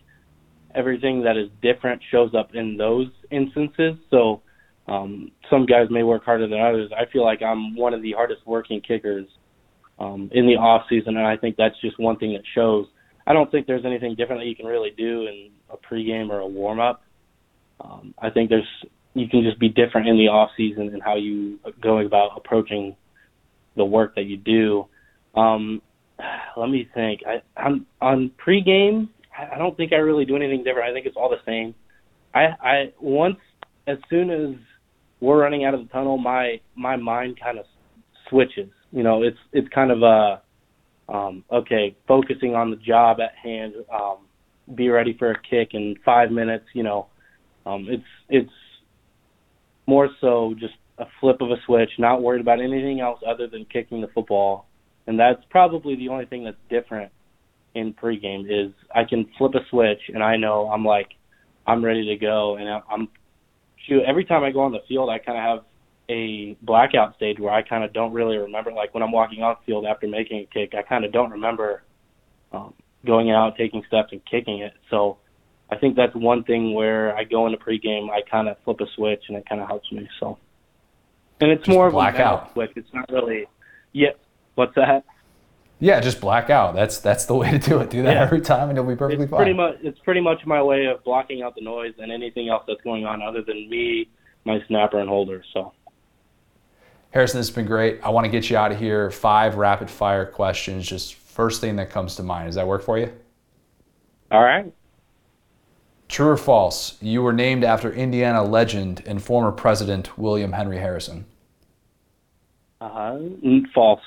everything 0.76 1.24
that 1.24 1.36
is 1.36 1.48
different 1.60 2.00
shows 2.10 2.30
up 2.38 2.54
in 2.54 2.76
those 2.76 3.08
instances. 3.32 3.94
So 4.10 4.42
um, 4.86 5.32
some 5.50 5.66
guys 5.66 5.88
may 5.90 6.04
work 6.04 6.24
harder 6.24 6.46
than 6.46 6.60
others. 6.60 6.92
I 6.96 7.10
feel 7.12 7.24
like 7.24 7.42
I'm 7.42 7.74
one 7.74 7.94
of 7.94 8.02
the 8.02 8.12
hardest 8.12 8.46
working 8.46 8.80
kickers 8.80 9.26
um, 9.98 10.30
in 10.32 10.46
the 10.46 10.54
off 10.54 10.82
season, 10.88 11.16
and 11.16 11.26
I 11.26 11.36
think 11.36 11.56
that's 11.56 11.78
just 11.80 11.98
one 11.98 12.16
thing 12.16 12.32
that 12.34 12.42
shows. 12.54 12.86
I 13.26 13.32
don't 13.32 13.50
think 13.50 13.66
there's 13.66 13.84
anything 13.84 14.14
different 14.14 14.40
that 14.40 14.46
you 14.46 14.56
can 14.56 14.66
really 14.66 14.90
do 14.96 15.26
in 15.26 15.50
a 15.68 15.76
pregame 15.76 16.30
or 16.30 16.38
a 16.38 16.46
warm 16.46 16.78
up. 16.78 17.02
Um, 17.82 18.14
I 18.20 18.30
think 18.30 18.50
there's 18.50 18.68
you 19.14 19.28
can 19.28 19.42
just 19.42 19.58
be 19.58 19.68
different 19.68 20.08
in 20.08 20.16
the 20.16 20.28
off 20.28 20.50
season 20.56 20.88
and 20.92 21.02
how 21.02 21.16
you 21.16 21.58
go 21.82 21.98
about 21.98 22.30
approaching 22.36 22.96
the 23.76 23.84
work 23.84 24.14
that 24.14 24.24
you 24.24 24.36
do. 24.36 24.86
Um, 25.38 25.82
let 26.56 26.70
me 26.70 26.88
think. 26.94 27.20
I, 27.26 27.42
I'm 27.60 27.86
on 28.00 28.30
pregame. 28.44 29.08
I 29.36 29.58
don't 29.58 29.76
think 29.76 29.92
I 29.92 29.96
really 29.96 30.24
do 30.24 30.36
anything 30.36 30.62
different. 30.64 30.88
I 30.88 30.92
think 30.92 31.06
it's 31.06 31.16
all 31.16 31.30
the 31.30 31.42
same. 31.46 31.74
I, 32.34 32.46
I 32.62 32.92
once 33.00 33.36
as 33.86 33.98
soon 34.08 34.30
as 34.30 34.56
we're 35.20 35.40
running 35.40 35.64
out 35.64 35.74
of 35.74 35.80
the 35.80 35.88
tunnel, 35.88 36.18
my 36.18 36.60
my 36.74 36.96
mind 36.96 37.38
kind 37.40 37.58
of 37.58 37.64
switches. 38.28 38.70
You 38.90 39.02
know, 39.02 39.22
it's 39.22 39.38
it's 39.52 39.68
kind 39.68 39.90
of 39.90 40.02
a 40.02 40.42
um, 41.12 41.44
okay, 41.52 41.96
focusing 42.06 42.54
on 42.54 42.70
the 42.70 42.76
job 42.76 43.18
at 43.20 43.34
hand. 43.42 43.74
Um, 43.92 44.18
be 44.74 44.88
ready 44.88 45.16
for 45.18 45.32
a 45.32 45.40
kick 45.42 45.70
in 45.72 45.96
five 46.04 46.30
minutes. 46.30 46.64
You 46.74 46.82
know, 46.82 47.06
um, 47.66 47.86
it's 47.88 48.02
it's 48.28 48.52
more 49.86 50.08
so 50.20 50.54
just 50.58 50.74
a 50.98 51.06
flip 51.20 51.40
of 51.40 51.50
a 51.50 51.56
switch, 51.66 51.90
not 51.98 52.22
worried 52.22 52.40
about 52.40 52.60
anything 52.60 53.00
else 53.00 53.20
other 53.26 53.46
than 53.46 53.64
kicking 53.64 54.00
the 54.00 54.08
football. 54.08 54.66
And 55.06 55.18
that's 55.18 55.42
probably 55.50 55.96
the 55.96 56.08
only 56.08 56.26
thing 56.26 56.44
that's 56.44 56.56
different 56.70 57.10
in 57.74 57.94
pregame 57.94 58.44
is 58.46 58.72
I 58.94 59.04
can 59.04 59.28
flip 59.38 59.54
a 59.54 59.66
switch 59.70 60.00
and 60.12 60.22
I 60.22 60.36
know 60.36 60.68
I'm 60.68 60.84
like 60.84 61.08
I'm 61.66 61.84
ready 61.84 62.06
to 62.06 62.16
go. 62.16 62.56
And 62.56 62.68
I'm 62.68 63.08
shoot 63.86 64.02
every 64.06 64.24
time 64.24 64.44
I 64.44 64.50
go 64.50 64.60
on 64.60 64.72
the 64.72 64.82
field 64.88 65.10
I 65.10 65.18
kind 65.18 65.38
of 65.38 65.44
have 65.44 65.64
a 66.08 66.56
blackout 66.62 67.16
stage 67.16 67.38
where 67.38 67.52
I 67.52 67.62
kind 67.62 67.84
of 67.84 67.92
don't 67.92 68.12
really 68.12 68.36
remember. 68.36 68.72
Like 68.72 68.94
when 68.94 69.02
I'm 69.02 69.12
walking 69.12 69.42
off 69.42 69.58
field 69.64 69.86
after 69.86 70.06
making 70.06 70.40
a 70.40 70.46
kick 70.52 70.74
I 70.76 70.82
kind 70.82 71.04
of 71.04 71.12
don't 71.12 71.30
remember 71.30 71.82
um, 72.52 72.74
going 73.04 73.30
out 73.30 73.56
taking 73.56 73.82
steps 73.88 74.12
and 74.12 74.20
kicking 74.30 74.60
it. 74.60 74.74
So 74.90 75.18
I 75.72 75.78
think 75.78 75.96
that's 75.96 76.14
one 76.14 76.44
thing 76.44 76.74
where 76.74 77.16
I 77.16 77.24
go 77.24 77.46
into 77.46 77.58
pregame 77.58 78.10
I 78.10 78.20
kind 78.30 78.48
of 78.48 78.56
flip 78.64 78.80
a 78.80 78.86
switch 78.94 79.24
and 79.28 79.36
it 79.38 79.48
kind 79.48 79.60
of 79.60 79.66
helps 79.68 79.90
me 79.90 80.08
so 80.20 80.38
and 81.40 81.50
it's 81.50 81.64
Just 81.64 81.74
more 81.74 81.86
of 81.88 81.94
a 81.94 81.98
out. 81.98 82.52
switch 82.52 82.72
it's 82.76 82.92
not 82.92 83.10
really 83.10 83.46
yeah 83.92 84.10
what's 84.54 84.74
that 84.76 85.04
Yeah, 85.80 85.98
just 86.00 86.20
black 86.20 86.48
out. 86.50 86.74
That's 86.76 86.98
that's 87.00 87.24
the 87.24 87.34
way 87.34 87.50
to 87.50 87.58
do 87.58 87.80
it. 87.80 87.90
Do 87.90 88.02
that 88.04 88.14
Yeah. 88.14 88.22
every 88.22 88.40
time, 88.40 88.68
and 88.68 88.76
you'll 88.76 88.86
be 88.86 88.94
perfectly 88.94 89.24
it's 89.24 89.30
fine. 89.30 89.38
pretty 89.38 89.52
much 89.54 89.76
it's 89.82 89.98
pretty 90.06 90.20
much 90.20 90.40
my 90.46 90.62
way 90.62 90.86
of 90.86 91.02
blocking 91.02 91.42
out 91.42 91.56
the 91.56 91.60
noise 91.60 91.94
and 91.98 92.12
anything 92.12 92.48
else 92.48 92.62
that's 92.68 92.80
going 92.82 93.04
on 93.04 93.20
other 93.20 93.42
than 93.42 93.68
me, 93.68 94.08
my 94.44 94.58
snapper 94.68 95.00
and 95.00 95.08
holder. 95.08 95.42
So 95.52 95.72
Harrison, 97.10 97.40
this 97.40 97.48
has 97.48 97.54
been 97.56 97.66
great. 97.66 97.98
I 98.04 98.10
want 98.10 98.24
to 98.26 98.30
get 98.30 98.48
you 98.48 98.56
out 98.56 98.70
of 98.72 98.78
here. 98.78 99.10
Five 99.10 99.56
rapid 99.56 99.90
fire 99.90 100.24
questions. 100.24 100.86
Just 100.88 101.14
first 101.14 101.60
thing 101.60 101.74
that 101.76 101.90
comes 101.90 102.14
to 102.16 102.22
mind. 102.22 102.46
Does 102.46 102.54
that 102.54 102.66
work 102.68 102.82
for 102.82 102.96
you? 102.98 103.10
all 104.30 104.42
right. 104.42 104.72
True 106.12 106.28
or 106.28 106.36
false? 106.36 106.98
You 107.00 107.22
were 107.22 107.32
named 107.32 107.64
after 107.64 107.90
Indiana 107.90 108.42
legend 108.44 109.02
and 109.06 109.22
former 109.22 109.50
President 109.50 110.18
William 110.18 110.52
Henry 110.52 110.76
Harrison. 110.76 111.24
Uh 112.82 113.16
false. 113.74 114.02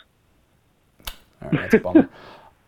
All 1.42 1.50
right, 1.50 1.62
that's 1.62 1.74
a 1.74 1.80
bummer. 1.80 2.08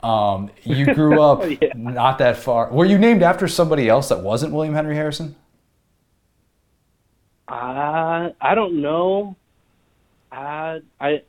um, 0.01 0.49
you 0.63 0.91
grew 0.91 1.21
up 1.29 1.43
Yeah. 1.61 1.71
not 1.75 2.17
that 2.17 2.38
far. 2.38 2.71
Were 2.71 2.85
you 2.85 2.97
named 2.97 3.21
after 3.21 3.47
somebody 3.47 3.88
else 3.88 4.09
that 4.09 4.21
wasn't 4.21 4.53
William 4.53 4.73
Henry 4.73 4.95
Harrison? 4.95 5.35
Uh 7.47 8.31
I 8.41 8.55
don't 8.55 8.81
know. 8.81 9.35
Uh 10.31 10.79
I 10.99 11.21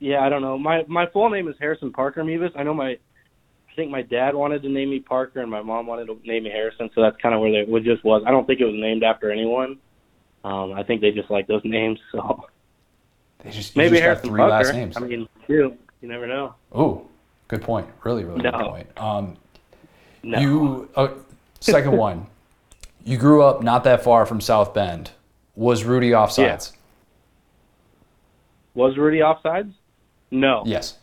yeah, 0.00 0.22
I 0.24 0.28
don't 0.28 0.42
know. 0.42 0.58
My 0.58 0.84
my 0.88 1.06
full 1.06 1.30
name 1.30 1.46
is 1.46 1.54
Harrison 1.60 1.92
Parker 1.92 2.24
Mevis. 2.24 2.50
I 2.56 2.64
know 2.64 2.74
my 2.74 2.98
think 3.76 3.90
my 3.90 4.02
dad 4.02 4.34
wanted 4.34 4.62
to 4.62 4.68
name 4.68 4.90
me 4.90 4.98
Parker 5.00 5.40
and 5.40 5.50
my 5.50 5.62
mom 5.62 5.86
wanted 5.86 6.06
to 6.06 6.18
name 6.24 6.44
me 6.44 6.50
Harrison, 6.50 6.90
so 6.94 7.02
that's 7.02 7.16
kind 7.18 7.34
of 7.34 7.40
where 7.40 7.50
they 7.52 7.70
it 7.70 7.84
just 7.84 8.02
was. 8.04 8.22
I 8.26 8.30
don't 8.30 8.46
think 8.46 8.60
it 8.60 8.64
was 8.64 8.74
named 8.74 9.04
after 9.04 9.30
anyone. 9.30 9.78
Um, 10.44 10.72
I 10.72 10.82
think 10.82 11.00
they 11.00 11.10
just 11.12 11.30
like 11.30 11.46
those 11.46 11.60
names, 11.64 12.00
so 12.10 12.46
They 13.44 13.50
just 13.50 13.76
you 13.76 13.82
maybe 13.82 13.96
just 13.96 14.02
Harrison 14.02 14.28
three 14.30 14.38
Parker. 14.38 14.50
last 14.64 14.72
names. 14.74 14.96
I 14.96 15.00
mean, 15.00 15.28
shoot, 15.46 15.78
you 16.00 16.08
never 16.08 16.26
know. 16.26 16.54
Ooh, 16.76 17.06
good 17.48 17.62
point. 17.62 17.86
Really, 18.04 18.24
really 18.24 18.40
good 18.42 18.54
point. 18.54 18.88
Um, 18.96 19.36
No. 20.22 20.38
You 20.40 20.88
uh, 20.96 21.08
second 21.60 21.92
one. 21.96 22.26
You 23.04 23.16
grew 23.18 23.42
up 23.44 23.62
not 23.62 23.84
that 23.84 24.02
far 24.02 24.26
from 24.26 24.40
South 24.40 24.74
Bend. 24.74 25.10
Was 25.54 25.84
Rudy 25.84 26.10
offsides? 26.10 26.72
Was 28.74 28.96
Rudy 28.98 29.18
offsides? 29.18 29.72
No. 30.30 30.62
Yes. 30.66 30.98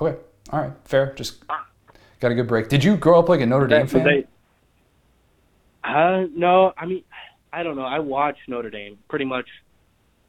Okay. 0.00 0.18
All 0.50 0.60
right. 0.60 0.72
Fair. 0.84 1.12
Just 1.14 1.42
got 2.20 2.30
a 2.30 2.34
good 2.34 2.48
break. 2.48 2.68
Did 2.68 2.82
you 2.84 2.96
grow 2.96 3.18
up 3.18 3.28
like 3.28 3.40
a 3.40 3.46
Notre 3.46 3.66
Dame 3.66 3.86
fan? 3.86 4.04
they- 4.04 4.26
uh, 5.84 6.26
no, 6.34 6.72
I 6.76 6.86
mean, 6.86 7.04
I 7.52 7.62
don't 7.62 7.76
know. 7.76 7.84
I 7.84 7.98
watched 8.00 8.40
Notre 8.48 8.70
Dame 8.70 8.98
pretty 9.08 9.24
much. 9.24 9.46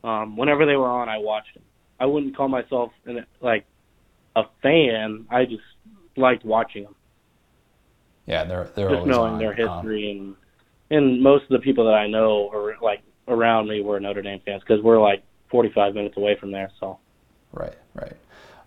Um, 0.03 0.37
whenever 0.37 0.65
they 0.65 0.77
were 0.77 0.87
on, 0.87 1.09
I 1.09 1.17
watched 1.17 1.53
them. 1.53 1.63
I 1.99 2.05
wouldn't 2.05 2.37
call 2.37 2.47
myself 2.47 2.93
an, 3.05 3.25
like 3.41 3.65
a 4.37 4.43
fan. 4.61 5.25
I 5.29 5.43
just 5.45 5.63
liked 6.15 6.45
watching 6.45 6.83
them, 6.83 6.95
yeah, 8.25 8.45
they're 8.45 8.69
they're 8.75 8.87
just 8.89 8.99
always 9.01 9.09
knowing 9.15 9.33
on. 9.33 9.39
their 9.39 9.51
Um, 9.69 9.77
history 9.83 10.11
and 10.11 10.35
and 10.91 11.21
most 11.21 11.43
of 11.43 11.49
the 11.49 11.59
people 11.59 11.85
that 11.85 11.93
I 11.95 12.07
know 12.07 12.49
are 12.53 12.75
like 12.81 13.01
around 13.27 13.67
me 13.67 13.81
were 13.81 13.99
Notre 13.99 14.21
Dame 14.21 14.39
fans 14.45 14.61
because 14.65 14.81
we're 14.83 15.01
like 15.01 15.23
45 15.51 15.93
minutes 15.95 16.15
away 16.15 16.35
from 16.39 16.51
there. 16.51 16.71
So 16.79 16.99
right. 17.51 17.75
Right. 17.93 18.15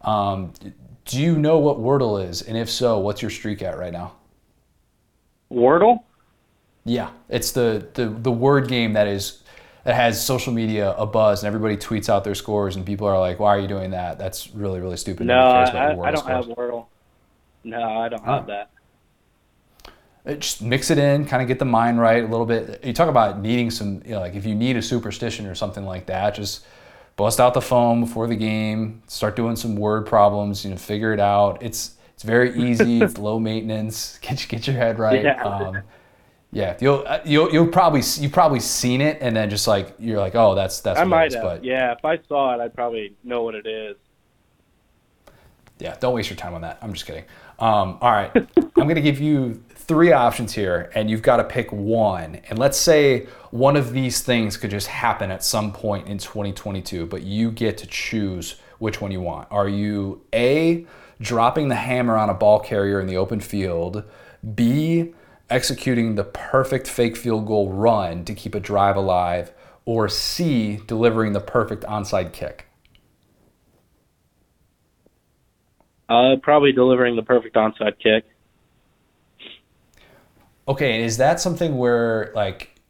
Um, 0.03 0.53
do 1.05 1.21
you 1.21 1.37
know 1.37 1.59
what 1.59 1.79
Wordle 1.79 2.27
is? 2.27 2.43
And 2.43 2.57
if 2.57 2.71
so, 2.71 2.99
what's 2.99 3.23
your 3.23 3.31
streak 3.31 3.63
at 3.63 3.77
right 3.79 3.93
now? 3.93 4.13
Wordle. 5.51 6.01
Yeah, 6.85 7.11
it's 7.29 7.53
the, 7.53 7.87
the, 7.95 8.09
the 8.09 8.31
word 8.33 8.69
game 8.69 8.95
that 8.95 9.07
is 9.07 9.43
that 9.85 9.95
has 9.97 10.25
social 10.25 10.53
media 10.53 10.93
a 10.93 11.05
buzz 11.07 11.43
and 11.43 11.49
everybody 11.49 11.77
tweets 11.77 12.09
out 12.09 12.23
their 12.25 12.35
scores 12.37 12.77
and 12.77 12.87
people 12.87 13.07
are 13.07 13.19
like, 13.19 13.41
"Why 13.41 13.57
are 13.57 13.59
you 13.59 13.67
doing 13.69 13.91
that? 13.91 14.17
That's 14.19 14.51
really 14.55 14.81
really 14.81 14.97
stupid." 14.97 15.27
No, 15.27 15.35
I, 15.39 15.63
I 15.63 16.11
don't 16.13 16.27
have. 16.27 16.47
Wordle. 16.47 16.87
No, 17.65 17.81
I 17.99 18.09
don't 18.09 18.23
Oh. 18.27 18.33
have 18.33 18.47
that. 18.47 18.71
Uh, 20.25 20.35
Just 20.35 20.63
mix 20.63 20.91
it 20.91 20.99
in, 20.99 21.25
kind 21.25 21.43
of 21.43 21.49
get 21.49 21.59
the 21.59 21.65
mind 21.65 22.01
right 22.01 22.23
a 22.23 22.27
little 22.27 22.47
bit. 22.47 22.85
You 22.85 22.93
talk 22.93 23.09
about 23.09 23.41
needing 23.41 23.71
some, 23.73 24.03
you 24.05 24.13
know, 24.13 24.21
like 24.21 24.35
if 24.35 24.47
you 24.47 24.55
need 24.55 24.77
a 24.77 24.83
superstition 24.83 25.47
or 25.47 25.55
something 25.57 25.85
like 25.85 26.07
that, 26.07 26.35
just 26.37 26.65
bust 27.17 27.41
out 27.41 27.55
the 27.55 27.61
phone 27.61 28.01
before 28.01 28.27
the 28.27 28.37
game, 28.37 29.03
start 29.07 29.37
doing 29.37 29.57
some 29.57 29.77
word 29.77 30.07
problems, 30.07 30.65
you 30.65 30.71
know, 30.71 30.77
figure 30.77 31.13
it 31.13 31.21
out. 31.21 31.63
It's 31.63 31.97
it's 32.15 32.23
very 32.23 32.55
easy. 32.57 33.01
it's 33.03 33.19
low 33.19 33.39
maintenance. 33.39 34.19
Get 34.21 34.47
get 34.49 34.67
your 34.67 34.77
head 34.77 34.99
right. 34.99 35.25
Yeah. 35.25 35.43
Um, 35.43 35.83
yeah, 36.53 36.77
you'll 36.81 37.03
uh, 37.07 37.21
you'll 37.25 37.51
you'll 37.51 37.69
probably 37.69 38.03
you've 38.19 38.33
probably 38.33 38.61
seen 38.61 39.01
it, 39.01 39.19
and 39.23 39.35
then 39.35 39.49
just 39.49 39.67
like 39.67 39.95
you're 39.99 40.21
like, 40.21 40.35
oh, 40.35 40.55
that's 40.55 40.81
that's 40.81 41.01
I 41.01 41.05
might 41.05 41.33
have. 41.33 41.43
but 41.43 41.65
Yeah, 41.65 41.93
if 41.93 42.05
I 42.05 42.19
saw 42.29 42.55
it, 42.55 42.61
I'd 42.61 42.75
probably 42.75 43.15
know 43.25 43.43
what 43.43 43.55
it 43.55 43.67
is. 43.67 43.97
Yeah, 45.79 45.97
don't 45.99 46.15
waste 46.15 46.29
your 46.29 46.37
time 46.37 46.55
on 46.55 46.61
that. 46.61 46.79
I'm 46.83 46.93
just 46.93 47.07
kidding. 47.07 47.25
Um, 47.59 47.99
all 48.01 48.13
right, 48.13 48.31
I'm 48.57 48.71
going 48.75 48.97
to 48.97 49.01
give 49.01 49.19
you 49.19 49.63
three 49.93 50.11
options 50.11 50.55
here, 50.55 50.90
and 50.95 51.11
you've 51.11 51.20
got 51.20 51.36
to 51.36 51.45
pick 51.45 51.70
one. 51.70 52.40
And 52.49 52.59
let's 52.59 52.78
say 52.78 53.26
one 53.51 53.76
of 53.76 53.93
these 53.93 54.22
things 54.22 54.57
could 54.57 54.70
just 54.70 54.86
happen 54.86 55.30
at 55.30 55.45
some 55.45 55.70
point 55.70 56.09
in 56.09 56.16
2022, 56.16 57.05
but 57.05 57.24
you 57.24 57.51
get 57.51 57.76
to 57.76 57.86
choose 57.86 58.57
which 58.78 59.03
one 59.03 59.12
you 59.12 59.20
want. 59.20 59.49
Are 59.51 59.68
you 59.68 60.22
A, 60.32 60.86
dropping 61.20 61.68
the 61.68 61.74
hammer 61.74 62.16
on 62.16 62.30
a 62.30 62.34
ball 62.34 62.59
carrier 62.59 63.03
in 63.03 63.07
the 63.07 63.18
open 63.18 63.40
field, 63.40 64.03
B, 64.55 65.12
executing 65.51 66.14
the 66.14 66.24
perfect 66.24 66.88
fake 66.88 67.14
field 67.14 67.47
goal 67.47 67.70
run 67.70 68.24
to 68.24 68.34
keep 68.34 68.55
a 68.55 68.61
drive 68.61 68.97
alive, 68.97 69.53
or 69.84 70.09
C, 70.09 70.80
delivering 70.86 71.34
the 71.34 71.40
perfect 71.40 71.84
onside 71.84 72.32
kick? 72.32 72.64
Uh, 76.09 76.36
probably 76.43 76.72
delivering 76.72 77.14
the 77.14 77.22
perfect 77.22 77.57
onside 77.57 77.99
kick. 77.99 78.24
Okay, 80.69 80.95
and 80.95 81.05
is 81.05 81.17
that 81.17 81.41
something 81.41 81.77
where 81.77 82.33
like 82.35 82.81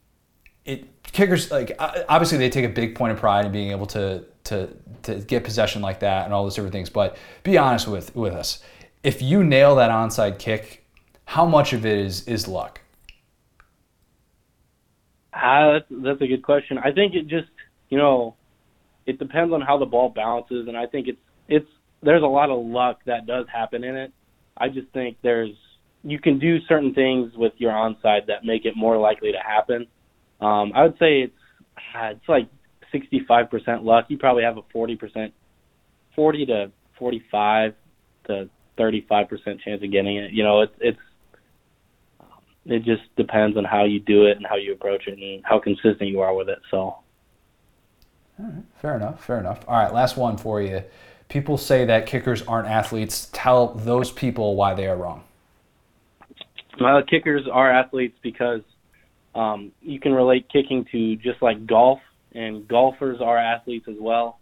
it 0.65 1.03
kickers 1.05 1.51
like 1.51 1.75
obviously 1.79 2.39
they 2.39 2.51
take 2.51 2.65
a 2.65 2.69
big 2.69 2.95
point 2.95 3.13
of 3.13 3.19
pride 3.19 3.47
in 3.47 3.53
being 3.53 3.71
able 3.71 3.87
to 3.87 4.25
to 4.45 4.69
to 5.03 5.17
get 5.17 5.45
possession 5.45 5.83
like 5.83 6.01
that 6.01 6.25
and 6.25 6.35
all 6.35 6.45
those 6.45 6.55
different 6.55 6.73
things, 6.73 6.91
but 6.91 7.17
be 7.43 7.57
honest 7.59 7.89
with 7.89 8.15
with 8.15 8.35
us. 8.35 8.63
If 9.03 9.21
you 9.21 9.43
nail 9.43 9.75
that 9.77 9.91
onside 9.91 10.39
kick, 10.39 10.85
how 11.25 11.47
much 11.47 11.73
of 11.73 11.85
it 11.87 11.99
is 11.99 12.27
is 12.29 12.47
luck? 12.47 12.81
Ah, 15.35 15.73
that's, 15.73 15.87
that's 15.91 16.21
a 16.21 16.27
good 16.27 16.43
question. 16.43 16.79
I 16.79 16.93
think 16.93 17.15
it 17.15 17.27
just, 17.27 17.49
you 17.89 17.97
know, 17.97 18.37
it 19.07 19.19
depends 19.19 19.53
on 19.53 19.63
how 19.63 19.79
the 19.79 19.87
ball 19.87 20.11
bounces, 20.11 20.69
and 20.69 20.77
I 20.77 20.87
think 20.87 21.09
it's 21.09 21.21
it's 21.49 21.69
there's 22.03 22.23
a 22.23 22.27
lot 22.27 22.51
of 22.51 22.65
luck 22.65 23.01
that 23.07 23.27
does 23.27 23.47
happen 23.53 23.83
in 23.83 23.97
it. 23.97 24.13
I 24.57 24.69
just 24.69 24.89
think 24.89 25.17
there's 25.23 25.55
you 26.05 26.19
can 26.19 26.39
do 26.39 26.61
certain 26.63 26.95
things 26.95 27.33
with 27.37 27.53
your 27.59 27.73
onside 27.73 28.27
that 28.27 28.45
make 28.45 28.65
it 28.65 28.77
more 28.77 28.99
likely 28.99 29.33
to 29.33 29.39
happen. 29.39 29.87
Um, 30.41 30.73
I 30.75 30.83
would 30.83 30.99
say 30.99 31.23
it's 31.23 31.39
ah, 31.95 32.09
it's 32.09 32.29
like 32.29 32.49
65% 32.93 33.85
luck. 33.85 34.07
You 34.09 34.19
probably 34.19 34.43
have 34.43 34.59
a 34.59 34.63
40%, 34.63 35.33
40 36.15 36.47
to 36.47 36.73
45 36.99 37.75
to 38.27 38.51
35% 38.79 39.61
chance 39.61 39.83
of 39.83 39.91
getting 39.91 40.17
it. 40.17 40.33
You 40.33 40.45
know, 40.45 40.63
it's 40.63 40.75
it's 40.81 40.99
it 42.65 42.85
just 42.85 43.03
depends 43.17 43.57
on 43.57 43.65
how 43.65 43.85
you 43.85 43.99
do 43.99 44.27
it 44.27 44.37
and 44.37 44.47
how 44.47 44.57
you 44.57 44.73
approach 44.73 45.09
it 45.09 45.19
and 45.19 45.45
how 45.45 45.59
consistent 45.59 46.09
you 46.09 46.21
are 46.21 46.35
with 46.35 46.49
it. 46.49 46.61
So 46.71 46.97
Fair 48.81 48.97
enough, 48.97 49.25
fair 49.25 49.39
enough. 49.39 49.61
All 49.69 49.77
right, 49.77 49.93
last 49.93 50.17
one 50.17 50.37
for 50.37 50.61
you. 50.61 50.83
People 51.29 51.57
say 51.57 51.85
that 51.85 52.07
kickers 52.07 52.43
aren't 52.43 52.69
athletes. 52.69 53.29
Tell 53.33 53.69
those 53.75 54.11
people 54.11 54.57
why 54.57 54.75
they 54.75 54.87
are 54.87 54.97
wrong. 54.97 55.25
Well, 56.81 57.03
kickers 57.09 57.43
are 57.53 57.71
athletes 57.71 58.17
because 58.23 58.61
um, 59.35 59.73
you 59.81 60.01
can 60.01 60.13
relate 60.13 60.47
kicking 60.53 60.87
to 60.93 61.17
just 61.17 61.43
like 61.43 61.67
golf, 61.67 61.99
and 62.35 62.67
golfers 62.67 63.19
are 63.21 63.39
athletes 63.39 63.87
as 63.89 63.97
well. 64.01 64.39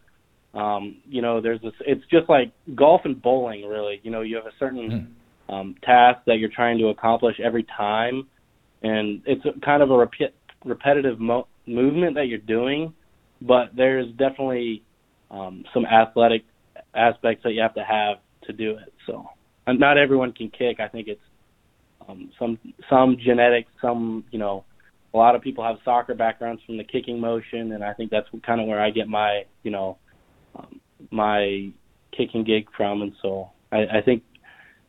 Um, 0.55 0.97
you 1.09 1.23
know, 1.23 1.41
there's 1.41 1.61
this. 1.61 1.73
It's 1.81 2.05
just 2.11 2.29
like 2.29 2.53
golf 2.75 3.03
and 3.05 3.21
bowling, 3.21 3.67
really. 3.67 4.01
You 4.03 4.11
know, 4.11 4.23
you 4.23 4.37
have 4.37 4.47
a 4.47 4.57
certain 4.59 5.15
um, 5.49 5.75
task 5.83 6.21
that 6.27 6.39
you're 6.39 6.51
trying 6.55 6.79
to 6.79 6.89
accomplish 6.89 7.37
every 7.43 7.67
time, 7.77 8.27
and 8.83 9.23
it's 9.27 9.45
a, 9.45 9.59
kind 9.61 9.83
of 9.83 9.91
a 9.91 9.97
repeat, 9.97 10.35
repetitive 10.65 11.21
mo- 11.21 11.49
movement 11.67 12.15
that 12.17 12.27
you're 12.27 12.39
doing. 12.39 12.93
But 13.43 13.71
there's 13.77 14.11
definitely 14.13 14.83
um, 15.31 15.65
some 15.73 15.87
athletic 15.87 16.45
aspects 16.95 17.45
that 17.45 17.53
you 17.53 17.63
have 17.63 17.75
to 17.75 17.85
have 17.85 18.19
to 18.45 18.53
do 18.53 18.73
it. 18.73 18.93
So, 19.07 19.29
and 19.67 19.79
not 19.79 19.99
everyone 19.99 20.33
can 20.33 20.51
kick. 20.51 20.81
I 20.81 20.89
think 20.89 21.09
it's 21.09 21.21
um, 22.11 22.31
some 22.39 22.59
some 22.89 23.17
genetics, 23.19 23.71
some 23.81 24.25
you 24.31 24.39
know, 24.39 24.65
a 25.15 25.17
lot 25.17 25.35
of 25.35 25.43
people 25.43 25.65
have 25.65 25.77
soccer 25.85 26.15
backgrounds 26.15 26.63
from 26.65 26.77
the 26.77 26.85
kicking 26.85 27.21
motion, 27.21 27.73
and 27.73 27.85
I 27.85 27.93
think 27.93 28.11
that's 28.11 28.29
kind 28.45 28.61
of 28.61 28.67
where 28.67 28.81
I 28.81 28.91
get 28.91 29.09
my 29.09 29.45
you 29.63 29.71
know 29.71 29.99
um, 30.55 30.81
my 31.11 31.71
kicking 32.17 32.45
gig 32.45 32.69
from, 32.77 33.03
and 33.03 33.13
so 33.23 33.51
I, 33.73 33.87
I 33.99 34.01
think 34.05 34.23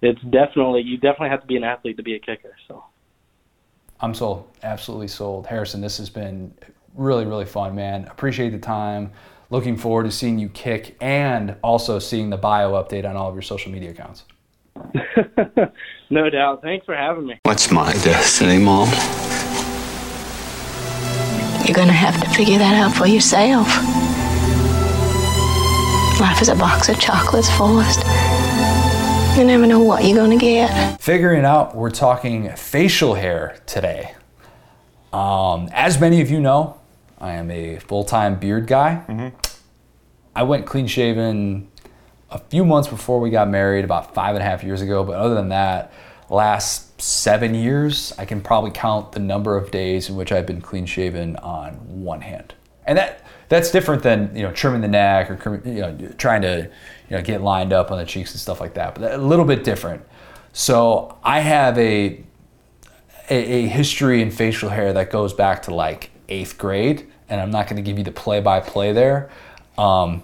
it's 0.02 0.22
definitely 0.22 0.82
you 0.82 0.98
definitely 0.98 1.30
have 1.30 1.42
to 1.42 1.48
be 1.48 1.58
an 1.58 1.64
athlete 1.64 1.98
to 1.98 2.04
be 2.04 2.16
a 2.16 2.20
kicker. 2.20 2.56
So 2.68 2.84
I'm 4.00 4.14
sold. 4.14 4.50
Absolutely 4.64 5.08
sold. 5.08 5.48
Harrison, 5.48 5.82
this 5.82 5.98
has 5.98 6.10
been 6.10 6.54
really, 6.96 7.26
really 7.26 7.46
fun, 7.46 7.76
man. 7.76 8.06
Appreciate 8.06 8.50
the 8.50 8.60
time. 8.60 9.12
Looking 9.50 9.76
forward 9.76 10.04
to 10.04 10.12
seeing 10.12 10.40
you 10.40 10.48
kick 10.50 10.96
and 11.02 11.58
also 11.62 12.00
seeing 12.00 12.30
the 12.30 12.38
bio 12.38 12.72
update 12.72 13.08
on 13.08 13.18
all 13.18 13.28
of 13.28 13.36
your 13.36 13.42
social 13.42 13.72
media 13.72 13.92
accounts. 13.92 14.24
no 16.10 16.30
doubt. 16.30 16.62
Thanks 16.62 16.86
for 16.86 16.96
having 16.96 17.26
me. 17.26 17.40
What's 17.44 17.72
my 17.72 17.92
destiny, 17.94 18.58
Mom? 18.58 18.88
You're 21.66 21.76
gonna 21.76 21.92
have 21.92 22.22
to 22.22 22.30
figure 22.30 22.58
that 22.58 22.76
out 22.76 22.96
for 22.96 23.08
yourself. 23.08 23.68
Life 26.20 26.42
is 26.42 26.50
a 26.50 26.56
box 26.56 26.90
of 26.90 27.00
chocolates, 27.00 27.50
Forrest. 27.58 28.04
You 29.38 29.46
never 29.46 29.66
know 29.66 29.80
what 29.80 30.04
you're 30.04 30.18
gonna 30.18 30.38
get. 30.38 31.02
Figuring 31.02 31.46
out, 31.46 31.76
we're 31.76 31.90
talking 31.90 32.50
facial 32.56 33.16
hair 33.16 33.58
today. 33.66 34.14
Um, 35.14 35.70
as 35.72 36.00
many 36.00 36.22
of 36.22 36.30
you 36.30 36.40
know, 36.40 36.80
I 37.20 37.34
am 37.34 37.50
a 37.50 37.78
full 37.80 38.04
time 38.04 38.40
beard 38.40 38.68
guy. 38.68 39.32
I 40.36 40.44
went 40.44 40.66
clean 40.66 40.88
shaven 40.88 41.71
a 42.32 42.40
few 42.40 42.66
months 42.66 42.88
before 42.88 43.20
we 43.20 43.30
got 43.30 43.50
married, 43.50 43.86
about 43.86 44.14
five 44.14 44.36
and 44.36 44.44
a 44.44 44.46
half 44.46 44.64
years 44.64 44.82
ago. 44.82 45.04
But 45.04 45.16
other 45.16 45.36
than 45.36 45.50
that, 45.50 45.94
last 46.30 47.02
seven 47.02 47.54
years, 47.54 48.14
I 48.18 48.26
can 48.26 48.42
probably 48.42 48.72
count 48.72 49.12
the 49.12 49.20
number 49.20 49.58
of 49.58 49.70
days 49.72 50.10
in 50.10 50.16
which 50.16 50.32
I've 50.32 50.46
been 50.46 50.62
clean 50.62 50.86
shaven 50.86 51.36
on 51.38 51.74
one 52.04 52.22
hand. 52.22 52.54
And 52.86 52.98
that 52.98 53.26
that's 53.50 53.70
different 53.70 54.02
than 54.02 54.36
you 54.36 54.44
know 54.44 54.52
trimming 54.52 54.82
the 54.82 54.88
neck 54.88 55.30
or 55.30 55.62
you 55.66 55.82
know 55.82 55.98
trying 56.18 56.42
to 56.44 56.70
you 57.10 57.18
know 57.18 57.22
get 57.22 57.42
lined 57.42 57.74
up 57.74 57.92
on 57.92 57.98
the 57.98 58.06
cheeks 58.06 58.32
and 58.32 58.40
stuff 58.40 58.62
like 58.62 58.74
that. 58.76 58.96
But 58.96 59.12
a 59.12 59.18
little 59.18 59.46
bit 59.46 59.64
different. 59.64 60.04
So 60.54 61.18
I 61.24 61.42
have 61.42 61.78
a 61.78 62.24
a, 63.30 63.68
history 63.68 64.22
in 64.22 64.32
facial 64.32 64.70
hair 64.70 64.94
that 64.94 65.10
goes 65.10 65.34
back 65.34 65.64
to 65.64 65.74
like 65.74 66.12
eighth 66.28 66.58
grade, 66.58 67.08
and 67.30 67.40
I'm 67.40 67.52
not 67.52 67.68
going 67.68 67.78
to 67.78 67.82
give 67.82 67.98
you 67.98 68.04
the 68.04 68.12
play-by-play 68.12 68.92
there. 68.92 69.30
Um, 69.78 70.24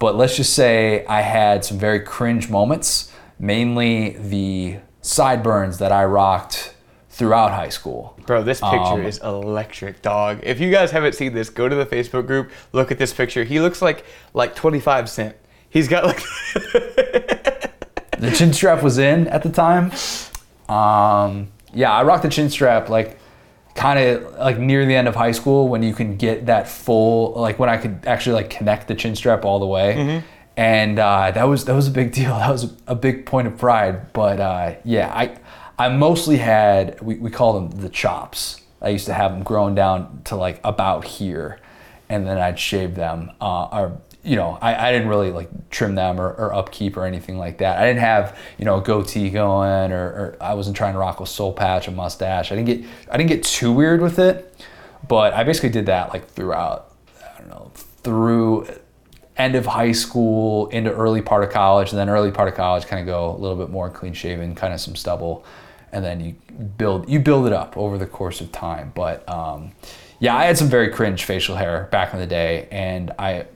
but 0.00 0.16
let's 0.16 0.36
just 0.36 0.54
say 0.54 1.04
I 1.06 1.20
had 1.20 1.64
some 1.64 1.78
very 1.78 2.00
cringe 2.00 2.48
moments, 2.50 3.12
mainly 3.38 4.10
the 4.18 4.78
sideburns 5.02 5.78
that 5.78 5.92
I 5.92 6.04
rocked 6.06 6.74
throughout 7.10 7.50
high 7.52 7.68
school. 7.68 8.18
Bro, 8.26 8.44
this 8.44 8.60
picture 8.60 8.76
Um, 8.78 9.04
is 9.04 9.18
electric, 9.18 10.00
dog. 10.02 10.40
If 10.42 10.58
you 10.58 10.70
guys 10.70 10.90
haven't 10.90 11.14
seen 11.14 11.34
this, 11.34 11.50
go 11.50 11.68
to 11.68 11.74
the 11.76 11.86
Facebook 11.86 12.26
group, 12.26 12.50
look 12.72 12.90
at 12.90 12.98
this 12.98 13.12
picture. 13.12 13.44
He 13.44 13.60
looks 13.60 13.82
like 13.82 14.04
like 14.34 14.54
25 14.56 15.08
cent. 15.08 15.36
He's 15.68 15.86
got 15.86 16.04
like 16.04 16.22
The 18.18 18.32
chin 18.34 18.52
strap 18.52 18.82
was 18.82 18.98
in 18.98 19.28
at 19.28 19.42
the 19.42 19.50
time. 19.50 19.92
Um, 20.68 21.48
yeah, 21.72 21.90
I 21.92 22.02
rocked 22.02 22.22
the 22.22 22.28
chin 22.28 22.50
strap 22.50 22.88
like 22.88 23.18
kind 23.80 23.98
of 23.98 24.34
like 24.34 24.58
near 24.58 24.84
the 24.84 24.94
end 24.94 25.08
of 25.08 25.16
high 25.16 25.32
school 25.32 25.66
when 25.68 25.82
you 25.82 25.94
can 25.94 26.18
get 26.18 26.46
that 26.46 26.68
full 26.68 27.32
like 27.32 27.58
when 27.58 27.70
I 27.70 27.78
could 27.78 28.04
actually 28.06 28.34
like 28.34 28.50
connect 28.50 28.88
the 28.88 28.94
chin 28.94 29.16
strap 29.16 29.46
all 29.46 29.58
the 29.58 29.66
way. 29.66 29.94
And 30.54 30.98
uh, 30.98 31.30
that 31.30 31.44
was 31.44 31.64
that 31.64 31.74
was 31.74 31.88
a 31.88 31.90
big 31.90 32.12
deal. 32.18 32.36
That 32.36 32.50
was 32.50 32.74
a 32.86 32.94
big 32.94 33.24
point 33.24 33.48
of 33.48 33.56
pride. 33.56 34.12
But 34.12 34.38
uh, 34.38 34.74
yeah, 34.84 35.10
I 35.14 35.38
I 35.78 35.88
mostly 35.88 36.36
had 36.36 37.00
we, 37.00 37.14
we 37.14 37.30
call 37.30 37.54
them 37.54 37.80
the 37.80 37.88
chops. 37.88 38.60
I 38.82 38.90
used 38.90 39.06
to 39.06 39.14
have 39.14 39.32
them 39.32 39.42
growing 39.42 39.74
down 39.74 40.22
to 40.24 40.36
like 40.36 40.60
about 40.62 41.06
here, 41.06 41.58
and 42.10 42.26
then 42.26 42.36
I'd 42.36 42.58
shave 42.58 42.94
them. 42.96 43.30
Uh, 43.40 43.64
or 43.72 44.00
you 44.22 44.36
know, 44.36 44.58
I, 44.60 44.88
I 44.88 44.92
didn't 44.92 45.08
really 45.08 45.30
like 45.30 45.70
trim 45.70 45.94
them 45.94 46.20
or, 46.20 46.28
or 46.32 46.52
upkeep 46.52 46.96
or 46.96 47.06
anything 47.06 47.38
like 47.38 47.58
that. 47.58 47.78
I 47.78 47.86
didn't 47.86 48.00
have 48.00 48.38
you 48.58 48.64
know 48.64 48.78
a 48.78 48.82
goatee 48.82 49.30
going, 49.30 49.92
or, 49.92 50.04
or 50.04 50.36
I 50.40 50.54
wasn't 50.54 50.76
trying 50.76 50.92
to 50.92 50.98
rock 50.98 51.20
a 51.20 51.26
soul 51.26 51.52
patch, 51.52 51.88
a 51.88 51.90
mustache. 51.90 52.52
I 52.52 52.56
didn't 52.56 52.66
get 52.66 52.90
I 53.10 53.16
didn't 53.16 53.30
get 53.30 53.44
too 53.44 53.72
weird 53.72 54.00
with 54.02 54.18
it. 54.18 54.54
but 55.08 55.32
I 55.34 55.44
basically 55.44 55.70
did 55.70 55.86
that 55.86 56.10
like 56.12 56.28
throughout, 56.28 56.94
I 57.18 57.38
don't 57.38 57.48
know, 57.48 57.70
through 57.74 58.68
end 59.36 59.54
of 59.54 59.64
high 59.64 59.92
school 59.92 60.66
into 60.68 60.92
early 60.92 61.22
part 61.22 61.42
of 61.42 61.50
college, 61.50 61.90
and 61.90 61.98
then 61.98 62.10
early 62.10 62.30
part 62.30 62.48
of 62.48 62.54
college 62.54 62.86
kind 62.86 63.00
of 63.00 63.06
go 63.06 63.30
a 63.34 63.38
little 63.38 63.56
bit 63.56 63.70
more 63.70 63.88
clean 63.88 64.12
shaven, 64.12 64.54
kind 64.54 64.74
of 64.74 64.80
some 64.80 64.94
stubble, 64.94 65.44
and 65.92 66.04
then 66.04 66.20
you 66.20 66.34
build 66.76 67.08
you 67.08 67.18
build 67.20 67.46
it 67.46 67.52
up 67.52 67.76
over 67.76 67.96
the 67.96 68.06
course 68.06 68.40
of 68.40 68.52
time. 68.52 68.92
But 68.94 69.26
um, 69.28 69.72
yeah, 70.18 70.36
I 70.36 70.44
had 70.44 70.58
some 70.58 70.68
very 70.68 70.90
cringe 70.90 71.24
facial 71.24 71.56
hair 71.56 71.88
back 71.90 72.12
in 72.12 72.20
the 72.20 72.26
day, 72.26 72.68
and 72.70 73.12
I 73.18 73.46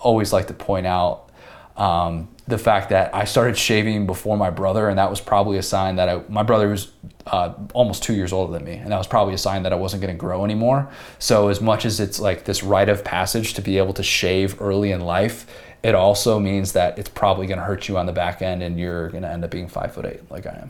always 0.00 0.32
like 0.32 0.48
to 0.48 0.54
point 0.54 0.86
out 0.86 1.30
um, 1.76 2.28
the 2.46 2.58
fact 2.58 2.90
that 2.90 3.14
I 3.14 3.24
started 3.24 3.56
shaving 3.56 4.06
before 4.06 4.36
my 4.36 4.50
brother, 4.50 4.88
and 4.88 4.98
that 4.98 5.08
was 5.08 5.20
probably 5.20 5.56
a 5.56 5.62
sign 5.62 5.96
that 5.96 6.08
I, 6.08 6.22
my 6.28 6.42
brother 6.42 6.68
was 6.68 6.92
uh, 7.26 7.54
almost 7.72 8.02
two 8.02 8.12
years 8.12 8.32
older 8.32 8.52
than 8.52 8.64
me, 8.64 8.74
and 8.74 8.92
that 8.92 8.98
was 8.98 9.06
probably 9.06 9.34
a 9.34 9.38
sign 9.38 9.62
that 9.62 9.72
I 9.72 9.76
wasn't 9.76 10.02
going 10.02 10.14
to 10.14 10.18
grow 10.18 10.44
anymore. 10.44 10.90
So, 11.18 11.48
as 11.48 11.60
much 11.60 11.84
as 11.84 12.00
it's 12.00 12.20
like 12.20 12.44
this 12.44 12.62
rite 12.62 12.88
of 12.88 13.04
passage 13.04 13.54
to 13.54 13.62
be 13.62 13.78
able 13.78 13.94
to 13.94 14.02
shave 14.02 14.60
early 14.60 14.92
in 14.92 15.00
life, 15.00 15.46
it 15.82 15.94
also 15.94 16.38
means 16.38 16.72
that 16.72 16.98
it's 16.98 17.08
probably 17.08 17.46
going 17.46 17.58
to 17.58 17.64
hurt 17.64 17.88
you 17.88 17.96
on 17.96 18.06
the 18.06 18.12
back 18.12 18.42
end, 18.42 18.62
and 18.62 18.78
you're 18.78 19.08
going 19.10 19.22
to 19.22 19.30
end 19.30 19.44
up 19.44 19.50
being 19.50 19.68
five 19.68 19.94
foot 19.94 20.04
eight, 20.04 20.30
like 20.30 20.46
I 20.46 20.68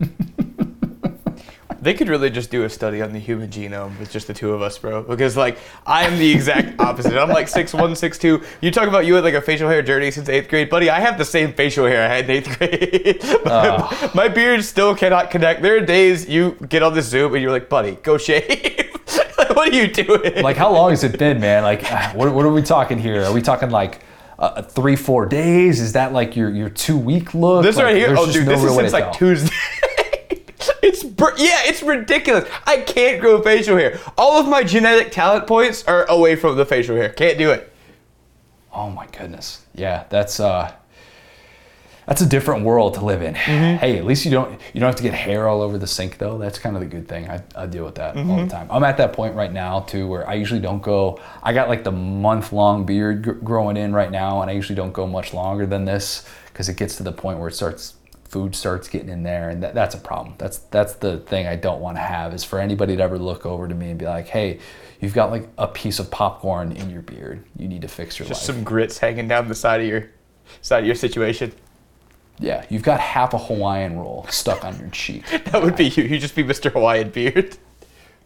am. 0.00 0.56
They 1.82 1.94
could 1.94 2.08
really 2.08 2.28
just 2.28 2.50
do 2.50 2.64
a 2.64 2.68
study 2.68 3.00
on 3.00 3.12
the 3.12 3.18
human 3.18 3.48
genome 3.48 3.98
with 3.98 4.10
just 4.10 4.26
the 4.26 4.34
two 4.34 4.52
of 4.52 4.60
us, 4.60 4.76
bro. 4.76 5.02
Because 5.02 5.36
like 5.36 5.58
I 5.86 6.06
am 6.06 6.18
the 6.18 6.30
exact 6.30 6.78
opposite. 6.80 7.16
I'm 7.16 7.30
like 7.30 7.48
six 7.48 7.72
one, 7.72 7.94
six 7.96 8.18
two. 8.18 8.42
You 8.60 8.70
talk 8.70 8.86
about 8.86 9.06
you 9.06 9.14
had 9.14 9.24
like 9.24 9.34
a 9.34 9.40
facial 9.40 9.68
hair 9.68 9.80
journey 9.80 10.10
since 10.10 10.28
eighth 10.28 10.48
grade, 10.48 10.68
buddy. 10.68 10.90
I 10.90 11.00
have 11.00 11.16
the 11.16 11.24
same 11.24 11.54
facial 11.54 11.86
hair 11.86 12.04
I 12.04 12.14
had 12.16 12.24
in 12.26 12.30
eighth 12.30 12.58
grade. 12.58 13.22
my, 13.44 14.10
my 14.14 14.28
beard 14.28 14.62
still 14.62 14.94
cannot 14.94 15.30
connect. 15.30 15.62
There 15.62 15.76
are 15.76 15.80
days 15.80 16.28
you 16.28 16.56
get 16.68 16.82
on 16.82 16.94
the 16.94 17.02
Zoom 17.02 17.34
and 17.34 17.42
you're 17.42 17.52
like, 17.52 17.68
buddy, 17.68 17.92
go 18.02 18.18
shave. 18.18 18.46
like, 19.38 19.56
what 19.56 19.72
are 19.72 19.74
you 19.74 19.88
doing? 19.88 20.42
like, 20.42 20.56
how 20.56 20.72
long 20.72 20.90
has 20.90 21.02
it 21.02 21.18
been, 21.18 21.40
man? 21.40 21.62
Like, 21.62 21.82
what, 22.14 22.32
what 22.34 22.44
are 22.44 22.52
we 22.52 22.62
talking 22.62 22.98
here? 22.98 23.24
Are 23.24 23.32
we 23.32 23.42
talking 23.42 23.70
like? 23.70 24.00
Uh, 24.38 24.62
three, 24.62 24.96
four 24.96 25.26
days? 25.26 25.82
Is 25.82 25.92
that 25.92 26.14
like 26.14 26.34
your 26.34 26.48
your 26.48 26.70
two 26.70 26.96
week 26.96 27.34
look? 27.34 27.62
this 27.62 27.76
Like, 27.76 27.84
right 27.84 27.96
here. 27.96 28.14
Oh, 28.16 28.24
dude, 28.24 28.46
no 28.46 28.52
this 28.52 28.64
is 28.64 28.74
since 28.74 28.92
like. 28.94 29.12
Tuesday. 29.12 29.54
Br- 31.20 31.36
yeah, 31.36 31.60
it's 31.66 31.82
ridiculous. 31.82 32.48
I 32.66 32.78
can't 32.78 33.20
grow 33.20 33.40
facial 33.42 33.76
hair. 33.76 34.00
All 34.18 34.40
of 34.40 34.48
my 34.48 34.62
genetic 34.64 35.12
talent 35.12 35.46
points 35.46 35.84
are 35.84 36.04
away 36.06 36.34
from 36.34 36.56
the 36.56 36.66
facial 36.66 36.96
hair. 36.96 37.10
Can't 37.10 37.38
do 37.38 37.50
it. 37.52 37.72
Oh 38.72 38.90
my 38.90 39.06
goodness. 39.06 39.64
Yeah, 39.74 40.04
that's 40.10 40.40
uh 40.40 40.72
that's 42.06 42.22
a 42.22 42.26
different 42.26 42.64
world 42.64 42.94
to 42.94 43.04
live 43.04 43.22
in. 43.22 43.34
Mm-hmm. 43.34 43.76
Hey, 43.76 43.96
at 43.96 44.04
least 44.04 44.24
you 44.24 44.30
don't 44.32 44.52
you 44.72 44.80
don't 44.80 44.88
have 44.88 44.96
to 44.96 45.02
get 45.02 45.14
hair 45.14 45.46
all 45.46 45.62
over 45.62 45.78
the 45.78 45.86
sink 45.86 46.18
though. 46.18 46.38
That's 46.38 46.58
kind 46.58 46.74
of 46.74 46.80
the 46.80 46.88
good 46.88 47.06
thing. 47.06 47.28
I, 47.28 47.40
I 47.54 47.66
deal 47.66 47.84
with 47.84 47.94
that 47.96 48.16
all 48.16 48.24
Mm-hmm. 48.24 48.44
the 48.46 48.50
time. 48.52 48.68
I'm 48.70 48.82
at 48.84 48.96
that 48.96 49.12
point 49.12 49.34
right 49.36 49.52
now 49.52 49.80
too 49.80 50.08
where 50.08 50.28
I 50.28 50.34
usually 50.34 50.60
don't 50.60 50.82
go. 50.82 51.20
I 51.42 51.52
got 51.52 51.68
like 51.68 51.84
the 51.84 51.92
month 51.92 52.52
long 52.52 52.84
beard 52.84 53.22
gr- 53.22 53.32
growing 53.32 53.76
in 53.76 53.92
right 53.92 54.10
now, 54.10 54.42
and 54.42 54.50
I 54.50 54.54
usually 54.54 54.76
don't 54.76 54.92
go 54.92 55.06
much 55.06 55.32
longer 55.34 55.66
than 55.66 55.84
this 55.84 56.26
because 56.46 56.68
it 56.68 56.76
gets 56.76 56.96
to 56.96 57.02
the 57.04 57.12
point 57.12 57.38
where 57.38 57.48
it 57.48 57.54
starts 57.54 57.94
food 58.30 58.54
starts 58.54 58.88
getting 58.88 59.10
in 59.10 59.22
there, 59.22 59.50
and 59.50 59.62
that, 59.62 59.74
that's 59.74 59.94
a 59.94 59.98
problem. 59.98 60.36
That's 60.38 60.58
that's 60.58 60.94
the 60.94 61.18
thing 61.18 61.46
I 61.46 61.56
don't 61.56 61.80
want 61.80 61.96
to 61.98 62.02
have 62.02 62.32
is 62.32 62.44
for 62.44 62.58
anybody 62.58 62.96
to 62.96 63.02
ever 63.02 63.18
look 63.18 63.44
over 63.44 63.68
to 63.68 63.74
me 63.74 63.90
and 63.90 63.98
be 63.98 64.06
like, 64.06 64.28
hey. 64.28 64.60
You've 65.02 65.14
got 65.14 65.30
like 65.30 65.48
a 65.56 65.66
piece 65.66 65.98
of 65.98 66.10
popcorn 66.10 66.72
in 66.72 66.90
your 66.90 67.00
beard. 67.00 67.42
You 67.56 67.68
need 67.68 67.80
to 67.80 67.88
fix 67.88 68.18
your 68.18 68.26
life. 68.26 68.36
Just 68.36 68.46
life. 68.46 68.56
some 68.56 68.64
grits 68.64 68.98
hanging 68.98 69.28
down 69.28 69.48
the 69.48 69.54
side 69.54 69.80
of 69.80 69.86
your 69.86 70.10
side 70.60 70.80
of 70.80 70.86
your 70.86 70.94
situation. 70.94 71.54
Yeah, 72.38 72.64
you've 72.68 72.82
got 72.82 73.00
half 73.00 73.34
a 73.34 73.38
Hawaiian 73.38 73.98
roll 73.98 74.26
stuck 74.28 74.62
on 74.62 74.78
your 74.78 74.88
cheek. 74.90 75.24
That 75.46 75.62
would 75.62 75.76
be 75.76 75.88
you. 75.88 76.04
you'd 76.04 76.20
just 76.20 76.34
be 76.34 76.44
Mr. 76.44 76.70
Hawaiian 76.70 77.10
beard. 77.10 77.56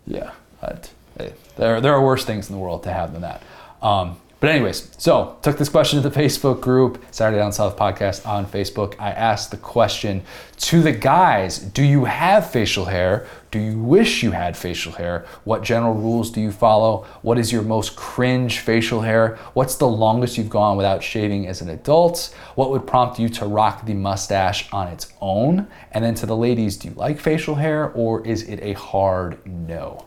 Yeah, 0.07 0.33
but, 0.61 0.91
hey, 1.17 1.33
there 1.57 1.81
there 1.81 1.95
are 1.95 2.05
worse 2.05 2.25
things 2.25 2.49
in 2.51 2.57
the 2.57 2.61
world 2.61 2.83
to 2.85 2.93
have 2.93 3.13
than 3.13 3.23
that. 3.23 3.43
Um, 3.83 4.17
but 4.45 4.51
anyways, 4.51 4.91
so 4.99 5.39
took 5.41 5.57
this 5.57 5.71
question 5.71 6.03
to 6.03 6.07
the 6.07 6.21
Facebook 6.21 6.61
group, 6.61 7.03
Saturday 7.11 7.39
Down 7.39 7.51
South 7.51 7.79
podcast 7.79 8.29
on 8.29 8.45
Facebook. 8.45 8.95
I 8.99 9.11
asked 9.11 9.51
the 9.51 9.57
question 9.57 10.23
to 10.59 10.83
the 10.83 10.93
guys: 10.93 11.57
Do 11.57 11.83
you 11.83 12.05
have 12.05 12.51
facial 12.51 12.85
hair? 12.85 13.27
Do 13.51 13.59
you 13.59 13.79
wish 13.79 14.23
you 14.23 14.33
had 14.33 14.55
facial 14.55 14.93
hair? 14.93 15.25
What 15.45 15.63
general 15.63 15.95
rules 15.95 16.31
do 16.31 16.43
you 16.43 16.53
follow? 16.53 17.07
What 17.23 17.39
is 17.39 17.53
your 17.53 17.63
most 17.63 17.97
cringe 17.97 18.59
facial 18.59 19.01
hair? 19.01 19.37
What's 19.55 19.77
the 19.77 19.89
longest 19.89 20.37
you've 20.37 20.51
gone 20.51 20.77
without 20.77 21.03
shaving 21.03 21.47
as 21.47 21.63
an 21.63 21.71
adult? 21.71 22.37
What 22.55 22.71
would 22.71 22.87
prompt 22.87 23.19
you 23.19 23.31
to 23.31 23.47
rock 23.47 23.87
the 23.87 23.95
mustache 23.95 24.71
on 24.75 24.89
its 24.89 25.11
own? 25.23 25.69
And 25.93 26.05
then 26.05 26.15
to 26.17 26.27
the 26.27 26.37
ladies, 26.37 26.77
do 26.77 26.89
you 26.89 26.95
like 26.97 27.19
facial 27.19 27.55
hair 27.55 27.93
or 27.93 28.27
is 28.27 28.43
it 28.43 28.61
a 28.61 28.75
hard 28.75 29.39
no? 29.47 30.05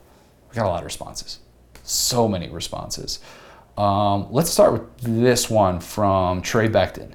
We 0.51 0.57
got 0.57 0.67
a 0.67 0.69
lot 0.69 0.81
of 0.81 0.85
responses. 0.85 1.39
So 1.81 2.27
many 2.27 2.49
responses. 2.49 3.17
Um, 3.77 4.27
let's 4.31 4.49
start 4.49 4.73
with 4.73 4.97
this 5.01 5.49
one 5.49 5.79
from 5.79 6.41
Trey 6.41 6.67
Beckton. 6.67 7.13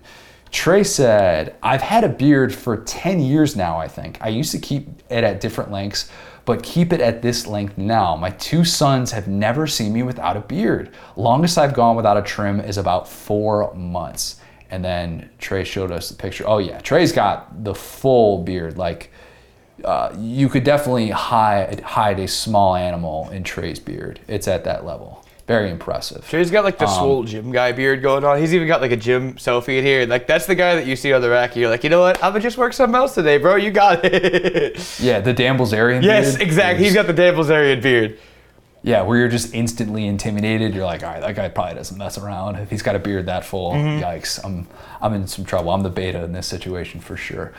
Trey 0.53 0.85
said, 0.85 1.57
I've 1.63 1.81
had 1.81 2.05
a 2.05 2.09
beard 2.09 2.55
for 2.55 2.77
10 2.77 3.21
years 3.21 3.57
now, 3.57 3.79
I 3.79 3.89
think. 3.89 4.19
I 4.21 4.29
used 4.29 4.53
to 4.53 4.59
keep 4.59 4.87
it 5.11 5.25
at 5.25 5.41
different 5.41 5.73
lengths, 5.73 6.11
but 6.45 6.63
keep 6.63 6.93
it 6.93 7.01
at 7.01 7.23
this 7.23 7.47
length 7.47 7.79
now. 7.79 8.17
My 8.17 8.31
two 8.31 8.65
sons 8.65 9.11
have 9.13 9.27
never 9.29 9.67
seen 9.67 9.93
me 9.93 10.03
without 10.03 10.37
a 10.37 10.41
beard. 10.41 10.91
Longest 11.17 11.57
I've 11.57 11.73
gone 11.73 11.97
without 11.97 12.19
a 12.19 12.23
trim 12.23 12.61
is 12.61 12.77
about 12.77 13.09
four 13.09 13.73
months. 13.75 14.41
And 14.71 14.85
then 14.85 15.31
Trey 15.39 15.65
showed 15.65 15.91
us 15.91 16.11
the 16.11 16.17
picture. 16.17 16.45
Oh, 16.47 16.59
yeah, 16.59 16.79
Trey's 16.81 17.13
got 17.13 17.65
the 17.65 17.75
full 17.75 18.43
beard. 18.43 18.77
Like, 18.77 19.11
uh, 19.85 20.15
you 20.19 20.49
could 20.49 20.65
definitely 20.65 21.11
hide, 21.11 21.81
hide 21.81 22.21
a 22.21 22.29
small 22.29 22.77
animal 22.77 23.31
in 23.31 23.43
Trey's 23.43 23.79
beard. 23.79 24.21
It's 24.29 24.49
at 24.49 24.65
that 24.65 24.85
level. 24.85 25.22
Very 25.49 25.71
impressive. 25.71 26.27
Trey's 26.29 26.51
got 26.53 26.63
like 26.65 26.79
the 26.79 26.87
Um, 26.87 26.95
swole 26.99 27.25
gym 27.25 27.51
guy 27.51 27.73
beard 27.73 28.01
going 28.01 28.25
on. 28.25 28.39
He's 28.39 28.55
even 28.55 28.69
got 28.69 28.81
like 28.81 28.93
a 28.93 28.97
gym 28.97 29.35
selfie 29.35 29.79
in 29.79 29.85
here. 29.85 30.07
Like 30.07 30.27
that's 30.27 30.47
the 30.47 30.55
guy 30.55 30.77
that 30.77 30.87
you 30.87 30.95
see 30.97 31.13
on 31.13 31.21
the 31.21 31.29
rack. 31.31 31.57
You're 31.57 31.69
like, 31.69 31.83
you 31.85 31.91
know 31.91 32.01
what? 32.01 32.17
I'm 32.23 32.31
gonna 32.33 32.41
just 32.41 32.57
work 32.59 32.73
something 32.73 32.95
else 32.95 33.15
today, 33.15 33.39
bro. 33.39 33.57
You 33.57 33.71
got 33.73 34.05
it. 34.05 34.79
Yeah, 35.01 35.21
the 35.21 35.33
Dan 35.33 35.59
Bilzerian 35.59 36.03
yes, 36.03 36.33
beard 36.37 36.43
exactly. 36.43 36.85
He's 36.85 36.95
got 36.95 37.07
the 37.09 37.13
Dan 37.13 37.35
Bilzerian 37.35 37.83
beard. 37.83 38.19
Yeah, 38.85 39.03
where 39.03 39.17
you're 39.19 39.29
just 39.29 39.55
instantly 39.55 40.07
intimidated. 40.07 40.75
You're 40.75 40.85
like, 40.85 41.03
all 41.05 41.11
right, 41.13 41.21
that 41.21 41.35
guy 41.37 41.49
probably 41.49 41.75
doesn't 41.75 41.97
mess 41.99 42.19
around. 42.19 42.57
If 42.57 42.69
he's 42.71 42.83
got 42.83 42.97
a 42.97 42.99
beard 42.99 43.27
that 43.27 43.45
full, 43.45 43.73
Mm-hmm. 43.73 44.03
yikes, 44.05 44.41
I'm 44.45 44.67
I'm 45.01 45.13
in 45.15 45.27
some 45.27 45.45
trouble. 45.45 45.71
I'm 45.73 45.83
the 45.83 45.91
beta 45.91 46.23
in 46.25 46.33
this 46.33 46.47
situation 46.47 47.01
for 47.01 47.17
sure. 47.17 47.53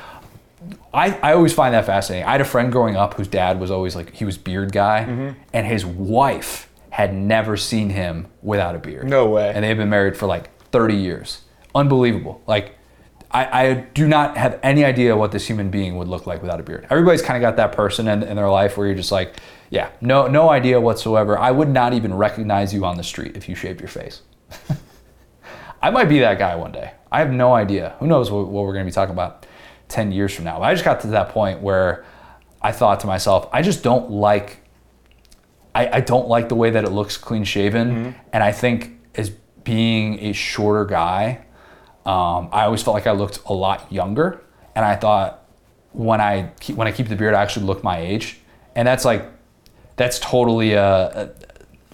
I, 0.94 1.12
I 1.22 1.34
always 1.34 1.54
find 1.54 1.74
that 1.74 1.86
fascinating. 1.86 2.26
I 2.28 2.32
had 2.34 2.42
a 2.42 2.46
friend 2.46 2.72
growing 2.72 2.96
up 2.96 3.16
whose 3.16 3.28
dad 3.28 3.60
was 3.60 3.70
always 3.72 3.96
like 3.96 4.14
he 4.14 4.24
was 4.24 4.38
beard 4.38 4.72
guy, 4.72 5.04
Mm-hmm. 5.08 5.30
and 5.52 5.68
his 5.68 5.86
wife 5.86 6.70
had 6.94 7.12
never 7.12 7.58
seen 7.58 7.90
him 7.90 8.28
without 8.44 8.76
a 8.76 8.78
beard. 8.78 9.10
No 9.10 9.28
way. 9.28 9.52
And 9.52 9.64
they've 9.64 9.76
been 9.76 9.90
married 9.90 10.16
for 10.16 10.28
like 10.28 10.56
30 10.70 10.96
years. 10.96 11.42
Unbelievable. 11.74 12.44
Like 12.46 12.78
I, 13.32 13.46
I 13.62 13.74
do 13.96 14.08
not 14.08 14.38
have 14.38 14.60
any 14.62 14.86
idea 14.86 15.18
what 15.18 15.32
this 15.32 15.48
human 15.48 15.72
being 15.72 15.98
would 15.98 16.08
look 16.08 16.28
like 16.28 16.44
without 16.44 16.60
a 16.60 16.64
beard. 16.64 16.86
Everybody's 16.92 17.24
kind 17.24 17.36
of 17.36 17.42
got 17.42 17.58
that 17.58 17.76
person 17.76 18.08
in, 18.08 18.22
in 18.22 18.36
their 18.36 18.48
life 18.48 18.78
where 18.78 18.86
you're 18.86 18.96
just 18.96 19.12
like, 19.12 19.38
yeah, 19.72 19.90
no, 20.02 20.28
no 20.28 20.52
idea 20.52 20.80
whatsoever. 20.80 21.36
I 21.36 21.50
would 21.50 21.70
not 21.70 21.94
even 21.94 22.14
recognize 22.14 22.76
you 22.76 22.86
on 22.86 22.96
the 22.96 23.04
street 23.04 23.36
if 23.36 23.50
you 23.50 23.56
shaved 23.56 23.82
your 23.82 23.90
face. 23.90 24.22
I 25.82 25.90
might 25.90 26.10
be 26.10 26.20
that 26.20 26.38
guy 26.38 26.56
one 26.56 26.74
day. 26.74 26.92
I 27.12 27.18
have 27.22 27.32
no 27.32 27.56
idea. 27.56 27.96
Who 28.02 28.06
knows 28.06 28.30
what, 28.30 28.50
what 28.50 28.66
we're 28.66 28.74
going 28.74 28.86
to 28.86 28.92
be 28.92 28.94
talking 28.94 29.14
about 29.14 29.48
10 29.88 30.12
years 30.12 30.32
from 30.32 30.46
now. 30.46 30.60
But 30.60 30.66
I 30.66 30.74
just 30.76 30.86
got 30.86 31.00
to 31.02 31.08
that 31.08 31.30
point 31.30 31.60
where 31.60 32.06
I 32.62 32.72
thought 32.72 33.00
to 33.00 33.08
myself, 33.08 33.50
I 33.52 33.64
just 33.64 33.82
don't 33.82 34.12
like 34.12 34.63
I, 35.76 35.98
I 35.98 36.00
don't 36.02 36.28
like 36.28 36.50
the 36.50 36.56
way 36.56 36.70
that 36.70 36.84
it 36.84 36.92
looks 36.92 37.18
clean 37.18 37.44
shaven. 37.44 38.16
And 38.32 38.44
I 38.44 38.52
think 38.52 39.00
as 39.16 39.30
being 39.64 40.20
a 40.20 40.34
shorter 40.34 40.86
guy, 40.86 41.46
um, 42.06 42.50
I 42.52 42.66
always 42.66 42.84
felt 42.84 42.94
like 42.94 43.08
I 43.08 43.12
looked 43.12 43.40
a 43.46 43.54
lot 43.54 43.92
younger. 43.92 44.44
And 44.76 44.84
I 44.86 44.96
thought 44.96 45.48
when 45.94 46.20
I 46.22 46.52
keep, 46.60 46.76
when 46.76 46.88
I 46.88 46.92
keep 46.92 47.08
the 47.08 47.16
beard, 47.16 47.34
I 47.34 47.42
actually 47.42 47.66
look 47.66 47.84
my 47.84 48.00
age. 48.00 48.40
And 48.76 48.88
that's 48.88 49.06
like 49.06 49.26
that's 49.96 50.20
totally 50.20 50.74
a, 50.74 50.84
a 50.84 51.30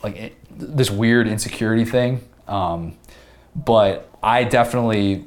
like 0.03 0.15
it, 0.15 0.35
this 0.57 0.89
weird 0.89 1.27
insecurity 1.27 1.85
thing. 1.85 2.27
Um, 2.47 2.97
but 3.55 4.09
I 4.23 4.43
definitely 4.45 5.25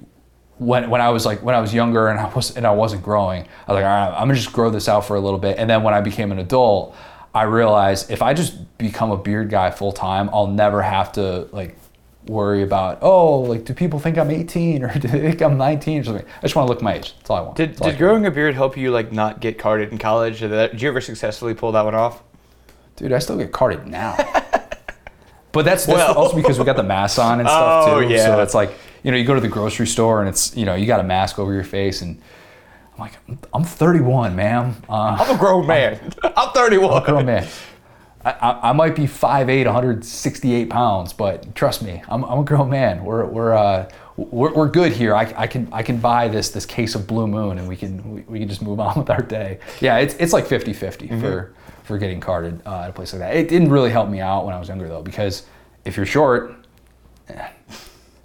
when 0.58 0.90
when 0.90 1.00
I 1.00 1.10
was 1.10 1.26
like 1.26 1.42
when 1.42 1.54
I 1.54 1.60
was 1.60 1.74
younger 1.74 2.08
and 2.08 2.18
I 2.18 2.32
was 2.32 2.56
and 2.56 2.66
I 2.66 2.72
wasn't 2.72 3.02
growing, 3.02 3.42
I 3.42 3.72
was 3.72 3.82
like, 3.82 3.84
all 3.84 3.90
right, 3.90 4.14
I'm 4.14 4.28
gonna 4.28 4.34
just 4.34 4.52
grow 4.52 4.70
this 4.70 4.88
out 4.88 5.04
for 5.04 5.16
a 5.16 5.20
little 5.20 5.38
bit. 5.38 5.58
And 5.58 5.68
then 5.68 5.82
when 5.82 5.94
I 5.94 6.00
became 6.00 6.32
an 6.32 6.38
adult, 6.38 6.96
I 7.34 7.42
realized 7.44 8.10
if 8.10 8.20
I 8.22 8.34
just 8.34 8.76
become 8.78 9.10
a 9.10 9.16
beard 9.16 9.48
guy 9.50 9.70
full 9.70 9.92
time, 9.92 10.28
I'll 10.32 10.46
never 10.48 10.82
have 10.82 11.12
to 11.12 11.48
like 11.52 11.76
worry 12.28 12.62
about 12.62 12.98
oh 13.02 13.40
like 13.40 13.64
do 13.64 13.74
people 13.74 13.98
think 13.98 14.16
I'm 14.16 14.30
18 14.30 14.84
or 14.84 14.92
do 14.98 15.08
they 15.08 15.18
think 15.30 15.42
I'm 15.42 15.56
19 15.58 16.00
or 16.00 16.04
something. 16.04 16.24
I 16.38 16.40
just 16.42 16.54
want 16.54 16.66
to 16.68 16.72
look 16.72 16.82
my 16.82 16.94
age. 16.94 17.14
That's 17.18 17.30
all 17.30 17.36
I 17.36 17.40
want. 17.40 17.56
Did, 17.56 17.76
did 17.76 17.98
growing 17.98 18.26
a 18.26 18.30
beard 18.30 18.54
help 18.54 18.76
you 18.76 18.90
like 18.90 19.12
not 19.12 19.40
get 19.40 19.58
carded 19.58 19.90
in 19.92 19.98
college? 19.98 20.40
Did, 20.40 20.50
that, 20.52 20.72
did 20.72 20.82
you 20.82 20.88
ever 20.88 21.00
successfully 21.00 21.54
pull 21.54 21.72
that 21.72 21.84
one 21.84 21.94
off? 21.94 22.22
Dude, 22.96 23.12
I 23.12 23.18
still 23.18 23.38
get 23.38 23.50
carded 23.52 23.86
now. 23.86 24.14
but 25.52 25.64
that's, 25.64 25.86
that's 25.86 25.88
Well. 25.88 26.14
also 26.14 26.36
because 26.36 26.58
we 26.58 26.64
got 26.64 26.76
the 26.76 26.82
masks 26.82 27.18
on 27.18 27.40
and 27.40 27.48
stuff 27.48 27.88
Oh, 27.88 28.00
too. 28.00 28.08
yeah. 28.08 28.26
So 28.26 28.42
it's 28.42 28.54
like, 28.54 28.72
you 29.02 29.10
know, 29.10 29.16
you 29.16 29.24
go 29.24 29.34
to 29.34 29.40
the 29.40 29.48
grocery 29.48 29.86
store 29.86 30.20
and 30.20 30.28
it's, 30.28 30.54
you 30.56 30.64
know, 30.64 30.74
you 30.74 30.86
got 30.86 31.00
a 31.00 31.04
mask 31.04 31.38
over 31.38 31.52
your 31.52 31.64
face 31.64 32.02
and 32.02 32.20
like, 33.02 33.18
I'm 33.52 33.64
31, 33.64 34.34
ma'am. 34.36 34.76
Uh, 34.88 35.16
I'm 35.20 35.34
a 35.34 35.38
grown 35.38 35.66
man. 35.66 36.12
I'm 36.22 36.50
31. 36.54 37.02
grown 37.04 37.26
man. 37.26 37.48
I, 38.24 38.30
I, 38.30 38.70
I 38.70 38.72
might 38.72 38.94
be 38.94 39.02
5'8", 39.02 39.64
168 39.64 40.70
pounds, 40.70 41.12
but 41.12 41.54
trust 41.54 41.82
me, 41.82 42.02
I'm, 42.08 42.24
I'm 42.24 42.38
a 42.38 42.44
grown 42.44 42.70
man. 42.70 43.04
We're 43.04 43.24
we're 43.26 43.52
uh, 43.52 43.90
we're, 44.16 44.52
we're 44.52 44.68
good 44.68 44.92
here. 44.92 45.14
I, 45.14 45.32
I 45.36 45.46
can 45.46 45.68
I 45.72 45.82
can 45.82 45.98
buy 45.98 46.28
this 46.28 46.50
this 46.50 46.64
case 46.64 46.94
of 46.94 47.06
Blue 47.06 47.26
Moon, 47.26 47.58
and 47.58 47.66
we 47.68 47.76
can 47.76 48.14
we, 48.14 48.20
we 48.22 48.38
can 48.38 48.48
just 48.48 48.62
move 48.62 48.78
on 48.78 48.96
with 48.98 49.10
our 49.10 49.22
day. 49.22 49.58
Yeah, 49.80 49.98
it's 49.98 50.14
it's 50.14 50.32
like 50.32 50.46
50-50 50.46 51.20
for 51.20 51.54
for 51.82 51.98
getting 51.98 52.20
carded 52.20 52.62
uh, 52.64 52.82
at 52.82 52.90
a 52.90 52.92
place 52.92 53.12
like 53.12 53.20
that. 53.20 53.34
It 53.34 53.48
didn't 53.48 53.70
really 53.70 53.90
help 53.90 54.08
me 54.08 54.20
out 54.20 54.44
when 54.44 54.54
I 54.54 54.58
was 54.58 54.68
younger 54.68 54.88
though, 54.88 55.02
because 55.02 55.44
if 55.84 55.96
you're 55.96 56.06
short, 56.06 56.54
eh, 57.28 57.48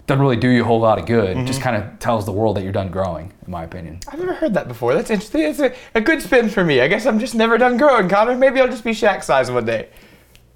doesn't 0.08 0.22
really 0.22 0.36
do 0.36 0.48
you 0.48 0.62
a 0.62 0.64
whole 0.64 0.80
lot 0.80 0.98
of 0.98 1.04
good. 1.04 1.36
It 1.36 1.46
Just 1.46 1.60
kind 1.60 1.76
of 1.76 1.98
tells 1.98 2.24
the 2.24 2.32
world 2.32 2.56
that 2.56 2.64
you're 2.64 2.72
done 2.72 2.88
growing, 2.88 3.30
in 3.44 3.52
my 3.52 3.64
opinion. 3.64 4.00
I've 4.08 4.18
never 4.18 4.32
heard 4.32 4.54
that 4.54 4.66
before. 4.66 4.94
That's 4.94 5.10
interesting. 5.10 5.42
It's 5.42 5.60
a, 5.60 5.74
a 5.94 6.00
good 6.00 6.22
spin 6.22 6.48
for 6.48 6.64
me. 6.64 6.80
I 6.80 6.88
guess 6.88 7.04
I'm 7.04 7.18
just 7.18 7.34
never 7.34 7.58
done 7.58 7.76
growing, 7.76 8.08
Connor. 8.08 8.34
Maybe 8.34 8.58
I'll 8.58 8.68
just 8.68 8.84
be 8.84 8.92
Shaq 8.92 9.22
size 9.22 9.50
one 9.50 9.66
day. 9.66 9.90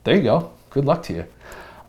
There 0.04 0.16
you 0.16 0.22
go. 0.22 0.52
Good 0.70 0.86
luck 0.86 1.02
to 1.04 1.12
you. 1.12 1.26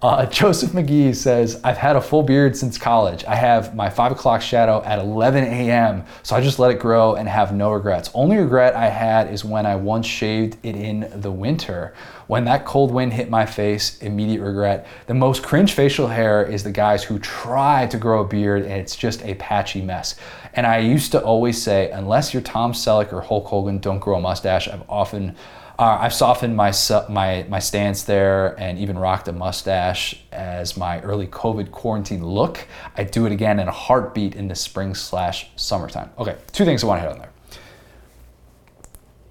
Uh, 0.02 0.26
Joseph 0.40 0.72
McGee 0.72 1.16
says, 1.16 1.62
I've 1.64 1.78
had 1.78 1.96
a 1.96 2.02
full 2.02 2.22
beard 2.22 2.58
since 2.58 2.78
college. 2.78 3.24
I 3.24 3.36
have 3.36 3.74
my 3.74 3.90
5 3.90 4.12
o'clock 4.12 4.42
shadow 4.42 4.84
at 4.84 5.00
11 5.00 5.46
a.m., 5.46 6.04
so 6.22 6.36
I 6.36 6.42
just 6.42 6.60
let 6.60 6.70
it 6.70 6.80
grow 6.80 7.16
and 7.16 7.30
have 7.30 7.54
no 7.54 7.72
regrets. 7.72 8.12
Only 8.14 8.36
regret 8.36 8.76
I 8.76 8.90
had 8.90 9.32
is 9.32 9.46
when 9.46 9.66
I 9.66 9.78
once 9.78 10.06
shaved 10.06 10.58
it 10.64 10.76
in 10.76 11.10
the 11.22 11.32
winter. 11.32 11.94
When 12.28 12.46
that 12.46 12.66
cold 12.66 12.92
wind 12.92 13.14
hit 13.14 13.30
my 13.30 13.46
face, 13.46 14.02
immediate 14.02 14.42
regret. 14.42 14.88
The 15.08 15.14
most 15.14 15.44
cringe 15.44 15.74
facial 15.74 16.08
hair 16.08 16.44
is 16.44 16.64
the 16.64 16.72
guys 16.72 17.04
who 17.04 17.20
try 17.20 17.86
to 17.88 17.98
grow 17.98 18.22
a 18.22 18.28
beard 18.28 18.64
and 18.64 18.74
it's 18.74 18.96
just 18.96 19.22
a 19.24 19.36
patchy 19.36 19.82
mess. 19.82 20.16
And 20.54 20.66
I 20.66 20.80
used 20.80 21.12
to 21.12 21.24
always 21.24 21.62
say, 21.62 21.90
unless 21.92 22.34
you're 22.34 22.44
Tom 22.44 22.74
Selleck 22.74 23.12
or 23.12 23.22
Hulk 23.22 23.48
Hogan, 23.48 23.80
don't 23.80 24.00
grow 24.00 24.18
a 24.18 24.22
mustache. 24.22 24.68
I've 24.68 24.88
often 24.90 25.36
uh, 25.80 25.98
I've 26.02 26.14
softened 26.14 26.56
my, 26.56 26.72
my, 27.10 27.46
my 27.50 27.60
stance 27.60 28.04
there 28.04 28.60
and 28.60 28.78
even 28.78 28.98
rocked 28.98 29.28
a 29.28 29.32
mustache 29.32 30.16
as 30.32 30.78
my 30.78 31.02
early 31.02 31.26
COVID 31.26 31.72
quarantine 31.72 32.24
look. 32.24 32.68
I 32.96 33.04
do 33.04 33.26
it 33.26 33.32
again 33.32 33.60
in 33.60 33.68
a 33.68 33.72
heartbeat 33.72 34.36
in 34.36 34.48
the 34.48 34.56
spring 34.56 34.94
slash 34.94 35.50
summertime. 35.56 36.12
Okay, 36.20 36.38
two 36.52 36.64
things 36.64 36.84
I 36.84 36.88
want 36.88 37.02
to 37.02 37.08
hit 37.08 37.12
on 37.14 37.20
there. 37.20 37.32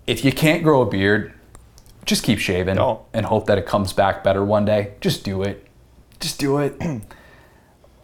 If 0.07 0.25
you 0.25 0.33
can't 0.33 0.65
grow 0.65 0.83
a 0.83 0.87
beard, 0.87 1.33
just 2.05 2.25
keep 2.25 2.39
shaving 2.39 2.79
and 3.13 3.27
hope 3.27 3.47
that 3.47 3.59
it 3.59 3.67
comes 3.67 3.93
back 3.93 4.25
better 4.25 4.45
one 4.45 4.65
day. 4.65 4.95
Just 5.01 5.25
do 5.25 5.43
it. 5.43 5.67
Just 6.21 6.39
do 6.39 6.59
it. 6.59 6.81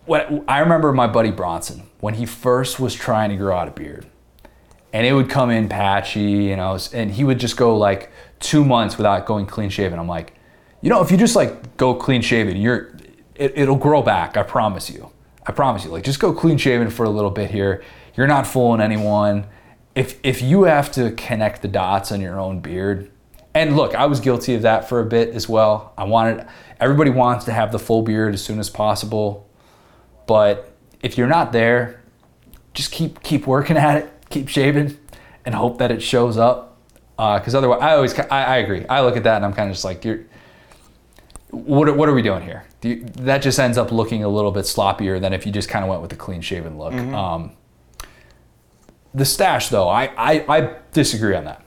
when, 0.07 0.45
I 0.47 0.61
remember 0.61 0.93
my 0.93 1.07
buddy 1.07 1.31
Bronson 1.31 1.83
when 2.01 2.15
he 2.15 2.27
first 2.27 2.79
was 2.79 2.95
trying 2.95 3.31
to 3.31 3.37
grow 3.37 3.57
out 3.57 3.69
a 3.69 3.73
beard 3.73 4.07
and 4.93 5.07
it 5.07 5.13
would 5.13 5.29
come 5.29 5.51
in 5.51 5.69
patchy, 5.69 6.21
you 6.21 6.57
know, 6.57 6.79
and 6.93 7.11
he 7.11 7.25
would 7.25 7.39
just 7.39 7.57
go 7.57 7.77
like 7.77 8.11
two 8.41 8.65
months 8.65 8.97
without 8.97 9.27
going 9.27 9.47
clean 9.47 9.71
shaven. 9.71 9.99
I'm 9.99 10.09
like, 10.09 10.35
you 10.81 10.91
know, 10.91 11.03
if 11.03 11.11
you 11.11 11.17
just 11.17 11.37
like 11.37 11.77
go 11.77 11.95
clean 11.95 12.23
shaven, 12.23 12.57
you're, 12.57 12.97
it, 13.35 13.53
it'll 13.57 13.77
grow 13.77 14.03
back. 14.03 14.37
I 14.37 14.43
promise 14.43 14.89
you. 14.91 15.11
I 15.47 15.53
promise 15.53 15.85
you. 15.85 15.91
Like, 15.91 16.05
just 16.05 16.21
go 16.21 16.33
clean 16.33 16.59
shaven 16.59 16.91
for 16.91 17.05
a 17.05 17.11
little 17.11 17.31
bit 17.31 17.51
here. 17.51 17.83
You're 18.17 18.27
not 18.27 18.47
fooling 18.47 18.81
anyone. 18.81 19.47
If 19.95 20.19
if 20.23 20.43
you 20.43 20.65
have 20.65 20.93
to 20.93 21.13
connect 21.13 21.63
the 21.63 21.69
dots 21.69 22.13
on 22.13 22.21
your 22.21 22.39
own 22.39 22.61
beard, 22.61 23.11
and 23.55 23.77
look, 23.77 23.95
I 23.95 24.07
was 24.07 24.21
guilty 24.21 24.55
of 24.55 24.63
that 24.63 24.89
for 24.89 25.01
a 25.01 25.07
bit 25.07 25.31
as 25.31 25.49
well. 25.49 25.93
I 25.97 26.05
wanted 26.05 26.47
everybody 26.81 27.11
wants 27.11 27.45
to 27.47 27.53
have 27.53 27.73
the 27.73 27.79
full 27.79 28.03
beard 28.03 28.35
as 28.35 28.45
soon 28.45 28.59
as 28.59 28.71
possible, 28.71 29.49
but 30.27 30.73
if 31.03 31.17
you're 31.17 31.29
not 31.29 31.53
there, 31.53 32.03
just 32.75 32.93
keep 32.93 33.23
keep 33.23 33.47
working 33.47 33.77
at 33.89 33.97
it, 33.97 34.13
keep 34.31 34.49
shaving, 34.49 34.99
and 35.45 35.55
hope 35.55 35.79
that 35.79 35.91
it 35.91 36.03
shows 36.03 36.37
up. 36.37 36.77
Because 37.17 37.55
otherwise, 37.55 37.81
I 37.83 37.95
always 37.95 38.17
I, 38.19 38.27
I 38.29 38.57
agree. 38.59 38.87
I 38.87 39.01
look 39.01 39.17
at 39.17 39.25
that 39.25 39.37
and 39.37 39.45
I'm 39.45 39.53
kind 39.53 39.69
of 39.69 39.75
just 39.75 39.85
like, 39.85 40.05
you're. 40.05 40.21
What 41.51 41.89
are, 41.89 41.95
what 41.95 42.11
are 42.11 42.15
we 42.15 42.21
doing 42.21 42.43
here? 42.43 42.67
Do 42.83 42.91
you, 42.91 43.05
that 43.21 43.39
just 43.39 43.59
ends 43.59 43.79
up 43.79 43.91
looking 43.91 44.23
a 44.23 44.29
little 44.29 44.53
bit 44.53 44.67
sloppier 44.67 45.19
than 45.19 45.33
if 45.33 45.47
you 45.47 45.51
just 45.51 45.71
kind 45.71 45.83
of 45.83 45.89
went 45.89 46.03
with 46.03 46.11
the 46.11 46.17
clean 46.17 46.43
shaven 46.43 46.77
look. 46.77 46.93
Um, 46.93 47.53
the 49.15 49.25
stash, 49.25 49.69
though, 49.71 49.89
I, 49.89 50.13
I, 50.17 50.57
I 50.57 50.77
disagree 50.93 51.35
on 51.35 51.45
that. 51.47 51.65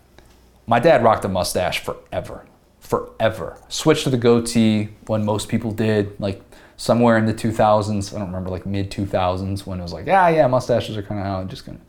My 0.68 0.80
dad 0.80 1.04
rocked 1.04 1.26
a 1.26 1.28
mustache 1.28 1.84
forever, 1.84 2.46
forever. 2.80 3.58
Switched 3.68 4.04
to 4.06 4.10
the 4.10 4.18
goatee 4.18 4.90
when 5.08 5.26
most 5.26 5.50
people 5.50 5.72
did, 5.72 6.20
like 6.20 6.42
somewhere 6.78 7.18
in 7.18 7.26
the 7.26 7.34
2000s. 7.34 8.14
I 8.14 8.20
don't 8.20 8.28
remember, 8.28 8.50
like 8.50 8.66
mid 8.66 8.90
2000s 8.92 9.66
when 9.66 9.80
it 9.80 9.84
was 9.84 9.94
like, 9.94 10.06
yeah, 10.06 10.30
yeah, 10.30 10.48
mustaches 10.48 10.98
are 10.98 11.04
kind 11.04 11.20
of 11.20 11.26
out. 11.28 11.42
I'm 11.42 11.48
Just 11.50 11.66
gonna 11.66 11.80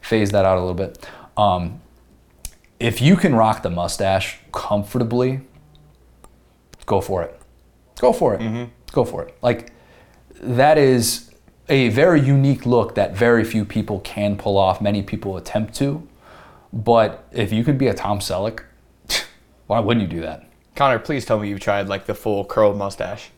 phase 0.00 0.30
that 0.30 0.44
out 0.44 0.56
a 0.56 0.60
little 0.60 0.74
bit. 0.74 1.06
Um, 1.36 1.80
if 2.78 3.00
you 3.00 3.16
can 3.16 3.34
rock 3.34 3.62
the 3.62 3.70
mustache 3.70 4.38
comfortably, 4.52 5.40
go 6.86 7.00
for 7.00 7.22
it. 7.22 7.38
Go 8.00 8.12
for 8.12 8.34
it. 8.34 8.40
Go 8.92 9.04
for 9.04 9.24
it. 9.24 9.36
Like 9.42 9.72
that 10.40 10.78
is 10.78 11.30
a 11.68 11.90
very 11.90 12.20
unique 12.20 12.64
look 12.66 12.94
that 12.94 13.14
very 13.14 13.44
few 13.44 13.64
people 13.64 14.00
can 14.00 14.36
pull 14.36 14.56
off. 14.56 14.80
Many 14.80 15.02
people 15.02 15.36
attempt 15.36 15.74
to, 15.76 16.06
but 16.72 17.26
if 17.32 17.52
you 17.52 17.64
could 17.64 17.78
be 17.78 17.88
a 17.88 17.94
Tom 17.94 18.20
Selleck, 18.20 18.64
why 19.66 19.80
wouldn't 19.80 20.02
you 20.02 20.16
do 20.16 20.22
that? 20.22 20.48
Connor, 20.74 20.98
please 20.98 21.24
tell 21.24 21.38
me 21.38 21.48
you've 21.48 21.60
tried 21.60 21.88
like 21.88 22.06
the 22.06 22.14
full 22.14 22.44
curled 22.44 22.76
mustache. 22.76 23.30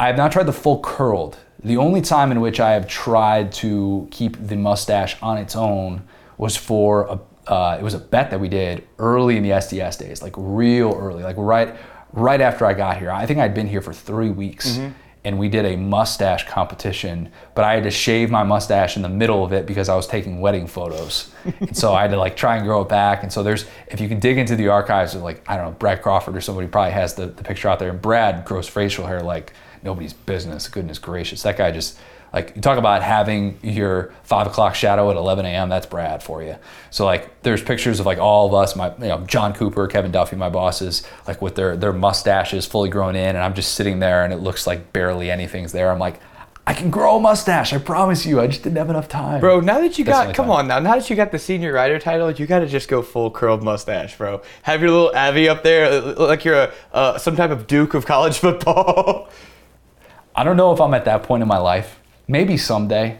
I 0.00 0.08
have 0.08 0.16
not 0.16 0.32
tried 0.32 0.44
the 0.44 0.52
full 0.52 0.80
curled. 0.80 1.38
The 1.62 1.76
only 1.76 2.00
time 2.00 2.32
in 2.32 2.40
which 2.40 2.60
I 2.60 2.72
have 2.72 2.88
tried 2.88 3.52
to 3.52 4.08
keep 4.10 4.36
the 4.38 4.56
mustache 4.56 5.16
on 5.22 5.38
its 5.38 5.56
own 5.56 6.02
was 6.36 6.56
for 6.56 7.04
a. 7.06 7.20
Uh, 7.46 7.76
it 7.78 7.82
was 7.82 7.92
a 7.92 7.98
bet 7.98 8.30
that 8.30 8.40
we 8.40 8.48
did 8.48 8.86
early 8.98 9.36
in 9.36 9.42
the 9.42 9.50
SDS 9.50 9.98
days, 9.98 10.22
like 10.22 10.32
real 10.34 10.94
early, 10.94 11.22
like 11.22 11.36
right, 11.36 11.76
right 12.14 12.40
after 12.40 12.64
I 12.64 12.72
got 12.72 12.96
here. 12.96 13.10
I 13.10 13.26
think 13.26 13.38
I'd 13.38 13.52
been 13.52 13.66
here 13.66 13.82
for 13.82 13.92
three 13.92 14.30
weeks, 14.30 14.78
and 15.24 15.38
we 15.38 15.48
did 15.48 15.64
a 15.64 15.76
mustache 15.76 16.46
competition. 16.46 17.30
But 17.54 17.64
I 17.64 17.74
had 17.74 17.84
to 17.84 17.90
shave 17.90 18.30
my 18.30 18.42
mustache 18.42 18.96
in 18.96 19.02
the 19.02 19.08
middle 19.08 19.44
of 19.44 19.52
it 19.52 19.66
because 19.66 19.88
I 19.88 19.96
was 19.96 20.06
taking 20.06 20.40
wedding 20.40 20.66
photos, 20.66 21.32
and 21.60 21.76
so 21.76 21.94
I 21.94 22.02
had 22.02 22.10
to 22.10 22.18
like 22.18 22.36
try 22.36 22.56
and 22.56 22.64
grow 22.64 22.82
it 22.82 22.88
back. 22.88 23.22
And 23.22 23.32
so 23.32 23.42
there's, 23.42 23.66
if 23.88 24.00
you 24.00 24.08
can 24.08 24.20
dig 24.20 24.38
into 24.38 24.56
the 24.56 24.68
archives 24.68 25.14
of 25.14 25.22
like 25.22 25.42
I 25.48 25.56
don't 25.56 25.66
know 25.66 25.72
Brad 25.72 26.02
Crawford 26.02 26.36
or 26.36 26.40
somebody 26.40 26.68
probably 26.68 26.92
has 26.92 27.14
the, 27.14 27.26
the 27.26 27.42
picture 27.42 27.68
out 27.68 27.78
there, 27.78 27.90
and 27.90 28.00
Brad 28.00 28.44
grows 28.44 28.68
facial 28.68 29.06
hair 29.06 29.20
like 29.20 29.52
nobody's 29.82 30.12
business. 30.12 30.68
Goodness 30.68 30.98
gracious, 30.98 31.42
that 31.42 31.56
guy 31.56 31.70
just 31.70 31.98
like 32.34 32.52
you 32.56 32.60
talk 32.60 32.78
about 32.78 33.04
having 33.04 33.60
your 33.62 34.12
five 34.24 34.48
o'clock 34.48 34.74
shadow 34.74 35.08
at 35.08 35.16
11 35.16 35.46
a.m. 35.46 35.68
That's 35.68 35.86
Brad 35.86 36.20
for 36.20 36.42
you. 36.42 36.56
So 36.90 37.04
like, 37.06 37.42
there's 37.42 37.62
pictures 37.62 38.00
of 38.00 38.06
like 38.06 38.18
all 38.18 38.48
of 38.48 38.54
us, 38.54 38.74
my 38.74 38.92
you 38.96 39.06
know 39.06 39.20
John 39.20 39.54
Cooper, 39.54 39.86
Kevin 39.86 40.10
Duffy, 40.10 40.34
my 40.34 40.50
bosses, 40.50 41.04
like 41.28 41.40
with 41.40 41.54
their 41.54 41.76
their 41.76 41.92
mustaches 41.92 42.66
fully 42.66 42.90
grown 42.90 43.14
in, 43.14 43.36
and 43.36 43.38
I'm 43.38 43.54
just 43.54 43.74
sitting 43.74 44.00
there, 44.00 44.24
and 44.24 44.32
it 44.32 44.38
looks 44.38 44.66
like 44.66 44.92
barely 44.92 45.30
anything's 45.30 45.70
there. 45.70 45.92
I'm 45.92 46.00
like, 46.00 46.18
I 46.66 46.74
can 46.74 46.90
grow 46.90 47.18
a 47.18 47.20
mustache. 47.20 47.72
I 47.72 47.78
promise 47.78 48.26
you. 48.26 48.40
I 48.40 48.48
just 48.48 48.64
didn't 48.64 48.78
have 48.78 48.90
enough 48.90 49.06
time. 49.06 49.40
Bro, 49.40 49.60
now 49.60 49.80
that 49.80 49.96
you 49.96 50.04
That's 50.04 50.26
got, 50.26 50.34
come 50.34 50.46
time. 50.46 50.56
on 50.56 50.66
now, 50.66 50.80
now 50.80 50.96
that 50.96 51.08
you 51.08 51.14
got 51.14 51.30
the 51.30 51.38
senior 51.38 51.72
writer 51.72 52.00
title, 52.00 52.32
you 52.32 52.46
gotta 52.48 52.66
just 52.66 52.88
go 52.88 53.00
full 53.00 53.30
curled 53.30 53.62
mustache, 53.62 54.18
bro. 54.18 54.42
Have 54.62 54.80
your 54.80 54.90
little 54.90 55.12
Avi 55.14 55.48
up 55.48 55.62
there, 55.62 55.86
uh, 55.86 56.14
like 56.16 56.44
you're 56.44 56.62
a, 56.62 56.72
uh, 56.92 57.16
some 57.16 57.36
type 57.36 57.52
of 57.52 57.68
Duke 57.68 57.94
of 57.94 58.06
college 58.06 58.38
football. 58.38 59.28
I 60.34 60.42
don't 60.42 60.56
know 60.56 60.72
if 60.72 60.80
I'm 60.80 60.94
at 60.94 61.04
that 61.04 61.22
point 61.22 61.42
in 61.42 61.48
my 61.48 61.58
life. 61.58 62.00
Maybe 62.28 62.56
someday. 62.56 63.18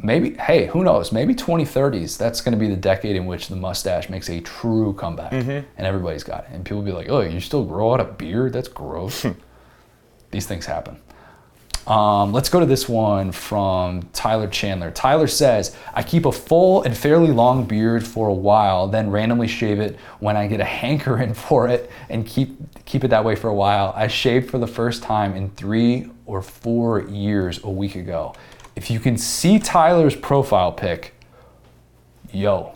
Maybe, 0.00 0.34
hey, 0.34 0.66
who 0.66 0.84
knows? 0.84 1.10
Maybe 1.10 1.34
2030s. 1.34 2.16
That's 2.16 2.40
going 2.40 2.52
to 2.52 2.58
be 2.58 2.68
the 2.68 2.76
decade 2.76 3.16
in 3.16 3.26
which 3.26 3.48
the 3.48 3.56
mustache 3.56 4.08
makes 4.08 4.28
a 4.30 4.40
true 4.40 4.92
comeback, 4.92 5.32
mm-hmm. 5.32 5.66
and 5.76 5.86
everybody's 5.86 6.22
got 6.22 6.44
it. 6.44 6.50
And 6.52 6.64
people 6.64 6.82
be 6.82 6.92
like, 6.92 7.08
"Oh, 7.08 7.20
you 7.20 7.40
still 7.40 7.64
grow 7.64 7.94
out 7.94 8.00
a 8.00 8.04
beard? 8.04 8.52
That's 8.52 8.68
gross." 8.68 9.26
These 10.30 10.46
things 10.46 10.66
happen. 10.66 11.00
Um, 11.88 12.32
let's 12.34 12.50
go 12.50 12.60
to 12.60 12.66
this 12.66 12.86
one 12.86 13.32
from 13.32 14.02
Tyler 14.12 14.46
Chandler. 14.46 14.90
Tyler 14.90 15.26
says, 15.26 15.74
I 15.94 16.02
keep 16.02 16.26
a 16.26 16.32
full 16.32 16.82
and 16.82 16.94
fairly 16.94 17.32
long 17.32 17.64
beard 17.64 18.06
for 18.06 18.28
a 18.28 18.34
while, 18.34 18.88
then 18.88 19.10
randomly 19.10 19.48
shave 19.48 19.80
it 19.80 19.98
when 20.20 20.36
I 20.36 20.48
get 20.48 20.60
a 20.60 20.64
hankering 20.64 21.32
for 21.48 21.66
it 21.66 21.90
and 22.10 22.26
keep 22.26 22.58
keep 22.84 23.04
it 23.04 23.08
that 23.08 23.24
way 23.24 23.34
for 23.34 23.48
a 23.48 23.54
while. 23.54 23.94
I 23.96 24.06
shaved 24.06 24.50
for 24.50 24.58
the 24.58 24.66
first 24.66 25.02
time 25.02 25.34
in 25.34 25.48
three 25.50 26.10
or 26.26 26.42
four 26.42 27.08
years 27.08 27.64
a 27.64 27.70
week 27.70 27.94
ago. 27.94 28.34
If 28.76 28.90
you 28.90 29.00
can 29.00 29.16
see 29.16 29.58
Tyler's 29.58 30.14
profile 30.14 30.72
pic, 30.72 31.14
yo, 32.30 32.74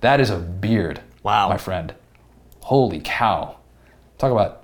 that 0.00 0.20
is 0.20 0.30
a 0.30 0.38
beard. 0.38 1.00
Wow. 1.24 1.48
My 1.48 1.58
friend. 1.58 1.92
Holy 2.60 3.00
cow. 3.02 3.56
Talk 4.16 4.30
about 4.30 4.62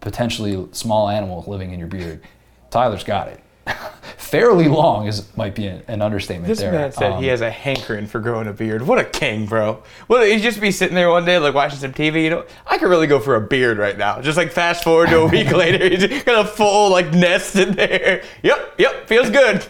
potentially 0.00 0.68
small 0.72 1.10
animal 1.10 1.44
living 1.46 1.72
in 1.72 1.78
your 1.78 1.88
beard. 1.88 2.22
Tyler's 2.70 3.04
got 3.04 3.28
it. 3.28 3.40
Fairly 4.16 4.68
long 4.68 5.06
is 5.06 5.34
might 5.36 5.54
be 5.54 5.66
an, 5.66 5.82
an 5.88 6.02
understatement 6.02 6.48
This 6.48 6.58
there. 6.58 6.72
man 6.72 6.92
said 6.92 7.12
Um, 7.12 7.22
he 7.22 7.28
has 7.28 7.40
a 7.40 7.50
hankering 7.50 8.06
for 8.06 8.20
growing 8.20 8.46
a 8.46 8.52
beard. 8.52 8.82
What 8.86 8.98
a 8.98 9.04
king, 9.04 9.46
bro. 9.46 9.82
Well, 10.06 10.22
he'd 10.22 10.40
just 10.40 10.60
be 10.60 10.70
sitting 10.70 10.94
there 10.94 11.08
one 11.10 11.24
day, 11.24 11.38
like 11.38 11.54
watching 11.54 11.78
some 11.78 11.92
TV. 11.92 12.24
You 12.24 12.30
know, 12.30 12.44
I 12.66 12.76
could 12.78 12.88
really 12.88 13.06
go 13.06 13.20
for 13.20 13.36
a 13.36 13.40
beard 13.40 13.78
right 13.78 13.96
now. 13.96 14.20
Just 14.20 14.36
like 14.36 14.52
fast 14.52 14.84
forward 14.84 15.08
to 15.10 15.20
a 15.20 15.26
week 15.28 15.50
later, 15.52 15.88
he's 15.88 16.22
got 16.24 16.44
a 16.44 16.48
full 16.48 16.90
like 16.90 17.12
nest 17.12 17.56
in 17.56 17.72
there. 17.72 18.22
Yep, 18.42 18.74
yep, 18.78 19.06
feels 19.06 19.30
good. 19.30 19.66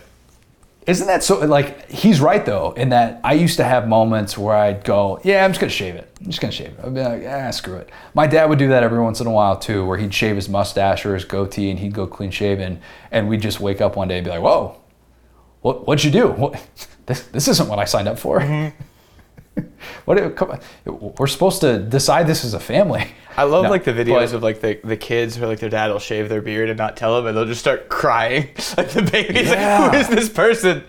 Isn't 0.89 1.07
that 1.07 1.23
so? 1.23 1.39
Like 1.41 1.91
he's 1.91 2.19
right 2.19 2.45
though, 2.47 2.73
in 2.73 2.89
that 2.89 3.21
I 3.23 3.35
used 3.35 3.59
to 3.59 3.65
have 3.65 3.87
moments 3.87 4.39
where 4.39 4.57
I'd 4.57 4.85
go, 4.85 5.21
"Yeah, 5.23 5.45
I'm 5.45 5.51
just 5.51 5.61
gonna 5.61 5.71
shave 5.71 5.95
it. 5.97 6.11
I'm 6.19 6.27
just 6.29 6.41
gonna 6.41 6.51
shave 6.51 6.69
it." 6.69 6.81
I'd 6.83 6.95
be 6.95 7.03
like, 7.03 7.25
"Ah, 7.29 7.51
screw 7.51 7.77
it." 7.77 7.91
My 8.15 8.27
dad 8.27 8.47
would 8.49 8.59
do 8.59 8.69
that 8.69 8.83
every 8.83 8.99
once 8.99 9.21
in 9.21 9.27
a 9.27 9.31
while 9.31 9.55
too, 9.57 9.85
where 9.85 9.99
he'd 9.99 10.15
shave 10.15 10.37
his 10.37 10.49
mustache 10.49 11.05
or 11.05 11.13
his 11.13 11.27
goatee, 11.27 11.69
and 11.71 11.79
he'd 11.79 11.93
go 11.93 12.07
clean 12.07 12.31
shaven, 12.31 12.81
and 13.11 13.29
we'd 13.29 13.43
just 13.43 13.61
wake 13.61 13.83
up 13.83 13.97
one 13.97 14.09
day 14.09 14.17
and 14.17 14.25
be 14.25 14.31
like, 14.31 14.41
"Whoa, 14.41 14.77
what 15.61 15.87
what'd 15.87 16.05
you 16.05 16.11
do? 16.11 16.29
What, 16.29 16.59
this 17.07 17.21
this 17.21 17.49
isn't 17.49 17.69
what 17.69 17.79
I 17.79 17.85
signed 17.85 18.09
up 18.09 18.19
for." 18.19 18.41
what? 20.05 20.63
We're 20.85 21.27
supposed 21.27 21.61
to 21.63 21.79
decide 21.79 22.27
this 22.27 22.45
as 22.45 22.55
a 22.55 22.61
family. 22.61 23.09
I 23.37 23.45
love 23.45 23.65
No, 23.65 23.71
like 23.71 23.85
the 23.85 23.93
videos 23.93 24.29
but- 24.31 24.35
of 24.35 24.43
like 24.43 24.61
the, 24.61 24.81
the 24.85 24.97
kids 24.97 25.39
where 25.39 25.49
like 25.49 25.61
their 25.61 25.71
dad 25.71 25.91
will 25.91 25.99
shave 26.01 26.29
their 26.29 26.43
beard 26.43 26.69
and 26.69 26.77
not 26.79 26.97
tell 26.97 27.17
them 27.17 27.27
and 27.27 27.37
they'll 27.37 27.45
just 27.47 27.61
start 27.61 27.89
crying. 27.89 28.49
Like 28.77 28.91
the 28.91 29.03
baby's 29.03 29.49
Yeah. 29.49 29.81
like, 29.81 29.93
who 29.93 29.99
is 29.99 30.09
this 30.09 30.29
person? 30.29 30.85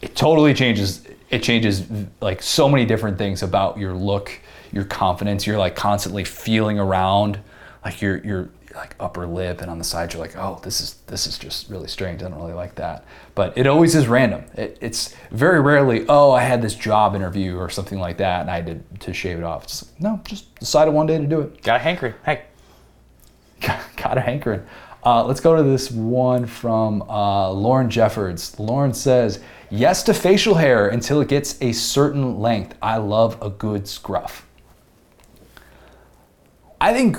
it 0.00 0.16
totally 0.16 0.52
changes 0.52 1.06
it 1.30 1.42
changes 1.44 1.84
like 2.20 2.42
so 2.42 2.68
many 2.68 2.84
different 2.84 3.16
things 3.18 3.42
about 3.44 3.78
your 3.78 3.92
look 3.94 4.32
your 4.72 4.82
confidence 4.84 5.46
you're 5.46 5.58
like 5.58 5.76
constantly 5.76 6.24
feeling 6.24 6.76
around 6.78 7.38
like 7.84 8.02
your 8.02 8.18
your 8.24 8.48
like 8.74 8.94
upper 9.00 9.26
lip 9.26 9.60
and 9.60 9.70
on 9.70 9.78
the 9.78 9.84
sides 9.84 10.14
you're 10.14 10.22
like 10.22 10.36
oh 10.36 10.60
this 10.62 10.80
is 10.80 10.94
this 11.06 11.26
is 11.26 11.38
just 11.38 11.68
really 11.68 11.88
strange 11.88 12.22
i 12.22 12.28
don't 12.28 12.38
really 12.38 12.52
like 12.52 12.74
that 12.74 13.04
but 13.34 13.56
it 13.56 13.66
always 13.66 13.94
is 13.94 14.08
random 14.08 14.44
it, 14.54 14.78
it's 14.80 15.14
very 15.30 15.60
rarely 15.60 16.06
oh 16.08 16.32
i 16.32 16.42
had 16.42 16.62
this 16.62 16.74
job 16.74 17.14
interview 17.14 17.56
or 17.56 17.68
something 17.68 17.98
like 17.98 18.16
that 18.16 18.42
and 18.42 18.50
i 18.50 18.56
had 18.56 18.66
to, 18.66 18.98
to 18.98 19.12
shave 19.12 19.38
it 19.38 19.44
off 19.44 19.64
it's 19.64 19.84
like, 19.84 20.00
no 20.00 20.20
just 20.24 20.54
decided 20.58 20.92
one 20.92 21.06
day 21.06 21.18
to 21.18 21.26
do 21.26 21.40
it 21.40 21.62
Got 21.62 21.76
a 21.76 21.78
hankering. 21.78 22.14
Hey. 22.24 22.42
got 23.60 24.18
a 24.18 24.20
hankering. 24.20 24.66
Uh, 25.04 25.24
let's 25.24 25.40
go 25.40 25.56
to 25.56 25.62
this 25.62 25.90
one 25.90 26.46
from 26.46 27.02
uh, 27.02 27.50
Lauren 27.50 27.90
Jeffords. 27.90 28.58
Lauren 28.58 28.92
says, 28.92 29.40
Yes 29.70 30.02
to 30.04 30.14
facial 30.14 30.54
hair 30.54 30.88
until 30.88 31.20
it 31.20 31.28
gets 31.28 31.60
a 31.62 31.72
certain 31.72 32.38
length. 32.40 32.76
I 32.82 32.98
love 32.98 33.40
a 33.40 33.48
good 33.48 33.88
scruff. 33.88 34.46
I 36.80 36.92
think, 36.92 37.16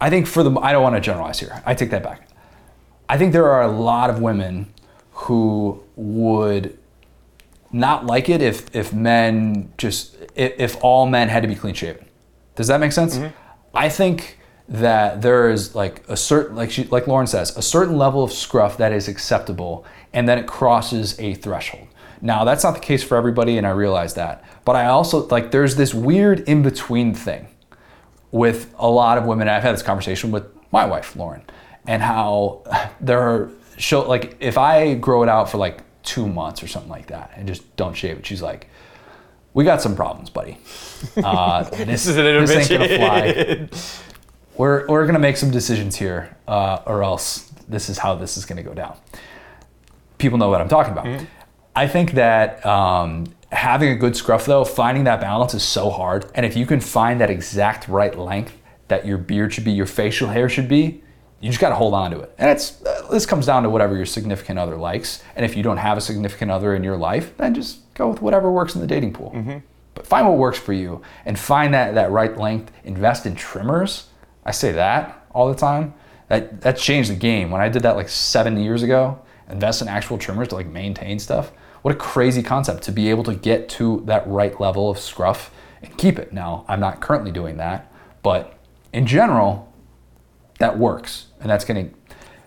I 0.00 0.10
think 0.10 0.26
for 0.26 0.42
the, 0.42 0.58
I 0.60 0.72
don't 0.72 0.82
want 0.82 0.94
to 0.94 1.00
generalize 1.00 1.40
here. 1.40 1.62
I 1.64 1.74
take 1.74 1.90
that 1.90 2.02
back. 2.02 2.28
I 3.08 3.16
think 3.18 3.32
there 3.32 3.48
are 3.50 3.62
a 3.62 3.70
lot 3.70 4.10
of 4.10 4.20
women 4.20 4.72
who 5.12 5.82
would 5.96 6.78
not 7.72 8.06
like 8.06 8.28
it 8.28 8.42
if, 8.42 8.74
if 8.74 8.92
men 8.92 9.72
just, 9.78 10.16
if, 10.34 10.54
if 10.58 10.84
all 10.84 11.06
men 11.06 11.28
had 11.28 11.42
to 11.42 11.48
be 11.48 11.54
clean 11.54 11.74
shaven. 11.74 12.06
Does 12.54 12.66
that 12.68 12.80
make 12.80 12.92
sense? 12.92 13.16
Mm-hmm. 13.16 13.36
I 13.74 13.88
think 13.88 14.38
that 14.68 15.22
there 15.22 15.50
is 15.50 15.74
like 15.74 16.06
a 16.08 16.16
certain, 16.16 16.56
like 16.56 16.70
she, 16.70 16.84
like 16.84 17.06
Lauren 17.06 17.26
says, 17.26 17.56
a 17.56 17.62
certain 17.62 17.96
level 17.96 18.24
of 18.24 18.32
scruff 18.32 18.76
that 18.78 18.92
is 18.92 19.08
acceptable, 19.08 19.84
and 20.12 20.28
then 20.28 20.38
it 20.38 20.46
crosses 20.46 21.18
a 21.20 21.34
threshold. 21.34 21.86
Now 22.20 22.44
that's 22.44 22.64
not 22.64 22.74
the 22.74 22.80
case 22.80 23.02
for 23.02 23.16
everybody, 23.16 23.58
and 23.58 23.66
I 23.66 23.70
realize 23.70 24.14
that. 24.14 24.44
But 24.64 24.76
I 24.76 24.86
also 24.86 25.26
like 25.28 25.50
there's 25.50 25.76
this 25.76 25.94
weird 25.94 26.40
in 26.40 26.62
between 26.62 27.14
thing 27.14 27.48
with 28.36 28.74
a 28.78 28.88
lot 28.88 29.18
of 29.18 29.24
women. 29.24 29.48
I've 29.48 29.62
had 29.62 29.74
this 29.74 29.82
conversation 29.82 30.30
with 30.30 30.44
my 30.70 30.84
wife, 30.84 31.16
Lauren, 31.16 31.42
and 31.86 32.02
how 32.02 32.62
there 33.00 33.20
are 33.20 33.50
show 33.78 34.06
like 34.06 34.36
if 34.40 34.58
I 34.58 34.94
grow 34.94 35.22
it 35.22 35.28
out 35.28 35.50
for 35.50 35.58
like 35.58 35.82
two 36.02 36.28
months 36.28 36.62
or 36.62 36.68
something 36.68 36.90
like 36.90 37.08
that 37.08 37.32
and 37.36 37.48
just 37.48 37.76
don't 37.76 37.94
shave 37.94 38.18
it, 38.18 38.26
she's 38.26 38.42
like, 38.42 38.68
"We 39.54 39.64
got 39.64 39.80
some 39.82 39.96
problems, 39.96 40.30
buddy. 40.30 40.58
Uh, 41.16 41.64
this, 41.70 41.86
This 41.86 42.06
is 42.06 42.16
an 42.16 42.24
this 42.24 42.50
ain't 42.50 42.68
gonna 42.68 42.96
fly. 42.96 43.68
We're 44.56 44.86
we're 44.86 45.06
gonna 45.06 45.18
make 45.18 45.36
some 45.36 45.50
decisions 45.50 45.96
here, 45.96 46.36
uh, 46.46 46.80
or 46.86 47.02
else 47.02 47.50
this 47.68 47.88
is 47.88 47.98
how 47.98 48.14
this 48.14 48.36
is 48.36 48.44
gonna 48.44 48.62
go 48.62 48.74
down." 48.74 48.96
People 50.18 50.38
know 50.38 50.48
what 50.48 50.60
I'm 50.60 50.68
talking 50.68 50.92
about. 50.92 51.26
I 51.74 51.86
think 51.86 52.12
that 52.12 52.64
um, 52.64 53.26
having 53.52 53.90
a 53.90 53.96
good 53.96 54.16
scruff, 54.16 54.46
though, 54.46 54.64
finding 54.64 55.04
that 55.04 55.20
balance 55.20 55.54
is 55.54 55.62
so 55.62 55.90
hard. 55.90 56.30
And 56.34 56.44
if 56.44 56.56
you 56.56 56.66
can 56.66 56.80
find 56.80 57.20
that 57.20 57.30
exact 57.30 57.88
right 57.88 58.16
length 58.16 58.56
that 58.88 59.06
your 59.06 59.18
beard 59.18 59.52
should 59.52 59.64
be, 59.64 59.72
your 59.72 59.86
facial 59.86 60.28
hair 60.28 60.48
should 60.48 60.68
be, 60.68 61.02
you 61.40 61.50
just 61.50 61.60
got 61.60 61.68
to 61.68 61.74
hold 61.74 61.94
on 61.94 62.10
to 62.12 62.20
it. 62.20 62.34
And 62.38 62.50
it's 62.50 62.82
uh, 62.84 63.08
this 63.10 63.26
comes 63.26 63.46
down 63.46 63.62
to 63.62 63.70
whatever 63.70 63.94
your 63.96 64.06
significant 64.06 64.58
other 64.58 64.76
likes. 64.76 65.22
And 65.34 65.44
if 65.44 65.56
you 65.56 65.62
don't 65.62 65.76
have 65.76 65.98
a 65.98 66.00
significant 66.00 66.50
other 66.50 66.74
in 66.74 66.82
your 66.82 66.96
life, 66.96 67.36
then 67.36 67.54
just 67.54 67.92
go 67.94 68.08
with 68.08 68.22
whatever 68.22 68.50
works 68.50 68.74
in 68.74 68.80
the 68.80 68.86
dating 68.86 69.12
pool. 69.12 69.32
But 69.94 70.06
find 70.06 70.26
what 70.26 70.38
works 70.38 70.58
for 70.58 70.72
you 70.72 71.02
and 71.24 71.38
find 71.38 71.74
that 71.74 71.94
that 71.94 72.10
right 72.10 72.36
length. 72.36 72.72
Invest 72.84 73.26
in 73.26 73.34
trimmers. 73.34 74.08
I 74.44 74.50
say 74.50 74.72
that 74.72 75.26
all 75.30 75.48
the 75.48 75.54
time. 75.54 75.94
That 76.28 76.62
that 76.62 76.78
changed 76.78 77.10
the 77.10 77.16
game. 77.16 77.50
When 77.50 77.60
I 77.60 77.68
did 77.68 77.82
that 77.82 77.96
like 77.96 78.08
seven 78.08 78.56
years 78.58 78.82
ago, 78.82 79.20
invest 79.48 79.82
in 79.82 79.88
actual 79.88 80.18
trimmers 80.18 80.48
to 80.48 80.54
like 80.54 80.66
maintain 80.66 81.18
stuff. 81.18 81.52
What 81.86 81.94
a 81.94 81.98
crazy 81.98 82.42
concept 82.42 82.82
to 82.82 82.90
be 82.90 83.10
able 83.10 83.22
to 83.22 83.34
get 83.36 83.68
to 83.68 84.02
that 84.06 84.26
right 84.26 84.60
level 84.60 84.90
of 84.90 84.98
scruff 84.98 85.52
and 85.80 85.96
keep 85.96 86.18
it. 86.18 86.32
Now, 86.32 86.64
I'm 86.66 86.80
not 86.80 87.00
currently 87.00 87.30
doing 87.30 87.58
that, 87.58 87.92
but 88.24 88.58
in 88.92 89.06
general, 89.06 89.72
that 90.58 90.80
works. 90.80 91.26
And 91.38 91.48
that's 91.48 91.64
going 91.64 91.88
to 91.88 91.94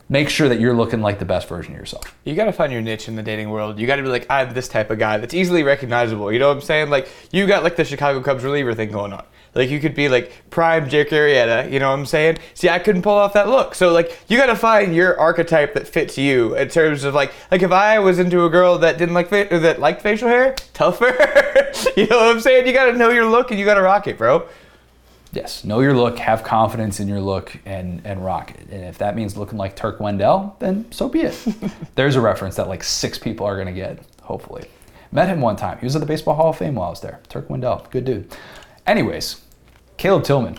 make 0.09 0.27
sure 0.27 0.49
that 0.49 0.59
you're 0.59 0.73
looking 0.73 1.01
like 1.01 1.19
the 1.19 1.25
best 1.25 1.47
version 1.47 1.73
of 1.73 1.79
yourself. 1.79 2.17
You 2.25 2.35
gotta 2.35 2.51
find 2.51 2.73
your 2.73 2.81
niche 2.81 3.07
in 3.07 3.15
the 3.15 3.23
dating 3.23 3.51
world. 3.51 3.79
You 3.79 3.85
gotta 3.85 4.01
be 4.01 4.09
like, 4.09 4.25
I'm 4.29 4.53
this 4.53 4.67
type 4.67 4.89
of 4.89 4.97
guy 4.97 5.17
that's 5.17 5.35
easily 5.35 5.61
recognizable. 5.63 6.31
You 6.31 6.39
know 6.39 6.47
what 6.49 6.57
I'm 6.57 6.61
saying? 6.61 6.89
Like, 6.89 7.07
you 7.31 7.45
got 7.45 7.63
like 7.63 7.75
the 7.75 7.85
Chicago 7.85 8.19
Cubs 8.21 8.43
reliever 8.43 8.73
thing 8.73 8.91
going 8.91 9.13
on. 9.13 9.23
Like, 9.55 9.69
you 9.69 9.79
could 9.79 9.95
be 9.95 10.09
like 10.09 10.31
prime 10.49 10.89
Jake 10.89 11.09
Arrieta. 11.09 11.71
You 11.71 11.79
know 11.79 11.89
what 11.89 11.99
I'm 11.99 12.05
saying? 12.05 12.37
See, 12.53 12.69
I 12.69 12.79
couldn't 12.79 13.01
pull 13.03 13.13
off 13.13 13.33
that 13.33 13.49
look. 13.49 13.75
So 13.75 13.91
like, 13.93 14.19
you 14.27 14.37
gotta 14.37 14.55
find 14.55 14.95
your 14.95 15.19
archetype 15.19 15.75
that 15.75 15.87
fits 15.87 16.17
you 16.17 16.55
in 16.55 16.69
terms 16.69 17.03
of 17.03 17.13
like, 17.13 17.31
like 17.51 17.61
if 17.61 17.71
I 17.71 17.99
was 17.99 18.17
into 18.17 18.45
a 18.45 18.49
girl 18.49 18.79
that 18.79 18.97
didn't 18.97 19.13
like 19.13 19.29
fa- 19.29 19.47
that 19.51 19.79
liked 19.79 20.01
facial 20.01 20.27
hair, 20.27 20.55
tougher. 20.73 21.05
you 21.95 22.07
know 22.07 22.17
what 22.17 22.35
I'm 22.35 22.39
saying? 22.39 22.65
You 22.65 22.73
gotta 22.73 22.93
know 22.93 23.09
your 23.09 23.29
look 23.29 23.51
and 23.51 23.59
you 23.59 23.65
gotta 23.65 23.81
rock 23.81 24.07
it, 24.07 24.17
bro. 24.17 24.47
Yes, 25.31 25.63
know 25.63 25.79
your 25.79 25.95
look, 25.95 26.17
have 26.17 26.43
confidence 26.43 26.99
in 26.99 27.07
your 27.07 27.21
look, 27.21 27.55
and 27.65 28.01
and 28.03 28.25
rock 28.25 28.51
it. 28.51 28.67
And 28.71 28.83
if 28.85 28.97
that 28.97 29.15
means 29.15 29.37
looking 29.37 29.57
like 29.57 29.75
Turk 29.75 29.99
Wendell, 29.99 30.55
then 30.59 30.91
so 30.91 31.07
be 31.07 31.21
it. 31.21 31.37
There's 31.95 32.15
a 32.15 32.21
reference 32.21 32.55
that 32.55 32.67
like 32.67 32.83
six 32.83 33.19
people 33.19 33.45
are 33.45 33.57
gonna 33.57 33.71
get, 33.71 33.99
hopefully. 34.23 34.69
Met 35.11 35.27
him 35.27 35.41
one 35.41 35.55
time. 35.55 35.77
He 35.79 35.85
was 35.85 35.95
at 35.95 35.99
the 35.99 36.05
Baseball 36.05 36.35
Hall 36.35 36.49
of 36.49 36.57
Fame 36.57 36.75
while 36.75 36.87
I 36.87 36.89
was 36.91 37.01
there. 37.01 37.19
Turk 37.29 37.49
Wendell, 37.49 37.87
good 37.91 38.05
dude. 38.05 38.35
Anyways, 38.85 39.41
Caleb 39.97 40.23
Tillman. 40.23 40.57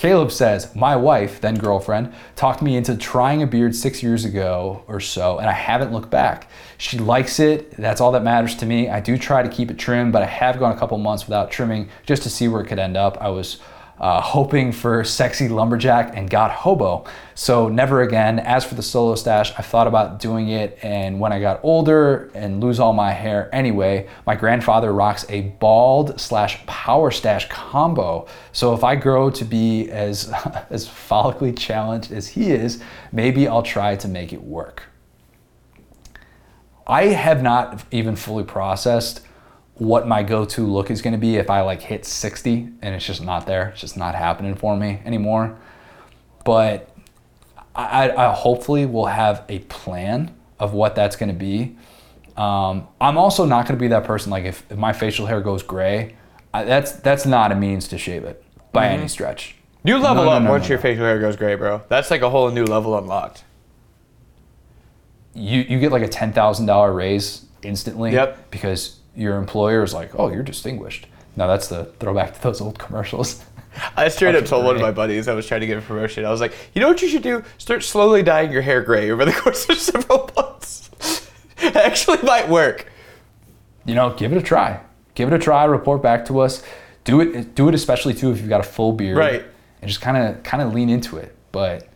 Caleb 0.00 0.32
says, 0.32 0.74
My 0.74 0.96
wife, 0.96 1.42
then 1.42 1.56
girlfriend, 1.56 2.14
talked 2.34 2.62
me 2.62 2.74
into 2.74 2.96
trying 2.96 3.42
a 3.42 3.46
beard 3.46 3.76
six 3.76 4.02
years 4.02 4.24
ago 4.24 4.82
or 4.88 4.98
so, 4.98 5.38
and 5.38 5.46
I 5.46 5.52
haven't 5.52 5.92
looked 5.92 6.08
back. 6.10 6.50
She 6.80 6.96
likes 6.96 7.38
it. 7.40 7.72
That's 7.72 8.00
all 8.00 8.10
that 8.12 8.22
matters 8.22 8.54
to 8.56 8.64
me. 8.64 8.88
I 8.88 9.00
do 9.00 9.18
try 9.18 9.42
to 9.42 9.50
keep 9.50 9.70
it 9.70 9.78
trimmed, 9.78 10.14
but 10.14 10.22
I 10.22 10.26
have 10.26 10.58
gone 10.58 10.74
a 10.74 10.78
couple 10.78 10.96
months 10.96 11.26
without 11.26 11.50
trimming 11.50 11.90
just 12.06 12.22
to 12.22 12.30
see 12.30 12.48
where 12.48 12.62
it 12.62 12.68
could 12.68 12.78
end 12.78 12.96
up. 12.96 13.18
I 13.20 13.28
was 13.28 13.58
uh, 13.98 14.22
hoping 14.22 14.72
for 14.72 15.04
sexy 15.04 15.46
lumberjack 15.46 16.16
and 16.16 16.30
got 16.30 16.50
hobo. 16.50 17.04
So 17.34 17.68
never 17.68 18.00
again. 18.00 18.38
As 18.38 18.64
for 18.64 18.76
the 18.76 18.82
solo 18.82 19.14
stash, 19.14 19.52
I 19.58 19.60
thought 19.62 19.88
about 19.88 20.20
doing 20.20 20.48
it, 20.48 20.78
and 20.82 21.20
when 21.20 21.34
I 21.34 21.40
got 21.42 21.60
older 21.62 22.30
and 22.32 22.62
lose 22.62 22.80
all 22.80 22.94
my 22.94 23.12
hair 23.12 23.54
anyway, 23.54 24.08
my 24.26 24.34
grandfather 24.34 24.90
rocks 24.90 25.26
a 25.28 25.42
bald 25.60 26.18
slash 26.18 26.64
power 26.64 27.10
stash 27.10 27.46
combo. 27.50 28.26
So 28.52 28.72
if 28.72 28.82
I 28.84 28.96
grow 28.96 29.28
to 29.28 29.44
be 29.44 29.90
as 29.90 30.32
as 30.70 30.88
follically 30.88 31.54
challenged 31.54 32.10
as 32.10 32.28
he 32.28 32.52
is, 32.52 32.82
maybe 33.12 33.46
I'll 33.46 33.62
try 33.62 33.96
to 33.96 34.08
make 34.08 34.32
it 34.32 34.42
work. 34.42 34.84
I 36.90 37.06
have 37.06 37.40
not 37.40 37.84
even 37.92 38.16
fully 38.16 38.42
processed 38.42 39.20
what 39.74 40.08
my 40.08 40.24
go-to 40.24 40.66
look 40.66 40.90
is 40.90 41.00
going 41.00 41.12
to 41.12 41.18
be 41.18 41.36
if 41.36 41.48
I 41.48 41.60
like 41.60 41.80
hit 41.80 42.04
60 42.04 42.68
and 42.82 42.94
it's 42.94 43.06
just 43.06 43.22
not 43.22 43.46
there. 43.46 43.68
It's 43.68 43.80
just 43.80 43.96
not 43.96 44.16
happening 44.16 44.56
for 44.56 44.76
me 44.76 45.00
anymore. 45.04 45.56
But 46.44 46.94
I, 47.76 48.10
I 48.10 48.34
hopefully 48.34 48.86
will 48.86 49.06
have 49.06 49.44
a 49.48 49.60
plan 49.60 50.34
of 50.58 50.74
what 50.74 50.96
that's 50.96 51.14
going 51.14 51.28
to 51.28 51.34
be. 51.34 51.76
Um, 52.36 52.88
I'm 53.00 53.16
also 53.16 53.44
not 53.44 53.66
going 53.66 53.78
to 53.78 53.80
be 53.80 53.88
that 53.88 54.04
person. 54.04 54.30
Like 54.30 54.44
if, 54.44 54.64
if 54.68 54.76
my 54.76 54.92
facial 54.92 55.26
hair 55.26 55.40
goes 55.40 55.62
gray, 55.62 56.16
I, 56.52 56.64
that's 56.64 56.92
that's 56.92 57.24
not 57.24 57.52
a 57.52 57.54
means 57.54 57.86
to 57.88 57.98
shave 57.98 58.24
it 58.24 58.44
by 58.72 58.88
any 58.88 59.06
stretch. 59.06 59.54
You 59.84 59.98
level 59.98 60.24
No, 60.24 60.30
no, 60.30 60.36
up 60.36 60.42
no, 60.42 60.50
once 60.50 60.68
your 60.68 60.78
facial 60.78 61.04
hair 61.04 61.20
goes 61.20 61.36
gray, 61.36 61.54
bro. 61.54 61.82
That's 61.88 62.10
like 62.10 62.22
a 62.22 62.30
whole 62.30 62.50
new 62.50 62.64
level 62.64 62.98
unlocked. 62.98 63.44
You, 65.34 65.60
you 65.62 65.78
get 65.78 65.92
like 65.92 66.02
a 66.02 66.08
ten 66.08 66.32
thousand 66.32 66.66
dollar 66.66 66.92
raise 66.92 67.44
instantly. 67.62 68.12
Yep. 68.12 68.50
Because 68.50 68.98
your 69.14 69.36
employer 69.36 69.82
is 69.82 69.92
like, 69.94 70.18
oh, 70.18 70.30
you're 70.30 70.42
distinguished. 70.42 71.06
Now 71.36 71.46
that's 71.46 71.68
the 71.68 71.86
throwback 71.98 72.34
to 72.34 72.42
those 72.42 72.60
old 72.60 72.78
commercials. 72.78 73.44
I 73.96 74.08
straight 74.08 74.34
up 74.34 74.46
told 74.46 74.64
one 74.64 74.74
of 74.74 74.82
my 74.82 74.90
buddies 74.90 75.28
I 75.28 75.34
was 75.34 75.46
trying 75.46 75.60
to 75.60 75.66
get 75.66 75.78
a 75.78 75.80
promotion. 75.80 76.24
I 76.24 76.30
was 76.30 76.40
like, 76.40 76.54
you 76.74 76.80
know 76.80 76.88
what 76.88 77.00
you 77.02 77.08
should 77.08 77.22
do? 77.22 77.44
Start 77.58 77.84
slowly 77.84 78.22
dyeing 78.22 78.50
your 78.50 78.62
hair 78.62 78.82
gray 78.82 79.10
over 79.10 79.24
the 79.24 79.32
course 79.40 79.68
of 79.68 79.78
several 79.78 80.30
months. 80.36 80.90
it 81.58 81.76
actually 81.76 82.20
might 82.22 82.48
work. 82.48 82.86
you 83.84 83.94
know, 83.94 84.12
give 84.14 84.32
it 84.32 84.38
a 84.38 84.42
try. 84.42 84.80
Give 85.14 85.28
it 85.32 85.34
a 85.34 85.38
try. 85.38 85.64
Report 85.64 86.02
back 86.02 86.24
to 86.26 86.40
us. 86.40 86.62
Do 87.04 87.20
it. 87.20 87.54
Do 87.54 87.68
it 87.68 87.74
especially 87.74 88.14
too 88.14 88.32
if 88.32 88.38
you've 88.38 88.48
got 88.48 88.60
a 88.60 88.64
full 88.64 88.92
beard. 88.92 89.16
Right. 89.16 89.44
And 89.80 89.88
just 89.88 90.00
kind 90.00 90.16
of 90.16 90.42
kind 90.42 90.62
of 90.62 90.74
lean 90.74 90.88
into 90.88 91.16
it. 91.16 91.34
But 91.52 91.88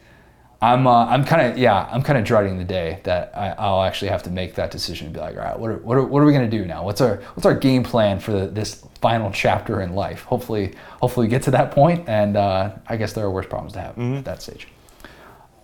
I'm 0.64 0.86
uh, 0.86 1.06
I'm 1.06 1.24
kind 1.24 1.42
of 1.52 1.58
yeah 1.58 1.88
I'm 1.90 2.02
kind 2.02 2.18
of 2.18 2.24
dreading 2.24 2.58
the 2.58 2.64
day 2.64 3.00
that 3.04 3.32
I, 3.36 3.50
I'll 3.58 3.82
actually 3.82 4.08
have 4.08 4.22
to 4.22 4.30
make 4.30 4.54
that 4.54 4.70
decision 4.70 5.08
and 5.08 5.14
be 5.14 5.20
like 5.20 5.36
all 5.36 5.42
right 5.42 5.58
what 5.58 5.70
are, 5.70 5.76
what 5.76 5.98
are, 5.98 6.04
what 6.04 6.22
are 6.22 6.24
we 6.24 6.32
gonna 6.32 6.48
do 6.48 6.64
now 6.64 6.84
what's 6.84 7.00
our 7.00 7.16
what's 7.34 7.44
our 7.44 7.54
game 7.54 7.82
plan 7.82 8.18
for 8.18 8.32
the, 8.32 8.46
this 8.46 8.82
final 9.00 9.30
chapter 9.30 9.82
in 9.82 9.94
life 9.94 10.22
hopefully 10.22 10.74
hopefully 11.02 11.26
we 11.26 11.30
get 11.30 11.42
to 11.42 11.50
that 11.50 11.70
point 11.70 12.08
and 12.08 12.36
uh, 12.36 12.70
I 12.86 12.96
guess 12.96 13.12
there 13.12 13.24
are 13.26 13.30
worse 13.30 13.46
problems 13.46 13.74
to 13.74 13.80
have 13.80 13.98
at 13.98 14.24
that 14.24 14.40
stage. 14.42 14.68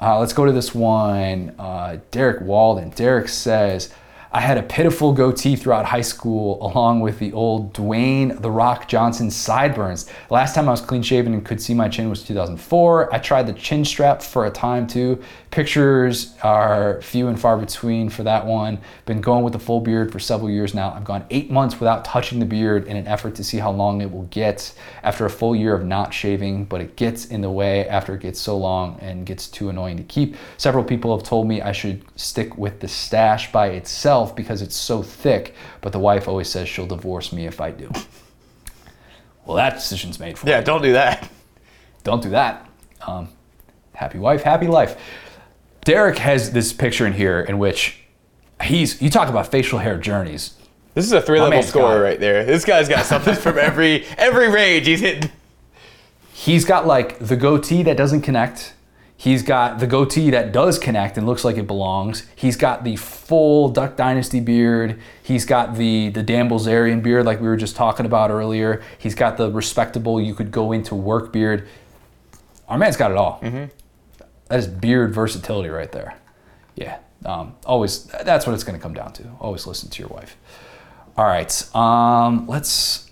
Uh, 0.00 0.18
let's 0.18 0.32
go 0.32 0.46
to 0.46 0.52
this 0.52 0.74
one. 0.74 1.54
Uh, 1.58 1.98
Derek 2.10 2.40
Walden. 2.40 2.88
Derek 2.90 3.28
says, 3.28 3.92
I 4.32 4.40
had 4.40 4.58
a 4.58 4.62
pitiful 4.62 5.12
goatee 5.12 5.56
throughout 5.56 5.86
high 5.86 6.02
school, 6.02 6.64
along 6.64 7.00
with 7.00 7.18
the 7.18 7.32
old 7.32 7.72
Dwayne 7.72 8.40
The 8.40 8.50
Rock 8.50 8.86
Johnson 8.86 9.28
sideburns. 9.28 10.08
Last 10.30 10.54
time 10.54 10.68
I 10.68 10.70
was 10.70 10.80
clean 10.80 11.02
shaven 11.02 11.34
and 11.34 11.44
could 11.44 11.60
see 11.60 11.74
my 11.74 11.88
chin 11.88 12.08
was 12.08 12.22
2004. 12.22 13.12
I 13.12 13.18
tried 13.18 13.48
the 13.48 13.52
chin 13.52 13.84
strap 13.84 14.22
for 14.22 14.46
a 14.46 14.50
time 14.50 14.86
too. 14.86 15.20
Pictures 15.50 16.36
are 16.44 17.02
few 17.02 17.26
and 17.26 17.38
far 17.38 17.56
between 17.56 18.08
for 18.08 18.22
that 18.22 18.46
one. 18.46 18.78
Been 19.04 19.20
going 19.20 19.42
with 19.42 19.52
the 19.52 19.58
full 19.58 19.80
beard 19.80 20.12
for 20.12 20.20
several 20.20 20.48
years 20.48 20.74
now. 20.74 20.92
I've 20.92 21.02
gone 21.02 21.24
eight 21.30 21.50
months 21.50 21.80
without 21.80 22.04
touching 22.04 22.38
the 22.38 22.46
beard 22.46 22.86
in 22.86 22.96
an 22.96 23.08
effort 23.08 23.34
to 23.34 23.42
see 23.42 23.58
how 23.58 23.72
long 23.72 24.00
it 24.00 24.12
will 24.12 24.26
get 24.30 24.72
after 25.02 25.26
a 25.26 25.30
full 25.30 25.56
year 25.56 25.74
of 25.74 25.84
not 25.84 26.14
shaving, 26.14 26.66
but 26.66 26.80
it 26.80 26.94
gets 26.94 27.24
in 27.24 27.40
the 27.40 27.50
way 27.50 27.88
after 27.88 28.14
it 28.14 28.20
gets 28.20 28.38
so 28.38 28.56
long 28.56 28.96
and 29.00 29.26
gets 29.26 29.48
too 29.48 29.68
annoying 29.70 29.96
to 29.96 30.04
keep. 30.04 30.36
Several 30.56 30.84
people 30.84 31.16
have 31.16 31.26
told 31.26 31.48
me 31.48 31.60
I 31.60 31.72
should 31.72 32.04
stick 32.16 32.56
with 32.56 32.78
the 32.78 32.86
stash 32.86 33.50
by 33.50 33.70
itself 33.70 34.36
because 34.36 34.62
it's 34.62 34.76
so 34.76 35.02
thick, 35.02 35.56
but 35.80 35.90
the 35.90 35.98
wife 35.98 36.28
always 36.28 36.48
says 36.48 36.68
she'll 36.68 36.86
divorce 36.86 37.32
me 37.32 37.46
if 37.46 37.60
I 37.60 37.72
do. 37.72 37.90
Well, 39.44 39.56
that 39.56 39.74
decision's 39.74 40.20
made 40.20 40.38
for 40.38 40.48
Yeah, 40.48 40.60
don't 40.60 40.82
do 40.82 40.92
that. 40.92 41.28
Don't 42.04 42.22
do 42.22 42.30
that. 42.30 42.68
Um, 43.04 43.28
happy 43.94 44.20
wife, 44.20 44.44
happy 44.44 44.68
life. 44.68 44.96
Derek 45.84 46.18
has 46.18 46.52
this 46.52 46.72
picture 46.72 47.06
in 47.06 47.14
here 47.14 47.40
in 47.40 47.58
which 47.58 48.00
he's, 48.62 49.00
you 49.00 49.10
talk 49.10 49.28
about 49.28 49.50
facial 49.50 49.78
hair 49.78 49.98
journeys. 49.98 50.54
This 50.94 51.04
is 51.06 51.12
a 51.12 51.22
three 51.22 51.38
level 51.38 51.50
man's 51.50 51.66
got 51.66 51.70
scorer 51.70 52.02
right 52.02 52.18
there. 52.18 52.44
This 52.44 52.64
guy's 52.64 52.88
got 52.88 53.06
something 53.06 53.34
from 53.34 53.58
every 53.58 54.04
every 54.18 54.50
range 54.50 54.86
he's 54.86 55.00
hitting. 55.00 55.30
He's 56.32 56.64
got 56.64 56.86
like 56.86 57.18
the 57.18 57.36
goatee 57.36 57.82
that 57.84 57.96
doesn't 57.96 58.22
connect. 58.22 58.74
He's 59.16 59.42
got 59.42 59.78
the 59.78 59.86
goatee 59.86 60.30
that 60.30 60.50
does 60.50 60.78
connect 60.78 61.18
and 61.18 61.26
looks 61.26 61.44
like 61.44 61.58
it 61.58 61.66
belongs. 61.66 62.26
He's 62.34 62.56
got 62.56 62.84
the 62.84 62.96
full 62.96 63.68
Duck 63.68 63.94
Dynasty 63.94 64.40
beard. 64.40 64.98
He's 65.22 65.44
got 65.44 65.76
the 65.76 66.08
the 66.08 66.22
Dan 66.22 66.48
Bilzerian 66.48 67.02
beard 67.02 67.24
like 67.24 67.40
we 67.40 67.46
were 67.46 67.56
just 67.56 67.76
talking 67.76 68.06
about 68.06 68.30
earlier. 68.30 68.82
He's 68.98 69.14
got 69.14 69.36
the 69.36 69.50
respectable 69.50 70.20
you 70.20 70.34
could 70.34 70.50
go 70.50 70.72
into 70.72 70.94
work 70.94 71.32
beard. 71.32 71.68
Our 72.68 72.78
man's 72.78 72.96
got 72.96 73.10
it 73.10 73.16
all. 73.16 73.40
Mm-hmm. 73.42 73.66
That 74.50 74.58
is 74.58 74.66
beard 74.66 75.14
versatility 75.14 75.68
right 75.68 75.90
there. 75.92 76.16
Yeah. 76.74 76.98
Um, 77.24 77.54
always 77.64 78.04
that's 78.04 78.46
what 78.46 78.54
it's 78.54 78.64
going 78.64 78.76
to 78.76 78.82
come 78.82 78.94
down 78.94 79.12
to. 79.14 79.24
Always 79.40 79.64
listen 79.64 79.88
to 79.90 80.02
your 80.02 80.08
wife. 80.08 80.36
All 81.16 81.24
right. 81.24 81.76
Um, 81.76 82.48
let's 82.48 83.08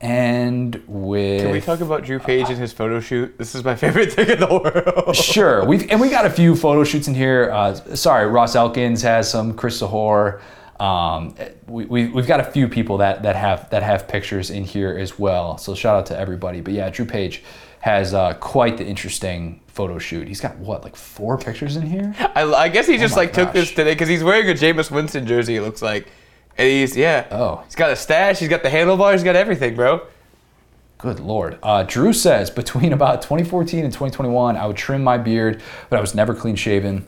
end 0.00 0.80
with 0.86 1.42
Can 1.42 1.50
we 1.50 1.60
talk 1.60 1.80
about 1.80 2.04
Drew 2.04 2.20
Page 2.20 2.48
and 2.50 2.56
his 2.56 2.72
photo 2.72 3.00
shoot? 3.00 3.36
This 3.36 3.56
is 3.56 3.64
my 3.64 3.74
favorite 3.84 4.12
thing 4.12 4.30
in 4.30 4.38
the 4.38 4.46
world. 4.46 5.16
Sure. 5.16 5.64
We've 5.64 5.90
and 5.90 6.00
we 6.00 6.08
got 6.08 6.24
a 6.24 6.30
few 6.30 6.54
photo 6.54 6.84
shoots 6.84 7.08
in 7.08 7.14
here. 7.16 7.50
Uh, 7.50 7.74
sorry, 7.96 8.28
Ross 8.28 8.54
Elkins 8.54 9.02
has 9.02 9.28
some. 9.28 9.54
Chris 9.54 9.80
Sahor. 9.80 10.40
Um, 10.78 11.34
we, 11.66 11.84
we, 11.86 12.06
we've 12.06 12.28
got 12.28 12.38
a 12.40 12.44
few 12.44 12.68
people 12.68 12.98
that, 12.98 13.24
that 13.24 13.34
have 13.34 13.68
that 13.70 13.82
have 13.82 14.06
pictures 14.06 14.50
in 14.50 14.62
here 14.62 14.96
as 14.96 15.18
well. 15.18 15.58
So 15.58 15.74
shout 15.74 15.96
out 15.96 16.06
to 16.06 16.18
everybody. 16.18 16.60
But 16.60 16.74
yeah, 16.74 16.90
Drew 16.90 17.06
Page 17.06 17.42
has 17.80 18.14
uh, 18.14 18.34
quite 18.34 18.76
the 18.76 18.86
interesting 18.86 19.60
photo 19.72 19.98
shoot. 19.98 20.28
He's 20.28 20.40
got 20.40 20.56
what 20.58 20.84
like 20.84 20.96
four 20.96 21.38
pictures 21.38 21.76
in 21.76 21.82
here. 21.82 22.14
I, 22.34 22.42
I 22.42 22.68
guess 22.68 22.86
he 22.86 22.98
just 22.98 23.14
my 23.14 23.22
like 23.22 23.32
took 23.32 23.52
this 23.52 23.70
today 23.70 23.92
because 23.92 24.08
he's 24.08 24.22
wearing 24.22 24.48
a 24.48 24.54
Jameis 24.54 24.90
Winston 24.90 25.26
jersey. 25.26 25.56
It 25.56 25.62
looks 25.62 25.82
like, 25.82 26.08
and 26.58 26.68
he's 26.68 26.96
yeah. 26.96 27.26
Oh. 27.30 27.62
he's 27.64 27.74
got 27.74 27.90
a 27.90 27.96
stash. 27.96 28.38
He's 28.38 28.48
got 28.48 28.62
the 28.62 28.70
handlebars. 28.70 29.20
He's 29.20 29.24
got 29.24 29.36
everything, 29.36 29.76
bro. 29.76 30.06
Good 30.98 31.20
lord. 31.20 31.58
Uh, 31.62 31.84
Drew 31.84 32.12
says 32.12 32.50
between 32.50 32.92
about 32.92 33.22
2014 33.22 33.84
and 33.84 33.92
2021, 33.92 34.56
I 34.56 34.66
would 34.66 34.76
trim 34.76 35.02
my 35.02 35.16
beard, 35.16 35.62
but 35.88 35.96
I 35.96 36.00
was 36.00 36.14
never 36.14 36.34
clean 36.34 36.56
shaven. 36.56 37.06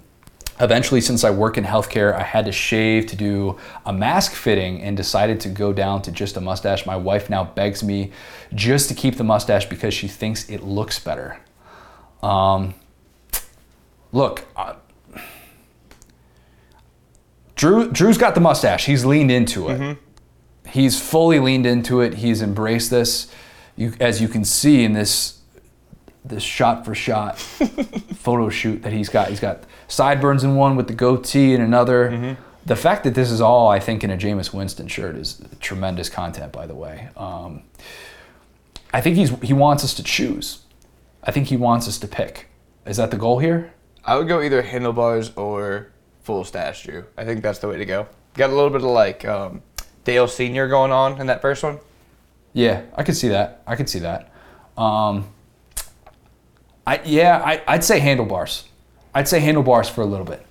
Eventually, 0.60 1.00
since 1.00 1.24
I 1.24 1.30
work 1.30 1.58
in 1.58 1.64
healthcare, 1.64 2.14
I 2.14 2.22
had 2.22 2.44
to 2.44 2.52
shave 2.52 3.06
to 3.06 3.16
do 3.16 3.58
a 3.84 3.92
mask 3.92 4.32
fitting 4.32 4.80
and 4.80 4.96
decided 4.96 5.40
to 5.40 5.48
go 5.48 5.72
down 5.72 6.02
to 6.02 6.12
just 6.12 6.36
a 6.36 6.40
mustache. 6.40 6.86
My 6.86 6.96
wife 6.96 7.28
now 7.28 7.44
begs 7.44 7.82
me 7.82 8.12
just 8.54 8.88
to 8.88 8.94
keep 8.94 9.16
the 9.16 9.24
mustache 9.24 9.66
because 9.66 9.92
she 9.92 10.08
thinks 10.08 10.48
it 10.48 10.62
looks 10.62 10.98
better. 10.98 11.40
Um, 12.22 12.74
look, 14.12 14.44
uh, 14.56 14.74
Drew 17.56 17.90
Drew's 17.90 18.18
got 18.18 18.34
the 18.34 18.40
mustache. 18.40 18.86
He's 18.86 19.04
leaned 19.04 19.30
into 19.30 19.68
it. 19.68 19.98
He's 20.66 21.00
fully 21.00 21.38
leaned 21.38 21.66
into 21.66 22.00
it. 22.00 22.14
He's 22.14 22.40
embraced 22.42 22.90
this. 22.90 23.30
You, 23.76 23.92
as 24.00 24.20
you 24.20 24.28
can 24.28 24.44
see 24.44 24.84
in 24.84 24.92
this 24.92 25.40
this 26.24 26.42
shot 26.42 26.84
for 26.84 26.94
shot 26.94 27.38
photo 28.14 28.48
shoot 28.48 28.82
that 28.82 28.92
he's 28.92 29.08
got. 29.08 29.28
He's 29.28 29.40
got 29.40 29.64
sideburns 29.88 30.44
in 30.44 30.54
one 30.54 30.76
with 30.76 30.86
the 30.86 30.94
goatee 30.94 31.52
in 31.54 31.60
another. 31.60 32.36
The 32.64 32.76
fact 32.76 33.02
that 33.04 33.14
this 33.14 33.30
is 33.30 33.40
all, 33.40 33.66
I 33.68 33.80
think, 33.80 34.04
in 34.04 34.10
a 34.10 34.16
Jameis 34.16 34.54
Winston 34.54 34.86
shirt 34.86 35.16
is 35.16 35.42
tremendous 35.58 36.08
content, 36.08 36.52
by 36.52 36.66
the 36.66 36.76
way. 36.76 37.08
Um, 37.16 37.64
I 38.94 39.00
think 39.00 39.16
he's 39.16 39.30
he 39.40 39.52
wants 39.52 39.82
us 39.84 39.94
to 39.94 40.02
choose. 40.02 40.60
I 41.24 41.30
think 41.30 41.48
he 41.48 41.56
wants 41.56 41.86
us 41.88 41.98
to 41.98 42.08
pick. 42.08 42.48
Is 42.86 42.96
that 42.96 43.10
the 43.10 43.16
goal 43.16 43.38
here? 43.38 43.72
I 44.04 44.16
would 44.16 44.28
go 44.28 44.40
either 44.42 44.62
handlebars 44.62 45.34
or 45.36 45.92
full 46.22 46.44
stash, 46.44 46.84
Drew. 46.84 47.04
I 47.16 47.24
think 47.24 47.42
that's 47.42 47.60
the 47.60 47.68
way 47.68 47.76
to 47.76 47.84
go. 47.84 48.06
Got 48.34 48.50
a 48.50 48.54
little 48.54 48.70
bit 48.70 48.82
of 48.82 48.88
like 48.88 49.24
um, 49.24 49.62
Dale 50.04 50.26
Senior 50.26 50.68
going 50.68 50.90
on 50.90 51.20
in 51.20 51.26
that 51.28 51.40
first 51.40 51.62
one. 51.62 51.78
Yeah, 52.52 52.82
I 52.96 53.02
could 53.02 53.16
see 53.16 53.28
that. 53.28 53.62
I 53.66 53.76
could 53.76 53.88
see 53.88 54.00
that. 54.00 54.32
Um, 54.76 55.26
I 56.86 57.00
yeah, 57.04 57.40
I, 57.44 57.62
I'd 57.66 57.84
say 57.84 58.00
handlebars. 58.00 58.64
I'd 59.14 59.28
say 59.28 59.40
handlebars 59.40 59.88
for 59.88 60.00
a 60.00 60.06
little 60.06 60.26
bit. 60.26 60.44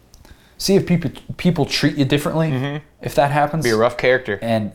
See 0.57 0.75
if 0.75 0.85
people 0.85 1.11
people 1.37 1.65
treat 1.65 1.97
you 1.97 2.05
differently 2.05 2.81
if 3.01 3.15
that 3.15 3.31
happens. 3.31 3.63
Be 3.63 3.71
a 3.71 3.77
rough 3.77 3.97
character. 3.97 4.39
and 4.41 4.71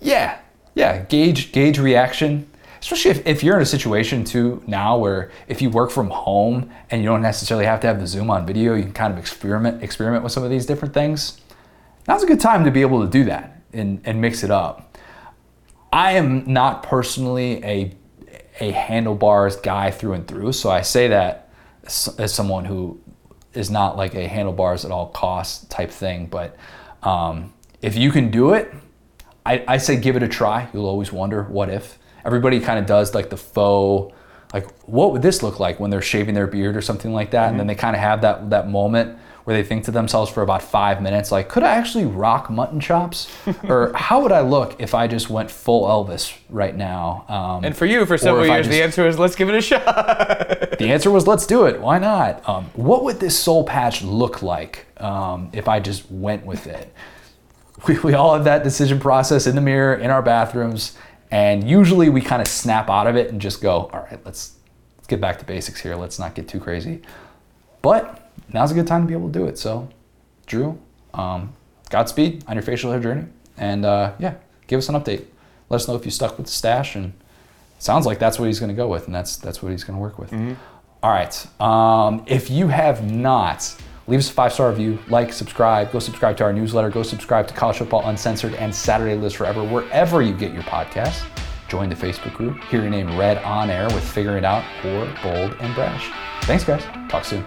yeah, 0.00 0.38
yeah, 0.74 1.04
gauge 1.04 1.52
gauge 1.52 1.78
reaction. 1.78 2.50
Especially 2.84 3.12
if, 3.12 3.26
if 3.26 3.42
you're 3.42 3.56
in 3.56 3.62
a 3.62 3.66
situation 3.66 4.24
too 4.24 4.62
now 4.66 4.98
where 4.98 5.30
if 5.48 5.62
you 5.62 5.70
work 5.70 5.90
from 5.90 6.10
home 6.10 6.70
and 6.90 7.00
you 7.00 7.08
don't 7.08 7.22
necessarily 7.22 7.64
have 7.64 7.80
to 7.80 7.86
have 7.86 7.98
the 7.98 8.06
Zoom 8.06 8.30
on 8.30 8.44
video, 8.44 8.74
you 8.74 8.82
can 8.82 8.92
kind 8.92 9.10
of 9.10 9.18
experiment 9.18 9.82
experiment 9.82 10.22
with 10.22 10.32
some 10.32 10.44
of 10.44 10.50
these 10.50 10.66
different 10.66 10.92
things. 10.92 11.40
Now's 12.06 12.22
a 12.22 12.26
good 12.26 12.40
time 12.40 12.62
to 12.66 12.70
be 12.70 12.82
able 12.82 13.02
to 13.02 13.10
do 13.10 13.24
that 13.24 13.62
and, 13.72 14.02
and 14.04 14.20
mix 14.20 14.44
it 14.44 14.50
up. 14.50 14.98
I 15.94 16.12
am 16.12 16.44
not 16.52 16.82
personally 16.82 17.64
a 17.64 17.94
a 18.60 18.70
handlebars 18.70 19.56
guy 19.56 19.90
through 19.90 20.12
and 20.12 20.28
through, 20.28 20.52
so 20.52 20.70
I 20.70 20.82
say 20.82 21.08
that 21.08 21.48
as, 21.84 22.34
someone 22.34 22.66
who 22.66 23.00
is 23.54 23.70
not 23.70 23.96
like 23.96 24.14
a 24.14 24.28
handlebars 24.28 24.84
at 24.84 24.90
all 24.90 25.06
costs 25.06 25.64
type 25.68 25.90
thing. 25.90 26.26
But 26.26 26.54
um, 27.02 27.54
if 27.80 27.96
you 27.96 28.12
can 28.12 28.30
do 28.30 28.52
it, 28.52 28.74
I, 29.46 29.64
I 29.66 29.78
say 29.78 29.96
give 29.96 30.16
it 30.16 30.22
a 30.22 30.28
try. 30.28 30.68
You'll 30.74 30.86
always 30.86 31.10
wonder 31.10 31.44
what 31.44 31.70
if. 31.70 31.98
Everybody 32.24 32.60
kind 32.60 32.78
of 32.78 32.86
does 32.86 33.14
like 33.14 33.30
the 33.30 33.36
faux, 33.36 34.14
like 34.52 34.70
what 34.82 35.12
would 35.12 35.22
this 35.22 35.42
look 35.42 35.60
like 35.60 35.80
when 35.80 35.90
they're 35.90 36.02
shaving 36.02 36.34
their 36.34 36.46
beard 36.46 36.76
or 36.76 36.80
something 36.82 37.12
like 37.12 37.30
that, 37.32 37.50
and 37.50 37.58
then 37.60 37.66
they 37.66 37.74
kind 37.74 37.94
of 37.94 38.00
have 38.00 38.22
that 38.22 38.50
that 38.50 38.68
moment 38.68 39.18
where 39.44 39.54
they 39.54 39.62
think 39.62 39.84
to 39.84 39.90
themselves 39.90 40.30
for 40.30 40.42
about 40.42 40.62
five 40.62 41.02
minutes, 41.02 41.30
like, 41.30 41.50
could 41.50 41.62
I 41.62 41.74
actually 41.74 42.06
rock 42.06 42.48
mutton 42.48 42.80
chops, 42.80 43.30
or 43.68 43.92
how 43.94 44.22
would 44.22 44.32
I 44.32 44.40
look 44.40 44.80
if 44.80 44.94
I 44.94 45.06
just 45.06 45.28
went 45.28 45.50
full 45.50 45.86
Elvis 45.86 46.34
right 46.48 46.74
now? 46.74 47.26
Um, 47.28 47.62
And 47.62 47.76
for 47.76 47.84
you, 47.84 48.06
for 48.06 48.14
or 48.14 48.18
several 48.18 48.46
years, 48.46 48.68
the 48.68 48.82
answer 48.82 49.06
is 49.06 49.18
let's 49.18 49.36
give 49.36 49.50
it 49.50 49.54
a 49.54 49.60
shot. 49.60 49.84
the 50.78 50.88
answer 50.88 51.10
was 51.10 51.26
let's 51.26 51.46
do 51.46 51.66
it. 51.66 51.78
Why 51.80 51.98
not? 51.98 52.46
Um, 52.48 52.70
what 52.72 53.04
would 53.04 53.20
this 53.20 53.38
soul 53.38 53.64
patch 53.64 54.00
look 54.02 54.42
like 54.42 54.86
um, 54.96 55.50
if 55.52 55.68
I 55.68 55.78
just 55.78 56.10
went 56.10 56.46
with 56.46 56.66
it? 56.66 56.90
We, 57.86 57.98
we 57.98 58.14
all 58.14 58.34
have 58.34 58.44
that 58.44 58.64
decision 58.64 58.98
process 58.98 59.46
in 59.46 59.56
the 59.56 59.60
mirror 59.60 59.94
in 59.94 60.10
our 60.10 60.22
bathrooms, 60.22 60.96
and 61.34 61.68
usually 61.68 62.10
we 62.10 62.20
kind 62.20 62.40
of 62.40 62.46
snap 62.46 62.88
out 62.88 63.08
of 63.08 63.16
it 63.16 63.28
and 63.28 63.40
just 63.40 63.60
go, 63.60 63.90
all 63.92 64.06
right, 64.08 64.24
let's 64.24 64.52
let's 64.96 65.08
get 65.08 65.20
back 65.20 65.36
to 65.40 65.44
basics 65.44 65.80
here. 65.80 65.96
Let's 65.96 66.16
not 66.16 66.36
get 66.36 66.46
too 66.46 66.60
crazy. 66.60 67.02
But 67.82 68.30
now's 68.52 68.70
a 68.70 68.74
good 68.74 68.86
time 68.86 69.02
to 69.02 69.08
be 69.08 69.14
able 69.14 69.26
to 69.26 69.36
do 69.36 69.46
it. 69.46 69.58
So, 69.58 69.88
Drew, 70.46 70.78
um, 71.12 71.52
Godspeed 71.90 72.44
on 72.46 72.54
your 72.54 72.62
facial 72.62 72.92
hair 72.92 73.00
journey, 73.00 73.24
and 73.56 73.84
uh, 73.84 74.12
yeah, 74.20 74.34
give 74.68 74.78
us 74.78 74.88
an 74.88 74.94
update. 74.94 75.24
Let 75.70 75.80
us 75.80 75.88
know 75.88 75.96
if 75.96 76.04
you 76.04 76.12
stuck 76.12 76.36
with 76.36 76.46
the 76.46 76.52
stash 76.52 76.94
and 76.94 77.12
sounds 77.80 78.06
like 78.06 78.20
that's 78.20 78.38
what 78.38 78.46
he's 78.46 78.60
going 78.60 78.70
to 78.70 78.76
go 78.76 78.86
with, 78.86 79.06
and 79.06 79.14
that's 79.14 79.36
that's 79.36 79.60
what 79.60 79.72
he's 79.72 79.82
going 79.82 79.96
to 79.96 80.00
work 80.00 80.20
with. 80.20 80.32
All 81.02 81.10
right. 81.10 81.60
Um, 81.60 82.22
if 82.28 82.48
you 82.48 82.68
have 82.68 83.10
not, 83.10 83.74
leave 84.06 84.18
us 84.18 84.30
a 84.30 84.32
five 84.32 84.52
star 84.52 84.70
review, 84.70 84.98
like, 85.08 85.32
subscribe, 85.32 85.92
go 85.92 85.98
subscribe 85.98 86.36
to 86.38 86.44
our 86.44 86.52
newsletter, 86.52 86.90
go 86.90 87.02
subscribe 87.02 87.46
to 87.48 87.54
College 87.54 87.78
Football 87.78 88.08
Uncensored 88.08 88.54
and 88.54 88.74
Saturday 88.74 89.14
Lives 89.16 89.34
Forever, 89.34 89.64
wherever 89.64 90.22
you 90.22 90.34
get 90.34 90.52
your 90.52 90.62
podcasts. 90.64 91.24
Join 91.68 91.88
the 91.88 91.94
Facebook 91.94 92.34
group, 92.34 92.62
hear 92.64 92.82
your 92.82 92.90
name 92.90 93.16
read 93.16 93.38
on 93.38 93.70
air 93.70 93.86
with 93.86 94.04
Figuring 94.04 94.44
Out 94.44 94.64
or 94.84 95.06
Bold 95.22 95.56
and 95.60 95.74
Brash. 95.74 96.10
Thanks, 96.44 96.64
guys. 96.64 96.84
Talk 97.08 97.24
soon. 97.24 97.44